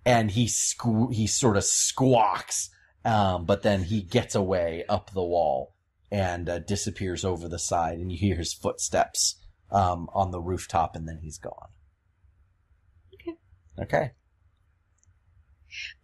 and 0.05 0.29
he 0.29 0.47
squ- 0.47 1.15
he 1.15 1.29
sort 1.29 1.57
of 1.57 1.63
squawks, 1.63 2.71
um, 3.05 3.45
but 3.45 3.63
then 3.63 3.85
he 3.85 4.03
gets 4.03 4.35
away 4.35 4.85
up 4.89 5.13
the 5.13 5.23
wall 5.23 5.77
and 6.11 6.49
uh, 6.49 6.59
disappears 6.59 7.25
over 7.25 7.49
the 7.49 7.61
side, 7.61 7.99
and 7.99 8.11
you 8.11 8.19
hear 8.19 8.35
his 8.35 8.53
footsteps 8.53 9.41
um, 9.71 10.09
on 10.15 10.33
the 10.33 10.41
rooftop, 10.41 10.97
and 10.97 11.07
then 11.07 11.21
he's 11.23 11.39
gone. 11.39 11.69
Okay. 13.15 13.37
Okay. 13.81 14.11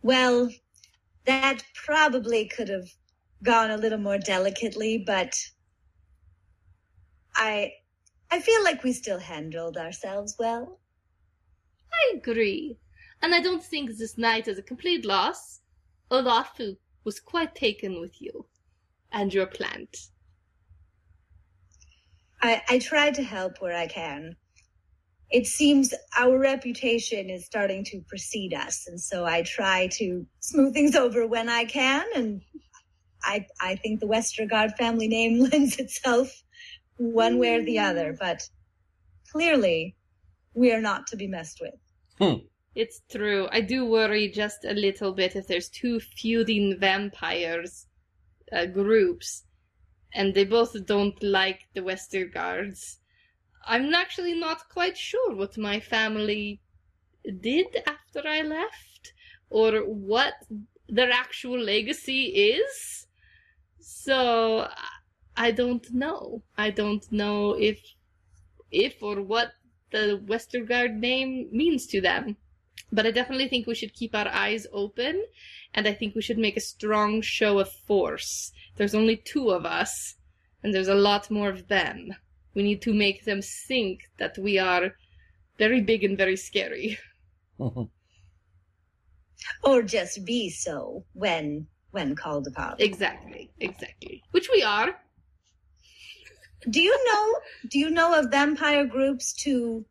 Well, 0.02 0.50
that 1.26 1.62
probably 1.74 2.46
could 2.48 2.68
have 2.68 2.88
gone 3.42 3.70
a 3.70 3.76
little 3.76 3.98
more 3.98 4.18
delicately, 4.18 4.98
but 4.98 5.34
I 7.34 7.72
I 8.30 8.40
feel 8.40 8.62
like 8.64 8.84
we 8.84 8.92
still 8.92 9.18
handled 9.18 9.76
ourselves 9.76 10.36
well. 10.38 10.80
I 11.92 12.16
agree. 12.16 12.78
And 13.22 13.34
I 13.34 13.40
don't 13.40 13.62
think 13.62 13.90
this 13.90 14.16
night 14.16 14.48
is 14.48 14.58
a 14.58 14.62
complete 14.62 15.04
loss. 15.04 15.60
Olafu 16.10 16.76
was 17.04 17.20
quite 17.20 17.54
taken 17.54 18.00
with 18.00 18.20
you 18.20 18.46
and 19.12 19.32
your 19.34 19.46
plant. 19.46 20.08
I, 22.42 22.62
I 22.68 22.78
try 22.78 23.10
to 23.10 23.22
help 23.22 23.60
where 23.60 23.76
I 23.76 23.86
can. 23.86 24.36
It 25.30 25.46
seems 25.46 25.94
our 26.18 26.38
reputation 26.38 27.30
is 27.30 27.46
starting 27.46 27.84
to 27.84 28.00
precede 28.08 28.52
us, 28.52 28.86
and 28.88 29.00
so 29.00 29.24
I 29.24 29.42
try 29.42 29.88
to 29.98 30.26
smooth 30.40 30.74
things 30.74 30.96
over 30.96 31.26
when 31.26 31.48
I 31.48 31.64
can. 31.64 32.04
And 32.16 32.40
I 33.22 33.46
I 33.60 33.76
think 33.76 34.00
the 34.00 34.08
Westergaard 34.08 34.76
family 34.76 35.08
name 35.08 35.38
lends 35.50 35.78
itself 35.78 36.42
one 36.96 37.38
way 37.38 37.54
or 37.56 37.62
the 37.62 37.78
other, 37.78 38.16
but 38.18 38.48
clearly 39.30 39.96
we 40.54 40.72
are 40.72 40.80
not 40.80 41.06
to 41.08 41.16
be 41.16 41.26
messed 41.26 41.60
with. 41.60 41.74
It's 42.74 43.00
true. 43.10 43.48
I 43.50 43.60
do 43.62 43.84
worry 43.84 44.28
just 44.28 44.64
a 44.64 44.74
little 44.74 45.12
bit 45.12 45.34
if 45.34 45.46
there's 45.46 45.68
two 45.68 46.00
feuding 46.00 46.78
vampires 46.78 47.86
uh, 48.52 48.66
groups, 48.66 49.44
and 50.14 50.34
they 50.34 50.44
both 50.44 50.74
don't 50.86 51.20
like 51.22 51.68
the 51.74 51.80
Westergaards. 51.80 52.99
I'm 53.64 53.92
actually 53.94 54.34
not 54.34 54.68
quite 54.68 54.96
sure 54.96 55.34
what 55.34 55.58
my 55.58 55.80
family 55.80 56.60
did 57.40 57.66
after 57.86 58.26
I 58.26 58.42
left, 58.42 59.12
or 59.50 59.80
what 59.80 60.34
their 60.88 61.10
actual 61.10 61.58
legacy 61.58 62.24
is. 62.26 63.06
So 63.78 64.68
I 65.36 65.50
don't 65.50 65.92
know. 65.92 66.42
I 66.56 66.70
don't 66.70 67.10
know 67.12 67.52
if, 67.52 67.78
if 68.70 69.02
or 69.02 69.22
what 69.22 69.52
the 69.90 70.22
Westergaard 70.26 70.94
name 70.94 71.48
means 71.52 71.86
to 71.88 72.00
them. 72.00 72.36
But 72.92 73.06
I 73.06 73.10
definitely 73.10 73.48
think 73.48 73.66
we 73.66 73.74
should 73.74 73.94
keep 73.94 74.14
our 74.14 74.28
eyes 74.28 74.66
open, 74.72 75.24
and 75.74 75.86
I 75.86 75.92
think 75.92 76.14
we 76.14 76.22
should 76.22 76.38
make 76.38 76.56
a 76.56 76.60
strong 76.60 77.20
show 77.20 77.58
of 77.58 77.70
force. 77.70 78.52
There's 78.76 78.94
only 78.94 79.16
two 79.16 79.50
of 79.50 79.64
us, 79.64 80.16
and 80.62 80.74
there's 80.74 80.88
a 80.88 80.94
lot 80.94 81.30
more 81.30 81.50
of 81.50 81.68
them. 81.68 82.14
We 82.54 82.62
need 82.62 82.82
to 82.82 82.92
make 82.94 83.24
them 83.24 83.42
think 83.42 84.10
that 84.18 84.36
we 84.38 84.58
are 84.58 84.94
very 85.58 85.80
big 85.80 86.04
and 86.04 86.16
very 86.16 86.36
scary. 86.36 86.98
Or 89.64 89.82
just 89.82 90.24
be 90.24 90.50
so 90.50 91.04
when 91.14 91.66
when 91.90 92.14
called 92.14 92.46
upon. 92.46 92.76
Exactly, 92.78 93.50
exactly. 93.58 94.22
Which 94.32 94.48
we 94.52 94.62
are. 94.62 95.00
Do 96.68 96.80
you 96.80 96.96
know 97.06 97.40
do 97.68 97.78
you 97.78 97.90
know 97.90 98.18
of 98.18 98.30
vampire 98.30 98.86
groups 98.86 99.32
to 99.44 99.84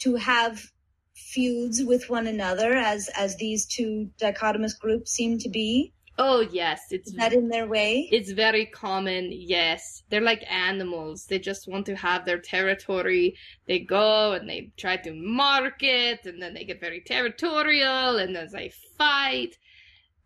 to 0.00 0.16
have 0.16 0.72
feuds 1.14 1.84
with 1.84 2.08
one 2.08 2.26
another 2.26 2.74
as 2.74 3.08
as 3.16 3.36
these 3.36 3.66
two 3.66 4.10
dichotomous 4.18 4.78
groups 4.78 5.12
seem 5.12 5.38
to 5.38 5.48
be? 5.48 5.92
Oh 6.20 6.40
yes, 6.40 6.90
it's 6.90 7.10
Is 7.10 7.16
that 7.16 7.32
in 7.32 7.48
their 7.48 7.68
way? 7.68 8.08
It's 8.10 8.32
very 8.32 8.66
common, 8.66 9.30
yes. 9.30 10.02
They're 10.10 10.20
like 10.20 10.44
animals. 10.50 11.26
They 11.26 11.38
just 11.38 11.68
want 11.68 11.86
to 11.86 11.94
have 11.94 12.24
their 12.24 12.40
territory. 12.40 13.36
They 13.68 13.78
go 13.78 14.32
and 14.32 14.48
they 14.50 14.72
try 14.76 14.96
to 14.96 15.14
mark 15.14 15.80
it, 15.82 16.26
and 16.26 16.42
then 16.42 16.54
they 16.54 16.64
get 16.64 16.80
very 16.80 17.00
territorial, 17.02 18.16
and 18.16 18.34
then 18.34 18.48
they 18.52 18.72
fight. 18.96 19.56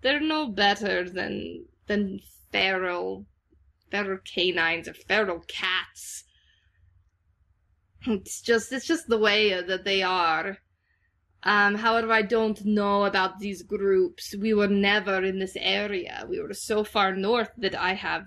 They're 0.01 0.21
no 0.21 0.49
better 0.49 1.09
than 1.11 1.67
than 1.87 2.21
feral, 2.51 3.27
feral 3.91 4.19
canines 4.25 4.89
or 4.89 4.95
feral 4.95 5.45
cats. 5.47 6.25
It's 8.07 8.41
just 8.41 8.73
it's 8.73 8.87
just 8.87 9.09
the 9.09 9.19
way 9.19 9.61
that 9.61 9.85
they 9.85 10.03
are. 10.03 10.59
Um, 11.45 11.75
however, 11.75 12.13
I 12.13 12.23
don't 12.23 12.65
know 12.65 13.05
about 13.05 13.41
these 13.41 13.63
groups. 13.63 14.35
We 14.39 14.55
were 14.55 14.69
never 14.69 15.23
in 15.25 15.39
this 15.39 15.57
area. 15.57 16.25
We 16.29 16.41
were 16.41 16.55
so 16.55 16.85
far 16.85 17.15
north 17.15 17.51
that 17.59 17.75
I 17.75 17.95
have, 17.95 18.27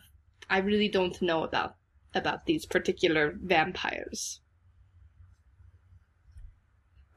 I 0.50 0.60
really 0.60 0.90
don't 0.90 1.22
know 1.22 1.44
about 1.44 1.76
about 2.14 2.46
these 2.46 2.66
particular 2.66 3.36
vampires. 3.42 4.40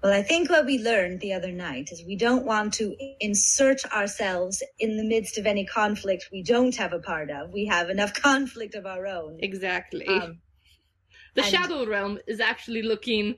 Well, 0.03 0.13
I 0.13 0.23
think 0.23 0.49
what 0.49 0.67
we 0.67 0.79
learned 0.79 1.21
the 1.21 1.33
other 1.33 1.51
night 1.51 1.91
is 1.91 2.05
we 2.07 2.17
don't 2.17 2.45
want 2.45 2.75
to 2.75 2.95
insert 3.21 3.85
ourselves 3.93 4.63
in 4.79 4.97
the 4.97 5.05
midst 5.05 5.39
of 5.39 5.47
any 5.47 5.65
conflict 5.67 6.29
we 6.33 6.43
don't 6.43 6.75
have 6.77 6.93
a 6.93 7.01
part 7.01 7.31
of. 7.31 7.53
We 7.53 7.67
have 7.67 7.91
enough 7.91 8.15
conflict 8.23 8.75
of 8.77 8.87
our 8.87 9.07
own. 9.07 9.39
Exactly. 9.41 10.07
Um, 10.07 10.41
the 11.35 11.43
and- 11.43 11.51
Shadow 11.51 11.87
Realm 11.87 12.19
is 12.29 12.39
actually 12.39 12.83
looking 12.83 13.37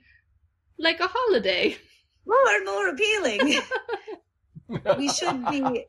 like 0.79 1.01
a 1.01 1.09
holiday. 1.09 1.77
More 2.27 2.37
and 2.49 2.65
more 2.65 2.89
appealing. 2.89 3.63
we 4.99 5.09
should 5.09 5.47
be 5.47 5.87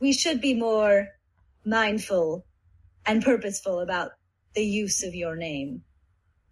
we 0.00 0.12
should 0.12 0.40
be 0.40 0.54
more 0.54 1.08
mindful 1.64 2.44
and 3.06 3.22
purposeful 3.22 3.80
about 3.80 4.12
the 4.54 4.64
use 4.64 5.02
of 5.02 5.14
your 5.14 5.36
name. 5.36 5.82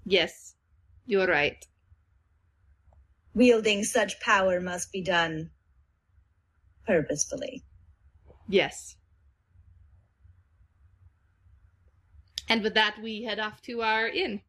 Yes, 0.04 0.54
you're 1.06 1.26
right. 1.26 1.64
Wielding 3.34 3.84
such 3.84 4.20
power 4.20 4.60
must 4.60 4.92
be 4.92 5.02
done 5.02 5.50
purposefully. 6.86 7.62
Yes. 8.48 8.96
And 12.48 12.64
with 12.64 12.74
that, 12.74 12.96
we 13.00 13.22
head 13.22 13.38
off 13.38 13.62
to 13.62 13.82
our 13.82 14.08
inn. 14.08 14.40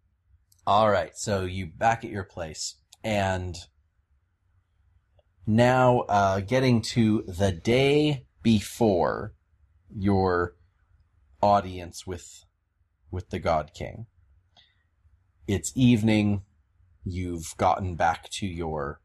All 0.66 0.90
right, 0.90 1.16
so 1.16 1.46
you 1.46 1.68
back 1.68 2.04
at 2.04 2.10
your 2.10 2.24
place, 2.24 2.76
and 3.04 3.56
now 5.56 6.00
uh, 6.02 6.40
getting 6.40 6.82
to 6.82 7.24
the 7.28 7.52
day 7.52 8.26
before 8.42 9.34
your 9.96 10.56
audience 11.42 12.08
with 12.08 12.46
with 13.10 13.30
the 13.30 13.40
God 13.40 13.72
King. 13.74 14.06
It's 15.48 15.72
evening. 15.76 16.44
You've 17.04 17.56
gotten 17.58 17.96
back 17.96 18.30
to 18.32 18.48
your 18.48 19.02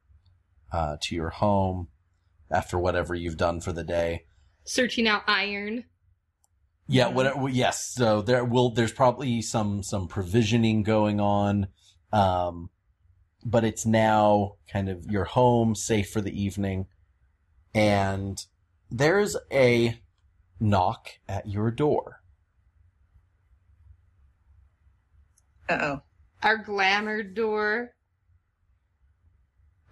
uh, 0.73 0.97
to 1.02 1.14
your 1.14 1.31
home 1.31 1.89
after 2.51 2.78
whatever 2.78 3.14
you've 3.14 3.36
done 3.36 3.60
for 3.60 3.73
the 3.73 3.85
day. 3.85 4.24
Searching 4.64 5.09
out 5.09 5.23
iron. 5.27 5.85
Yeah, 6.89 7.09
whatever. 7.09 7.48
Yes, 7.48 7.93
so 7.94 8.23
there 8.23 8.44
will. 8.44 8.70
There's 8.70 8.93
probably 8.93 9.43
some 9.43 9.82
some 9.82 10.06
provisioning 10.06 10.85
going 10.85 11.18
on, 11.20 11.68
um, 12.12 12.70
but 13.48 13.64
it's 13.64 13.86
now 13.86 14.56
kind 14.70 14.89
of 14.89 15.06
your 15.06 15.24
home, 15.24 15.77
safe 15.77 16.10
for 16.10 16.20
the 16.20 16.43
evening, 16.43 16.86
and 17.73 18.44
there's 18.90 19.36
a 19.52 20.01
knock 20.59 21.10
at 21.28 21.48
your 21.48 21.70
door. 21.70 22.23
Uh 25.68 25.78
oh. 25.81 26.02
Our 26.43 26.59
glamour 26.59 27.23
door. 27.23 27.93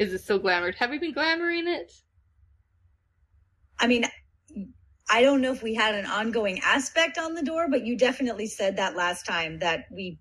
Is 0.00 0.12
it 0.12 0.22
still 0.22 0.40
glamored? 0.40 0.74
Have 0.74 0.90
we 0.90 0.98
been 0.98 1.14
glamoring 1.14 1.66
it? 1.66 1.92
I 3.78 3.86
mean, 3.86 4.04
I 5.08 5.22
don't 5.22 5.40
know 5.40 5.52
if 5.52 5.62
we 5.62 5.74
had 5.74 5.94
an 5.94 6.06
ongoing 6.06 6.60
aspect 6.64 7.18
on 7.18 7.34
the 7.34 7.42
door, 7.42 7.68
but 7.70 7.86
you 7.86 7.96
definitely 7.96 8.48
said 8.48 8.76
that 8.76 8.96
last 8.96 9.24
time 9.24 9.60
that 9.60 9.84
we 9.92 10.18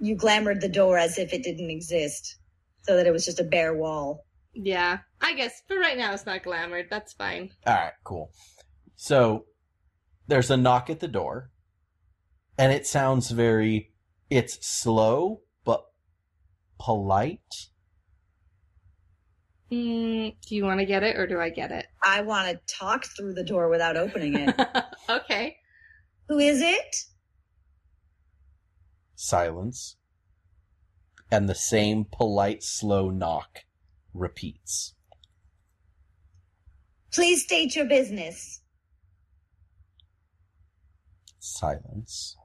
you 0.00 0.16
glamored 0.16 0.60
the 0.60 0.68
door 0.68 0.98
as 0.98 1.18
if 1.18 1.32
it 1.32 1.42
didn't 1.42 1.70
exist. 1.70 2.36
so 2.82 2.96
that 2.96 3.06
it 3.06 3.12
was 3.12 3.24
just 3.24 3.40
a 3.40 3.44
bare 3.44 3.74
wall. 3.74 4.24
Yeah, 4.52 4.98
I 5.20 5.34
guess 5.34 5.62
for 5.66 5.78
right 5.78 5.96
now 5.96 6.12
it's 6.12 6.26
not 6.26 6.42
glamored. 6.42 6.88
That's 6.90 7.12
fine. 7.12 7.50
All 7.66 7.74
right, 7.74 7.92
cool. 8.04 8.30
So 8.94 9.46
there's 10.28 10.50
a 10.50 10.56
knock 10.56 10.90
at 10.90 11.00
the 11.00 11.08
door, 11.08 11.50
and 12.58 12.72
it 12.72 12.86
sounds 12.86 13.30
very. 13.30 13.90
It's 14.30 14.66
slow 14.66 15.40
but 15.64 15.84
polite. 16.78 17.40
Mm, 19.72 20.36
do 20.46 20.54
you 20.54 20.64
want 20.64 20.80
to 20.80 20.86
get 20.86 21.02
it 21.02 21.16
or 21.16 21.26
do 21.26 21.40
I 21.40 21.50
get 21.50 21.72
it? 21.72 21.86
I 22.02 22.20
want 22.22 22.48
to 22.48 22.74
talk 22.74 23.06
through 23.06 23.34
the 23.34 23.42
door 23.42 23.68
without 23.68 23.96
opening 23.96 24.34
it. 24.36 24.60
okay. 25.10 25.56
Who 26.28 26.38
is 26.38 26.60
it? 26.60 26.96
Silence. 29.24 29.96
And 31.30 31.48
the 31.48 31.54
same 31.54 32.04
polite, 32.04 32.62
slow 32.62 33.08
knock 33.08 33.60
repeats. 34.12 34.94
Please 37.10 37.42
state 37.42 37.74
your 37.74 37.86
business. 37.86 38.60
Silence. 41.38 42.36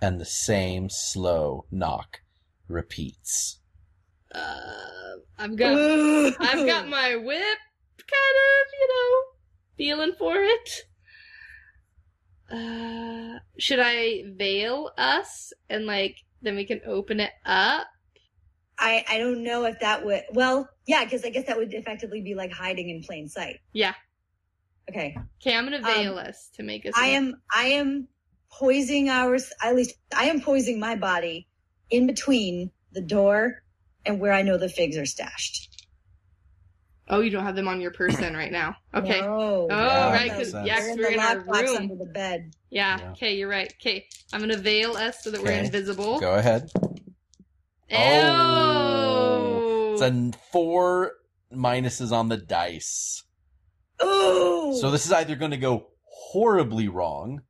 And 0.00 0.20
the 0.20 0.24
same 0.24 0.88
slow 0.90 1.66
knock 1.72 2.20
repeats. 2.68 3.58
Uh, 4.32 5.18
I've 5.38 5.56
got 5.56 5.76
I've 5.76 6.66
got 6.66 6.86
my 6.86 7.16
whip, 7.16 7.58
kind 7.98 8.36
of, 8.46 8.72
you 8.78 8.88
know, 8.88 9.22
feeling 9.76 10.12
for 10.16 10.36
it. 10.36 10.84
Uh, 12.50 13.38
should 13.58 13.78
I 13.80 14.24
veil 14.26 14.90
us 14.98 15.52
and 15.68 15.86
like 15.86 16.16
then 16.42 16.56
we 16.56 16.64
can 16.64 16.80
open 16.86 17.20
it 17.20 17.32
up? 17.44 17.86
I 18.78 19.04
I 19.08 19.18
don't 19.18 19.44
know 19.44 19.64
if 19.64 19.78
that 19.80 20.04
would. 20.04 20.22
Well, 20.32 20.68
yeah, 20.86 21.04
because 21.04 21.24
I 21.24 21.30
guess 21.30 21.46
that 21.46 21.56
would 21.56 21.72
effectively 21.72 22.22
be 22.22 22.34
like 22.34 22.50
hiding 22.50 22.88
in 22.88 23.02
plain 23.02 23.28
sight. 23.28 23.60
Yeah. 23.72 23.94
Okay. 24.90 25.16
Okay, 25.40 25.56
I'm 25.56 25.64
gonna 25.64 25.82
veil 25.82 26.18
Um, 26.18 26.26
us 26.26 26.50
to 26.56 26.62
make 26.62 26.86
us. 26.86 26.94
I 26.96 27.08
am 27.08 27.40
I 27.54 27.66
am 27.66 28.08
poising 28.50 29.08
ours. 29.08 29.52
At 29.62 29.76
least 29.76 29.94
I 30.16 30.24
am 30.24 30.40
poising 30.40 30.80
my 30.80 30.96
body 30.96 31.46
in 31.90 32.06
between 32.06 32.70
the 32.92 33.02
door 33.02 33.62
and 34.04 34.18
where 34.18 34.32
I 34.32 34.42
know 34.42 34.56
the 34.56 34.68
figs 34.68 34.96
are 34.96 35.06
stashed. 35.06 35.69
Oh, 37.10 37.20
you 37.20 37.30
don't 37.30 37.44
have 37.44 37.56
them 37.56 37.68
on 37.68 37.80
your 37.80 37.90
person 37.90 38.34
right 38.34 38.52
now. 38.52 38.76
Okay. 38.94 39.20
No. 39.20 39.26
Oh, 39.26 39.68
oh 39.70 39.76
Yeah, 39.86 40.12
right, 40.12 40.30
because 40.30 40.50
sense. 40.52 40.66
yeah, 40.66 40.80
They're 40.80 40.88
'cause 40.88 40.96
in 40.96 41.02
we're 41.02 41.08
the 41.08 41.14
in 41.14 41.20
our 41.20 41.38
room. 41.40 41.76
under 41.76 41.96
the 41.96 42.06
bed. 42.06 42.52
Yeah. 42.70 42.98
Yeah. 42.98 43.10
Okay, 43.12 43.34
you're 43.36 43.48
right. 43.48 43.72
Okay, 43.80 44.06
I'm 44.32 44.40
gonna 44.40 44.56
veil 44.56 44.96
us 44.96 45.22
so 45.22 45.30
that 45.30 45.42
we're 45.42 45.50
invisible. 45.52 46.18
Go 46.20 46.34
ahead. 46.34 46.70
Ew. 47.90 47.96
Oh. 47.96 49.92
It's 49.92 50.02
a 50.02 50.32
four 50.52 51.12
minuses 51.52 52.12
on 52.12 52.28
the 52.28 52.36
dice. 52.36 53.22
Ooh. 54.02 54.76
So 54.80 54.90
this 54.90 55.04
is 55.06 55.12
either 55.12 55.36
going 55.36 55.50
to 55.50 55.56
go 55.56 55.88
horribly 56.04 56.88
wrong, 56.88 57.42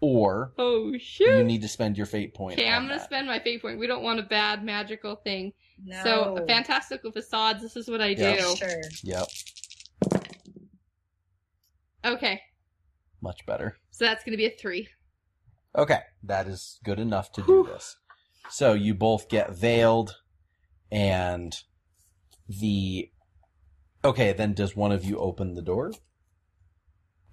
or 0.00 0.52
oh 0.58 0.92
you 1.18 1.44
need 1.44 1.62
to 1.62 1.68
spend 1.68 1.96
your 1.96 2.06
fate 2.06 2.34
point. 2.34 2.58
Okay, 2.58 2.68
on 2.68 2.74
I'm 2.74 2.82
gonna 2.84 2.98
that. 2.98 3.04
spend 3.04 3.26
my 3.26 3.38
fate 3.38 3.60
point. 3.62 3.78
We 3.78 3.86
don't 3.86 4.02
want 4.02 4.18
a 4.20 4.22
bad 4.22 4.64
magical 4.64 5.16
thing. 5.16 5.52
no. 5.84 6.02
So, 6.02 6.44
fantastical 6.46 7.12
facades. 7.12 7.60
This 7.62 7.76
is 7.76 7.88
what 7.90 8.00
I 8.00 8.14
do. 8.14 8.22
Yeah. 8.22 8.54
Sure. 8.54 8.80
Yep, 9.04 9.26
Okay, 12.04 12.40
much 13.20 13.44
better. 13.46 13.76
so 13.90 14.04
that's 14.06 14.24
gonna 14.24 14.36
be 14.38 14.46
a 14.46 14.50
three. 14.50 14.88
Okay, 15.76 16.00
that 16.22 16.46
is 16.48 16.80
good 16.82 16.98
enough 16.98 17.30
to 17.32 17.42
do 17.42 17.64
this. 17.64 17.96
So 18.48 18.72
you 18.72 18.94
both 18.94 19.28
get 19.28 19.54
veiled, 19.54 20.16
and 20.90 21.54
the. 22.48 23.10
Okay, 24.02 24.32
then 24.32 24.54
does 24.54 24.74
one 24.74 24.92
of 24.92 25.04
you 25.04 25.18
open 25.18 25.54
the 25.54 25.62
door, 25.62 25.92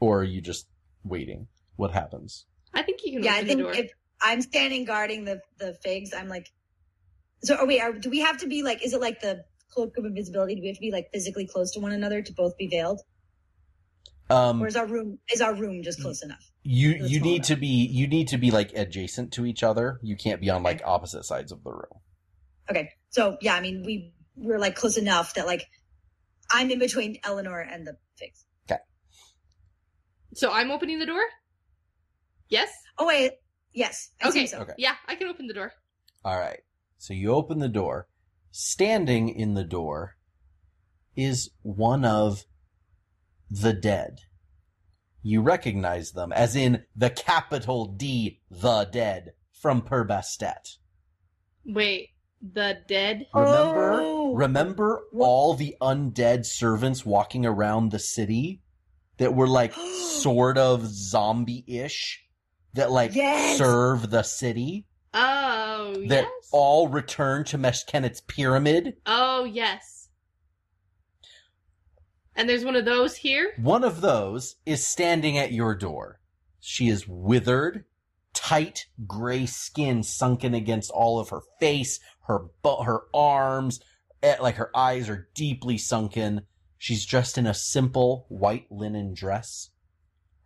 or 0.02 0.20
are 0.20 0.24
you 0.26 0.42
just 0.42 0.68
waiting? 1.04 1.48
What 1.78 1.92
happens? 1.92 2.46
I 2.74 2.84
think 2.84 3.00
you 3.04 3.14
can 3.14 3.24
Yeah, 3.24 3.34
I 3.34 3.44
think 3.44 3.58
the 3.60 3.64
door. 3.64 3.74
if 3.74 3.92
I'm 4.22 4.42
standing 4.42 4.86
guarding 4.86 5.26
the 5.26 5.42
the 5.58 5.76
figs, 5.84 6.14
I'm 6.14 6.28
like. 6.30 6.48
So, 7.44 7.56
are 7.56 7.68
we? 7.68 7.80
Are, 7.80 7.94
do 7.94 8.10
we 8.10 8.20
have 8.20 8.38
to 8.40 8.48
be 8.48 8.64
like? 8.64 8.84
Is 8.84 8.94
it 8.94 9.02
like 9.02 9.22
the 9.22 9.44
cloak 9.70 9.98
of 9.98 10.06
invisibility? 10.06 10.56
Do 10.56 10.62
we 10.62 10.68
have 10.68 10.78
to 10.78 10.82
be 10.82 10.92
like 10.92 11.10
physically 11.14 11.46
close 11.48 11.72
to 11.74 11.80
one 11.80 11.92
another 11.92 12.22
to 12.22 12.34
both 12.34 12.58
be 12.58 12.68
veiled, 12.68 13.02
Um, 14.30 14.62
or 14.62 14.68
is 14.68 14.76
our 14.76 14.88
room 14.88 15.20
is 15.32 15.40
our 15.42 15.54
room 15.54 15.84
just 15.84 16.02
close 16.02 16.24
enough? 16.24 16.44
you 16.64 16.98
That's 16.98 17.12
you 17.12 17.20
small 17.20 17.32
need 17.32 17.44
to 17.46 17.56
be 17.56 17.68
you 17.68 18.08
need 18.08 18.28
to 18.30 18.38
be 18.38 18.52
like 18.52 18.74
adjacent 18.74 19.34
to 19.34 19.46
each 19.46 19.64
other. 19.64 20.00
You 20.02 20.16
can't 20.18 20.42
be 20.42 20.50
on 20.50 20.64
like 20.64 20.82
opposite 20.84 21.26
sides 21.26 21.52
of 21.52 21.64
the 21.64 21.72
room. 21.72 22.02
Okay, 22.70 22.90
so 23.10 23.38
yeah, 23.42 23.56
I 23.56 23.62
mean 23.62 23.84
we 23.86 24.14
we're 24.36 24.60
like 24.60 24.76
close 24.76 24.98
enough 24.98 25.36
that 25.36 25.46
like 25.46 25.66
I'm 26.50 26.72
in 26.72 26.80
between 26.80 27.18
Eleanor 27.24 27.60
and 27.60 27.86
the 27.86 27.98
figs. 28.18 28.46
Okay. 28.70 28.82
So 30.34 30.52
I'm 30.52 30.72
opening 30.72 31.00
the 31.00 31.06
door. 31.06 31.24
Yes. 32.50 32.70
Oh 32.98 33.08
wait, 33.08 33.34
yes, 33.74 34.12
I 34.22 34.30
Okay. 34.30 34.48
so. 34.48 34.60
Okay. 34.60 34.74
Yeah, 34.78 34.96
I 35.08 35.16
can 35.16 35.28
open 35.28 35.48
the 35.48 35.54
door. 35.54 35.74
All 36.24 36.40
right. 36.40 36.60
So 36.98 37.14
you 37.14 37.32
open 37.34 37.60
the 37.60 37.70
door. 37.70 38.08
Standing 38.52 39.30
in 39.30 39.54
the 39.54 39.64
door 39.64 40.18
is 41.16 41.52
one 41.62 42.06
of 42.06 42.46
the 43.50 43.74
dead. 43.74 44.20
You 45.22 45.42
recognize 45.42 46.12
them 46.12 46.32
as 46.32 46.56
in 46.56 46.84
the 46.96 47.10
capital 47.10 47.86
D, 47.86 48.42
the 48.50 48.86
dead 48.86 49.34
from 49.52 49.82
Per-Bastet. 49.82 50.78
Wait, 51.66 52.10
the 52.42 52.80
dead. 52.88 53.28
Remember? 53.34 54.00
Oh. 54.02 54.34
Remember 54.34 55.02
all 55.18 55.54
the 55.54 55.76
undead 55.82 56.46
servants 56.46 57.06
walking 57.06 57.46
around 57.46 57.92
the 57.92 58.00
city 58.00 58.62
that 59.18 59.36
were 59.36 59.48
like 59.48 59.74
sort 60.22 60.58
of 60.58 60.86
zombie-ish 60.86 62.24
that 62.74 62.92
like 62.92 63.16
Yes. 63.16 63.58
serve 63.58 64.10
the 64.10 64.24
city 64.24 64.86
Oh 65.14 65.94
that 66.10 66.24
yes. 66.26 66.50
all 66.52 66.88
return 66.90 67.44
to 67.46 67.58
Meshkenet's 67.58 68.22
pyramid. 68.22 68.98
oh 69.06 69.46
yes. 69.46 70.10
And 72.36 72.48
there's 72.48 72.66
one 72.66 72.76
of 72.76 72.86
those 72.86 73.18
here. 73.18 73.54
One 73.58 73.84
of 73.84 74.02
those 74.02 74.58
is 74.66 74.86
standing 74.86 75.38
at 75.38 75.52
your 75.54 75.74
door. 75.76 76.20
She 76.60 76.88
is 76.88 77.08
withered, 77.08 77.86
tight 78.34 78.86
gray 79.08 79.48
skin 79.48 80.04
sunken 80.04 80.54
against 80.54 80.92
all 80.92 81.20
of 81.20 81.30
her 81.30 81.42
face, 81.60 82.00
her 82.28 82.46
bu- 82.62 82.84
her 82.84 83.04
arms, 83.14 83.80
eh, 84.22 84.36
like 84.40 84.56
her 84.56 84.70
eyes 84.78 85.10
are 85.10 85.30
deeply 85.34 85.80
sunken. 85.80 86.42
She's 86.78 87.06
dressed 87.08 87.40
in 87.40 87.48
a 87.48 87.56
simple 87.56 88.28
white 88.30 88.72
linen 88.72 89.16
dress. 89.16 89.70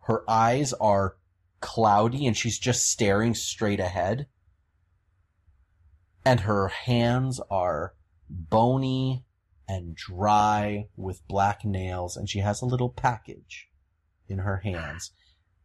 Her 0.06 0.24
eyes 0.28 0.72
are 0.74 1.16
cloudy 1.62 2.26
and 2.26 2.36
she's 2.36 2.58
just 2.58 2.90
staring 2.90 3.34
straight 3.34 3.80
ahead. 3.80 4.26
And 6.24 6.40
her 6.40 6.68
hands 6.68 7.40
are 7.50 7.94
bony 8.28 9.24
and 9.66 9.96
dry 9.96 10.88
with 10.96 11.26
black 11.26 11.64
nails, 11.64 12.16
and 12.16 12.28
she 12.28 12.40
has 12.40 12.60
a 12.60 12.66
little 12.66 12.90
package 12.90 13.68
in 14.28 14.38
her 14.38 14.58
hands. 14.58 15.12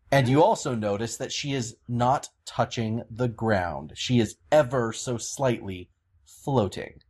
And 0.10 0.30
you 0.30 0.42
also 0.42 0.74
notice 0.74 1.18
that 1.18 1.34
she 1.34 1.52
is 1.52 1.76
not 1.88 2.30
touching 2.46 3.04
the 3.12 3.28
ground. 3.28 3.92
She 3.96 4.20
is 4.20 4.38
ever 4.52 4.94
so 4.94 5.18
slightly 5.18 5.90
floating. 6.26 7.02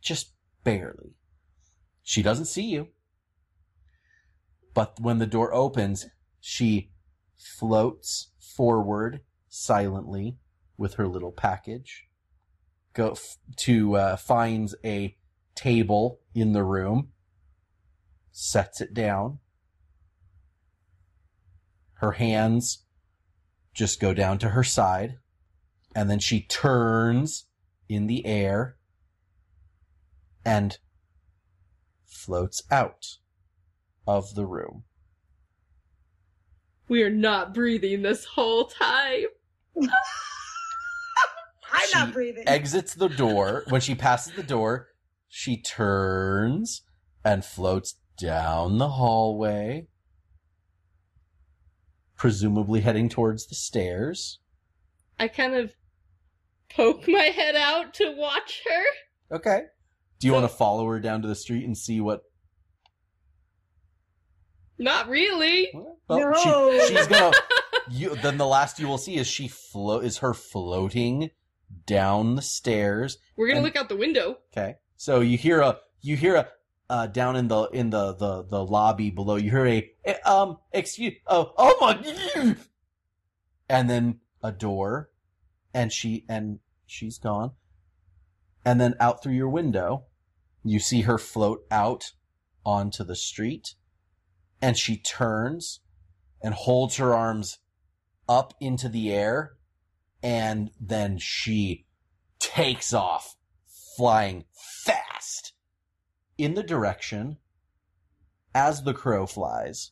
Just 0.00 0.32
barely. 0.64 1.14
She 2.02 2.22
doesn't 2.22 2.46
see 2.46 2.64
you. 2.64 2.88
But 4.74 4.98
when 5.00 5.18
the 5.18 5.26
door 5.26 5.54
opens, 5.54 6.06
she 6.40 6.90
floats 7.42 8.28
forward 8.38 9.20
silently 9.48 10.36
with 10.76 10.94
her 10.94 11.06
little 11.06 11.32
package. 11.32 12.08
Go 12.94 13.12
f- 13.12 13.36
to 13.56 13.96
uh, 13.96 14.16
finds 14.16 14.74
a 14.84 15.16
table 15.54 16.20
in 16.34 16.52
the 16.52 16.64
room, 16.64 17.12
sets 18.30 18.80
it 18.80 18.94
down. 18.94 19.38
Her 21.94 22.12
hands 22.12 22.84
just 23.74 24.00
go 24.00 24.12
down 24.12 24.38
to 24.38 24.50
her 24.50 24.64
side, 24.64 25.18
and 25.94 26.10
then 26.10 26.18
she 26.18 26.42
turns 26.42 27.46
in 27.88 28.06
the 28.06 28.26
air 28.26 28.76
and 30.44 30.78
floats 32.04 32.62
out 32.70 33.18
of 34.06 34.34
the 34.34 34.46
room. 34.46 34.84
We 36.88 37.02
are 37.02 37.10
not 37.10 37.54
breathing 37.54 38.02
this 38.02 38.24
whole 38.24 38.66
time. 38.66 39.24
I'm 41.72 41.86
She 41.88 41.98
not 41.98 42.12
breathing. 42.12 42.44
Exits 42.46 42.94
the 42.94 43.08
door. 43.08 43.64
When 43.68 43.80
she 43.80 43.94
passes 43.94 44.34
the 44.34 44.42
door, 44.42 44.88
she 45.28 45.56
turns 45.60 46.82
and 47.24 47.44
floats 47.44 47.94
down 48.18 48.76
the 48.78 48.90
hallway, 48.90 49.86
presumably 52.16 52.80
heading 52.82 53.08
towards 53.08 53.46
the 53.46 53.54
stairs. 53.54 54.38
I 55.18 55.28
kind 55.28 55.54
of 55.54 55.72
poke 56.68 57.08
my 57.08 57.24
head 57.24 57.56
out 57.56 57.94
to 57.94 58.14
watch 58.16 58.62
her. 58.68 59.36
Okay. 59.36 59.62
Do 60.18 60.26
you 60.26 60.32
So- 60.32 60.40
want 60.40 60.50
to 60.50 60.56
follow 60.56 60.86
her 60.88 61.00
down 61.00 61.22
to 61.22 61.28
the 61.28 61.34
street 61.34 61.64
and 61.64 61.76
see 61.76 62.00
what? 62.00 62.22
Not 64.82 65.08
really. 65.08 65.70
Well, 65.72 65.98
No. 66.08 66.34
she, 66.86 66.94
she's 66.94 67.06
gonna. 67.06 67.32
You, 67.90 68.14
then 68.16 68.38
the 68.38 68.46
last 68.46 68.78
you 68.78 68.86
will 68.86 68.96
see 68.96 69.16
is 69.16 69.26
she 69.26 69.48
float 69.48 70.04
is 70.04 70.18
her 70.18 70.32
floating 70.34 71.30
down 71.84 72.36
the 72.36 72.42
stairs. 72.42 73.18
We're 73.36 73.48
gonna 73.48 73.58
And- 73.58 73.64
look 73.66 73.76
out 73.76 73.88
the 73.88 73.96
window. 73.96 74.38
Okay. 74.56 74.76
So 74.96 75.20
you 75.20 75.36
hear 75.36 75.60
a 75.60 75.78
you 76.00 76.16
hear 76.16 76.36
a 76.36 76.48
uh, 76.88 77.06
down 77.08 77.34
in 77.36 77.48
the 77.48 77.64
in 77.70 77.90
the, 77.90 78.14
the 78.14 78.44
the 78.44 78.64
lobby 78.64 79.10
below. 79.10 79.34
You 79.36 79.50
hear 79.50 79.66
a 79.66 79.90
eh, 80.04 80.14
um 80.24 80.58
excuse 80.72 81.14
oh 81.26 81.52
oh 81.58 81.76
my 81.80 82.54
and 83.68 83.90
then 83.90 84.20
a 84.42 84.52
door, 84.52 85.10
and 85.74 85.92
she 85.92 86.24
and 86.28 86.60
she's 86.86 87.18
gone, 87.18 87.52
and 88.64 88.80
then 88.80 88.94
out 89.00 89.22
through 89.22 89.34
your 89.34 89.48
window, 89.48 90.04
you 90.62 90.78
see 90.78 91.02
her 91.02 91.18
float 91.18 91.64
out 91.70 92.12
onto 92.64 93.02
the 93.02 93.16
street, 93.16 93.74
and 94.62 94.78
she 94.78 94.96
turns 94.96 95.80
and 96.42 96.54
holds 96.54 96.96
her 96.96 97.12
arms 97.12 97.58
up 98.28 98.54
into 98.60 98.88
the 98.88 99.12
air, 99.12 99.56
and 100.22 100.70
then 100.80 101.18
she 101.18 101.86
takes 102.38 102.94
off 102.94 103.36
flying 103.96 104.44
fast 104.84 105.52
in 106.38 106.54
the 106.54 106.62
direction 106.62 107.36
as 108.54 108.84
the 108.84 108.94
crow 108.94 109.26
flies 109.26 109.90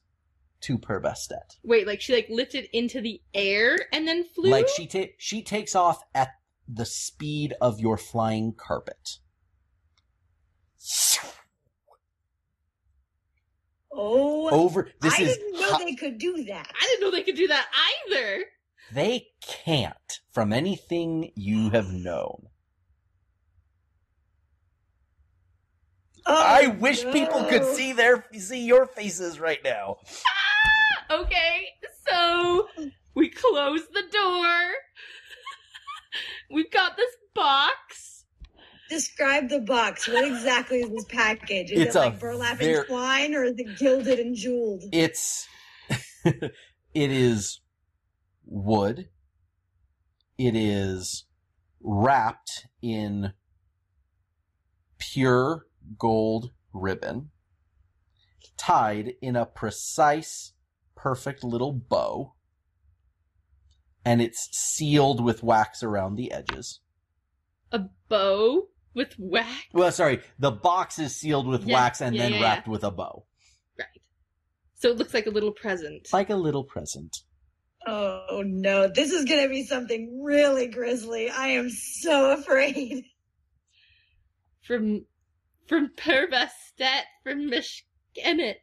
to 0.60 0.78
Per-Bastet. 0.78 1.56
Wait, 1.64 1.86
like 1.86 2.00
she 2.00 2.14
like 2.14 2.28
lifted 2.28 2.68
into 2.72 3.00
the 3.00 3.20
air 3.34 3.76
and 3.92 4.06
then 4.06 4.24
flew. 4.34 4.50
Like 4.50 4.68
she 4.68 4.86
ta- 4.86 5.12
she 5.18 5.42
takes 5.42 5.74
off 5.74 6.02
at 6.14 6.30
the 6.68 6.84
speed 6.84 7.54
of 7.60 7.80
your 7.80 7.96
flying 7.96 8.54
carpet. 8.56 9.18
Oh, 13.92 14.48
Over 14.50 14.88
this 15.00 15.18
I 15.18 15.22
is 15.22 15.36
didn't 15.36 15.60
know 15.60 15.72
ho- 15.72 15.78
they 15.84 15.94
could 15.94 16.18
do 16.18 16.44
that. 16.44 16.70
I 16.80 16.86
didn't 16.86 17.00
know 17.00 17.10
they 17.10 17.22
could 17.24 17.34
do 17.36 17.48
that 17.48 17.66
either. 18.08 18.44
they 18.92 19.26
can't 19.42 20.20
from 20.32 20.52
anything 20.52 21.32
you 21.34 21.70
have 21.70 21.92
known. 21.92 22.46
Oh, 26.26 26.34
I 26.46 26.66
wish 26.68 27.04
people 27.10 27.44
could 27.44 27.64
see 27.64 27.92
their 27.92 28.24
see 28.38 28.64
your 28.64 28.86
faces 28.86 29.40
right 29.40 29.58
now. 29.64 29.96
Ah, 31.10 31.20
okay, 31.22 31.66
so 32.08 32.68
we 33.14 33.28
close 33.30 33.82
the 33.92 34.04
door. 34.12 34.70
We've 36.52 36.70
got 36.70 36.96
this 36.96 37.10
box. 37.34 38.09
Describe 38.90 39.48
the 39.48 39.60
box. 39.60 40.08
What 40.08 40.24
exactly 40.24 40.80
is 40.80 40.90
this 40.90 41.04
package? 41.04 41.70
Is 41.70 41.80
It's 41.80 41.94
it 41.94 41.98
like 41.98 42.18
burlap 42.18 42.58
ver- 42.58 42.80
and 42.80 42.86
twine, 42.88 43.34
or 43.36 43.44
is 43.44 43.54
it 43.56 43.78
gilded 43.78 44.18
and 44.18 44.34
jeweled? 44.34 44.82
It's 44.92 45.46
it 46.24 46.52
is 46.94 47.60
wood. 48.44 49.08
It 50.36 50.56
is 50.56 51.24
wrapped 51.80 52.66
in 52.82 53.32
pure 54.98 55.66
gold 55.96 56.50
ribbon, 56.72 57.30
tied 58.56 59.14
in 59.22 59.36
a 59.36 59.46
precise, 59.46 60.52
perfect 60.96 61.44
little 61.44 61.72
bow, 61.72 62.34
and 64.04 64.20
it's 64.20 64.48
sealed 64.50 65.22
with 65.22 65.44
wax 65.44 65.82
around 65.84 66.16
the 66.16 66.32
edges. 66.32 66.80
A 67.70 67.82
bow 68.08 68.66
with 68.94 69.14
wax. 69.18 69.48
Well, 69.72 69.92
sorry, 69.92 70.20
the 70.38 70.50
box 70.50 70.98
is 70.98 71.14
sealed 71.16 71.46
with 71.46 71.64
Yeah, 71.64 71.74
wax 71.74 72.00
and 72.00 72.14
yeah, 72.14 72.22
then 72.24 72.32
yeah, 72.34 72.42
wrapped 72.42 72.68
with 72.68 72.84
a 72.84 72.90
bow, 72.90 73.24
Right. 73.78 73.86
So 74.74 74.88
it 74.90 74.96
looks 74.96 75.14
like 75.14 75.26
a 75.26 75.30
little 75.30 75.52
present. 75.52 76.08
like 76.12 76.30
a 76.30 76.36
little 76.36 76.64
present. 76.64 77.16
Oh 77.86 78.42
no, 78.44 78.88
this 78.88 79.10
is 79.10 79.24
gonna 79.24 79.48
be 79.48 79.64
something 79.64 80.22
really 80.22 80.66
grisly. 80.68 81.30
I 81.30 81.48
am 81.48 81.70
so 81.70 82.32
afraid. 82.32 83.04
from 84.66 85.06
from 85.66 85.90
Per-Bastet 85.96 87.02
from 87.24 87.50
Mishkenet. 87.50 88.56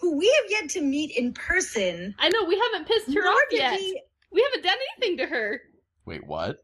Who 0.00 0.16
we 0.16 0.26
have 0.26 0.50
yet 0.50 0.70
to 0.70 0.80
meet 0.80 1.16
in 1.16 1.32
person. 1.32 2.14
I 2.18 2.28
know 2.28 2.44
we 2.44 2.56
haven't 2.58 2.86
pissed 2.88 3.08
her 3.08 3.20
nor 3.22 3.32
off 3.32 3.42
yet. 3.50 3.78
we 3.78 4.02
We 4.32 4.42
haven't 4.42 4.62
done 4.64 4.76
anything 4.98 5.18
to 5.18 5.26
her. 5.26 5.60
Wait, 6.06 6.26
what? 6.26 6.56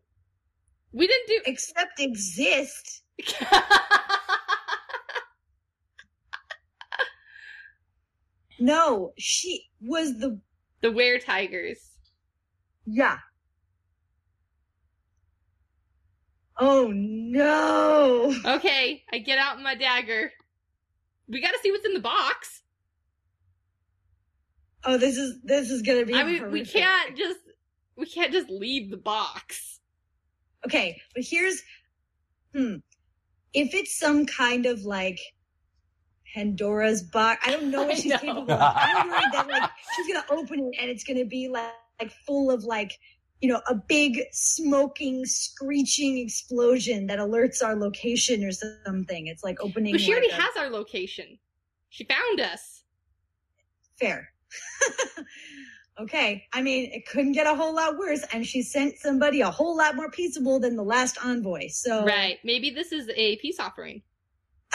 We 0.94 1.06
didn't 1.06 1.26
do. 1.26 1.40
except 1.46 2.00
exist. 2.00 3.02
No, 8.60 9.12
she 9.18 9.68
was 9.80 10.18
the 10.18 10.40
the 10.80 10.90
were 10.90 11.18
tigers. 11.18 11.78
yeah. 12.86 13.18
Oh 16.58 16.92
no. 16.94 18.32
Okay, 18.44 19.02
I 19.12 19.18
get 19.18 19.38
out 19.38 19.60
my 19.60 19.74
dagger. 19.74 20.30
We 21.26 21.40
got 21.40 21.50
to 21.50 21.58
see 21.62 21.72
what's 21.72 21.84
in 21.84 21.94
the 21.94 22.00
box. 22.00 22.62
Oh, 24.84 24.96
this 24.98 25.16
is 25.16 25.40
this 25.42 25.70
is 25.70 25.82
gonna 25.82 26.06
be. 26.06 26.14
I 26.14 26.22
mean, 26.22 26.50
we 26.50 26.64
can't 26.64 27.16
just 27.16 27.40
we 27.96 28.06
can't 28.06 28.32
just 28.32 28.48
leave 28.50 28.90
the 28.90 28.96
box. 28.96 29.80
Okay, 30.66 31.00
but 31.14 31.24
here's, 31.24 31.62
hmm, 32.54 32.76
if 33.52 33.74
it's 33.74 33.98
some 33.98 34.26
kind 34.26 34.66
of 34.66 34.82
like 34.84 35.20
Pandora's 36.34 37.02
box, 37.02 37.46
I 37.46 37.50
don't 37.50 37.70
know 37.70 37.84
what 37.84 37.96
she's 37.96 38.06
know. 38.06 38.18
capable 38.18 38.52
of. 38.52 38.72
I'm 38.76 39.08
worried 39.08 39.24
that 39.32 39.46
like 39.48 39.70
she's 39.96 40.12
gonna 40.12 40.24
open 40.30 40.58
it 40.60 40.80
and 40.80 40.90
it's 40.90 41.04
gonna 41.04 41.24
be 41.24 41.48
like, 41.48 41.70
like 42.00 42.10
full 42.26 42.50
of 42.50 42.64
like, 42.64 42.90
you 43.40 43.48
know, 43.48 43.60
a 43.68 43.74
big 43.74 44.20
smoking, 44.32 45.24
screeching 45.26 46.18
explosion 46.18 47.06
that 47.06 47.18
alerts 47.18 47.62
our 47.62 47.76
location 47.76 48.42
or 48.44 48.50
something. 48.50 49.26
It's 49.26 49.44
like 49.44 49.60
opening. 49.60 49.92
But 49.92 50.00
she 50.00 50.12
like 50.12 50.18
already 50.22 50.32
a- 50.32 50.36
has 50.40 50.56
our 50.56 50.70
location. 50.70 51.38
She 51.90 52.04
found 52.04 52.40
us. 52.40 52.82
fair. 54.00 54.30
okay, 56.00 56.44
I 56.52 56.62
mean, 56.62 56.90
it 56.92 57.06
couldn't 57.06 57.32
get 57.32 57.46
a 57.46 57.54
whole 57.54 57.74
lot 57.74 57.98
worse, 57.98 58.24
and 58.32 58.46
she 58.46 58.62
sent 58.62 58.98
somebody 58.98 59.40
a 59.40 59.50
whole 59.50 59.76
lot 59.76 59.96
more 59.96 60.10
peaceable 60.10 60.58
than 60.60 60.76
the 60.76 60.82
last 60.82 61.18
envoy. 61.24 61.68
So 61.68 62.04
Right. 62.04 62.38
Maybe 62.44 62.70
this 62.70 62.92
is 62.92 63.08
a 63.14 63.36
peace 63.36 63.58
offering. 63.60 64.02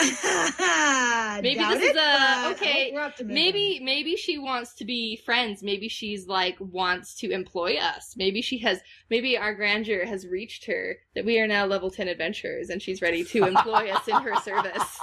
Maybe 0.00 1.58
this 1.58 1.82
is 1.90 1.96
a- 1.96 2.50
okay, 2.52 2.96
Maybe 3.22 3.80
Maybe 3.82 4.16
she 4.16 4.38
wants 4.38 4.72
to 4.76 4.84
be 4.86 5.16
friends. 5.26 5.62
Maybe 5.62 5.88
she's 5.88 6.26
like 6.26 6.56
wants 6.58 7.14
to 7.16 7.30
employ 7.30 7.76
us. 7.76 8.14
Maybe 8.16 8.40
she 8.40 8.56
has 8.58 8.80
maybe 9.10 9.36
our 9.36 9.54
grandeur 9.54 10.06
has 10.06 10.26
reached 10.26 10.64
her 10.66 10.96
that 11.14 11.26
we 11.26 11.38
are 11.38 11.46
now 11.46 11.66
level 11.66 11.90
10 11.90 12.08
adventurers 12.08 12.70
and 12.70 12.80
she's 12.80 13.02
ready 13.02 13.24
to 13.24 13.44
employ 13.44 13.90
us 13.90 14.08
in 14.08 14.16
her 14.22 14.36
service. 14.36 14.98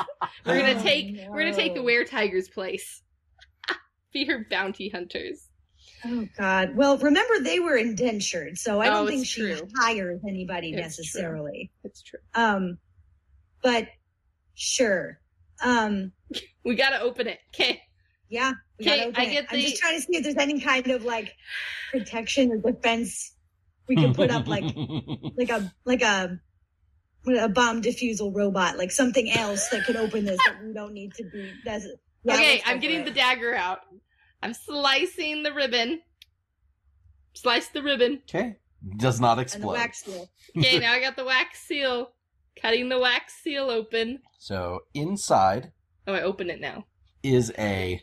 We're 0.45 0.60
going 0.61 0.73
to 0.76 0.80
Oh, 0.80 0.84
take 0.84 1.18
we're 1.30 1.41
going 1.41 1.53
to 1.53 1.60
take 1.60 1.73
the 1.76 1.80
no. 1.81 1.85
were 1.85 2.03
tiger's 2.03 2.49
place. 2.49 3.03
be 4.14 4.26
her 4.26 4.48
bounty 4.49 4.89
hunters. 4.89 5.47
Oh 6.10 6.28
God. 6.38 6.76
Well, 6.76 6.98
remember 6.98 7.40
they 7.40 7.60
were 7.60 7.76
indentured, 7.76 8.58
so 8.58 8.80
I 8.82 8.88
Oh, 8.88 8.92
don't 8.92 9.08
think 9.08 9.26
she 9.26 9.42
true. 9.42 9.68
hires 9.78 10.22
anybody 10.28 10.70
It's 10.70 10.78
true. 10.78 10.82
necessarily. 11.04 11.72
It's 11.84 12.02
true. 12.02 12.20
Um, 12.34 12.78
but 13.62 13.88
sure. 14.56 15.20
Um, 15.64 16.12
We 16.64 16.76
got 16.76 16.92
to 16.92 17.02
open 17.02 17.28
it. 17.28 17.40
Okay. 17.54 17.82
yeah. 18.30 18.54
we 18.80 18.86
Okay, 18.86 18.98
gotta 18.98 19.10
open 19.10 19.22
I 19.22 19.26
it. 19.26 19.32
get 19.32 19.46
I'm 19.52 19.60
just 19.60 19.78
trying 19.78 19.96
to 19.96 20.02
see 20.02 20.16
if 20.18 20.24
there's 20.24 20.36
any 20.38 20.60
kind 20.60 20.88
of 20.88 21.04
like 21.04 21.34
protection 21.92 22.52
or 22.52 22.72
defense 22.72 23.34
we 23.88 23.96
can 23.96 24.14
put 24.14 24.30
up, 24.30 24.48
like 24.48 24.66
like 25.38 25.50
a 25.50 25.72
like 25.86 26.02
a 26.02 26.40
a 27.28 27.50
bomb 27.50 27.82
diffusal 27.82 28.32
robot, 28.32 28.78
like 28.78 28.92
something 28.92 29.32
else 29.32 29.68
that 29.70 29.86
could 29.86 29.96
open 29.96 30.26
this 30.26 30.38
that 30.46 30.64
we 30.64 30.74
don't 30.74 30.94
need 30.94 31.14
to 31.16 31.24
be. 31.24 31.54
That's 31.66 31.88
yeah, 32.24 32.34
okay, 32.36 32.62
I'm 32.66 32.80
getting 32.80 33.00
it. 33.02 33.06
the 33.06 33.12
dagger 33.12 33.56
out. 33.56 33.80
I'm 34.41 34.53
slicing 34.53 35.43
the 35.43 35.53
ribbon. 35.53 36.01
Slice 37.34 37.68
the 37.69 37.84
ribbon. 37.84 38.22
okay. 38.30 38.57
Does 38.97 39.19
not 39.19 39.31
and 39.34 39.39
the 39.39 39.41
explode. 39.41 39.73
wax 39.73 40.03
seal. 40.03 40.30
Okay, 40.57 40.80
now 40.80 40.93
I 40.93 40.99
got 40.99 41.15
the 41.15 41.26
wax 41.26 41.59
seal. 41.61 42.11
Cutting 42.61 42.89
the 42.89 42.99
wax 42.99 43.34
seal 43.43 43.69
open. 43.69 44.19
So 44.39 44.81
inside 44.93 45.72
Oh, 46.07 46.14
I 46.14 46.22
open 46.22 46.49
it 46.49 46.61
now. 46.61 46.85
is 47.22 47.51
a 47.57 48.01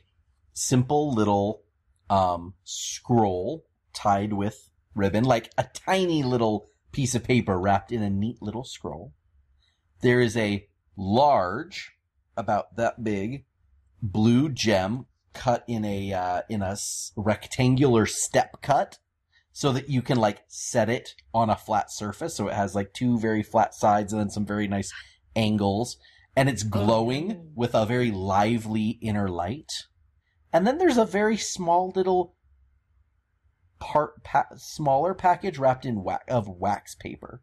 simple 0.52 1.12
little 1.12 1.62
um 2.10 2.54
scroll 2.64 3.64
tied 3.92 4.32
with 4.32 4.70
ribbon, 4.94 5.24
like 5.24 5.50
a 5.56 5.64
tiny 5.72 6.22
little 6.22 6.68
piece 6.92 7.14
of 7.14 7.24
paper 7.24 7.58
wrapped 7.58 7.90
in 7.92 8.02
a 8.02 8.10
neat 8.10 8.40
little 8.42 8.64
scroll. 8.64 9.12
There 10.02 10.20
is 10.20 10.36
a 10.36 10.68
large, 10.96 11.92
about 12.36 12.76
that 12.76 13.02
big, 13.02 13.46
blue 14.02 14.48
gem 14.50 15.06
cut 15.34 15.64
in 15.68 15.84
a 15.84 16.12
uh, 16.12 16.42
in 16.48 16.62
a 16.62 16.76
rectangular 17.16 18.06
step 18.06 18.62
cut, 18.62 18.98
so 19.52 19.72
that 19.72 19.90
you 19.90 20.00
can 20.00 20.16
like 20.16 20.42
set 20.48 20.88
it 20.88 21.14
on 21.34 21.50
a 21.50 21.56
flat 21.56 21.90
surface. 21.90 22.36
So 22.36 22.48
it 22.48 22.54
has 22.54 22.74
like 22.74 22.92
two 22.94 23.18
very 23.18 23.42
flat 23.42 23.74
sides 23.74 24.12
and 24.12 24.20
then 24.20 24.30
some 24.30 24.46
very 24.46 24.66
nice 24.68 24.90
angles, 25.36 25.96
and 26.36 26.48
it's 26.48 26.62
glowing 26.62 27.32
Oh. 27.32 27.50
with 27.54 27.74
a 27.74 27.84
very 27.86 28.10
lively 28.10 28.98
inner 29.02 29.28
light. 29.28 29.72
And 30.52 30.66
then 30.66 30.78
there's 30.78 30.98
a 30.98 31.04
very 31.04 31.36
small 31.36 31.92
little 31.94 32.36
part, 33.80 34.22
pa- 34.22 34.46
smaller 34.56 35.12
package 35.14 35.58
wrapped 35.58 35.84
in 35.84 36.02
wa- 36.04 36.20
of 36.28 36.48
wax 36.48 36.94
paper. 36.94 37.42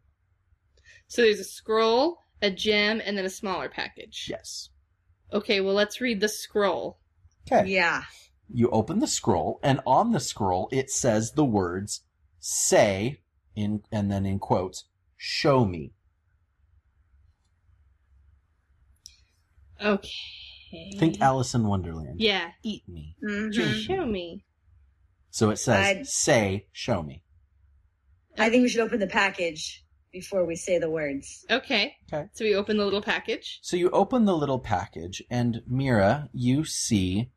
So 1.08 1.22
there's 1.22 1.38
a 1.40 1.44
scroll, 1.44 2.18
a 2.40 2.50
gem, 2.50 3.02
and 3.04 3.18
then 3.18 3.26
a 3.26 3.30
smaller 3.30 3.68
package. 3.68 4.28
Yes. 4.30 4.70
Okay, 5.32 5.60
well 5.60 5.74
let's 5.74 6.00
read 6.00 6.20
the 6.20 6.28
scroll. 6.28 6.98
Okay. 7.50 7.68
Yeah. 7.70 8.04
You 8.52 8.68
open 8.70 8.98
the 8.98 9.06
scroll, 9.06 9.58
and 9.62 9.80
on 9.86 10.12
the 10.12 10.20
scroll 10.20 10.68
it 10.72 10.90
says 10.90 11.32
the 11.32 11.44
words 11.44 12.02
"say" 12.38 13.20
in 13.56 13.82
and 13.90 14.10
then 14.10 14.26
in 14.26 14.38
quotes, 14.38 14.84
"Show 15.16 15.64
me." 15.64 15.92
Okay. 19.80 20.92
Think 20.98 21.20
Alice 21.20 21.54
in 21.54 21.66
Wonderland. 21.66 22.20
Yeah. 22.20 22.52
Eat 22.62 22.88
me. 22.88 23.16
Mhm. 23.22 23.82
Show 23.82 24.06
me. 24.06 24.44
So 25.30 25.50
it 25.50 25.56
says 25.56 25.84
I'd- 25.86 26.04
"Say, 26.06 26.66
show 26.72 27.02
me." 27.02 27.22
I 28.38 28.48
think 28.48 28.62
we 28.62 28.68
should 28.68 28.80
open 28.80 29.00
the 29.00 29.06
package 29.06 29.84
before 30.12 30.44
we 30.44 30.54
say 30.54 30.78
the 30.78 30.90
words. 30.90 31.44
Okay. 31.50 31.96
Okay. 32.12 32.28
So 32.32 32.44
we 32.44 32.54
open 32.54 32.76
the 32.76 32.84
little 32.84 33.02
package. 33.02 33.58
So 33.62 33.76
you 33.76 33.90
open 33.90 34.24
the 34.24 34.36
little 34.36 34.58
package, 34.58 35.22
and 35.30 35.62
Meera, 35.70 36.28
you 36.32 36.64
see 36.64 37.30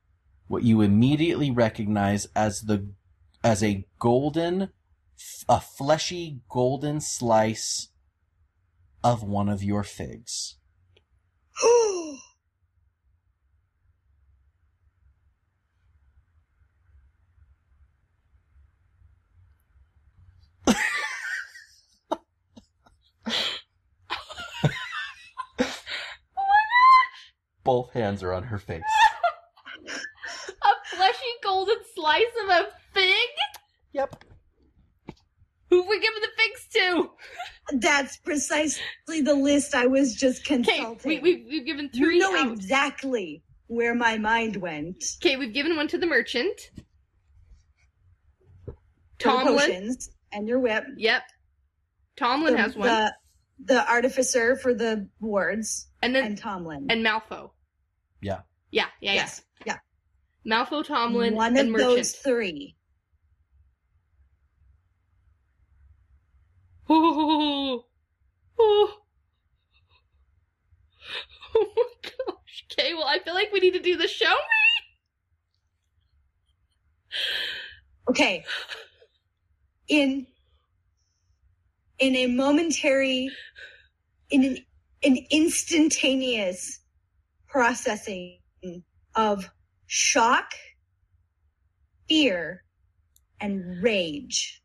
what 0.47 0.63
you 0.63 0.81
immediately 0.81 1.49
recognize 1.49 2.27
as 2.35 2.61
the 2.61 2.87
as 3.43 3.63
a 3.63 3.85
golden, 3.99 4.69
a 5.47 5.61
fleshy 5.61 6.39
golden 6.49 6.99
slice 6.99 7.89
of 9.03 9.23
one 9.23 9.49
of 9.49 9.63
your 9.63 9.83
figs. 9.83 10.57
Both 27.65 27.91
hands 27.91 28.23
are 28.23 28.31
on 28.31 28.43
her 28.43 28.57
face. 28.57 28.81
A 29.87 30.95
fleshy 30.95 31.19
golden 31.43 31.75
slice 31.93 32.23
of 32.43 32.49
a 32.49 32.67
fig? 32.93 33.29
Yep. 33.93 34.23
Who 35.69 35.81
have 35.81 35.89
we 35.89 35.99
giving 35.99 36.21
the 36.21 36.29
figs 36.37 36.67
to? 36.73 37.09
That's 37.79 38.17
precisely 38.17 39.21
the 39.21 39.33
list 39.35 39.75
I 39.75 39.85
was 39.87 40.15
just 40.15 40.41
Okay, 40.49 40.61
consulting. 40.61 41.21
we, 41.21 41.35
we, 41.35 41.45
we've 41.49 41.65
given 41.65 41.89
three 41.89 42.15
you 42.15 42.19
know 42.21 42.35
out. 42.35 42.51
exactly 42.53 43.43
where 43.67 43.93
my 43.95 44.17
mind 44.17 44.55
went. 44.57 45.03
Okay, 45.21 45.35
we've 45.37 45.53
given 45.53 45.75
one 45.75 45.87
to 45.89 45.97
the 45.97 46.07
merchant. 46.07 46.59
For 48.65 48.75
Tomlin. 49.19 49.57
potions 49.57 50.09
and 50.31 50.47
your 50.47 50.59
whip. 50.59 50.83
Yep. 50.97 51.23
Tomlin 52.17 52.53
the, 52.53 52.61
has 52.61 52.75
one. 52.75 52.87
The, 52.87 53.13
the 53.65 53.89
artificer 53.91 54.55
for 54.55 54.73
the 54.73 55.07
wards 55.19 55.87
and 56.01 56.15
then 56.15 56.23
and 56.25 56.37
Tomlin. 56.37 56.87
and 56.89 57.05
Malfo. 57.05 57.51
Yeah. 58.25 58.39
Yeah, 58.71 58.87
yeah, 59.01 59.13
yes. 59.13 59.43
yeah. 59.67 59.77
Malfo, 60.47 60.83
Tomlin, 60.83 61.35
One 61.35 61.55
and 61.55 61.67
of 61.67 61.73
merchant. 61.73 61.89
those 61.97 62.11
three. 62.13 62.75
Oh, 66.89 67.85
oh. 68.59 68.97
oh 71.55 71.67
my 71.75 71.83
gosh. 72.01 72.65
Okay, 72.71 72.93
well, 72.95 73.05
I 73.07 73.19
feel 73.19 73.35
like 73.35 73.51
we 73.53 73.59
need 73.59 73.73
to 73.73 73.79
do 73.79 73.95
the 73.95 74.07
show 74.07 74.25
me. 74.25 74.33
Okay. 78.09 78.43
In 79.87 80.25
in 81.99 82.15
a 82.15 82.25
momentary 82.27 83.29
in 84.31 84.43
an, 84.43 84.57
an 85.03 85.17
instantaneous 85.29 86.79
processing 87.55 88.37
of 89.15 89.49
shock, 89.85 90.51
fear, 92.09 92.65
and 93.39 93.81
rage, 93.81 94.61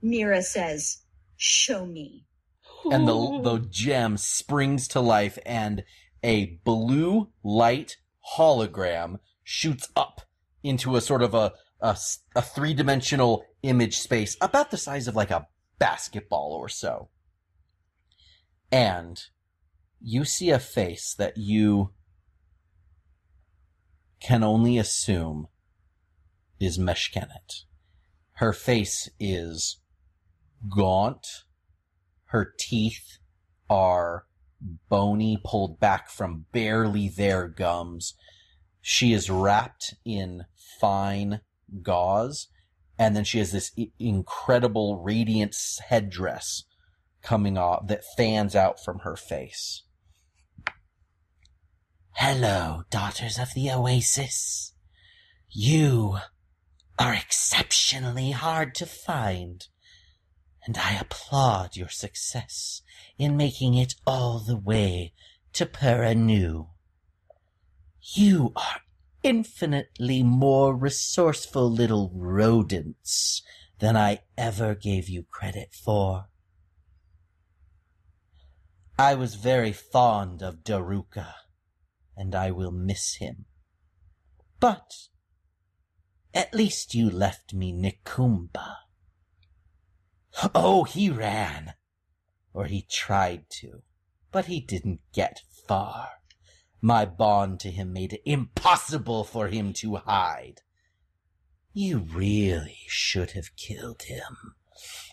Meera 0.00 0.44
says, 0.44 0.98
Show 1.36 1.86
me. 1.86 2.24
and 2.92 3.08
the 3.08 3.40
the 3.42 3.66
gem 3.68 4.16
springs 4.16 4.86
to 4.86 5.00
life 5.00 5.40
and 5.44 5.82
a 6.22 6.60
blue 6.64 7.30
light 7.42 7.96
hologram 8.36 9.18
shoots 9.42 9.88
up 9.96 10.20
into 10.62 10.94
a 10.94 11.00
sort 11.00 11.22
of 11.22 11.34
a 11.34 11.52
a 11.80 12.42
three-dimensional 12.42 13.44
image 13.62 13.98
space 13.98 14.36
about 14.40 14.70
the 14.70 14.76
size 14.76 15.08
of 15.08 15.16
like 15.16 15.32
a 15.32 15.48
basketball 15.80 16.52
or 16.52 16.68
so 16.68 17.08
and 18.70 19.30
you 20.00 20.24
see 20.24 20.50
a 20.50 20.58
face 20.58 21.14
that 21.18 21.36
you 21.36 21.90
can 24.20 24.42
only 24.42 24.78
assume 24.78 25.48
is 26.60 26.78
Meshkenet. 26.78 27.64
Her 28.34 28.52
face 28.52 29.08
is 29.18 29.78
gaunt 30.68 31.26
her 32.28 32.52
teeth 32.58 33.18
are 33.70 34.26
bony, 34.90 35.40
pulled 35.42 35.80
back 35.80 36.10
from 36.10 36.44
barely 36.52 37.08
there 37.08 37.48
gums. 37.48 38.14
She 38.82 39.14
is 39.14 39.30
wrapped 39.30 39.94
in 40.04 40.44
fine 40.80 41.40
gauze, 41.82 42.48
and 42.98 43.16
then 43.16 43.24
she 43.24 43.38
has 43.38 43.52
this 43.52 43.72
incredible 43.98 45.02
radiant 45.02 45.56
headdress 45.88 46.64
coming 47.22 47.56
off 47.56 47.86
that 47.86 48.04
fans 48.16 48.54
out 48.54 48.82
from 48.82 49.00
her 49.00 49.16
face. 49.16 49.84
Hello, 52.20 52.82
daughters 52.90 53.38
of 53.38 53.54
the 53.54 53.70
Oasis. 53.70 54.72
You 55.50 56.18
are 56.98 57.14
exceptionally 57.14 58.32
hard 58.32 58.74
to 58.74 58.86
find 58.86 59.64
and 60.66 60.76
I 60.76 60.94
applaud 60.94 61.76
your 61.76 61.88
success 61.88 62.82
in 63.18 63.36
making 63.36 63.74
it 63.74 63.94
all 64.04 64.40
the 64.40 64.56
way 64.56 65.12
to 65.52 65.64
Peranu. 65.64 66.70
You 68.02 68.52
are 68.56 68.80
infinitely 69.22 70.24
more 70.24 70.74
resourceful 70.74 71.70
little 71.70 72.10
rodents 72.12 73.42
than 73.78 73.96
I 73.96 74.22
ever 74.36 74.74
gave 74.74 75.08
you 75.08 75.22
credit 75.22 75.72
for. 75.72 76.26
I 78.98 79.14
was 79.14 79.36
very 79.36 79.72
fond 79.72 80.42
of 80.42 80.64
Daruka, 80.64 81.32
and 82.18 82.34
I 82.34 82.50
will 82.50 82.72
miss 82.72 83.14
him. 83.14 83.46
But 84.58 84.92
at 86.34 86.52
least 86.52 86.94
you 86.94 87.08
left 87.08 87.54
me 87.54 87.72
Nikumba. 87.72 88.74
Oh, 90.54 90.82
he 90.82 91.08
ran. 91.08 91.74
Or 92.52 92.64
he 92.66 92.84
tried 92.90 93.48
to. 93.60 93.82
But 94.32 94.46
he 94.46 94.60
didn't 94.60 95.00
get 95.14 95.42
far. 95.68 96.08
My 96.82 97.04
bond 97.04 97.60
to 97.60 97.70
him 97.70 97.92
made 97.92 98.12
it 98.12 98.22
impossible 98.24 99.22
for 99.22 99.46
him 99.46 99.72
to 99.74 99.96
hide. 99.96 100.62
You 101.72 101.98
really 101.98 102.78
should 102.88 103.30
have 103.32 103.56
killed 103.56 104.02
him. 104.02 104.54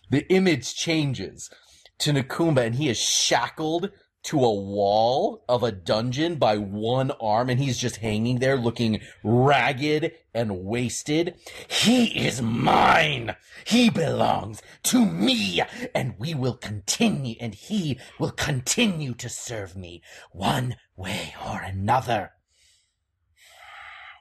The 0.10 0.28
image 0.32 0.76
changes 0.76 1.52
to 2.00 2.12
Nakumba 2.12 2.66
and 2.66 2.76
he 2.76 2.90
is 2.90 2.98
shackled 2.98 3.92
to 4.26 4.44
a 4.44 4.54
wall 4.54 5.44
of 5.48 5.62
a 5.62 5.72
dungeon 5.72 6.36
by 6.36 6.58
one 6.58 7.12
arm 7.22 7.48
and 7.48 7.60
he's 7.60 7.78
just 7.78 7.98
hanging 7.98 8.40
there 8.40 8.58
looking 8.58 9.00
ragged 9.24 10.12
and 10.34 10.66
wasted. 10.66 11.36
He 11.68 12.26
is 12.26 12.42
mine. 12.42 13.36
He 13.66 13.92
belongs 13.92 14.64
to 14.84 15.06
me 15.06 15.62
and 15.94 16.16
we 16.18 16.34
will 16.34 16.56
continue 16.56 17.36
and 17.40 17.54
he 17.54 18.00
will 18.20 18.32
continue 18.32 19.14
to 19.14 19.30
serve 19.30 19.76
me 19.76 20.02
one 20.32 20.78
way 20.96 21.36
or 21.48 21.62
another. 21.62 22.32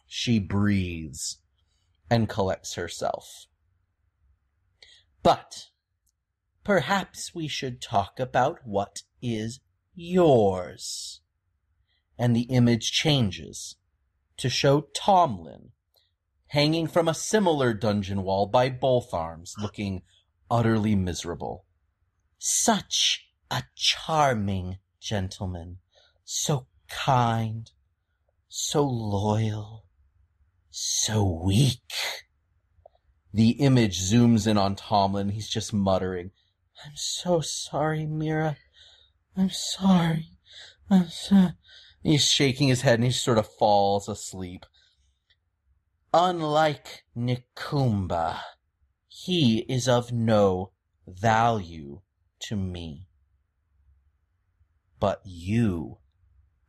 She 0.07 0.39
breathes 0.39 1.39
and 2.11 2.29
collects 2.29 2.75
herself. 2.75 3.47
But 5.23 5.69
perhaps 6.63 7.35
we 7.35 7.49
should 7.49 7.81
talk 7.81 8.21
about 8.21 8.67
what 8.67 9.03
is 9.23 9.61
yours. 9.95 11.21
And 12.19 12.35
the 12.35 12.43
image 12.43 12.93
changes 12.93 13.77
to 14.37 14.49
show 14.49 14.83
Tomlin 14.95 15.71
hanging 16.49 16.87
from 16.87 17.09
a 17.09 17.15
similar 17.15 17.75
dungeon 17.75 18.23
wall 18.23 18.47
by 18.47 18.69
both 18.69 19.13
arms, 19.13 19.55
looking 19.61 20.03
utterly 20.49 20.95
miserable. 20.95 21.65
Such 22.39 23.29
a 23.51 23.65
charming 23.75 24.79
gentleman, 25.01 25.79
so 26.25 26.67
kind, 26.89 27.71
so 28.49 28.85
loyal, 28.85 29.85
so 30.71 31.25
weak. 31.25 31.93
The 33.33 33.51
image 33.51 34.01
zooms 34.01 34.47
in 34.47 34.57
on 34.57 34.77
Tomlin. 34.77 35.31
He's 35.31 35.49
just 35.49 35.73
muttering. 35.73 36.31
I'm 36.85 36.93
so 36.95 37.41
sorry, 37.41 38.07
Meera. 38.07 38.57
I'm 39.37 39.51
sorry. 39.51 40.29
I'm 40.91 41.09
so... 41.09 41.49
He's 42.03 42.31
shaking 42.31 42.69
his 42.69 42.83
head 42.83 42.97
and 42.97 43.05
he 43.05 43.11
sort 43.11 43.39
of 43.39 43.49
falls 43.49 44.09
asleep. 44.09 44.67
Unlike 46.13 47.05
Nikumba, 47.17 48.41
he 49.09 49.61
is 49.69 49.89
of 49.89 50.13
no 50.13 50.73
value 51.07 52.03
to 52.41 52.57
me. 52.57 53.09
But 55.01 55.23
you 55.25 55.99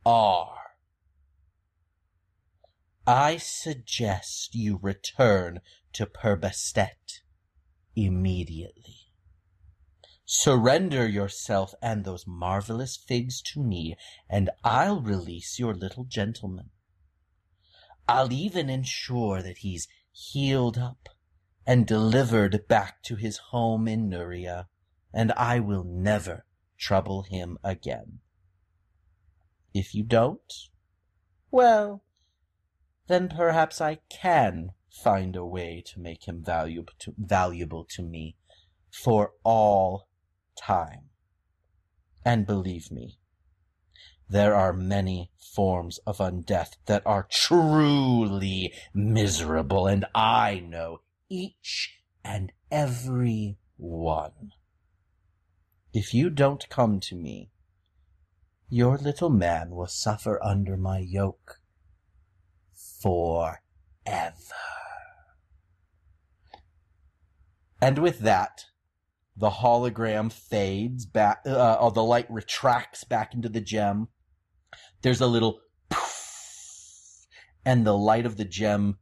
are. 0.04 0.58
I 3.06 3.36
suggest 3.36 4.54
you 4.54 4.80
return 4.82 5.60
to 5.92 6.06
Per-Bastet 6.06 7.20
immediately. 7.94 9.05
Surrender 10.28 11.06
yourself 11.06 11.72
and 11.80 12.04
those 12.04 12.26
marvelous 12.26 12.96
figs 12.96 13.40
to 13.40 13.62
me, 13.62 13.96
and 14.28 14.50
I'll 14.64 15.00
release 15.00 15.60
your 15.60 15.72
little 15.72 16.02
gentleman. 16.02 16.70
I'll 18.08 18.32
even 18.32 18.68
ensure 18.68 19.40
that 19.40 19.58
he's 19.58 19.86
healed 20.10 20.78
up 20.78 21.08
and 21.64 21.86
delivered 21.86 22.66
back 22.66 23.04
to 23.04 23.14
his 23.14 23.38
home 23.50 23.86
in 23.86 24.08
Nuria, 24.10 24.66
and 25.12 25.30
I 25.32 25.60
will 25.60 25.84
never 25.84 26.44
trouble 26.76 27.22
him 27.22 27.56
again. 27.62 28.18
If 29.72 29.94
you 29.94 30.02
don't, 30.02 30.52
well, 31.52 32.02
then 33.06 33.28
perhaps 33.28 33.80
I 33.80 34.00
can 34.08 34.72
find 34.90 35.36
a 35.36 35.46
way 35.46 35.84
to 35.86 36.00
make 36.00 36.26
him 36.26 36.42
valuable 36.42 36.94
to, 36.98 37.14
valuable 37.16 37.84
to 37.90 38.02
me 38.02 38.36
for 38.90 39.32
all 39.44 40.05
time. 40.56 41.10
And 42.24 42.46
believe 42.46 42.90
me, 42.90 43.18
there 44.28 44.54
are 44.54 44.72
many 44.72 45.30
forms 45.38 45.98
of 46.06 46.18
undeath 46.18 46.76
that 46.86 47.02
are 47.06 47.28
truly 47.30 48.72
miserable, 48.92 49.86
and 49.86 50.04
I 50.14 50.60
know 50.66 51.00
each 51.28 52.00
and 52.24 52.52
every 52.70 53.58
one. 53.76 54.52
If 55.92 56.12
you 56.12 56.28
don't 56.28 56.68
come 56.68 56.98
to 57.00 57.14
me, 57.14 57.50
your 58.68 58.98
little 58.98 59.30
man 59.30 59.70
will 59.70 59.86
suffer 59.86 60.42
under 60.42 60.76
my 60.76 60.98
yoke 60.98 61.60
forever. 63.00 64.34
And 67.80 67.98
with 67.98 68.20
that, 68.20 68.64
the 69.36 69.50
hologram 69.50 70.32
fades 70.32 71.04
back, 71.04 71.42
uh, 71.46 71.74
or 71.74 71.92
the 71.92 72.02
light 72.02 72.30
retracts 72.30 73.04
back 73.04 73.34
into 73.34 73.48
the 73.48 73.60
gem. 73.60 74.08
There's 75.02 75.20
a 75.20 75.26
little 75.26 75.60
poof, 75.90 77.26
and 77.64 77.86
the 77.86 77.96
light 77.96 78.26
of 78.26 78.36
the 78.36 78.44
gem 78.44 78.98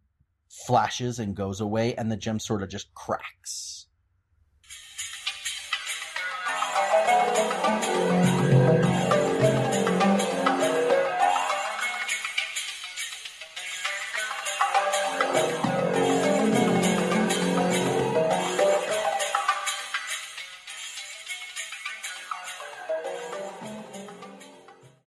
flashes 0.67 1.19
and 1.19 1.37
goes 1.37 1.61
away, 1.61 1.95
and 1.95 2.11
the 2.11 2.17
gem 2.17 2.41
sort 2.41 2.63
of 2.63 2.69
just 2.69 2.93
cracks. 2.95 3.84